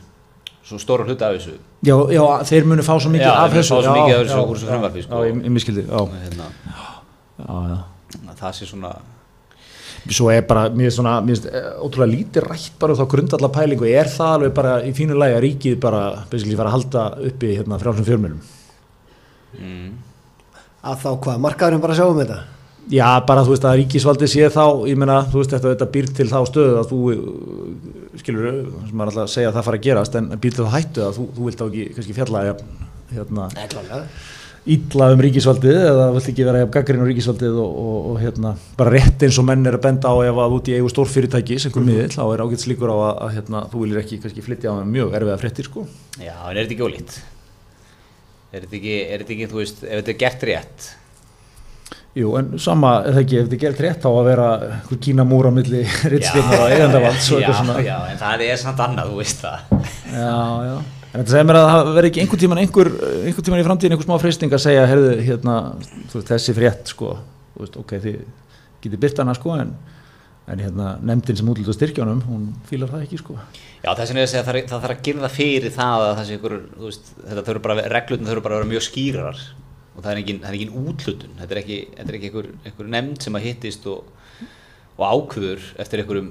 svo 0.69 0.77
stóra 0.77 1.05
hluta 1.07 1.31
af 1.31 1.39
þessu? 1.39 1.55
Já, 1.81 1.95
já, 2.13 2.23
þeir 2.45 2.67
munu 2.69 2.83
fá 2.85 2.93
svo 3.01 3.09
mikið 3.09 3.25
Já, 3.25 3.33
af 3.33 3.55
þeir 3.55 3.57
munu 3.57 3.63
þessu. 3.63 3.73
fá 3.73 3.81
svo 3.81 3.89
já, 3.89 3.97
mikið 3.97 4.15
af 4.15 4.25
þessu 4.27 4.37
já, 4.37 4.43
úr 4.45 4.59
þessu 4.59 4.67
já, 4.67 4.71
frumvarpi, 4.75 5.03
sko. 5.05 5.09
Já, 5.23 5.29
ég, 5.31 5.39
ég 5.47 5.55
miskildi, 5.55 5.85
já, 5.89 6.01
hérna, 6.27 6.49
já, 7.39 7.55
já. 7.71 7.79
að 8.29 8.35
það 8.43 8.53
sé 8.59 8.67
svona 8.69 8.91
Svo 10.07 10.29
er 10.31 10.45
bara, 10.47 10.67
mér 10.73 10.89
er 10.89 10.93
svona, 10.95 11.17
mér 11.25 11.41
er 11.41 11.57
eh, 11.59 11.71
ótrúlega 11.83 12.13
lítið 12.13 12.45
rætt 12.45 12.77
bara 12.81 12.95
þá 12.97 13.03
grundallar 13.11 13.51
pælingu 13.53 13.87
er 13.89 14.07
það 14.11 14.35
alveg 14.37 14.53
bara 14.55 14.77
í 14.87 14.93
fínu 14.95 15.17
lagi 15.17 15.35
að 15.35 15.43
ríkið 15.45 15.75
bara 15.83 16.03
basically 16.31 16.57
fara 16.59 16.71
að 16.71 16.77
halda 16.77 17.03
uppi 17.29 17.51
hérna 17.57 17.79
frjálsum 17.81 18.07
fjölmjölum 18.07 18.39
mm, 19.59 19.91
að 20.87 21.03
þá 21.03 21.09
hvað, 21.25 21.43
markaðurinn 21.45 21.83
bara 21.83 21.97
að 21.97 22.01
sjá 22.01 22.07
um 22.07 22.21
þetta? 22.21 22.39
Já, 22.89 23.05
bara 23.27 23.43
þú 23.45 23.53
veist 23.53 23.67
að 23.69 23.75
ríkisvaldi 23.83 24.27
sé 24.31 24.47
þá, 24.49 24.63
ég 24.89 24.97
meina, 24.97 25.19
þú 25.29 25.43
veist 25.43 25.51
þetta, 25.53 25.73
þetta 25.75 25.89
býr 25.93 26.07
til 26.17 26.29
þá 26.31 26.39
stöðu 26.49 26.79
að 26.79 26.89
þú, 26.89 26.99
skilur, 28.23 28.47
sem 28.87 28.95
maður 28.95 29.11
alltaf 29.11 29.25
að 29.27 29.33
segja 29.35 29.51
að 29.51 29.59
það 29.59 29.67
fara 29.67 29.79
að 29.79 29.85
gerast, 29.85 30.17
en 30.17 30.31
býr 30.41 30.55
til 30.55 30.65
þá 30.65 30.73
hættu 30.77 31.05
að 31.05 31.19
þú, 31.19 31.25
þú 31.35 31.49
vilt 31.49 31.61
þá 31.61 31.65
ekki 31.67 31.85
kannski 31.97 32.17
fjalla 32.17 32.43
hérna, 33.09 33.49
Nei, 33.53 33.67
ítla 34.67 35.07
um 35.13 35.21
ríkisvaldið 35.23 35.77
eða 35.79 36.05
vilt 36.15 36.29
ekki 36.31 36.45
vera 36.47 36.61
jafn 36.63 36.73
gaggrinn 36.75 37.03
á 37.03 37.09
ríkisvaldið 37.09 37.57
og, 37.63 37.79
og, 37.83 37.97
og 38.11 38.19
hérna, 38.21 38.53
bara 38.79 38.93
rétt 38.95 39.25
eins 39.25 39.39
og 39.39 39.47
menn 39.47 39.65
er 39.69 39.77
að 39.79 39.85
benda 39.87 40.11
á 40.11 40.15
ef 40.27 40.41
að 40.43 40.55
út 40.59 40.69
í 40.69 40.75
eigu 40.77 40.91
stórfyrirtæki 40.91 41.59
sem 41.59 41.71
einhver 41.71 41.87
miðill, 41.87 42.13
þá 42.13 42.23
er 42.27 42.43
ágætt 42.45 42.65
slíkur 42.65 42.93
á 42.93 42.97
að, 42.97 43.11
að 43.25 43.35
hérna, 43.37 43.65
þú 43.71 43.83
viljir 43.85 44.01
ekki 44.03 44.21
kannski 44.23 44.45
flytja 44.45 44.75
á 44.75 44.83
mjög 44.83 45.17
erfiða 45.19 45.41
fréttir, 45.41 45.69
sko. 45.69 45.85
Já, 46.19 46.35
en 46.35 46.55
er 46.55 46.63
þetta 46.63 46.75
ekki 46.75 46.87
ólíkt? 46.89 47.19
Er 48.49 48.65
þetta 48.65 48.79
ekki, 48.81 48.95
er 49.05 49.23
þetta 49.23 49.35
ekki, 49.37 49.49
þú 49.51 49.61
veist, 49.61 49.83
ef 49.85 50.01
þetta 50.01 50.15
er 50.15 50.19
gert 50.25 50.49
rétt 50.49 50.89
Jú, 52.17 52.31
en 52.39 52.55
sama, 52.57 52.95
er 53.05 53.13
það 53.13 53.23
ekki, 53.23 53.35
ef 53.37 53.45
þetta 53.45 53.55
er 53.55 53.61
gert 53.63 53.81
rétt 53.85 54.05
á 54.05 54.09
að 54.09 54.27
vera 54.27 54.47
einhver 54.65 55.01
kína 55.05 55.25
múra 55.29 55.51
milli 55.53 55.83
rittstjórnar 55.85 56.63
og 56.65 56.71
eigandavalds 56.73 57.27
og 57.37 57.43
já, 57.45 57.51
já, 57.85 57.97
en 58.09 58.17
það 58.19 58.45
er 58.47 58.63
samt 58.63 58.81
annað, 58.87 59.11
þú 59.11 59.19
veist 59.21 59.43
það 59.45 59.85
Já, 60.09 60.39
já. 60.65 60.98
En 61.09 61.23
þetta 61.23 61.33
segir 61.33 61.45
mér 61.49 61.57
að 61.57 61.67
það 61.69 61.87
verði 61.95 62.09
ekki 62.11 62.21
einhvern 62.21 62.41
tíman 62.43 62.59
einhver, 62.61 62.89
einhvern 63.25 63.45
tíman 63.47 63.61
í 63.61 63.65
framtíðin 63.65 63.95
einhver 63.95 64.05
smá 64.05 64.19
freysting 64.21 64.51
að 64.53 64.61
segja, 64.61 64.83
heyrðu, 64.91 65.13
hérna, 65.25 65.55
veist, 66.11 66.27
þessi 66.27 66.53
frétt, 66.53 66.91
sko, 66.93 67.15
veist, 67.57 67.79
ok, 67.81 67.95
þið 68.03 68.19
getið 68.83 69.01
byrt 69.05 69.21
hana, 69.23 69.33
sko, 69.33 69.55
en, 69.57 69.71
en 70.53 70.61
hérna, 70.61 70.91
nefndin 71.09 71.39
sem 71.39 71.49
útlötu 71.49 71.73
styrkjánum, 71.73 72.21
hún 72.29 72.45
fílar 72.69 72.93
það 72.93 73.07
ekki, 73.07 73.21
sko. 73.23 73.39
Já, 73.81 73.89
þess 73.89 74.13
vegna 74.13 74.27
að 74.27 74.29
segja 74.35 74.43
að 74.43 74.51
það, 74.51 74.61
það 74.69 74.85
þarf 74.85 74.95
að 74.95 75.03
girða 75.09 75.31
fyrir 75.33 75.75
það 75.79 76.05
að 76.05 76.13
það 76.19 76.29
sé 76.29 76.37
ykkur, 76.37 76.57
veist, 76.85 77.11
þetta 77.23 77.45
þurfa 77.49 77.65
bara, 77.65 77.89
reglutinn 77.95 78.29
þurfa 78.29 78.45
bara 78.45 78.59
að 78.59 78.61
vera 78.61 78.71
mjög 78.75 78.87
skýrar 78.91 79.43
og 79.95 80.03
það 80.05 80.11
er 80.13 80.21
engin, 80.21 80.41
það 80.43 80.51
er 80.51 80.59
engin 80.59 80.89
útlutun, 80.93 81.37
þetta 81.41 81.55
er 81.55 81.61
ekki, 81.63 81.79
þetta 81.97 82.13
er 82.13 82.19
ekki 82.19 82.29
ykkur, 82.29 82.53
ykkur 82.69 82.93
nefnd 82.93 83.25
sem 83.25 83.39
að 83.39 83.49
hittist 83.49 83.89
og, 83.89 84.13
og 84.99 85.07
ákvöður 85.09 85.71
eftir 85.81 86.03
ykkurum 86.05 86.29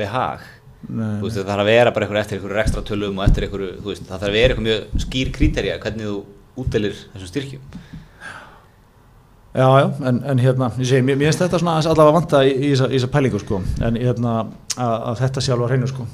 behag, 0.00 0.42
Nei, 0.88 1.20
veist, 1.20 1.36
það 1.36 1.50
þarf 1.50 1.60
að 1.62 1.68
vera 1.70 1.90
bara 1.92 2.06
ykkur 2.08 2.18
eftir 2.22 2.38
ykkur 2.40 2.58
ekstra 2.62 2.82
tölum 2.88 3.18
og 3.20 3.26
eftir 3.28 3.44
ykkur, 3.46 3.64
þú 3.82 3.90
veist, 3.92 4.06
það 4.08 4.14
þarf 4.22 4.30
að 4.30 4.36
vera 4.38 4.54
ykkur 4.56 4.66
mjög 4.66 5.02
skýr 5.04 5.32
kriterja 5.36 5.76
hvernig 5.82 6.08
þú 6.08 6.62
útdelir 6.64 6.96
þessum 7.12 7.30
styrkjum. 7.30 7.66
Já, 9.50 9.66
já, 9.82 9.86
en, 10.06 10.18
en 10.30 10.38
hérna, 10.38 10.68
ég 10.78 10.86
segi, 10.86 11.02
mér, 11.02 11.16
finnst 11.18 11.40
þetta 11.42 11.58
svona 11.58 11.72
allavega 11.82 12.14
vanta 12.14 12.40
í, 12.46 12.52
í 12.54 12.68
þessa- 12.70 12.86
í 12.86 12.94
þessa 13.00 13.08
pælingu 13.10 13.40
sko, 13.42 13.58
en 13.82 13.96
hérna, 13.98 14.34
að, 14.78 14.92
að 15.10 15.16
þetta 15.24 15.42
sé 15.42 15.50
alveg 15.52 15.66
að 15.66 15.72
reynu 15.74 15.88
sko, 15.90 16.06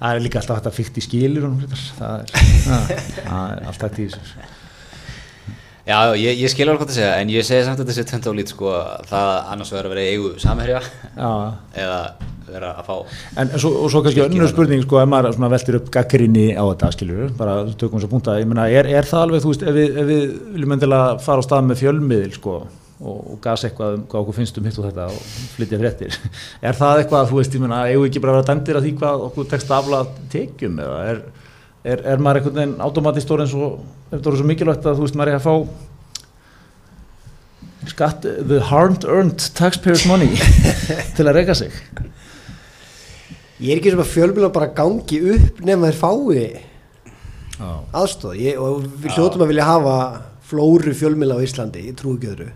það 0.00 0.14
er 0.16 0.24
líka 0.24 0.40
alltaf 0.40 0.58
þetta 0.58 0.72
fyrkt 0.74 0.98
í 0.98 1.04
skilir 1.06 1.46
og 1.46 1.60
það 2.00 2.16
er, 2.16 2.32
að, 2.74 2.90
það 3.20 3.44
er 3.54 3.68
allt 3.70 3.84
þetta 3.84 4.02
í 4.02 4.08
þessu. 4.10 4.48
Já, 5.90 5.98
ég, 6.18 6.42
ég 6.42 6.50
skil 6.52 6.66
alveg 6.66 6.82
hvað 6.82 6.90
það 6.90 6.98
segja 6.98 7.14
en 7.22 7.30
ég 7.32 7.46
segi 7.46 7.62
samt 7.66 7.78
að 7.80 7.86
þetta 7.86 7.96
sé 8.00 8.04
tvent 8.10 8.26
á 8.26 8.32
lít 8.40 8.50
sko 8.52 8.74
það 9.10 9.30
annars 9.54 9.72
verður 9.74 9.88
að 9.88 9.94
vera 9.94 10.10
eigu 10.10 10.34
samherja. 10.42 10.82
Eða 11.78 12.00
vera 12.54 12.72
að 12.80 12.88
fá 12.88 12.94
en, 13.00 13.46
en 13.46 13.54
svo, 13.60 13.72
og 13.84 13.92
svo 13.92 14.02
kannski 14.04 14.22
önnur 14.24 14.50
spurning 14.50 14.84
sko, 14.84 15.00
ef 15.02 15.10
maður 15.10 15.54
veltir 15.54 15.78
upp 15.80 15.90
gaggrinni 15.94 16.46
á 16.54 16.64
þetta, 16.64 16.90
skiljur, 16.96 17.32
bara 17.38 17.56
tökum 17.72 17.98
þess 17.98 18.08
að 18.08 18.14
punta, 18.14 18.36
ég 18.40 18.50
meina, 18.50 18.68
er, 18.68 18.88
er 18.90 19.08
það 19.08 19.26
alveg, 19.26 19.44
þú 19.44 19.54
veist, 19.54 19.66
ef 19.66 19.76
við, 19.76 19.98
ef 20.02 20.08
við 20.10 20.22
viljum 20.54 20.76
endilega 20.76 21.18
fara 21.24 21.44
á 21.44 21.46
stað 21.46 21.66
með 21.68 21.82
fjölmiðil, 21.82 22.32
sko, 22.36 22.56
og, 23.00 23.18
og 23.34 23.36
gas 23.44 23.66
eitthvað 23.68 23.98
um 23.98 24.06
hvað 24.10 24.24
okkur 24.24 24.38
finnst 24.40 24.60
um 24.60 24.66
hitt 24.68 24.80
og 24.80 24.88
þetta 24.88 25.10
og 25.10 25.20
flytja 25.56 25.82
fréttir, 25.82 26.18
er 26.68 26.80
það 26.80 27.04
eitthvað, 27.04 27.28
þú 27.30 27.40
veist, 27.40 27.58
ég 27.58 27.64
meina, 27.66 27.84
eigum 27.90 28.08
ekki 28.08 28.24
bara 28.24 28.36
að 28.36 28.40
vera 28.40 28.50
dæmdir 28.52 28.80
að 28.80 28.88
því 28.88 28.96
hvað 29.02 29.28
okkur 29.28 29.52
tekst 29.54 29.76
afla 29.76 30.02
tekjum, 30.32 30.82
eða 30.84 30.98
er, 31.12 31.22
er, 31.84 32.04
er 32.14 32.20
maður 32.20 32.42
einhvern 32.42 32.60
veginn 32.60 32.82
automatist 32.84 33.32
orðin 33.36 33.52
svo, 33.54 33.70
er 34.10 34.18
þetta 34.18 34.32
orðið 34.32 34.44
svo 34.44 34.50
mikilvægt 34.52 34.90
að, 34.90 34.98
þú 34.98 35.06
veist, 35.06 35.20
maður 35.20 35.34
er 35.34 35.40
að 35.40 35.48
fá 35.48 35.88
skatt, 37.88 38.22
the 38.22 38.60
hard 38.60 39.04
earned 39.04 39.38
taxpayers 39.54 40.06
money 40.08 40.36
til 41.16 41.26
að 41.26 41.36
reyka 41.40 41.56
sig. 41.56 41.72
Ég 43.60 43.74
er 43.74 43.80
ekki 43.80 43.92
að 43.92 44.08
fjölmjöla 44.08 44.48
bara 44.54 44.70
gangi 44.72 45.18
upp 45.34 45.58
nema 45.68 45.90
þeir 45.90 45.98
fái 46.00 46.44
Já. 47.60 47.72
aðstóð 47.92 48.38
ég, 48.40 48.56
og 48.56 48.86
við 49.02 49.18
hljótum 49.18 49.44
að 49.44 49.50
vilja 49.52 49.66
hafa 49.68 49.96
flóru 50.48 50.94
fjölmjöla 50.96 51.36
á 51.36 51.44
Íslandi, 51.44 51.82
ég 51.90 51.98
trúi 51.98 52.16
ekki 52.16 52.30
öðru. 52.32 52.46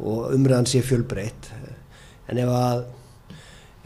Og 0.00 0.32
umræðan 0.32 0.68
sé 0.70 0.80
fjölbreytt. 0.84 1.50
En 2.32 2.40
ef 2.40 2.48
að 2.48 2.86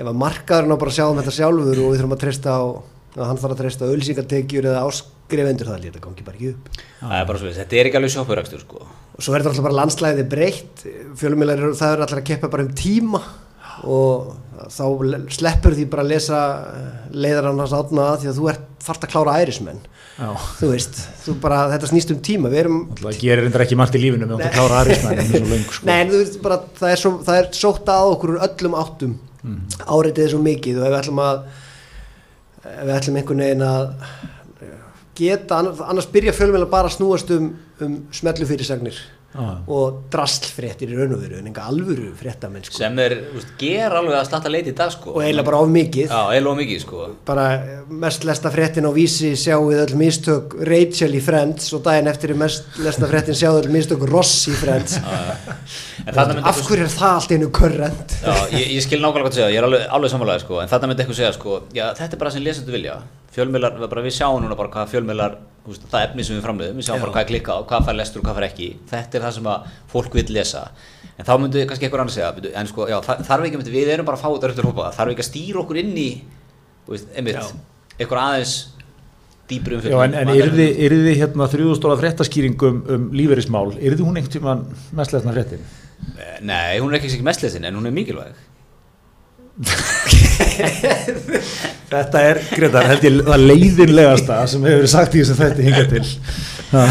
ef 0.01 0.07
að 0.07 0.21
markaðurinn 0.23 0.79
á 0.79 0.81
bara 0.81 0.95
að 0.95 0.97
sjá 1.01 1.09
um 1.09 1.19
þetta 1.19 1.35
sjálfur 1.35 1.83
og 1.83 1.91
við 1.91 1.99
þurfum 1.99 2.17
að 2.17 2.23
treysta 2.23 2.55
á 2.55 2.63
að 3.11 3.27
hann 3.27 3.43
þarf 3.43 3.57
að 3.57 3.61
treysta 3.65 3.91
á 3.91 3.95
ölsingatekjur 3.97 4.71
eða 4.71 4.87
áskrifendur 4.87 5.67
það 5.67 5.85
þetta 5.91 6.07
gangi 6.07 6.27
bara 6.31 6.39
ekki 6.39 6.55
upp. 6.55 6.73
Það 7.03 7.19
er 7.19 7.29
bara 7.33 7.43
svo 7.43 7.55
þetta 7.59 7.81
er 7.81 7.91
ekki 7.91 7.99
alveg 7.99 8.15
sjópurakstur 8.15 8.63
sko. 8.63 8.87
Og 9.19 9.27
svo 9.27 9.35
er 9.35 9.43
þetta 9.43 9.51
alltaf 9.51 9.67
bara 9.67 9.81
landslæði 9.83 10.31
breytt. 10.31 10.85
Fjölumílar 11.19 11.67
það 11.75 11.97
er 11.97 12.05
alltaf 12.07 12.23
að 12.23 12.29
keppa 12.31 12.55
bara 12.55 12.69
um 12.69 12.75
tíma 12.79 13.27
og 13.85 14.35
þá 14.71 14.85
le- 15.09 15.23
sleppur 15.33 15.77
því 15.77 15.87
bara 15.93 16.05
að 16.05 16.13
lesa 16.13 16.41
leiðar 17.13 17.51
annars 17.53 17.73
átna 17.77 18.11
því 18.21 18.29
að 18.33 18.41
þú 18.41 18.51
ert 18.53 18.67
þarft 18.85 19.07
að 19.07 19.13
klára 19.15 19.39
ærismenn 19.41 19.81
þú 20.59 20.69
veist, 20.75 20.99
þú 21.25 21.35
bara, 21.41 21.63
þetta 21.73 21.89
snýst 21.89 22.11
um 22.13 22.19
tíma 22.21 22.51
við 22.53 22.59
erum 22.67 22.81
Það 22.99 23.21
gerir 23.23 23.47
reyndar 23.47 23.65
ekki 23.65 23.79
margt 23.81 23.97
í 23.97 24.03
lífinu 24.03 24.29
með 24.29 24.43
að 24.45 24.55
klára 24.59 24.83
löng 25.49 25.65
sko. 25.73 25.87
Nei, 25.89 26.03
veist 26.13 26.37
bara, 26.45 26.59
það 26.77 26.93
er, 26.93 27.01
svo, 27.01 27.13
það 27.25 27.39
er 27.41 27.49
sótt 27.57 27.89
að 27.95 28.09
okkur 28.15 28.35
öllum 28.45 28.77
áttum. 28.77 29.15
Mm. 29.41 29.61
áreitið 29.89 30.27
svo 30.35 30.39
mikið 30.45 30.83
og 30.83 30.85
ef 30.85 30.91
við 30.93 30.99
ætlum 30.99 31.21
að 31.25 31.39
ef 32.61 32.83
við 32.85 32.91
ætlum 32.99 33.15
einhvern 33.17 33.41
veginn 33.41 33.63
að 33.65 33.87
geta, 35.17 35.61
annars 35.89 36.09
byrja 36.13 36.35
fjölmjöla 36.37 36.69
bara 36.69 36.91
að 36.91 36.99
snúast 36.99 37.33
um, 37.33 37.47
um 37.81 37.95
smellu 38.13 38.45
fyrirsagnir 38.49 38.99
Já. 39.31 39.63
og 39.71 39.99
drastlfréttir 40.11 40.91
í 40.91 40.97
raun 40.99 41.13
og 41.15 41.21
veru 41.23 41.37
en 41.39 41.47
enga 41.47 41.63
alvöru 41.71 42.09
fréttamenn 42.19 42.65
sko. 42.67 42.81
sem 42.81 42.97
er, 42.99 43.13
veist, 43.31 43.53
ger 43.61 43.95
alveg 43.95 44.17
að 44.19 44.25
slatta 44.27 44.51
leiti 44.51 44.73
í 44.73 44.75
dag 44.81 44.91
sko. 44.91 45.13
Og 45.15 45.23
eiginlega 45.23 45.47
bara 45.47 45.61
of 45.63 45.71
mikið. 45.71 46.11
Já, 46.11 46.41
of 46.51 46.59
mikið 46.59 46.81
sko. 46.83 47.05
Bara 47.29 47.45
mest 48.03 48.27
lesta 48.27 48.51
fréttin 48.51 48.89
á 48.91 48.93
vísi 48.97 49.31
sjáum 49.39 49.69
við 49.71 49.85
öll 49.85 50.01
mistök 50.01 50.57
Rachel 50.67 51.15
í 51.15 51.23
Friends 51.23 51.71
og 51.79 51.85
daginn 51.87 52.11
eftir 52.11 52.35
er 52.35 52.43
mest 52.43 52.81
lesta 52.83 53.07
fréttin 53.07 53.39
sjáum 53.39 53.61
við 53.61 53.69
öll 53.69 53.77
mistök 53.79 54.03
Ross 54.11 54.35
í 54.51 54.57
Friends. 54.59 54.99
En 56.07 56.15
þarna 56.17 56.37
myndi 56.37 56.51
af 56.51 56.61
hverju 56.67 56.85
er 56.87 56.93
það 56.93 57.17
allt 57.17 57.33
einu 57.35 57.49
körrent 57.55 58.15
Já, 58.25 58.35
ég, 58.55 58.67
ég 58.77 58.85
skil 58.85 59.01
nákvæmlega 59.03 59.27
hvað 59.27 59.35
þú 59.35 59.39
segja, 59.39 59.51
ég 59.53 59.61
er 59.61 59.67
alveg, 59.67 59.87
alveg 59.99 60.13
samanlega 60.13 60.43
sko, 60.45 60.61
en 60.63 60.71
þarna 60.71 60.91
myndi 60.91 61.05
eitthvað 61.05 61.19
segja 61.21 61.33
sko, 61.37 61.57
já, 61.77 61.85
þetta 61.99 62.17
er 62.17 62.23
bara 62.23 62.33
sem 62.35 62.45
lesendur 62.45 62.77
vilja, 62.77 62.97
fjölmiðlar, 63.35 63.77
við 63.79 63.91
bara 63.93 64.03
við 64.07 64.17
sjáum 64.17 64.43
núna 64.43 64.57
bara 64.59 64.73
hvað 64.75 65.37
veist, 65.71 65.83
það 65.93 66.05
efni 66.09 66.25
sem 66.25 66.37
við 66.39 66.45
framleiðum, 66.47 66.79
við 66.81 66.87
sjáum 66.89 67.03
bara 67.05 67.13
hvað 67.15 67.23
er 67.25 67.29
klikkað 67.31 67.61
og 67.61 67.67
hvað 67.71 67.85
fær 67.87 67.97
lestur 67.99 68.23
og 68.23 68.25
hvað 68.27 68.39
fær 68.41 68.47
ekki, 68.49 68.69
þetta 68.91 69.19
er 69.19 69.25
það 69.27 69.35
sem 69.37 69.49
að 69.53 69.67
fólk 69.93 70.15
vil 70.17 70.25
lesa, 70.35 70.63
en 71.21 71.27
þá 71.29 71.33
myndi 71.43 71.65
kannski 71.69 71.87
eitthvað 71.87 72.03
annars 72.07 72.17
segja, 72.17 72.31
en 72.63 72.71
sko, 72.71 72.87
já, 72.91 72.97
þa- 73.05 73.19
þarf 73.29 73.45
ekki, 73.47 73.59
einmitt- 73.61 73.73
við 73.77 73.93
erum 73.95 74.09
bara 74.09 74.17
að 74.19 74.25
fá 74.25 74.31
þetta 74.35 74.51
eftir 74.55 74.69
hópa, 74.71 74.87
þarf 74.97 75.13
ekki 75.13 75.25
að 75.27 75.29
stýra 75.29 75.61
okkur 75.63 75.81
inn 75.83 75.93
í, 76.01 76.09
einmitt, 77.21 77.53
eitthvað 78.01 78.23
aðeins 78.25 78.55
dýpri 79.53 79.77
um 79.77 79.85
Já, 79.85 79.99
en, 80.09 80.15
en 80.25 80.33
yrði, 80.35 80.67
yrði 80.89 81.15
hérna 81.21 81.51
þrjúðustóla 81.53 81.99
fréttaskýring 82.01 82.57
um, 82.67 82.81
um 82.97 83.07
lífeyrismál, 83.21 83.69
yrði 83.79 84.07
hún 84.07 84.17
einhvern 84.17 84.35
tímann 84.39 84.65
mest 84.97 85.13
lesna 85.15 85.37
fréttin? 85.37 85.63
Nei, 86.41 86.81
hún 86.81 86.89
er 86.95 86.99
ekki 87.03 87.13
ekki 87.13 87.27
mest 87.27 87.45
lesin, 87.45 87.67
en 87.69 87.77
hún 87.77 87.87
er 87.91 87.95
mikilvæg. 87.95 88.33
Þetta 91.91 92.21
er, 92.23 92.39
Gretar, 92.55 92.85
held 92.87 93.03
ég 93.09 93.17
það 93.27 93.41
leiðinlegasta 93.51 94.35
sem 94.51 94.67
hefur 94.67 94.85
verið 94.85 94.93
sagt 94.93 95.17
í 95.17 95.25
þessum 95.25 95.39
þætti 95.41 95.67
hingað 95.67 95.89
til. 95.97 96.05
Ha. 96.71 96.83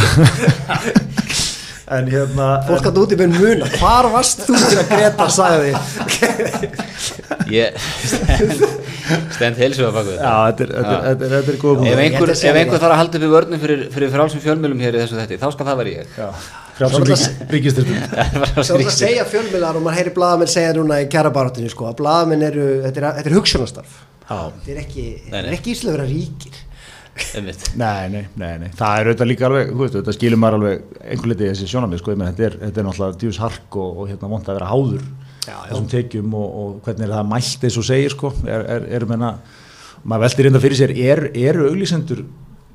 en 1.97 2.09
hérna... 2.11 2.47
fólk 2.67 2.85
að 2.89 2.97
úti 3.01 3.17
með 3.17 3.37
muna, 3.39 3.67
hvar 3.79 4.05
varst 4.13 4.43
þú 4.45 4.53
til 4.59 4.77
að 4.77 4.89
Greta 4.91 5.25
sagði 5.33 5.71
Ég 7.49 7.73
stend, 9.39 9.57
að 9.89 9.95
baka 9.95 10.11
Já, 10.13 10.33
þetta 10.51 10.65
er, 10.65 10.69
þetta 10.75 10.93
er, 10.93 11.01
þetta 11.07 11.25
er, 11.25 11.33
þetta 11.33 11.51
er 11.53 11.57
góð 11.63 11.81
Ef 11.89 12.01
einhver, 12.05 12.33
að 12.33 12.41
þarf 12.75 12.93
að 12.93 13.01
halda 13.01 13.19
upp 13.19 13.25
í 13.25 13.31
vörnum 13.33 13.61
fyrir, 13.63 13.81
fyrir 13.95 14.13
frálsum 14.13 14.43
fjölmjölum 14.43 14.83
hér 14.85 14.99
í 14.99 15.01
þessu 15.03 15.17
þetti, 15.17 15.39
þá 15.41 15.47
skal 15.55 15.67
það 15.71 15.79
vera 15.81 15.95
ég. 15.95 16.11
Ríkistyrfum. 16.19 16.68
Svo 16.79 17.01
er 17.03 17.11
það 18.55 18.87
að 18.87 18.93
segja 19.01 19.25
fjölmiðlar 19.27 19.79
og 19.79 19.83
maður 19.85 19.99
heyri 19.99 20.13
blaðamenn 20.15 20.51
segja 20.51 20.71
núna 20.77 21.01
í 21.03 21.09
kjærabaráttinu 21.11 21.71
sko, 21.73 21.89
að 21.89 21.99
blaðamenn 21.99 22.45
eru, 22.47 22.65
þetta 22.85 23.01
er, 23.01 23.07
þetta 23.19 23.31
er 23.31 23.37
hugsunastarf 23.37 23.99
Já. 24.29 24.39
þetta 24.55 24.73
er 24.73 24.81
ekki, 24.85 25.05
er 25.33 25.53
ekki 25.55 25.73
íslega 25.75 25.95
vera 25.97 26.09
ríkir. 26.09 26.65
Nei, 27.79 28.07
nei, 28.13 28.21
nei, 28.39 28.53
nei, 28.61 28.69
það 28.79 28.99
er 29.01 29.07
auðvitað 29.09 29.27
líka 29.27 29.47
alveg, 29.49 29.71
þú 29.73 29.81
veist, 29.81 29.95
þetta 29.97 30.13
skilur 30.15 30.39
maður 30.39 30.55
alveg 30.59 30.99
einhver 31.03 31.31
litið 31.33 31.49
þessi 31.49 31.65
sjónamið, 31.67 31.99
sko, 31.99 32.13
ég 32.13 32.19
menn, 32.21 32.29
þetta 32.29 32.45
er, 32.47 32.53
þetta 32.61 32.79
er 32.79 32.85
náttúrulega 32.87 33.19
djús 33.23 33.39
hark 33.43 33.77
og, 33.81 33.97
og 33.99 34.07
hérna 34.07 34.29
vond 34.31 34.47
að 34.47 34.59
vera 34.59 34.69
háður 34.69 35.01
Já, 35.03 35.49
já. 35.49 35.57
þessum 35.65 35.89
tekjum 35.91 36.37
og, 36.39 36.53
og 36.61 36.77
hvernig 36.85 37.07
er 37.09 37.11
það 37.17 37.27
mælt 37.33 37.65
eins 37.67 37.79
og 37.81 37.87
segir, 37.89 38.15
sko, 38.15 38.31
er, 38.45 38.63
er, 38.77 38.85
er 38.95 39.07
menna, 39.09 39.33
maður 40.05 40.23
veltir 40.29 40.47
reynda 40.47 40.61
fyrir 40.63 40.79
sér, 40.79 40.95
er, 40.95 41.23
eru 41.49 41.67
auglýsendur, 41.73 42.23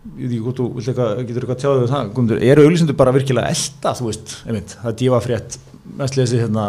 ég 0.04 0.24
veit 0.24 0.34
ekki 0.34 0.42
hvort 0.44 0.60
þú 0.60 0.66
eitthvað, 0.82 1.22
getur 1.28 1.46
eitthvað 1.46 1.60
tjáðið 1.62 1.84
við 1.84 1.94
það, 1.94 2.10
Guðmundur, 2.16 2.42
eru 2.50 2.66
auglýsendur 2.66 2.98
bara 2.98 3.14
virkilega 3.14 3.54
elda, 3.54 3.94
þú 3.98 4.10
veist, 4.10 4.34
einmitt, 4.44 4.74
það 4.82 4.90
er 4.90 4.98
dífa 5.00 5.22
frétt, 5.24 5.56
mest 6.02 6.18
lesið 6.18 6.44
hérna, 6.44 6.66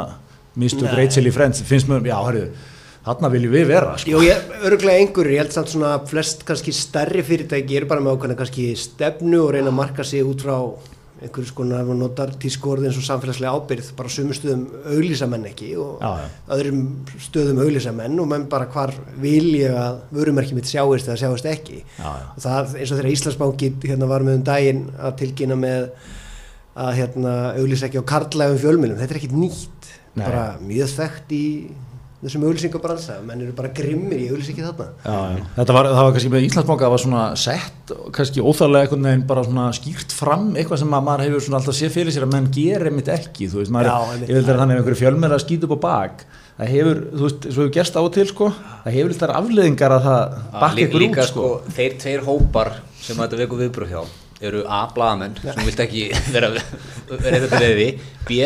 Nei. 0.56 0.96
Rachel 0.96 1.28
í 1.28 1.36
Friends, 1.36 1.62
finnst 1.68 1.92
mér, 1.92 2.08
já, 2.08 2.16
hörru, 2.24 2.46
þarna 3.06 3.32
viljum 3.34 3.56
við 3.58 3.66
vera, 3.74 3.94
sko. 4.00 4.14
Jú, 4.16 4.24
ég, 4.24 4.52
öruglega 4.64 5.04
einhverjur, 5.04 5.36
ég 5.36 5.44
held 5.44 5.56
samt 5.58 5.74
svona 5.74 5.98
flest 6.08 6.46
kannski 6.48 6.74
stærri 6.76 7.26
fyrirtæki 7.28 7.82
eru 7.82 7.90
bara 7.92 8.04
með 8.06 8.16
ákveðna 8.16 8.40
kannski 8.40 8.70
stefnu 8.80 9.44
og 9.44 9.52
reyna 9.58 9.74
að 9.74 9.80
marka 9.82 10.08
sig 10.08 10.24
út 10.26 10.46
frá 10.46 10.56
einhverjum 11.22 11.48
skona 11.48 11.78
ef 11.80 11.88
maður 11.88 12.00
notar 12.02 12.32
tískorð 12.44 12.88
eins 12.90 12.98
og 13.00 13.06
samfélagslega 13.08 13.54
ábyrð 13.56 13.92
bara 13.96 14.12
sumum 14.12 14.36
stöðum 14.36 14.66
auglýsamenn 14.92 15.46
ekki 15.52 15.70
og 15.80 16.02
Já, 16.04 16.10
já. 16.20 16.28
öðrum 16.58 16.82
stöðum 17.24 17.62
auglýsamenn 17.64 18.20
og 18.20 18.28
menn 18.34 18.48
bara 18.52 18.68
hvar 18.74 18.92
vil 19.24 19.48
ég 19.62 19.78
að 19.80 20.02
vörumerki 20.18 20.58
mitt 20.58 20.68
sjáist 20.70 21.08
eða 21.08 21.22
sjáist 21.24 21.48
ekki 21.54 21.80
Já, 22.00 22.12
og 22.36 22.44
það 22.44 22.76
eins 22.82 22.92
og 22.92 23.00
þegar 23.00 23.12
Íslandsbanki 23.14 23.72
hérna 23.88 24.12
var 24.12 24.28
með 24.28 24.42
um 24.42 24.46
daginn 24.52 24.84
að 25.00 25.18
tilkynna 25.24 25.60
með 25.64 25.90
að 26.76 26.94
hérna 27.00 27.34
auglýsa 27.56 27.88
ekki 27.88 28.04
á 28.04 28.10
karlægum 28.12 28.60
fjölmjölum, 28.60 28.98
þetta 29.00 29.16
er 29.16 29.20
ekkit 29.22 29.36
nýtt 29.40 29.92
Nei. 30.16 30.26
bara 30.26 30.46
mjög 30.60 30.92
þekkt 30.98 31.32
í 31.36 31.46
þessum 32.26 32.44
auglýsingabransa, 32.50 33.16
menn 33.26 33.42
eru 33.46 33.54
bara 33.58 33.70
grimmir 33.78 34.20
í 34.20 34.28
ekki 34.36 34.64
þarna 34.66 34.88
Já, 35.06 35.16
já. 35.36 35.44
Þetta 35.60 35.76
var, 35.78 35.90
það 35.92 36.04
var 36.08 36.14
kannski 36.16 36.32
með 36.34 36.46
Íslandsbanka 36.50 36.86
það 36.88 36.94
var 36.96 37.04
svona 37.06 37.24
sett, 37.40 37.94
kannski 38.18 38.44
óþarlega 38.46 38.88
einhvern 38.88 39.08
veginn 39.10 39.26
bara 39.30 39.44
svona 39.48 39.66
skýrt 39.78 40.16
fram 40.18 40.48
eitthvað 40.56 40.82
sem 40.84 40.96
að 40.98 41.06
maður 41.10 41.26
hefur 41.28 41.46
svona 41.48 41.60
alltaf 41.62 41.78
séð 41.80 41.94
fyrir 41.96 42.16
sér 42.16 42.26
að 42.28 42.34
menn 42.36 42.50
gerir 42.56 42.90
einmitt 42.92 43.12
ekki, 43.16 43.50
þú 43.52 43.62
veist, 43.62 43.74
maður, 43.76 43.92
Já, 43.94 44.16
er- 44.16 44.26
ég 44.26 44.34
vil 44.40 44.44
þeirra 44.50 44.62
þannig 44.66 44.76
ef 44.76 44.84
einhverju 44.84 45.02
fjölmennir 45.04 45.38
að 45.38 45.46
skýta 45.46 45.70
upp 45.70 45.78
á 45.78 45.80
bak, 45.86 46.26
það 46.60 46.74
hefur, 46.76 47.02
þú 47.16 47.24
veist, 47.30 47.48
svo 47.52 47.62
hefur 47.66 47.74
gerst 47.80 47.96
á 47.96 48.02
og 48.02 48.12
til, 48.16 48.28
sko, 48.34 48.52
það 48.86 48.96
hefur 49.00 49.16
alltaf 49.16 49.36
afleðingar 49.40 49.96
að 50.00 50.06
það 50.10 50.38
bakka 50.60 50.76
Lí- 50.80 50.86
ykkur 50.90 51.04
líka 51.06 51.22
út, 51.26 51.32
sko. 51.32 51.50
þeir 51.78 51.98
tveir 52.02 52.24
hópar 52.30 52.72
sem 53.06 53.20
þetta 53.22 53.42
veku 53.44 53.60
viðbröð 53.60 53.92
hjá 53.96 54.04
eru 54.46 54.66
A. 54.68 54.82
blaðamenn 54.96 55.38
sem 55.42 55.62
vilt 55.64 55.80
ekki 55.80 56.08
vera 56.36 56.50
vera 56.52 57.40
þetta 57.46 57.60
leiði 57.62 57.86
B. 58.28 58.40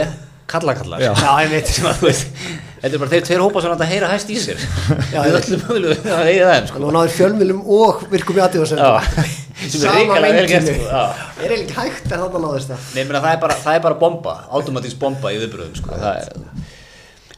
kallakallar. 0.49 1.03
Já. 1.03 1.11
Já, 1.19 1.31
veit 1.53 1.71
að 1.89 2.03
veist 2.07 2.41
þetta 2.79 2.95
er 2.95 3.01
bara 3.01 3.11
þeir 3.11 3.25
tveir 3.27 3.43
hópar 3.43 3.63
sem 3.65 3.73
þetta 3.73 3.89
heyra 3.89 4.09
hæst 4.13 4.31
í 4.31 4.37
sér. 4.39 4.63
Já, 5.11 5.19
við 5.25 5.37
öllum 5.39 5.63
mögulegum 5.65 6.13
að 6.15 6.29
heyra 6.29 6.53
þeim 6.55 6.69
sko. 6.69 6.81
Nú 6.83 6.93
náður 6.95 7.15
fjölmjölum 7.17 7.61
og 7.75 8.03
virkum 8.13 8.39
í 8.39 8.43
aðtíðarsendum 8.45 8.99
er 9.59 9.95
reikalega 9.97 10.37
vel 10.37 10.47
gert 10.49 10.69
sko. 10.69 10.87
Já. 10.87 11.03
Er 11.43 11.53
eiginlega 11.53 11.65
ekki 11.65 11.77
hægt 11.79 12.07
en 12.15 12.23
þarna 12.23 12.43
náðist 12.45 12.71
það? 12.71 12.87
Nei, 12.95 13.01
meina, 13.03 13.21
það, 13.25 13.31
er 13.33 13.41
bara, 13.43 13.59
það 13.65 13.79
er 13.79 13.85
bara 13.85 13.99
bomba, 13.99 14.35
automatísk 14.59 15.01
bomba 15.01 15.33
í 15.35 15.39
viðbröðum 15.43 15.79
sko. 15.81 15.99
það 15.99 16.69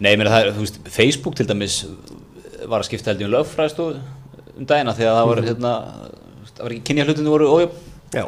Nei, 0.01 0.15
meina, 0.17 0.31
það 0.33 0.45
er, 0.45 0.55
þú 0.55 0.65
veist, 0.65 0.81
Facebook 0.89 1.37
til 1.37 1.45
dæmis 1.49 1.81
var 2.69 2.81
að 2.81 2.87
skipta 2.89 3.11
held 3.11 3.21
í 3.21 3.27
um 3.27 3.33
lögfræðstofu 3.35 3.99
um 4.57 4.67
dagina 4.69 4.93
þegar 4.97 5.17
það 5.17 5.29
var, 5.31 5.41
hérna, 5.45 5.73
það 6.51 6.63
var 6.65 6.75
ekki 6.75 6.85
kynja 6.89 7.05
hlutinu 7.07 7.33
voru 7.33 7.49
ójöfn. 7.55 7.87
Já, 8.13 8.25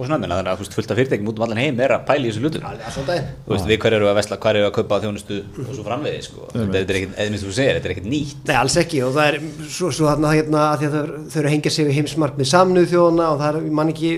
og 0.00 0.08
svona 0.08 0.18
þannig 0.24 0.50
að 0.50 0.58
þú 0.58 0.64
veist 0.64 0.76
fullt 0.78 0.92
af 0.92 0.98
fyrirtækjum 0.98 1.30
út 1.30 1.40
um 1.40 1.44
allan 1.46 1.60
heim 1.60 1.80
er 1.84 1.94
að 1.94 2.04
pæla 2.08 2.24
í 2.24 2.30
þessu 2.30 2.42
hlutum 2.44 2.64
þú 2.64 3.52
veist 3.52 3.68
við 3.68 3.80
hver 3.84 3.96
eru 3.98 4.10
að 4.10 4.18
vesla, 4.20 4.38
hver 4.40 4.58
eru 4.60 4.68
að 4.70 4.74
kaupa 4.78 5.00
þjónustu 5.04 5.40
og 5.66 5.72
svo 5.76 5.86
framvegið 5.86 6.26
sko. 6.26 6.48
Þetta 6.54 6.80
er 6.80 6.98
ekkert, 7.00 7.16
eða 7.16 7.34
minnst 7.34 7.46
þú 7.46 7.54
segir, 7.56 7.78
þetta 7.78 7.90
er 7.90 7.94
ekkert 7.94 8.10
nýtt. 8.10 8.44
Nei, 8.48 8.56
alls 8.60 8.76
ekki 8.80 9.02
og 9.06 9.16
það 9.16 9.30
er 9.30 9.40
svo, 9.68 9.92
svo 9.92 10.08
þarna 10.08 10.34
hérna 10.36 10.66
að 10.70 10.82
því 10.82 10.88
að 10.90 10.96
þau, 10.96 11.18
þau 11.30 11.40
eru 11.42 11.50
að 11.50 11.56
hengja 11.56 11.74
sig 11.76 11.88
við 11.90 11.98
heimsmark 12.00 12.40
með 12.40 12.50
samnuð 12.54 12.88
þjóðuna 12.94 13.28
og 13.34 13.42
það 13.42 13.50
er, 13.50 13.60
ég 13.68 13.76
man 13.80 13.92
ekki 13.92 14.12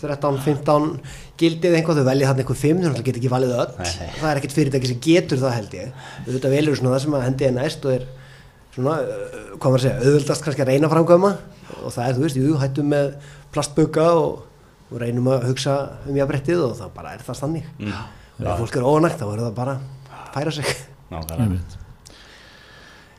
13-15 0.00 0.88
gildið 1.40 1.76
eitthvað, 1.76 2.00
þau 2.00 2.08
velja 2.08 2.30
þarna 2.30 2.44
eitthvað 2.44 2.62
5 2.62 2.82
þau 2.84 3.04
geta 3.04 3.20
ekki 3.20 3.32
valið 3.32 3.54
öll. 3.56 3.74
Nei, 3.80 3.90
nei. 4.00 4.14
það 4.20 4.30
er 4.30 4.40
ekkert 4.40 4.56
fyrirtæki 4.56 4.90
sem 4.90 5.00
getur 5.04 5.40
það 5.40 5.56
held 5.56 5.76
ég. 5.76 5.92
Þetta 6.28 6.52
velur 6.54 6.78
svona 6.78 6.94
það 6.94 7.02
sem 7.04 7.16
að 7.16 7.26
hendi 7.26 7.48
er 7.48 7.56
næst 7.56 7.86
og 7.86 7.96
er 7.96 8.06
svona, 8.74 8.96
hvað 9.56 9.66
maður 9.66 9.80
að 9.80 9.84
segja 9.84 9.98
auðvöldast 10.04 10.46
kannski 10.46 10.64
að 10.64 10.72
reyna 10.72 10.92
framkvæma. 10.92 11.32
Og 11.80 11.94
það 11.94 12.06
er, 12.06 12.16
þú 12.16 12.24
veist, 12.24 12.40
jú, 12.40 12.54
hættum 12.60 12.90
með 12.92 13.10
plastböka 13.54 14.06
og, 14.20 14.44
og 14.90 15.00
reynum 15.00 15.28
að 15.30 15.44
hugsa 15.50 15.74
um 16.08 16.16
jafnbrettið 16.18 16.62
og 16.66 16.76
það 16.80 16.90
bara 16.94 17.12
er 17.14 17.22
það 17.26 17.36
stannig 17.40 17.64
Mm. 17.78 17.92
ef 18.40 18.58
fólk 18.60 18.76
er 18.76 18.86
óanægt 18.88 19.18
þá 19.20 19.26
verður 19.28 19.46
það 19.50 19.54
bara 19.54 19.74
að 20.10 20.32
færa 20.34 20.52
sig. 20.52 20.64
Nákvæmlega. 21.10 21.58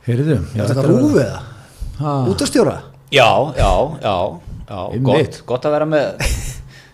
Heyrðu, 0.08 0.38
já, 0.56 0.64
Þetta 0.66 0.82
er- 0.82 0.90
rúfið 0.90 1.28
það, 1.28 1.42
Ha. 2.02 2.14
útastjóra 2.32 2.78
já, 3.12 3.30
já, 3.58 3.72
já, 4.02 4.16
já. 4.70 4.80
Einmitt. 4.92 5.04
gott, 5.06 5.42
gott 5.46 5.66
að 5.66 5.72
vera 5.76 5.86
með 5.86 6.26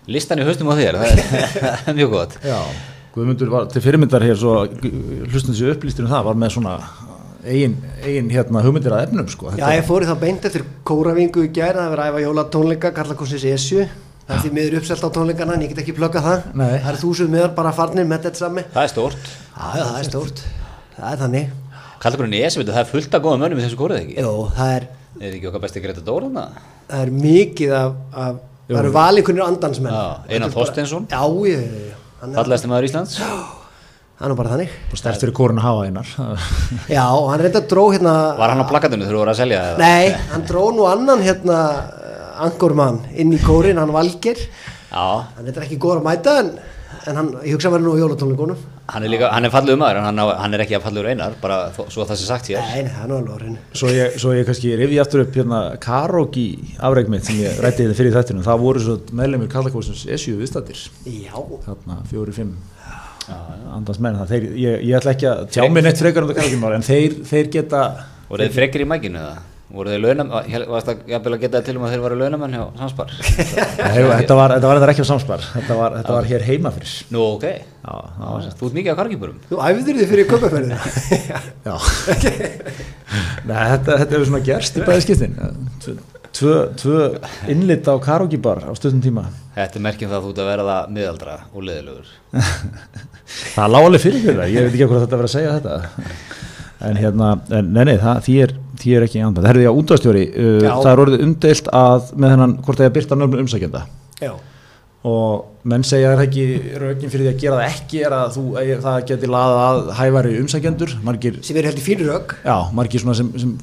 listan 0.07 0.39
í 0.39 0.43
haustum 0.47 0.67
á 0.67 0.75
þér. 0.75 0.97
Það 0.99 1.11
er, 1.11 1.21
það 1.61 1.87
er 1.87 1.93
mjög 2.01 2.11
gott. 2.11 2.37
Já, 2.43 2.59
Guðmundur 3.17 3.49
var 3.49 3.65
til 3.71 3.81
fyrirmyndar 3.81 4.21
hér 4.21 4.35
svo 4.37 4.65
hlustum 4.67 5.53
þessi 5.55 5.71
upplýstir 5.73 6.05
um 6.05 6.11
það 6.11 6.23
var 6.27 6.35
með 6.37 6.51
svona 6.57 6.73
eigin, 7.47 7.77
eigin 8.03 8.27
hérna 8.29 8.61
hugmyndir 8.61 8.91
að 8.93 9.07
efnum 9.07 9.29
sko 9.31 9.53
Já, 9.57 9.71
ég 9.73 9.85
fór 9.87 10.03
í 10.03 10.09
það 10.09 10.19
beint 10.19 10.45
eftir 10.45 10.65
kóravingu 10.85 11.45
í 11.47 11.49
það 11.55 11.79
er 11.87 11.95
verið 11.95 12.03
að 12.03 12.11
æfa 12.11 12.21
jólatónleika, 12.27 12.91
Karlakonsins 12.93 13.45
ESU 13.47 13.87
það 14.27 14.35
er 14.35 14.43
því 14.43 14.51
miður 14.57 14.77
uppselt 14.81 15.05
á 15.07 15.09
tónleikana 15.17 15.55
en 15.57 15.63
ég 15.65 15.71
get 15.73 15.81
ekki 15.83 15.95
plugga 15.97 16.23
það. 16.25 16.47
Nei. 16.59 16.73
það 16.83 16.89
er 16.91 16.99
þúsund 17.01 17.33
miðar 17.33 17.53
bara 17.57 17.71
farnir 17.75 18.07
með 18.09 18.27
þetta 18.27 18.41
sami. 18.43 18.65
Það 18.73 18.83
er 18.83 18.91
stórt. 18.93 19.29
Já, 19.55 19.65
já, 19.79 19.83
það 19.85 19.99
er 20.01 20.09
stórt. 20.11 20.43
Það 20.97 21.09
er 21.11 21.21
þannig. 21.23 21.53
Kallagurinn 22.03 22.35
í 22.37 22.41
ESM, 22.45 22.65
það 22.67 22.81
er 22.83 22.89
fullt 22.91 23.15
af 23.17 23.23
góða 23.25 23.39
mönnum 23.41 23.61
í 23.61 23.65
þessu 23.65 23.79
kórið 23.79 24.01
ekki? 24.03 24.17
Jó, 24.21 24.33
það 24.57 24.73
er, 24.75 24.87
er 25.21 25.37
ekki 25.37 25.47
okkar 25.49 25.63
besti 25.63 25.81
Greta 25.81 26.03
Dóra 26.05 26.27
þarna? 26.27 26.65
það 26.87 27.01
er 27.03 27.13
mikið 27.23 27.71
af, 27.75 27.95
af 28.13 28.35
það 28.67 28.81
eru 28.81 28.91
valinkunir 28.95 29.43
andansmenn 29.47 29.95
Já, 29.95 30.03
Einar 30.35 30.53
Þorsteinsson. 30.53 31.07
Já, 31.11 31.23
ég, 31.49 31.63
ég, 31.87 31.95
hann 32.21 32.35
er, 32.35 32.37
fallegasti 32.41 32.69
maður 32.71 32.87
Íslands. 32.89 33.17
Hann 34.17 34.33
er 34.33 34.37
bara 34.39 34.49
þannig. 34.55 34.71
Og 34.89 34.97
stert 34.97 35.21
fyrir 35.21 35.33
kórun 35.37 35.59
að 35.61 35.65
hafa 35.67 35.81
einar. 35.89 36.13
Já, 36.97 37.03
hann 37.05 37.41
reynda 37.41 37.61
að 37.61 37.67
dró 37.73 37.83
hérna 37.93 38.13
var 38.39 38.53
hann 38.53 38.63
á 38.65 38.69
plakatinu 38.71 39.05
þegar 39.05 39.17
þú 39.17 39.21
voru 39.21 39.33
að 39.33 39.41
selja 39.41 39.59
það? 39.65 39.83
Nei, 39.83 40.29
hann 40.31 40.45
dró 40.49 40.63
nú 40.73 40.87
annan 40.89 41.21
hérna 41.25 41.59
angurmann 42.45 43.03
inn 43.15 43.33
í 43.35 43.39
kórin, 43.43 43.79
hann 43.81 43.93
Valger 43.95 44.39
já, 44.39 45.05
hann 45.37 45.47
er 45.49 45.61
ekki 45.63 45.77
góður 45.81 46.01
að 46.01 46.07
mæta 46.07 46.35
en, 46.41 46.51
en 47.09 47.19
hann, 47.19 47.31
ég 47.43 47.57
hugsa 47.57 47.69
að 47.69 47.77
vera 47.77 47.85
nú 47.85 47.95
á 47.95 48.01
jólatónleikunum. 48.01 48.61
Hann 48.87 49.03
er 49.03 49.11
líka, 49.11 49.29
hann 49.33 49.43
er 49.47 49.51
fallegur 49.51 49.79
maður 49.81 49.99
en 49.99 50.07
hann, 50.07 50.21
hann 50.41 50.55
er 50.55 50.63
ekki 50.63 50.77
að 50.77 50.85
fallegur 50.85 51.09
einar 51.11 51.35
bara 51.41 51.57
þó, 51.75 51.81
svo 51.91 52.05
að 52.05 52.13
það 52.13 52.21
sé 52.21 52.29
sagt 52.29 52.49
hér. 52.53 52.63
Nei, 52.69 52.85
nei, 52.85 52.93
það 52.93 53.03
er 53.03 53.15
alveg 53.17 53.33
orðin 53.35 53.57
svo 53.81 53.91
ég, 53.91 54.15
svo 54.23 54.33
ég 54.37 54.47
kannski 54.47 54.71
rifi 54.79 55.01
aftur 55.03 55.25
upp 55.25 55.35
hérna 55.35 55.61
karaoke 55.83 56.45
afreik 56.89 57.11
mitt 57.11 57.27
sem 57.27 57.41
ég 57.41 57.59
rætti 57.63 57.83
þetta 57.83 57.99
fyrir 57.99 58.15
þættinum. 58.15 58.47
Það 58.47 58.63
voru 58.63 58.85
svo 58.85 58.97
meðlemið 59.19 59.51
kallakóðsins 59.57 60.05
S7 60.07 60.37
viðstættir 60.39 60.85
Já, 61.27 61.35
þarna 61.67 61.99
fjóri, 62.07 62.37
fimm 62.37 62.55
andans 63.75 63.99
menn. 63.99 64.21
Það 64.21 64.31
þeir, 64.31 64.49
ég, 64.55 64.79
ég 64.87 65.01
ætla 65.01 65.17
ekki 65.17 65.27
að 65.33 65.43
tjá 65.51 65.65
mig 65.67 65.83
neitt 65.83 65.99
frekar 65.99 66.23
um 66.23 66.31
það 66.31 66.39
kallakóðsins 66.39 66.77
en 66.79 66.87
þeir, 66.87 67.19
þeir 67.27 67.53
geta 67.57 67.83
voru 68.29 68.47
þeir 68.47 68.55
frekir 68.61 68.83
í 68.83 68.87
mækinu 68.87 69.19
eða? 69.19 69.37
Voru 69.73 69.91
þeir 69.91 70.03
launam, 70.03 70.29
varst 70.71 70.87
það 70.87 71.01
jafnvel 71.11 71.33
að 71.35 71.41
geta 71.43 71.61
til 71.67 71.75
um 71.75 71.85
að 71.87 71.93
þeir 71.93 72.03
varu 72.05 72.17
launamenn 72.21 72.55
hjá 72.55 72.63
Samspar? 72.79 73.13
Þetta 73.17 74.37
var, 74.37 74.53
þetta 74.55 74.69
var 74.69 74.79
þetta 74.79 74.91
ekki 74.93 75.03
á 75.03 75.09
samspar. 75.11 75.47
Þetta 75.53 75.77
var, 75.79 75.95
þetta 75.99 76.15
var 76.17 76.29
hér 76.29 76.45
heima 76.47 76.71
fyrir. 76.75 76.93
Nú 77.13 77.23
ok, 77.33 77.47
já, 77.47 77.89
það 78.17 78.29
var 78.35 78.45
þú 78.61 78.69
ert 78.69 78.77
mikið 78.77 78.93
á 78.95 78.99
kargiburum 79.01 79.41
þú 79.49 79.59
æfðir 79.67 79.99
þið 80.01 80.13
fyrir 80.13 80.29
köpaferðina 80.31 80.79
Já. 81.67 81.75
Nei, 83.47 83.57
þetta, 83.73 83.97
þetta 84.03 84.11
hefur 84.13 84.29
svona 84.29 84.45
gerst 84.47 84.79
í 84.79 84.85
bæði 84.87 85.03
skiptin. 85.07 85.35
Tvö, 86.37 86.55
tvö 86.77 87.03
innlit 87.49 87.87
á 87.89 87.95
karaokebar 88.03 88.65
á 88.67 88.71
stöðum 88.77 89.03
tíma. 89.03 89.27
Þetta 89.57 89.79
er 89.79 89.85
merkjum 89.87 90.11
það 90.11 90.17
að 90.19 90.25
þú 90.25 90.31
ert 90.33 90.41
að 90.43 90.49
vera 90.51 90.65
það 90.67 90.91
miðaldra 90.97 91.35
og 91.49 91.63
leðilegur 91.65 92.09
Það 93.55 93.71
lá 93.73 93.77
alveg 93.79 94.03
fyrir 94.03 94.21
fyrir 94.21 94.37
það, 94.37 94.51
ég 94.53 94.67
veit 94.67 94.75
ekki 94.75 94.89
hvað 94.91 95.05
þetta 95.05 95.19
verið 95.21 95.29
að 95.29 95.33
segja 95.33 95.55
þetta 95.57 96.46
En 96.85 96.97
hérna, 96.99 97.31
en, 97.49 97.71
nei, 97.73 97.83
nei, 97.89 97.95
það, 97.97 98.19
því, 98.27 98.35
er, 98.45 98.51
því 98.77 98.91
er 98.93 99.05
ekki 99.07 99.21
andað 99.25 99.47
Herði 99.49 99.63
ég 99.65 99.73
á 99.73 99.79
útastjóri, 99.79 100.27
uh, 100.29 100.67
það 100.67 100.91
er 100.91 101.01
orðið 101.05 101.23
umdeilt 101.25 101.71
að 101.73 102.11
með 102.13 102.33
hennan, 102.35 102.53
hvort 102.61 102.81
það 102.81 102.89
er 102.89 102.93
byrta 102.99 103.17
nöfnum 103.17 103.43
umsækjenda. 103.45 103.81
Já, 104.21 104.33
og 105.07 105.67
menn 105.69 105.85
segja 105.87 106.11
er 106.13 106.21
ekki 106.23 106.45
rögin 106.81 107.11
fyrir 107.11 107.27
því 107.27 107.33
að 107.33 107.41
gera 107.43 107.57
það 107.59 107.75
ekki 107.75 108.01
er 108.03 108.15
að 108.17 108.31
þú, 108.35 108.45
það 108.83 108.97
geti 109.11 109.29
laðað 109.31 109.61
að 109.65 109.91
hæfari 109.99 110.33
umsækjendur. 110.41 110.95
Margir 111.05 111.37
sem 111.45 111.59
er 111.59 111.69
held 111.69 111.79
í 111.79 111.85
fyrir 111.85 112.09
rögg 112.11 112.33
Já, 112.41 112.55
margir 112.75 113.03
svona 113.03 113.15
sem, 113.17 113.29
sem 113.39 113.53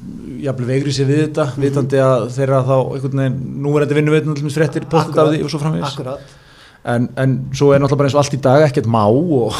jafnvel 0.45 0.69
veigri 0.71 0.95
sér 0.95 1.09
við 1.11 1.21
þetta, 1.25 1.49
vitandi 1.59 2.01
að 2.01 2.25
þeirra 2.35 2.63
þá 2.65 2.75
einhvern 2.79 3.21
veginn, 3.21 3.37
nú 3.61 3.75
er 3.75 3.85
þetta 3.85 3.99
vinnu 3.99 4.15
veitin 4.15 4.33
allir 4.35 4.57
fréttir, 4.57 4.89
postið 4.91 5.21
af 5.21 5.31
því 5.33 5.43
og 5.43 5.53
svo 5.53 5.61
framvegis. 5.61 5.93
Akkurat 5.93 6.33
en, 6.85 7.07
en 7.17 7.35
svo 7.55 7.71
er 7.73 7.81
náttúrulega 7.81 7.99
bara 7.99 8.09
eins 8.09 8.15
og 8.15 8.21
allt 8.21 8.35
í 8.37 8.39
dag 8.45 8.63
ekkert 8.67 8.87
má 8.89 9.01
og, 9.09 9.55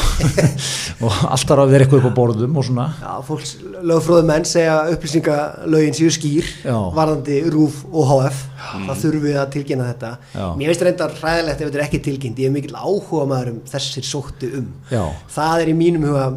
og 1.04 1.16
allt 1.26 1.48
þarf 1.48 1.62
að 1.64 1.72
vera 1.72 1.86
eitthvað 1.86 2.02
upp 2.02 2.10
á 2.14 2.18
borðum 2.18 2.58
og 2.60 2.66
svona. 2.68 2.86
Já, 3.02 3.12
fólks 3.26 3.54
lögfróði 3.86 4.26
menn 4.28 4.46
segja 4.48 4.76
að 4.82 4.92
upplýsingalögin 4.96 5.96
séu 5.98 6.12
skýr 6.14 6.50
Já. 6.62 6.76
varðandi 6.96 7.40
RÚF 7.52 7.80
og 7.90 8.10
HF 8.12 8.42
það 8.86 9.00
þurfum 9.02 9.24
við 9.26 9.40
að 9.42 9.48
tilkynna 9.56 9.88
þetta. 9.90 10.12
Já. 10.34 10.44
Mér 10.60 10.72
finnst 10.72 10.84
reyndar 10.86 11.16
hræðilegt 11.20 11.60
ef 11.60 11.66
þetta 11.66 11.80
er 11.80 11.86
ekki 11.86 12.02
tilkynnt. 12.06 12.42
Ég 12.42 12.50
er 12.50 12.54
mikil 12.54 12.76
áhuga 12.76 13.26
maður 13.32 13.52
um 13.54 13.58
þessir 13.72 14.06
sóttu 14.06 14.52
um. 14.60 14.70
Já. 14.92 15.02
það 15.34 15.64
er 15.64 15.72
í 15.72 15.76
mínum 15.78 16.06
huga 16.06 16.28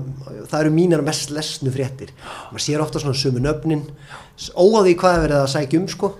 það 0.49 0.63
eru 0.63 0.73
mínar 0.73 1.05
mest 1.05 1.33
lesnu 1.33 1.73
fréttir. 1.73 2.13
Maður 2.49 2.65
sér 2.65 2.83
ofta 2.83 3.01
svona 3.03 3.17
sömu 3.17 3.43
nöfnin 3.43 3.85
því 4.39 4.95
hvað 4.99 5.15
er 5.15 5.23
verið 5.27 5.39
að 5.43 5.51
sækja 5.53 5.81
um 5.81 5.87
sko 5.91 6.13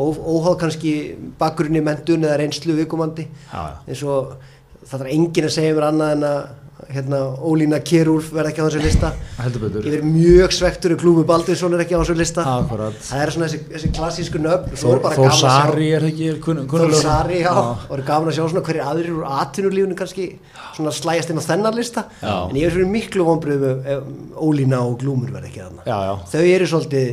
óháð 0.00 0.56
kannski 0.64 0.94
bakgrunni 1.40 1.82
mentun 1.84 2.24
eða 2.26 2.38
reynslu 2.42 2.76
viðkomandi 2.78 3.28
Já. 3.52 3.62
eins 3.86 4.02
og 4.06 4.34
það 4.90 5.04
er 5.06 5.12
enginn 5.16 5.46
að 5.50 5.54
segja 5.58 5.76
mér 5.76 5.88
annað 5.92 6.16
en 6.16 6.26
að 6.30 6.40
hérna, 6.90 7.18
Ólína 7.44 7.78
Kjerúlf 7.84 8.30
verð 8.32 8.48
ekki 8.50 8.62
á 8.64 8.66
þessu 8.66 8.80
lista 8.82 9.10
ég 9.44 9.92
verð 9.92 10.06
mjög 10.08 10.54
svektur 10.56 10.94
Glúmi 10.98 11.26
Baldursson 11.28 11.74
er 11.76 11.82
ekki 11.84 11.92
á 11.94 12.00
þessu 12.00 12.16
lista 12.16 12.44
Akkurat. 12.48 12.96
það 13.04 13.20
er 13.26 13.32
svona 13.34 13.48
þessi, 13.50 13.58
þessi 13.74 13.90
klassísku 13.98 14.40
nöfn 14.40 14.72
er 14.72 14.80
Þór 14.80 15.34
Sari 15.36 15.90
er 15.98 16.06
ekki 16.08 16.30
Þór. 16.40 16.94
Sari, 16.96 17.42
já, 17.44 17.52
og 17.52 17.92
er 17.98 18.02
gaman 18.08 18.32
að 18.32 18.38
sjá 18.38 18.46
svona 18.48 18.64
hverju 18.64 18.86
aðrir 18.94 19.12
úr 19.20 19.28
atvinnulífunu 19.42 19.98
kannski 20.00 20.26
svona 20.78 20.94
slæjast 20.96 21.30
inn 21.34 21.42
á 21.44 21.44
þennan 21.50 21.76
lista 21.76 22.06
Já. 22.22 22.32
en 22.48 22.56
ég 22.56 22.70
er 22.70 22.74
fyrir 22.78 22.90
miklu 22.96 23.28
vonbröðum 23.28 23.84
ef 23.84 24.08
Ólína 24.40 24.80
og 24.88 24.96
Glúmur 25.04 25.30
verð 25.36 25.50
ekki 25.52 25.60
þarna 25.66 25.84
Já, 25.84 25.98
já. 26.08 26.14
þau 26.32 26.42
eru 26.56 26.70
svolítið 26.72 27.12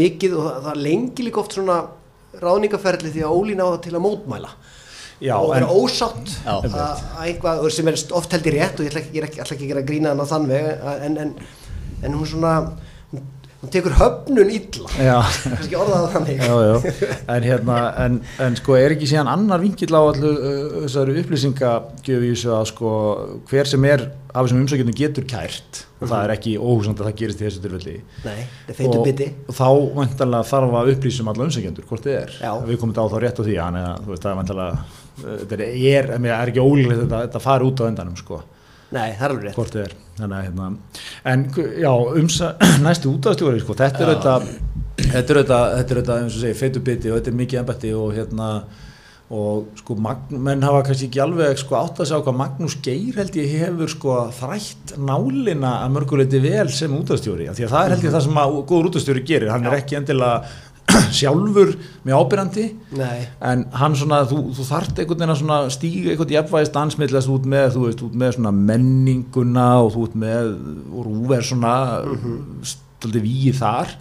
mikið 0.00 0.36
og 0.38 0.50
það, 0.66 0.82
lengi 0.90 1.26
líka 1.30 1.42
oft 1.44 1.56
svona 1.56 1.78
ráðningaferli 2.38 3.10
því 3.14 3.24
að 3.26 3.34
Ólína 3.38 3.64
á 3.66 3.70
það 3.74 3.80
til 3.86 3.94
að 3.96 4.04
mótmæla. 4.06 4.50
Já, 5.20 5.34
og 5.36 5.50
en- 5.52 5.60
vera 5.60 5.72
ósátt 5.76 6.30
að 6.46 6.76
að 6.80 7.00
eitthvað 7.26 7.70
sem 7.70 7.88
er 7.88 7.98
oft 8.16 8.32
held 8.32 8.46
í 8.46 8.52
rétt 8.54 8.78
og 8.80 8.86
ég 8.86 8.92
ætla 8.92 9.00
ekki, 9.02 9.16
ég 9.18 9.24
ætla 9.28 9.56
ekki 9.56 9.66
að 9.66 9.72
gera 9.74 9.82
grína 9.90 10.08
hann 10.14 10.22
á 10.24 10.26
þann 10.30 10.46
veg 10.48 10.68
en, 11.04 11.18
en, 11.18 11.34
en 12.02 12.12
hún 12.16 12.26
svona 12.26 12.52
hún, 13.60 13.72
tekur 13.72 13.96
höfnun 13.98 14.52
illa. 14.52 14.88
Kannski 15.42 15.78
orðað 15.78 16.04
það 16.04 16.14
þannig. 16.14 16.40
Já, 16.40 16.54
já. 16.66 17.10
En, 17.34 17.46
hérna, 17.46 17.80
en, 18.04 18.16
en 18.46 18.56
sko 18.60 18.78
er 18.78 18.96
ekki 18.96 19.10
síðan 19.10 19.30
annar 19.32 19.62
vingill 19.62 19.92
á 19.94 20.02
allu 20.02 20.32
þessari 20.86 21.18
upplýsingagjöf 21.24 22.24
í 22.26 22.32
þessu 22.32 22.54
að 22.56 22.66
sko 22.72 22.94
hver 23.50 23.70
sem 23.70 23.86
er 23.90 24.08
af 24.30 24.46
þessum 24.46 24.62
umsækjundum 24.64 24.98
getur 24.98 25.26
kært. 25.30 25.84
Og 26.00 26.08
það 26.08 26.22
er 26.24 26.32
ekki 26.36 26.54
óhúsand 26.56 27.00
að 27.02 27.10
það 27.10 27.18
gerist 27.18 27.42
í 27.42 27.46
þessu 27.46 27.62
tilfelli. 27.64 27.96
Nei, 28.24 28.38
það 28.38 28.72
er 28.72 28.78
feitur 28.78 29.04
biti. 29.04 29.26
og 29.44 29.58
þá 29.58 29.66
vantanlega 29.98 30.48
þarf 30.48 30.76
að 30.80 30.92
upplýsum 30.94 31.30
alla 31.32 31.46
umsækjendur 31.48 31.88
hvort 31.90 32.06
þið 32.06 32.16
er. 32.22 32.32
Já. 32.40 32.52
við 32.64 32.80
komum 32.80 32.94
þetta 32.94 33.04
á 33.04 33.12
þá 33.12 33.18
rétt 33.24 33.40
á 33.40 33.44
því 33.44 33.58
þannig 33.58 33.88
að 33.90 34.08
það 34.14 34.30
er 34.30 34.40
vantanlega 34.40 34.80
þetta 35.20 35.58
er, 35.58 35.66
er, 35.66 36.08
er, 36.16 36.50
ekki 36.52 36.64
ólíklegt 36.64 36.96
að 36.96 37.04
þetta, 37.04 37.20
þetta 37.26 37.42
fari 37.44 37.68
út 37.68 37.82
á 37.82 37.84
endanum 37.90 38.16
sko 38.18 38.40
Nei, 38.90 39.12
það 39.14 39.24
er 39.24 39.34
alveg 39.34 39.46
rétt. 39.46 39.56
Hvort 39.58 39.76
þið 39.76 39.84
er. 39.84 39.96
Þannig 40.20 40.36
að 40.36 40.46
hérna 40.48 40.68
en 41.32 41.46
já, 41.80 41.92
umsa, 42.20 42.52
næstu 42.86 43.14
útastjóri 43.14 43.62
sko, 43.62 43.78
þetta 43.78 44.04
er 44.04 44.12
auðvitað 44.12 44.52
þetta 45.00 45.18
er 45.34 45.40
auðvitað, 45.40 45.66
þetta 45.78 45.94
er 45.94 46.00
auðvitað, 46.00 46.22
eins 46.22 46.36
og 46.36 46.44
segi, 46.44 46.60
feitu 46.60 46.84
biti 46.84 47.10
og 47.10 47.18
þetta 47.18 47.32
er 47.32 47.40
mikið 47.40 47.60
embætti 47.62 47.92
og 47.96 48.14
hérna 48.18 48.52
og 49.30 49.68
sko, 49.78 49.94
Magn, 50.02 50.40
menn 50.42 50.64
hafa 50.66 50.80
kannski 50.88 51.06
ekki 51.06 51.20
alveg 51.22 51.58
sko 51.60 51.76
átt 51.78 52.00
að 52.02 52.08
segja 52.10 52.24
hvað 52.26 52.38
Magnús 52.40 52.74
Geir 52.82 53.18
held 53.20 53.36
ég 53.38 53.52
hefur 53.60 53.92
sko 53.92 54.16
þrætt 54.34 54.96
nálina 54.98 55.76
að 55.84 55.92
mörguleiti 55.94 56.40
vel 56.42 56.66
sem 56.74 56.96
útastjóri 56.96 57.46
því 57.46 57.68
að 57.68 57.76
það 57.76 57.84
er 57.84 57.94
held 57.94 58.08
ég 58.08 58.16
það 58.16 58.24
sem 58.26 58.40
að 58.42 58.56
góður 58.72 58.88
útastjóri 58.90 59.22
gerir. 59.28 59.52
Hann 59.54 59.68
er 59.70 59.76
ekki 59.78 60.00
endilega 60.00 60.50
sjálfur 61.16 61.72
með 62.06 62.20
ábyrjandi 62.20 62.66
en 63.50 63.64
hann 63.80 63.96
svona, 63.98 64.20
þú, 64.30 64.42
þú 64.56 64.66
þart 64.68 65.02
einhvern 65.02 65.22
veginn 65.22 65.34
að 65.34 65.40
svona 65.42 65.58
stíga 65.74 66.12
einhvern 66.12 66.36
jafnvægist 66.36 66.76
dansmiðlega 66.76 67.34
út 67.34 67.48
með, 67.54 67.66
þú 67.74 67.82
veist, 67.86 68.04
út 68.06 68.20
með 68.22 68.36
svona 68.36 68.54
menninguna 68.56 69.66
og 69.84 69.92
þú 69.96 70.06
ert 70.08 70.16
með, 70.24 70.54
og 70.90 71.08
rúver 71.08 71.44
svona 71.46 71.74
mm 72.00 72.16
-hmm. 72.22 72.72
stoltið 72.72 73.22
víið 73.28 73.60
þar 73.60 73.94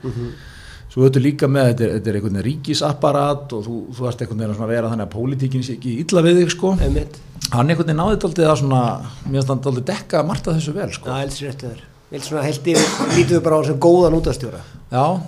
svo 0.89 1.05
þetta 1.05 1.22
líka 1.22 1.47
með, 1.47 1.68
þetta 1.70 1.84
er, 1.84 1.91
þetta 1.95 2.10
er 2.10 2.16
einhvern 2.18 2.34
veginn 2.34 2.47
ríkisapparat 2.49 3.53
og 3.53 3.66
þú, 3.66 3.76
þú 3.93 4.07
ert 4.10 4.22
einhvern 4.22 4.39
veginn 4.39 4.53
að 4.53 4.57
svona 4.57 4.74
vera 4.74 4.89
þannig 4.89 5.05
að 5.05 5.14
pólitíkin 5.14 5.64
sé 5.64 5.76
ekki 5.78 5.99
illa 6.03 6.22
við 6.26 6.41
þig 6.41 6.55
sko. 6.55 6.74
Einmitt. 6.82 7.20
Hann 7.51 7.70
einhvern 7.70 7.88
veginn 7.88 8.01
náði 8.01 8.47
að 8.47 8.57
svona 8.64 8.82
mér 9.26 9.38
finnst 9.38 9.53
hann 9.53 9.62
daldið 9.62 9.86
dekka 9.91 10.24
margt 10.24 10.47
af 10.47 10.57
þessu 10.57 10.74
vel 10.74 10.91
sko. 10.91 11.10
Réttu 11.14 11.70
þér 11.70 11.86
Vilt 12.10 12.26
svona 12.26 12.41
heilt 12.41 12.66
yfir, 12.66 12.93
lítum 13.14 13.36
við 13.36 13.41
bara 13.45 13.57
á 13.62 13.68
sem 13.68 13.76
góðan 13.78 14.16
útastjóra 14.18 14.64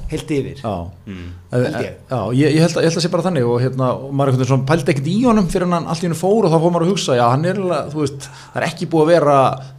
Heilt 0.09 0.31
yfir. 0.33 0.55
Já. 0.57 0.71
Mm. 1.05 1.25
Held 1.51 1.75
ég. 1.83 1.97
Já, 2.09 2.19
ég, 2.33 2.53
ég, 2.55 2.61
held 2.63 2.77
að, 2.79 2.81
ég 2.81 2.87
held 2.89 2.97
að 2.97 3.03
sé 3.05 3.09
bara 3.13 3.25
þannig 3.27 3.45
og, 3.45 3.57
hérna, 3.61 3.89
og 3.93 4.13
maður 4.15 4.31
einhvern 4.31 4.39
veginn 4.41 4.49
svona 4.49 4.67
pældi 4.71 4.93
ekkert 4.95 5.09
í 5.11 5.15
honum 5.27 5.49
fyrir 5.51 5.67
hann 5.69 5.85
allt 5.91 6.01
í 6.01 6.07
hennu 6.07 6.17
fór 6.17 6.47
og 6.47 6.53
þá 6.53 6.57
fór 6.63 6.73
maður 6.73 6.85
að 6.87 6.91
hugsa 6.95 7.17
já, 7.19 7.23
hann 7.29 7.45
er, 7.51 7.59
veist, 7.93 8.25
það 8.53 8.57
er 8.61 8.65
ekki 8.71 8.87
búið 8.89 9.03
að 9.05 9.11
vera 9.13 9.35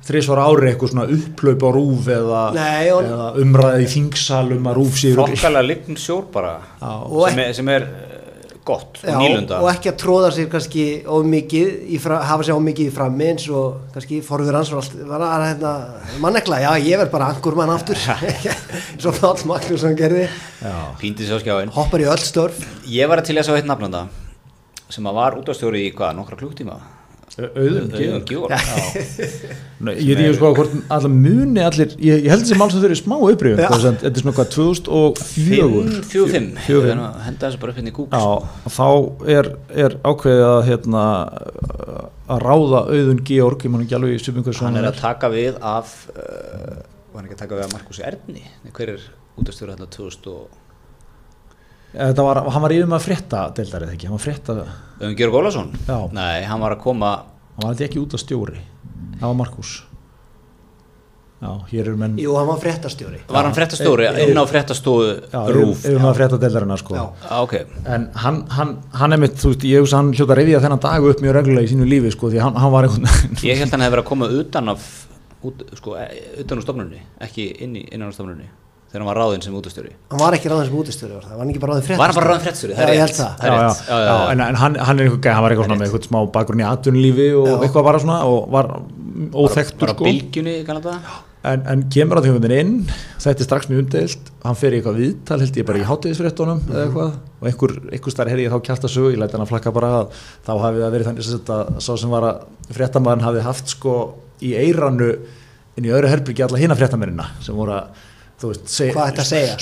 þrísvar 0.06 0.42
ári 0.44 0.70
eitthvað 0.70 0.92
svona 0.92 1.08
upplaup 1.16 1.66
á 1.66 1.70
rúf 1.74 2.10
eða, 2.14 2.42
Nei, 2.54 2.86
og- 2.94 3.08
eða 3.10 3.28
umræði 3.42 3.82
í 3.88 3.90
þingsalum 3.96 4.70
að 4.70 4.78
rúf 4.78 5.00
sér 5.02 5.18
Þokkalega 5.18 5.66
lign 5.72 5.98
sjór 5.98 6.24
bara 6.38 6.54
Og 7.10 7.26
sem 7.32 7.42
er, 7.42 7.52
sem 7.58 7.68
er 7.74 7.88
gott 8.64 9.00
Já, 9.02 9.14
og 9.16 9.22
nýlunda. 9.22 9.58
og 9.60 9.68
ekki 9.72 9.90
að 9.90 9.98
tróða 10.02 10.30
sér 10.34 10.48
kannski 10.52 10.84
of 11.10 11.26
mikið, 11.26 11.72
í 11.94 11.98
fra, 12.02 12.20
hafa 12.28 12.46
sér 12.46 12.56
of 12.56 12.62
mikið 12.66 12.88
í 12.90 12.94
frammi 12.94 13.28
eins 13.32 13.46
og 13.50 13.80
kannski 13.94 14.20
forður 14.26 14.58
hans 14.60 14.72
var 14.72 15.24
að 15.26 15.44
hérna, 15.48 15.72
mannekla, 16.22 16.60
já 16.62 16.70
ég 16.86 17.02
verð 17.02 17.12
bara 17.16 17.30
angur 17.34 17.58
mann 17.58 17.74
aftur, 17.74 17.98
svo 17.98 19.14
Páll 19.20 19.44
Magnússon 19.50 19.98
gerði, 19.98 20.28
Píndi 21.02 21.26
sér 21.26 21.38
á 21.38 21.42
skjáin 21.42 21.74
hoppar 21.74 22.04
í 22.04 22.10
öll 22.10 22.22
störf, 22.22 22.62
Ég 22.86 23.10
var 23.10 23.22
að 23.22 23.30
til 23.32 23.38
að 23.40 23.48
sjá 23.50 23.56
eitt 23.58 23.70
nafnanda 23.70 24.06
sem 24.92 25.06
að 25.08 25.18
var 25.22 25.38
útastjóri 25.40 25.86
í 25.88 25.94
hvað, 25.96 26.18
nokkra 26.18 26.38
klukktíma 26.38 26.78
auðum 27.38 27.92
Auðun 27.96 28.24
Georg. 28.28 28.28
Georg 28.28 28.52
Nei, 29.82 29.94
ég 30.04 30.20
er 30.20 30.34
sko 30.36 30.50
hvort 30.54 30.74
allar 30.92 31.12
muni 31.12 31.62
allir 31.64 31.94
ég, 31.96 32.26
ég 32.26 32.28
held 32.30 32.44
þessi 32.44 32.58
mál 32.60 32.68
sem 32.70 32.82
þau 32.82 32.88
eru 32.90 32.98
smá 32.98 33.14
upprifjum 33.16 33.62
Já. 33.62 33.70
þetta 33.72 34.10
er 34.10 34.22
svona 34.22 34.34
hvað 34.36 34.50
2004 34.54 35.16
5, 35.22 35.96
4, 36.12 36.28
5 36.36 36.60
Fjögur, 36.66 36.90
fimm. 36.92 37.02
Henda 37.26 37.48
þessu 37.48 37.62
bara 37.62 37.74
upp 37.74 37.80
hérna 37.80 37.92
í 37.92 37.96
Google 37.96 38.20
Já, 38.20 38.68
þá 38.76 38.88
er, 39.38 39.50
er 39.86 39.96
ákveðið 40.12 40.44
að 40.50 40.60
hérna 40.68 41.04
að 42.32 42.44
ráða 42.46 42.84
auðun 42.92 43.24
Georg, 43.32 43.66
ég 43.66 43.74
man 43.74 43.86
ekki 43.86 43.98
alveg 43.98 44.16
í 44.16 44.36
hversu 44.38 44.66
Hann 44.68 44.80
er 44.82 44.90
að 44.92 45.00
taka 45.00 45.32
við 45.32 45.58
af 45.58 45.96
uh, 46.12 46.82
hann 47.16 47.26
ekki 47.26 47.38
að 47.38 47.44
taka 47.46 47.58
við 47.58 47.66
af 47.66 47.74
Markus 47.76 48.02
Erni? 48.04 48.44
Hver 48.72 48.94
er 48.96 49.08
útastjóri 49.40 49.74
hérna 49.74 49.88
2000 49.88 50.30
og 50.32 50.61
Þetta 51.92 52.24
var, 52.24 52.42
hann 52.54 52.64
var 52.64 52.72
yfir 52.72 52.88
með 52.88 52.98
að 52.98 53.06
frétta 53.06 53.40
deildar 53.56 53.84
eða 53.86 53.94
ekki, 53.96 54.08
hann 54.08 54.16
var 54.16 54.24
frétta 54.24 54.54
hann 54.56 54.74
Auðun 55.02 55.16
Georg 55.18 55.34
Ólafsson 55.42 55.72
Já. 55.84 55.96
Nei, 56.16 56.42
hann 56.48 56.62
var 56.64 56.76
að 56.76 56.84
koma 56.86 57.10
var 57.58 57.74
þetta 57.74 57.84
ekki 57.90 58.00
út 58.00 58.14
af 58.16 58.22
stjóri. 58.22 58.60
Það 59.18 59.26
var 59.26 59.34
Markus 59.42 59.72
Já, 61.42 61.50
hér 61.72 61.88
eru 61.90 61.98
menn 61.98 62.14
jú 62.22 62.36
hann 62.38 62.46
var 62.46 62.60
fréttastjóri, 62.62 63.18
Var 63.26 63.44
hann 63.48 63.54
fréttastóri 63.56 64.06
Eh, 64.06 64.14
eh, 64.14 64.30
inn 64.30 64.38
á 64.38 64.46
yfir, 64.46 65.18
Rúf 65.56 65.82
yfir 65.82 65.98
með 65.98 66.08
að 66.12 66.18
frétta 66.20 66.38
deildarina 66.38 66.76
sko. 66.78 66.94
Já. 66.94 67.02
Já, 67.26 67.40
ok. 67.42 67.54
En 67.84 68.08
hann, 68.14 68.38
hann, 68.54 68.76
hann 68.94 69.12
er 69.12 69.18
mitt, 69.18 69.34
þú 69.42 69.50
veist, 69.50 69.66
ég 69.66 69.82
hugsa 69.82 69.98
hann 69.98 70.12
hljóta 70.14 70.36
að 70.36 70.38
reyðja 70.38 70.62
þennan 70.62 70.84
dag 70.86 71.02
upp 71.10 71.20
mjög 71.24 71.34
reglulega 71.40 71.66
í 71.66 71.72
sínu 71.74 71.88
lífi 71.90 72.14
sko, 72.14 72.30
því 72.30 72.44
hann, 72.46 72.54
hann 72.62 72.72
var 72.72 72.86
einhvern 72.86 73.42
Ég 73.42 73.58
held 73.58 73.74
hann 73.74 73.82
hefði 73.82 73.96
verið 73.96 74.04
að 74.04 74.10
koma 74.14 74.30
utan 74.38 74.70
af 74.70 74.86
út, 75.42 75.66
sko, 75.82 75.98
utan 76.44 76.62
úr 76.62 76.66
þegar 78.92 79.00
hann 79.02 79.08
var 79.08 79.18
ráðinn 79.22 79.42
sem 79.46 79.54
útastjóri 79.56 79.92
hann 80.12 80.20
var 80.22 80.36
ekki 80.36 80.50
ráðin 80.52 80.68
sem 80.68 80.76
útastjóri, 80.82 81.14
var 81.16 81.24
það 81.24 81.32
var 81.32 81.42
hann 81.42 81.52
ekki 81.54 81.62
bara 81.64 81.72
ráðin 81.78 81.98
Var 82.02 82.12
hann 82.12 82.18
bara 82.18 82.28
ráðinn 82.30 82.44
fréttastjóri? 82.44 82.76
Það 82.76 82.84
er 82.84 82.92
ég 82.92 83.00
rétt. 83.00 83.08
held 83.08 83.16
það, 83.18 83.32
er 83.42 83.56
rétt. 83.56 83.82
já, 83.82 83.88
Já, 83.88 83.96
já, 83.96 84.04
já, 84.04 84.12
já. 84.12 84.30
en, 84.36 84.44
en 84.46 84.60
hann, 84.62 84.76
hann 84.86 85.00
er 85.02 85.08
einhvern, 85.08 85.32
hann 85.32 85.42
var 85.46 85.54
eitthvað 85.54 85.68
svona 85.70 85.80
með 85.80 85.88
eitthvað 85.88 86.08
smá 86.10 86.20
bakgrunn 86.36 86.62
í 86.62 86.68
atvinnulífi 86.68 87.28
og 87.40 87.48
Já. 87.48 87.56
eitthvað 87.66 87.86
bara 87.88 88.02
svona 88.04 88.18
og 88.28 88.48
var 88.52 88.72
á 88.72 89.40
sko 89.96 90.08
það 90.86 91.20
en, 91.42 91.62
en 91.66 91.80
kemur 91.90 92.20
að 92.20 92.28
þjóðin 92.28 92.52
inn 92.54 92.74
þetta 93.18 93.32
er 93.42 93.46
strax 93.48 93.66
mjög 93.70 93.80
umdeilt 93.82 94.28
hann 94.44 94.58
fer 94.60 94.76
í 94.76 94.78
eitthvað 94.78 95.00
viðtal 95.00 95.38
held 95.42 95.56
ég 95.58 95.66
bara 95.66 95.80
í 95.80 95.86
hátíðisfréttunum 95.88 96.60
eða 96.70 96.84
eitthvað 96.86 97.16
og 97.42 97.48
einhver, 97.50 97.74
einhver 97.96 98.14
starf 98.14 98.30
heyrði 98.30 98.44
ég 98.46 98.54
þá 98.54 98.60
kjálta 98.68 98.90
sög 98.92 99.08
ég 99.10 99.18
læti 99.18 99.34
hann 99.34 99.42
að 99.42 99.50
flakka 99.50 99.72
bara 99.74 99.90
að 100.04 100.20
þá 100.46 100.52
hafi 100.62 100.84
það 100.84 100.94
verið 100.94 101.08
þannig 101.10 101.26
sem 101.26 101.40
þetta 101.40 101.58
sá 101.82 101.90
sem 101.98 102.14
var 102.14 102.28
að 108.42 108.48
að 108.48 108.52
veist, 108.52 108.72
seg, 108.74 108.90
Hvað 108.96 109.10
ætti 109.12 109.22
að 109.22 109.28
segja? 109.28 109.56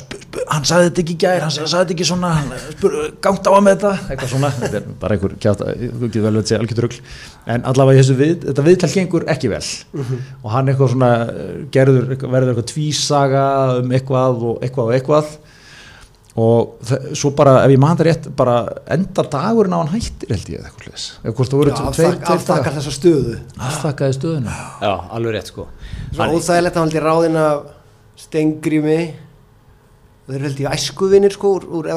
hann 0.50 0.64
sagði 0.70 0.86
þetta 0.88 1.02
ekki 1.04 1.14
í 1.14 1.20
gær, 1.24 1.40
hann 1.44 1.50
sagði, 1.54 1.70
þetta 1.74 1.94
ekki 1.96 2.06
svona 2.10 2.30
gangt 3.26 3.46
á 3.46 3.50
að 3.52 3.62
með 3.66 3.74
þetta. 3.76 3.92
Eitthvað 4.14 4.32
svona, 4.34 4.50
þetta 4.60 4.80
er 4.80 4.88
bara 5.02 5.16
einhver 5.16 5.34
kjátt 5.44 5.62
þú 5.66 6.08
getur 6.08 6.26
vel 6.26 6.34
að 6.40 6.48
segja 6.50 6.60
algjör 6.62 6.80
trögl 6.80 6.98
en 7.54 7.64
allavega 7.70 7.98
í 7.98 8.02
þessu 8.02 8.16
við, 8.20 8.34
þetta 8.48 8.66
viðtal 8.70 8.90
gengur 8.94 9.26
ekki 9.34 9.50
vel. 9.52 9.62
Og 10.44 10.50
hann 10.54 10.72
eitthvað 10.72 10.92
svona 10.94 11.12
eh, 11.28 11.54
gerður, 11.74 12.10
eitthvað- 12.14 12.34
verður 12.36 12.52
eitthvað 12.54 12.70
tvísaga 12.74 13.46
um 13.80 13.90
eitthvað 13.96 14.44
og 14.50 14.60
eitthvað 14.66 14.84
og 14.90 14.98
eitthvað. 14.98 15.32
Og 16.40 16.92
svo 17.18 17.32
bara 17.34 17.56
ef 17.66 17.72
ég 17.74 17.80
maður 17.82 17.98
þetta 17.98 18.06
rétt, 18.06 18.26
bara 18.38 18.52
endar 18.94 19.26
dagurinn 19.32 19.74
á 19.74 19.82
hann 19.82 19.90
hættir 19.96 20.30
held 20.30 20.46
ég 20.52 20.60
eitthvað 20.62 20.86
eða 21.74 21.88
það 21.90 21.96
tveir 21.98 22.14
afþakkar 22.36 22.62
dagar. 22.70 22.76
þessa 22.78 22.92
stöðu. 22.94 23.34
Aftakkaði 23.66 24.16
stöðuna. 24.16 24.54
Já, 24.80 24.92
alveg 25.18 25.34
rétt 25.34 25.50
sko. 25.50 25.66
Svo 26.14 26.22
Hann- 26.22 26.36
óþægilegt 26.38 26.76
að 26.76 26.80
hann 26.80 26.88
held 26.94 27.00
í 27.00 27.04
ráðin 27.08 27.36
af 27.42 27.66
Stengrími 28.20 28.98
og 30.30 30.34
þeir 30.34 30.44
held 30.46 30.60
í 30.62 30.66
æskuvinir 30.70 31.34
sko 31.34 31.54
úr, 31.58 31.64
úr 31.80 31.88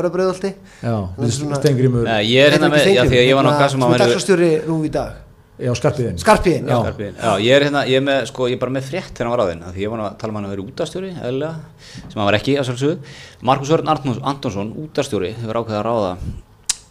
svona- 1.35 1.59
stengrimur 1.59 2.07
Nei, 2.07 2.23
ég 2.31 2.47
er 2.47 2.55
hérna 2.55 2.71
með, 2.73 2.87
já 2.95 3.03
því 3.03 3.19
að 3.19 3.27
ég 3.27 3.37
var 3.37 3.47
nokkað 3.49 3.73
sem 3.75 3.85
að 3.85 3.97
dagsastjóri 4.03 4.51
rúf 4.65 4.87
í 4.87 4.91
dag. 4.93 5.19
Já, 5.53 5.69
skarpiðin 5.77 6.15
Skarpiðin, 6.17 6.65
já, 6.65 6.77
Skarpiðin. 6.81 7.17
Já, 7.21 7.31
ég 7.45 7.53
er 7.53 7.63
hérna, 7.67 7.83
ég 7.85 7.99
er 7.99 8.05
með, 8.07 8.23
sko, 8.31 8.47
ég 8.49 8.55
er 8.57 8.61
bara 8.63 8.73
með 8.73 8.87
frétt 8.89 9.11
þegar 9.13 9.27
hann 9.27 9.33
var 9.35 9.41
ráðinn, 9.43 9.61
af 9.67 9.75
því 9.75 9.83
ég 9.83 9.91
var 9.93 10.01
að 10.01 10.15
tala 10.17 10.33
um 10.33 10.39
hann 10.39 10.47
að 10.47 10.53
vera 10.55 10.65
útastjóri, 10.65 11.11
eðlilega, 11.13 11.53
sem 11.93 12.17
hann 12.17 12.25
var 12.25 12.37
ekki, 12.39 12.55
að 12.57 12.67
sjálfsögðu. 12.69 13.13
Markus 13.45 13.73
Örn 13.77 13.91
Antonsson, 13.93 14.73
útastjóri, 14.81 15.29
hefur 15.37 15.59
ákveðið 15.61 15.77
að 15.77 15.85
ráða 15.85 16.17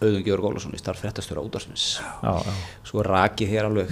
Auðun 0.03 0.25
Georg 0.27 0.47
Ólafsson 0.47 0.75
í 0.75 0.81
starf 0.81 1.03
fréttastjóra 1.03 1.43
já, 1.43 2.55
Svo 2.87 3.03
rakið 3.07 3.51
hér 3.51 3.69
alveg 3.69 3.91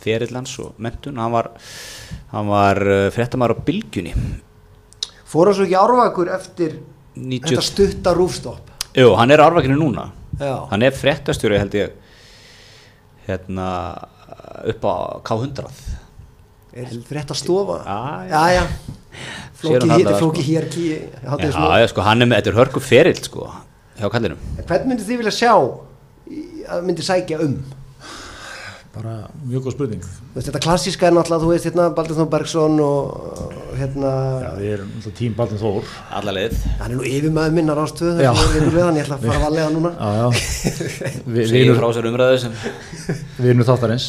ferillans 0.00 0.56
og 0.64 0.80
mentun, 0.80 1.20
hann 1.20 1.32
var, 1.32 1.50
hann 2.32 2.50
var 2.50 2.80
uh, 2.84 2.96
fréttamaður 3.14 3.56
á 3.56 3.64
bylgjunni, 3.68 4.12
fór 5.26 5.50
hann 5.50 5.56
svo 5.58 5.66
ekki 5.66 5.78
árvakur 5.80 6.30
eftir 6.34 6.78
90 7.16 7.50
þetta 7.50 7.64
stutta 7.66 8.14
rúfstopp? 8.16 8.72
Jú, 8.96 9.10
hann 9.18 9.30
er 9.34 9.42
árvakinu 9.44 9.76
núna, 9.80 10.10
Já, 10.40 10.54
hann 10.70 10.82
er 10.84 10.92
fréttastjóri 10.96 11.58
held 11.60 11.74
ég, 11.76 11.94
hérna, 13.26 13.68
upp 14.72 14.84
á 14.84 14.94
K100. 15.26 15.70
er 16.76 16.90
frétt 17.08 17.30
að 17.32 17.38
stofa 17.40 17.78
Já, 18.28 18.42
já, 18.52 18.64
Flóki, 19.56 19.88
hér, 19.88 20.10
flóki 20.20 20.42
sko. 20.42 20.50
hér 20.52 20.66
ký, 20.68 20.82
Já, 21.24 21.78
já, 21.80 21.86
sko, 21.88 22.02
hann 22.04 22.20
er 22.22 22.28
með, 22.28 22.42
þetta 22.42 22.50
er 22.52 22.58
hörku 22.58 22.80
ferill, 22.84 23.22
sko, 23.24 23.46
hjá 23.96 24.10
kallinum. 24.12 24.38
Hvern 24.68 24.90
myndi 24.90 25.06
þið 25.08 25.22
vilja 25.22 25.32
sjá 25.32 25.52
að 25.56 26.82
myndi 26.84 27.04
sækja 27.06 27.38
um 27.40 27.54
bara 28.96 29.14
mjög 29.44 29.66
góð 29.66 29.74
spurning. 29.76 30.04
Veist, 30.34 30.48
þetta 30.48 30.62
klassíska 30.64 31.08
er 31.08 31.16
náttúrulega, 31.16 31.44
þú 31.44 31.50
veist, 31.52 31.68
hérna 31.68 31.88
Baldur 31.96 32.18
Þór 32.18 32.28
Bergson 32.32 32.78
og 32.82 33.56
hérna 33.76 34.12
já, 34.42 34.50
við 34.58 34.74
erum 34.76 34.92
alltaf 34.96 35.16
tím 35.20 35.34
Baldin 35.38 35.60
Þór. 35.60 35.90
Alla 36.20 36.36
leið. 36.36 36.60
hann 36.80 36.90
er 36.90 36.96
nú 36.96 37.08
yfirmaður 37.10 37.56
minnar 37.58 37.82
ástöð 37.82 38.22
þannig 38.22 38.78
að 38.82 39.00
ég 39.00 39.04
ætla 39.04 39.18
að 39.18 39.26
fara 39.26 39.40
að 39.40 39.44
valega 39.46 39.74
núna. 39.76 39.92
Já, 39.96 40.08
já. 40.20 40.26
Vi, 41.26 41.34
við, 41.42 41.58
erum, 41.62 41.80
frá 41.80 41.88
þessar 41.90 42.10
umræðu 42.12 42.40
sem 42.46 42.56
við 43.36 43.52
erum 43.52 43.68
þáttarins 43.68 44.08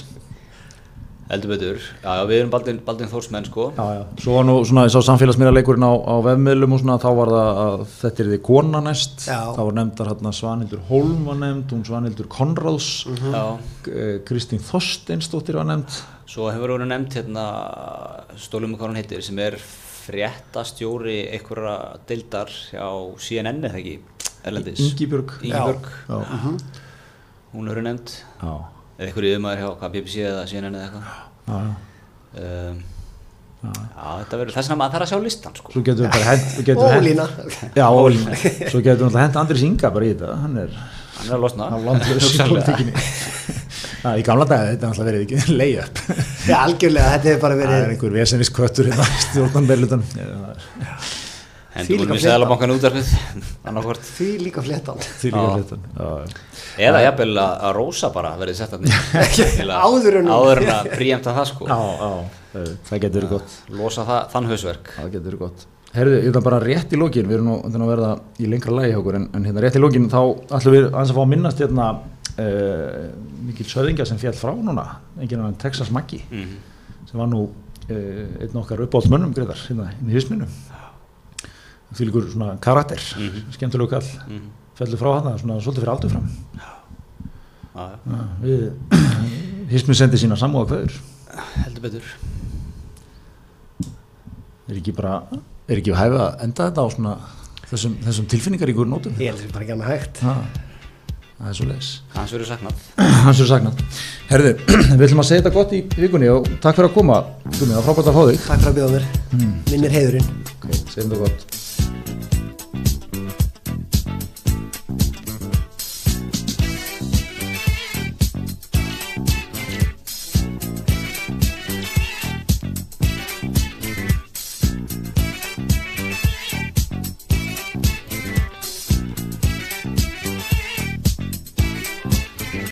heldur 1.30 1.51
betur. 1.51 1.80
Já, 2.03 2.11
já, 2.19 2.23
við 2.30 2.38
erum 2.41 2.51
Baldin, 2.53 2.78
Baldin 2.86 3.09
Þórsmenn, 3.11 3.45
sko. 3.49 3.65
já, 3.78 3.86
já. 3.97 4.03
svo 4.23 4.36
var 4.38 4.45
nú 4.47 4.55
svona, 4.65 4.86
ég 4.88 4.93
sá 4.93 5.01
samfélagsmiðlarleikurinn 5.07 5.84
á, 5.88 5.93
á 6.07 6.15
vefmiðlum 6.23 6.75
og 6.78 6.82
svona, 6.84 6.97
þá 7.03 7.09
var 7.19 7.32
það 7.34 7.61
að 7.63 7.82
þetta 7.97 8.23
er 8.23 8.30
því 8.32 8.39
kona 8.47 8.82
næst 8.86 9.25
þá 9.28 9.59
var 9.61 9.73
nefndar 9.80 10.11
hérna 10.13 10.32
Svanhildur 10.38 10.86
Holm 10.91 11.17
var 11.28 11.39
nefnd, 11.41 11.73
hún 11.75 11.84
Svanhildur 11.88 12.30
Konráðs 12.32 12.88
Já. 13.07 13.43
eh, 13.91 14.19
Kristín 14.28 14.63
Þorsteinsdóttir 14.63 15.59
var 15.59 15.67
nefnd 15.67 15.99
Svo 16.28 16.49
hefur 16.51 16.73
verið 16.75 16.89
nefnt 16.91 17.13
hérna, 17.19 17.43
stólum 18.36 18.73
hvað 18.75 18.89
hann 18.89 18.97
heitir, 18.99 19.21
sem 19.23 19.38
er 19.39 19.55
fréttastjóri 20.07 21.21
einhverja 21.36 21.75
deildar 22.07 22.51
hjá 22.71 22.88
CNN 23.19 23.63
eða 23.67 23.80
ekki, 23.80 23.93
Erlendis. 24.47 24.80
Ingibjörg 24.80 25.38
Ingibjörg. 25.43 25.88
já, 26.07 26.17
Hún 27.53 27.69
hefur 27.71 27.82
nefnt, 27.84 28.11
já, 28.43 28.53
eða 28.97 29.07
einhverju 29.07 29.32
yfirmaður 29.33 29.59
hjá 29.63 29.69
hvað, 29.79 29.91
BBC 29.95 30.15
eða 30.28 30.45
CNN 30.51 30.75
eða 30.78 30.86
eitthvað. 30.87 31.05
já, 31.47 31.57
já. 31.57 31.74
Um, 32.37 32.78
já, 33.67 33.71
þetta 34.21 34.37
verður, 34.37 34.53
þess 34.53 34.67
vegna 34.69 34.78
maður 34.82 34.93
þarf 34.97 35.05
að 35.05 35.11
sjá 35.11 35.19
listan, 35.28 35.55
sko. 35.57 35.71
svo 35.74 35.82
getum 35.87 36.03
við 36.05 36.11
bara 36.13 36.28
hent, 36.29 36.45
Ólína 36.78 37.25
já, 37.74 37.86
Ólína 37.89 38.36
svo 38.69 38.82
getum 38.86 39.01
við 39.01 39.07
alltaf 39.07 39.21
hent 39.24 39.39
Andris 39.41 39.63
Inga 39.65 39.89
bara 39.95 40.05
í 40.05 40.11
þetta 40.13 40.36
hann 40.43 40.59
er 40.61 40.75
Hann 41.17 41.32
er 41.32 41.33
að 41.33 41.41
losna. 41.47 41.65
á 41.74 41.78
landlaus 41.82 42.11
í 42.11 42.28
Hugsanlega. 42.28 42.75
pólitíkinni 42.78 42.93
Já, 43.97 44.09
í 44.21 44.24
gamla 44.28 44.45
dag 44.45 44.67
þetta 44.69 44.86
er 44.86 44.91
alltaf 44.91 45.07
verið 45.09 45.24
ekki 45.25 45.55
lay-up 45.61 46.01
já, 46.47 46.57
algjörlega, 46.61 47.13
þetta 47.15 47.32
hefur 47.32 47.41
bara 47.47 47.57
það 47.57 47.63
er 47.65 47.74
verið 47.74 47.95
einhver 47.95 48.17
vesenis 48.19 48.53
köttur 48.53 48.91
hérna 48.91 49.07
stjórnan 49.25 49.69
berlutan 49.71 50.05
Sæðalabankan 51.86 52.74
útvarfið, 52.74 53.12
annarkvort. 53.70 54.01
því 54.17 54.28
líka 54.47 54.63
fléttan. 54.66 54.97
Því 55.21 55.32
líka 55.36 55.78
já, 55.97 56.09
Eða 56.87 57.01
jafnvel 57.05 57.29
að, 57.41 57.54
að 57.67 57.74
Rósa 57.78 58.09
bara 58.13 58.33
verið 58.37 58.59
sett 58.59 58.74
að 58.78 58.86
Áður 59.87 60.20
en 60.21 60.28
hún- 60.28 60.36
áður 60.36 60.62
en 60.63 60.74
að 60.75 60.91
príjemta 60.97 61.33
það 61.37 61.49
sko. 61.51 61.67
Já, 61.70 61.79
já, 62.01 62.70
það- 62.89 63.01
getur 63.05 63.20
verið 63.21 63.33
gott. 63.37 63.58
Losa 63.79 64.05
það, 64.08 64.21
þann 64.33 64.49
hausverk. 64.51 64.93
Það 64.97 65.12
getur 65.17 65.28
verið 65.32 65.43
gott. 65.45 65.66
Herðu, 65.97 66.17
ég 66.21 66.29
ætla 66.29 66.41
bara 66.43 66.59
rétt 66.62 66.91
í 66.93 66.97
lókin, 66.99 67.25
við 67.29 67.37
erum 67.39 67.47
nú 67.47 67.55
undan 67.66 67.82
að 67.86 67.91
verða 67.93 68.09
í 68.43 68.49
lengra 68.51 68.74
lagi 68.75 68.91
hjá 68.91 68.97
okkur, 68.99 69.16
en, 69.17 69.29
en 69.33 69.45
hérna 69.47 69.62
rétt 69.63 69.78
í 69.79 69.82
lókin 69.82 70.09
þá 70.12 70.20
ætlum 70.59 70.75
við 70.75 70.87
að 70.91 71.13
fá 71.16 71.21
að 71.24 71.29
minnast 71.32 71.62
hérna 71.63 71.86
uh, 72.37 73.05
mikil 73.47 73.66
söðingja 73.71 74.05
sem 74.09 74.20
fjall 74.21 74.36
frá 74.37 74.51
núna, 74.54 74.83
enginn 75.17 75.39
annan 75.41 75.55
Texas 75.62 75.89
Maggi, 75.95 76.20
sem 77.08 77.17
var 77.17 77.32
nú 77.32 77.45
uh, 77.47 78.43
einn 78.43 78.59
okkar 78.62 78.83
uppáhaldsmönnum 78.86 79.32
greiðar 79.33 79.63
hérna 79.63 79.87
í 80.04 80.13
hisminu. 80.20 80.45
Því 81.97 82.07
líkur 82.09 82.32
svona 82.32 82.57
karakter, 82.61 83.01
mm 83.17 83.28
-hmm. 83.28 83.53
skemmtilegu 83.53 83.89
kall, 83.89 84.09
mm 84.28 84.37
-hmm. 84.37 84.49
fellur 84.78 84.99
frá 84.99 85.13
hann, 85.17 85.39
svona 85.39 85.61
svolítið 85.61 85.82
fyrir 85.82 85.93
aldur 85.93 86.09
fram. 86.09 86.29
Já, 86.55 86.78
Ja, 87.78 88.24
við, 88.41 88.71
hismin 89.74 89.95
sendi 89.95 90.17
sína 90.17 90.37
samúða 90.39 90.67
hverður, 90.71 90.93
heldur 91.63 91.82
betur 91.82 92.07
er 94.67 94.79
ekki 94.79 94.93
bara, 94.97 95.19
er 95.69 95.82
ekki 95.82 95.93
hæfið 95.95 96.24
að 96.24 96.39
enda 96.47 96.69
þetta 96.69 96.83
á 96.83 96.87
svona 96.95 97.11
þessum, 97.67 97.99
þessum 98.07 98.29
tilfinningaríkur 98.32 98.89
nótum? 98.89 99.19
Ég 99.21 99.29
held 99.29 99.37
að 99.37 99.43
það 99.43 99.49
er 99.49 99.53
bara 99.53 99.67
ekki 99.67 99.75
annað 99.75 99.91
hægt 99.93 100.24
Ha, 100.25 100.33
það 101.37 101.51
er 101.51 101.59
svo 101.59 101.67
leiðis. 101.69 101.91
Hans 102.15 102.33
verður 102.36 102.51
saknað 102.51 102.82
Hans 103.28 103.43
er 103.43 103.51
sagnat. 103.51 103.86
Herði, 104.32 104.55
við 104.74 105.05
ætlum 105.07 105.24
að 105.24 105.29
segja 105.29 105.45
þetta 105.45 105.55
gott 105.59 105.78
í 105.78 105.83
vikunni 106.01 106.33
og 106.33 106.49
takk 106.57 106.79
fyrir 106.79 106.89
að 106.89 106.97
koma. 106.97 107.21
Gumi, 107.51 107.71
það 107.71 107.79
var 107.79 107.87
frábært 107.91 108.11
að 108.11 108.19
fá 108.19 108.25
þig. 108.32 108.43
Takk 108.47 108.65
fyrir 108.65 108.74
að 108.74 108.82
bjóða 108.82 108.97
mér 108.97 109.63
Minnir 109.69 109.97
heiðurinn 109.99 110.29
Ok, 110.57 110.69
segjum 110.74 111.13
þetta 111.13 111.24
gott. 111.24 111.66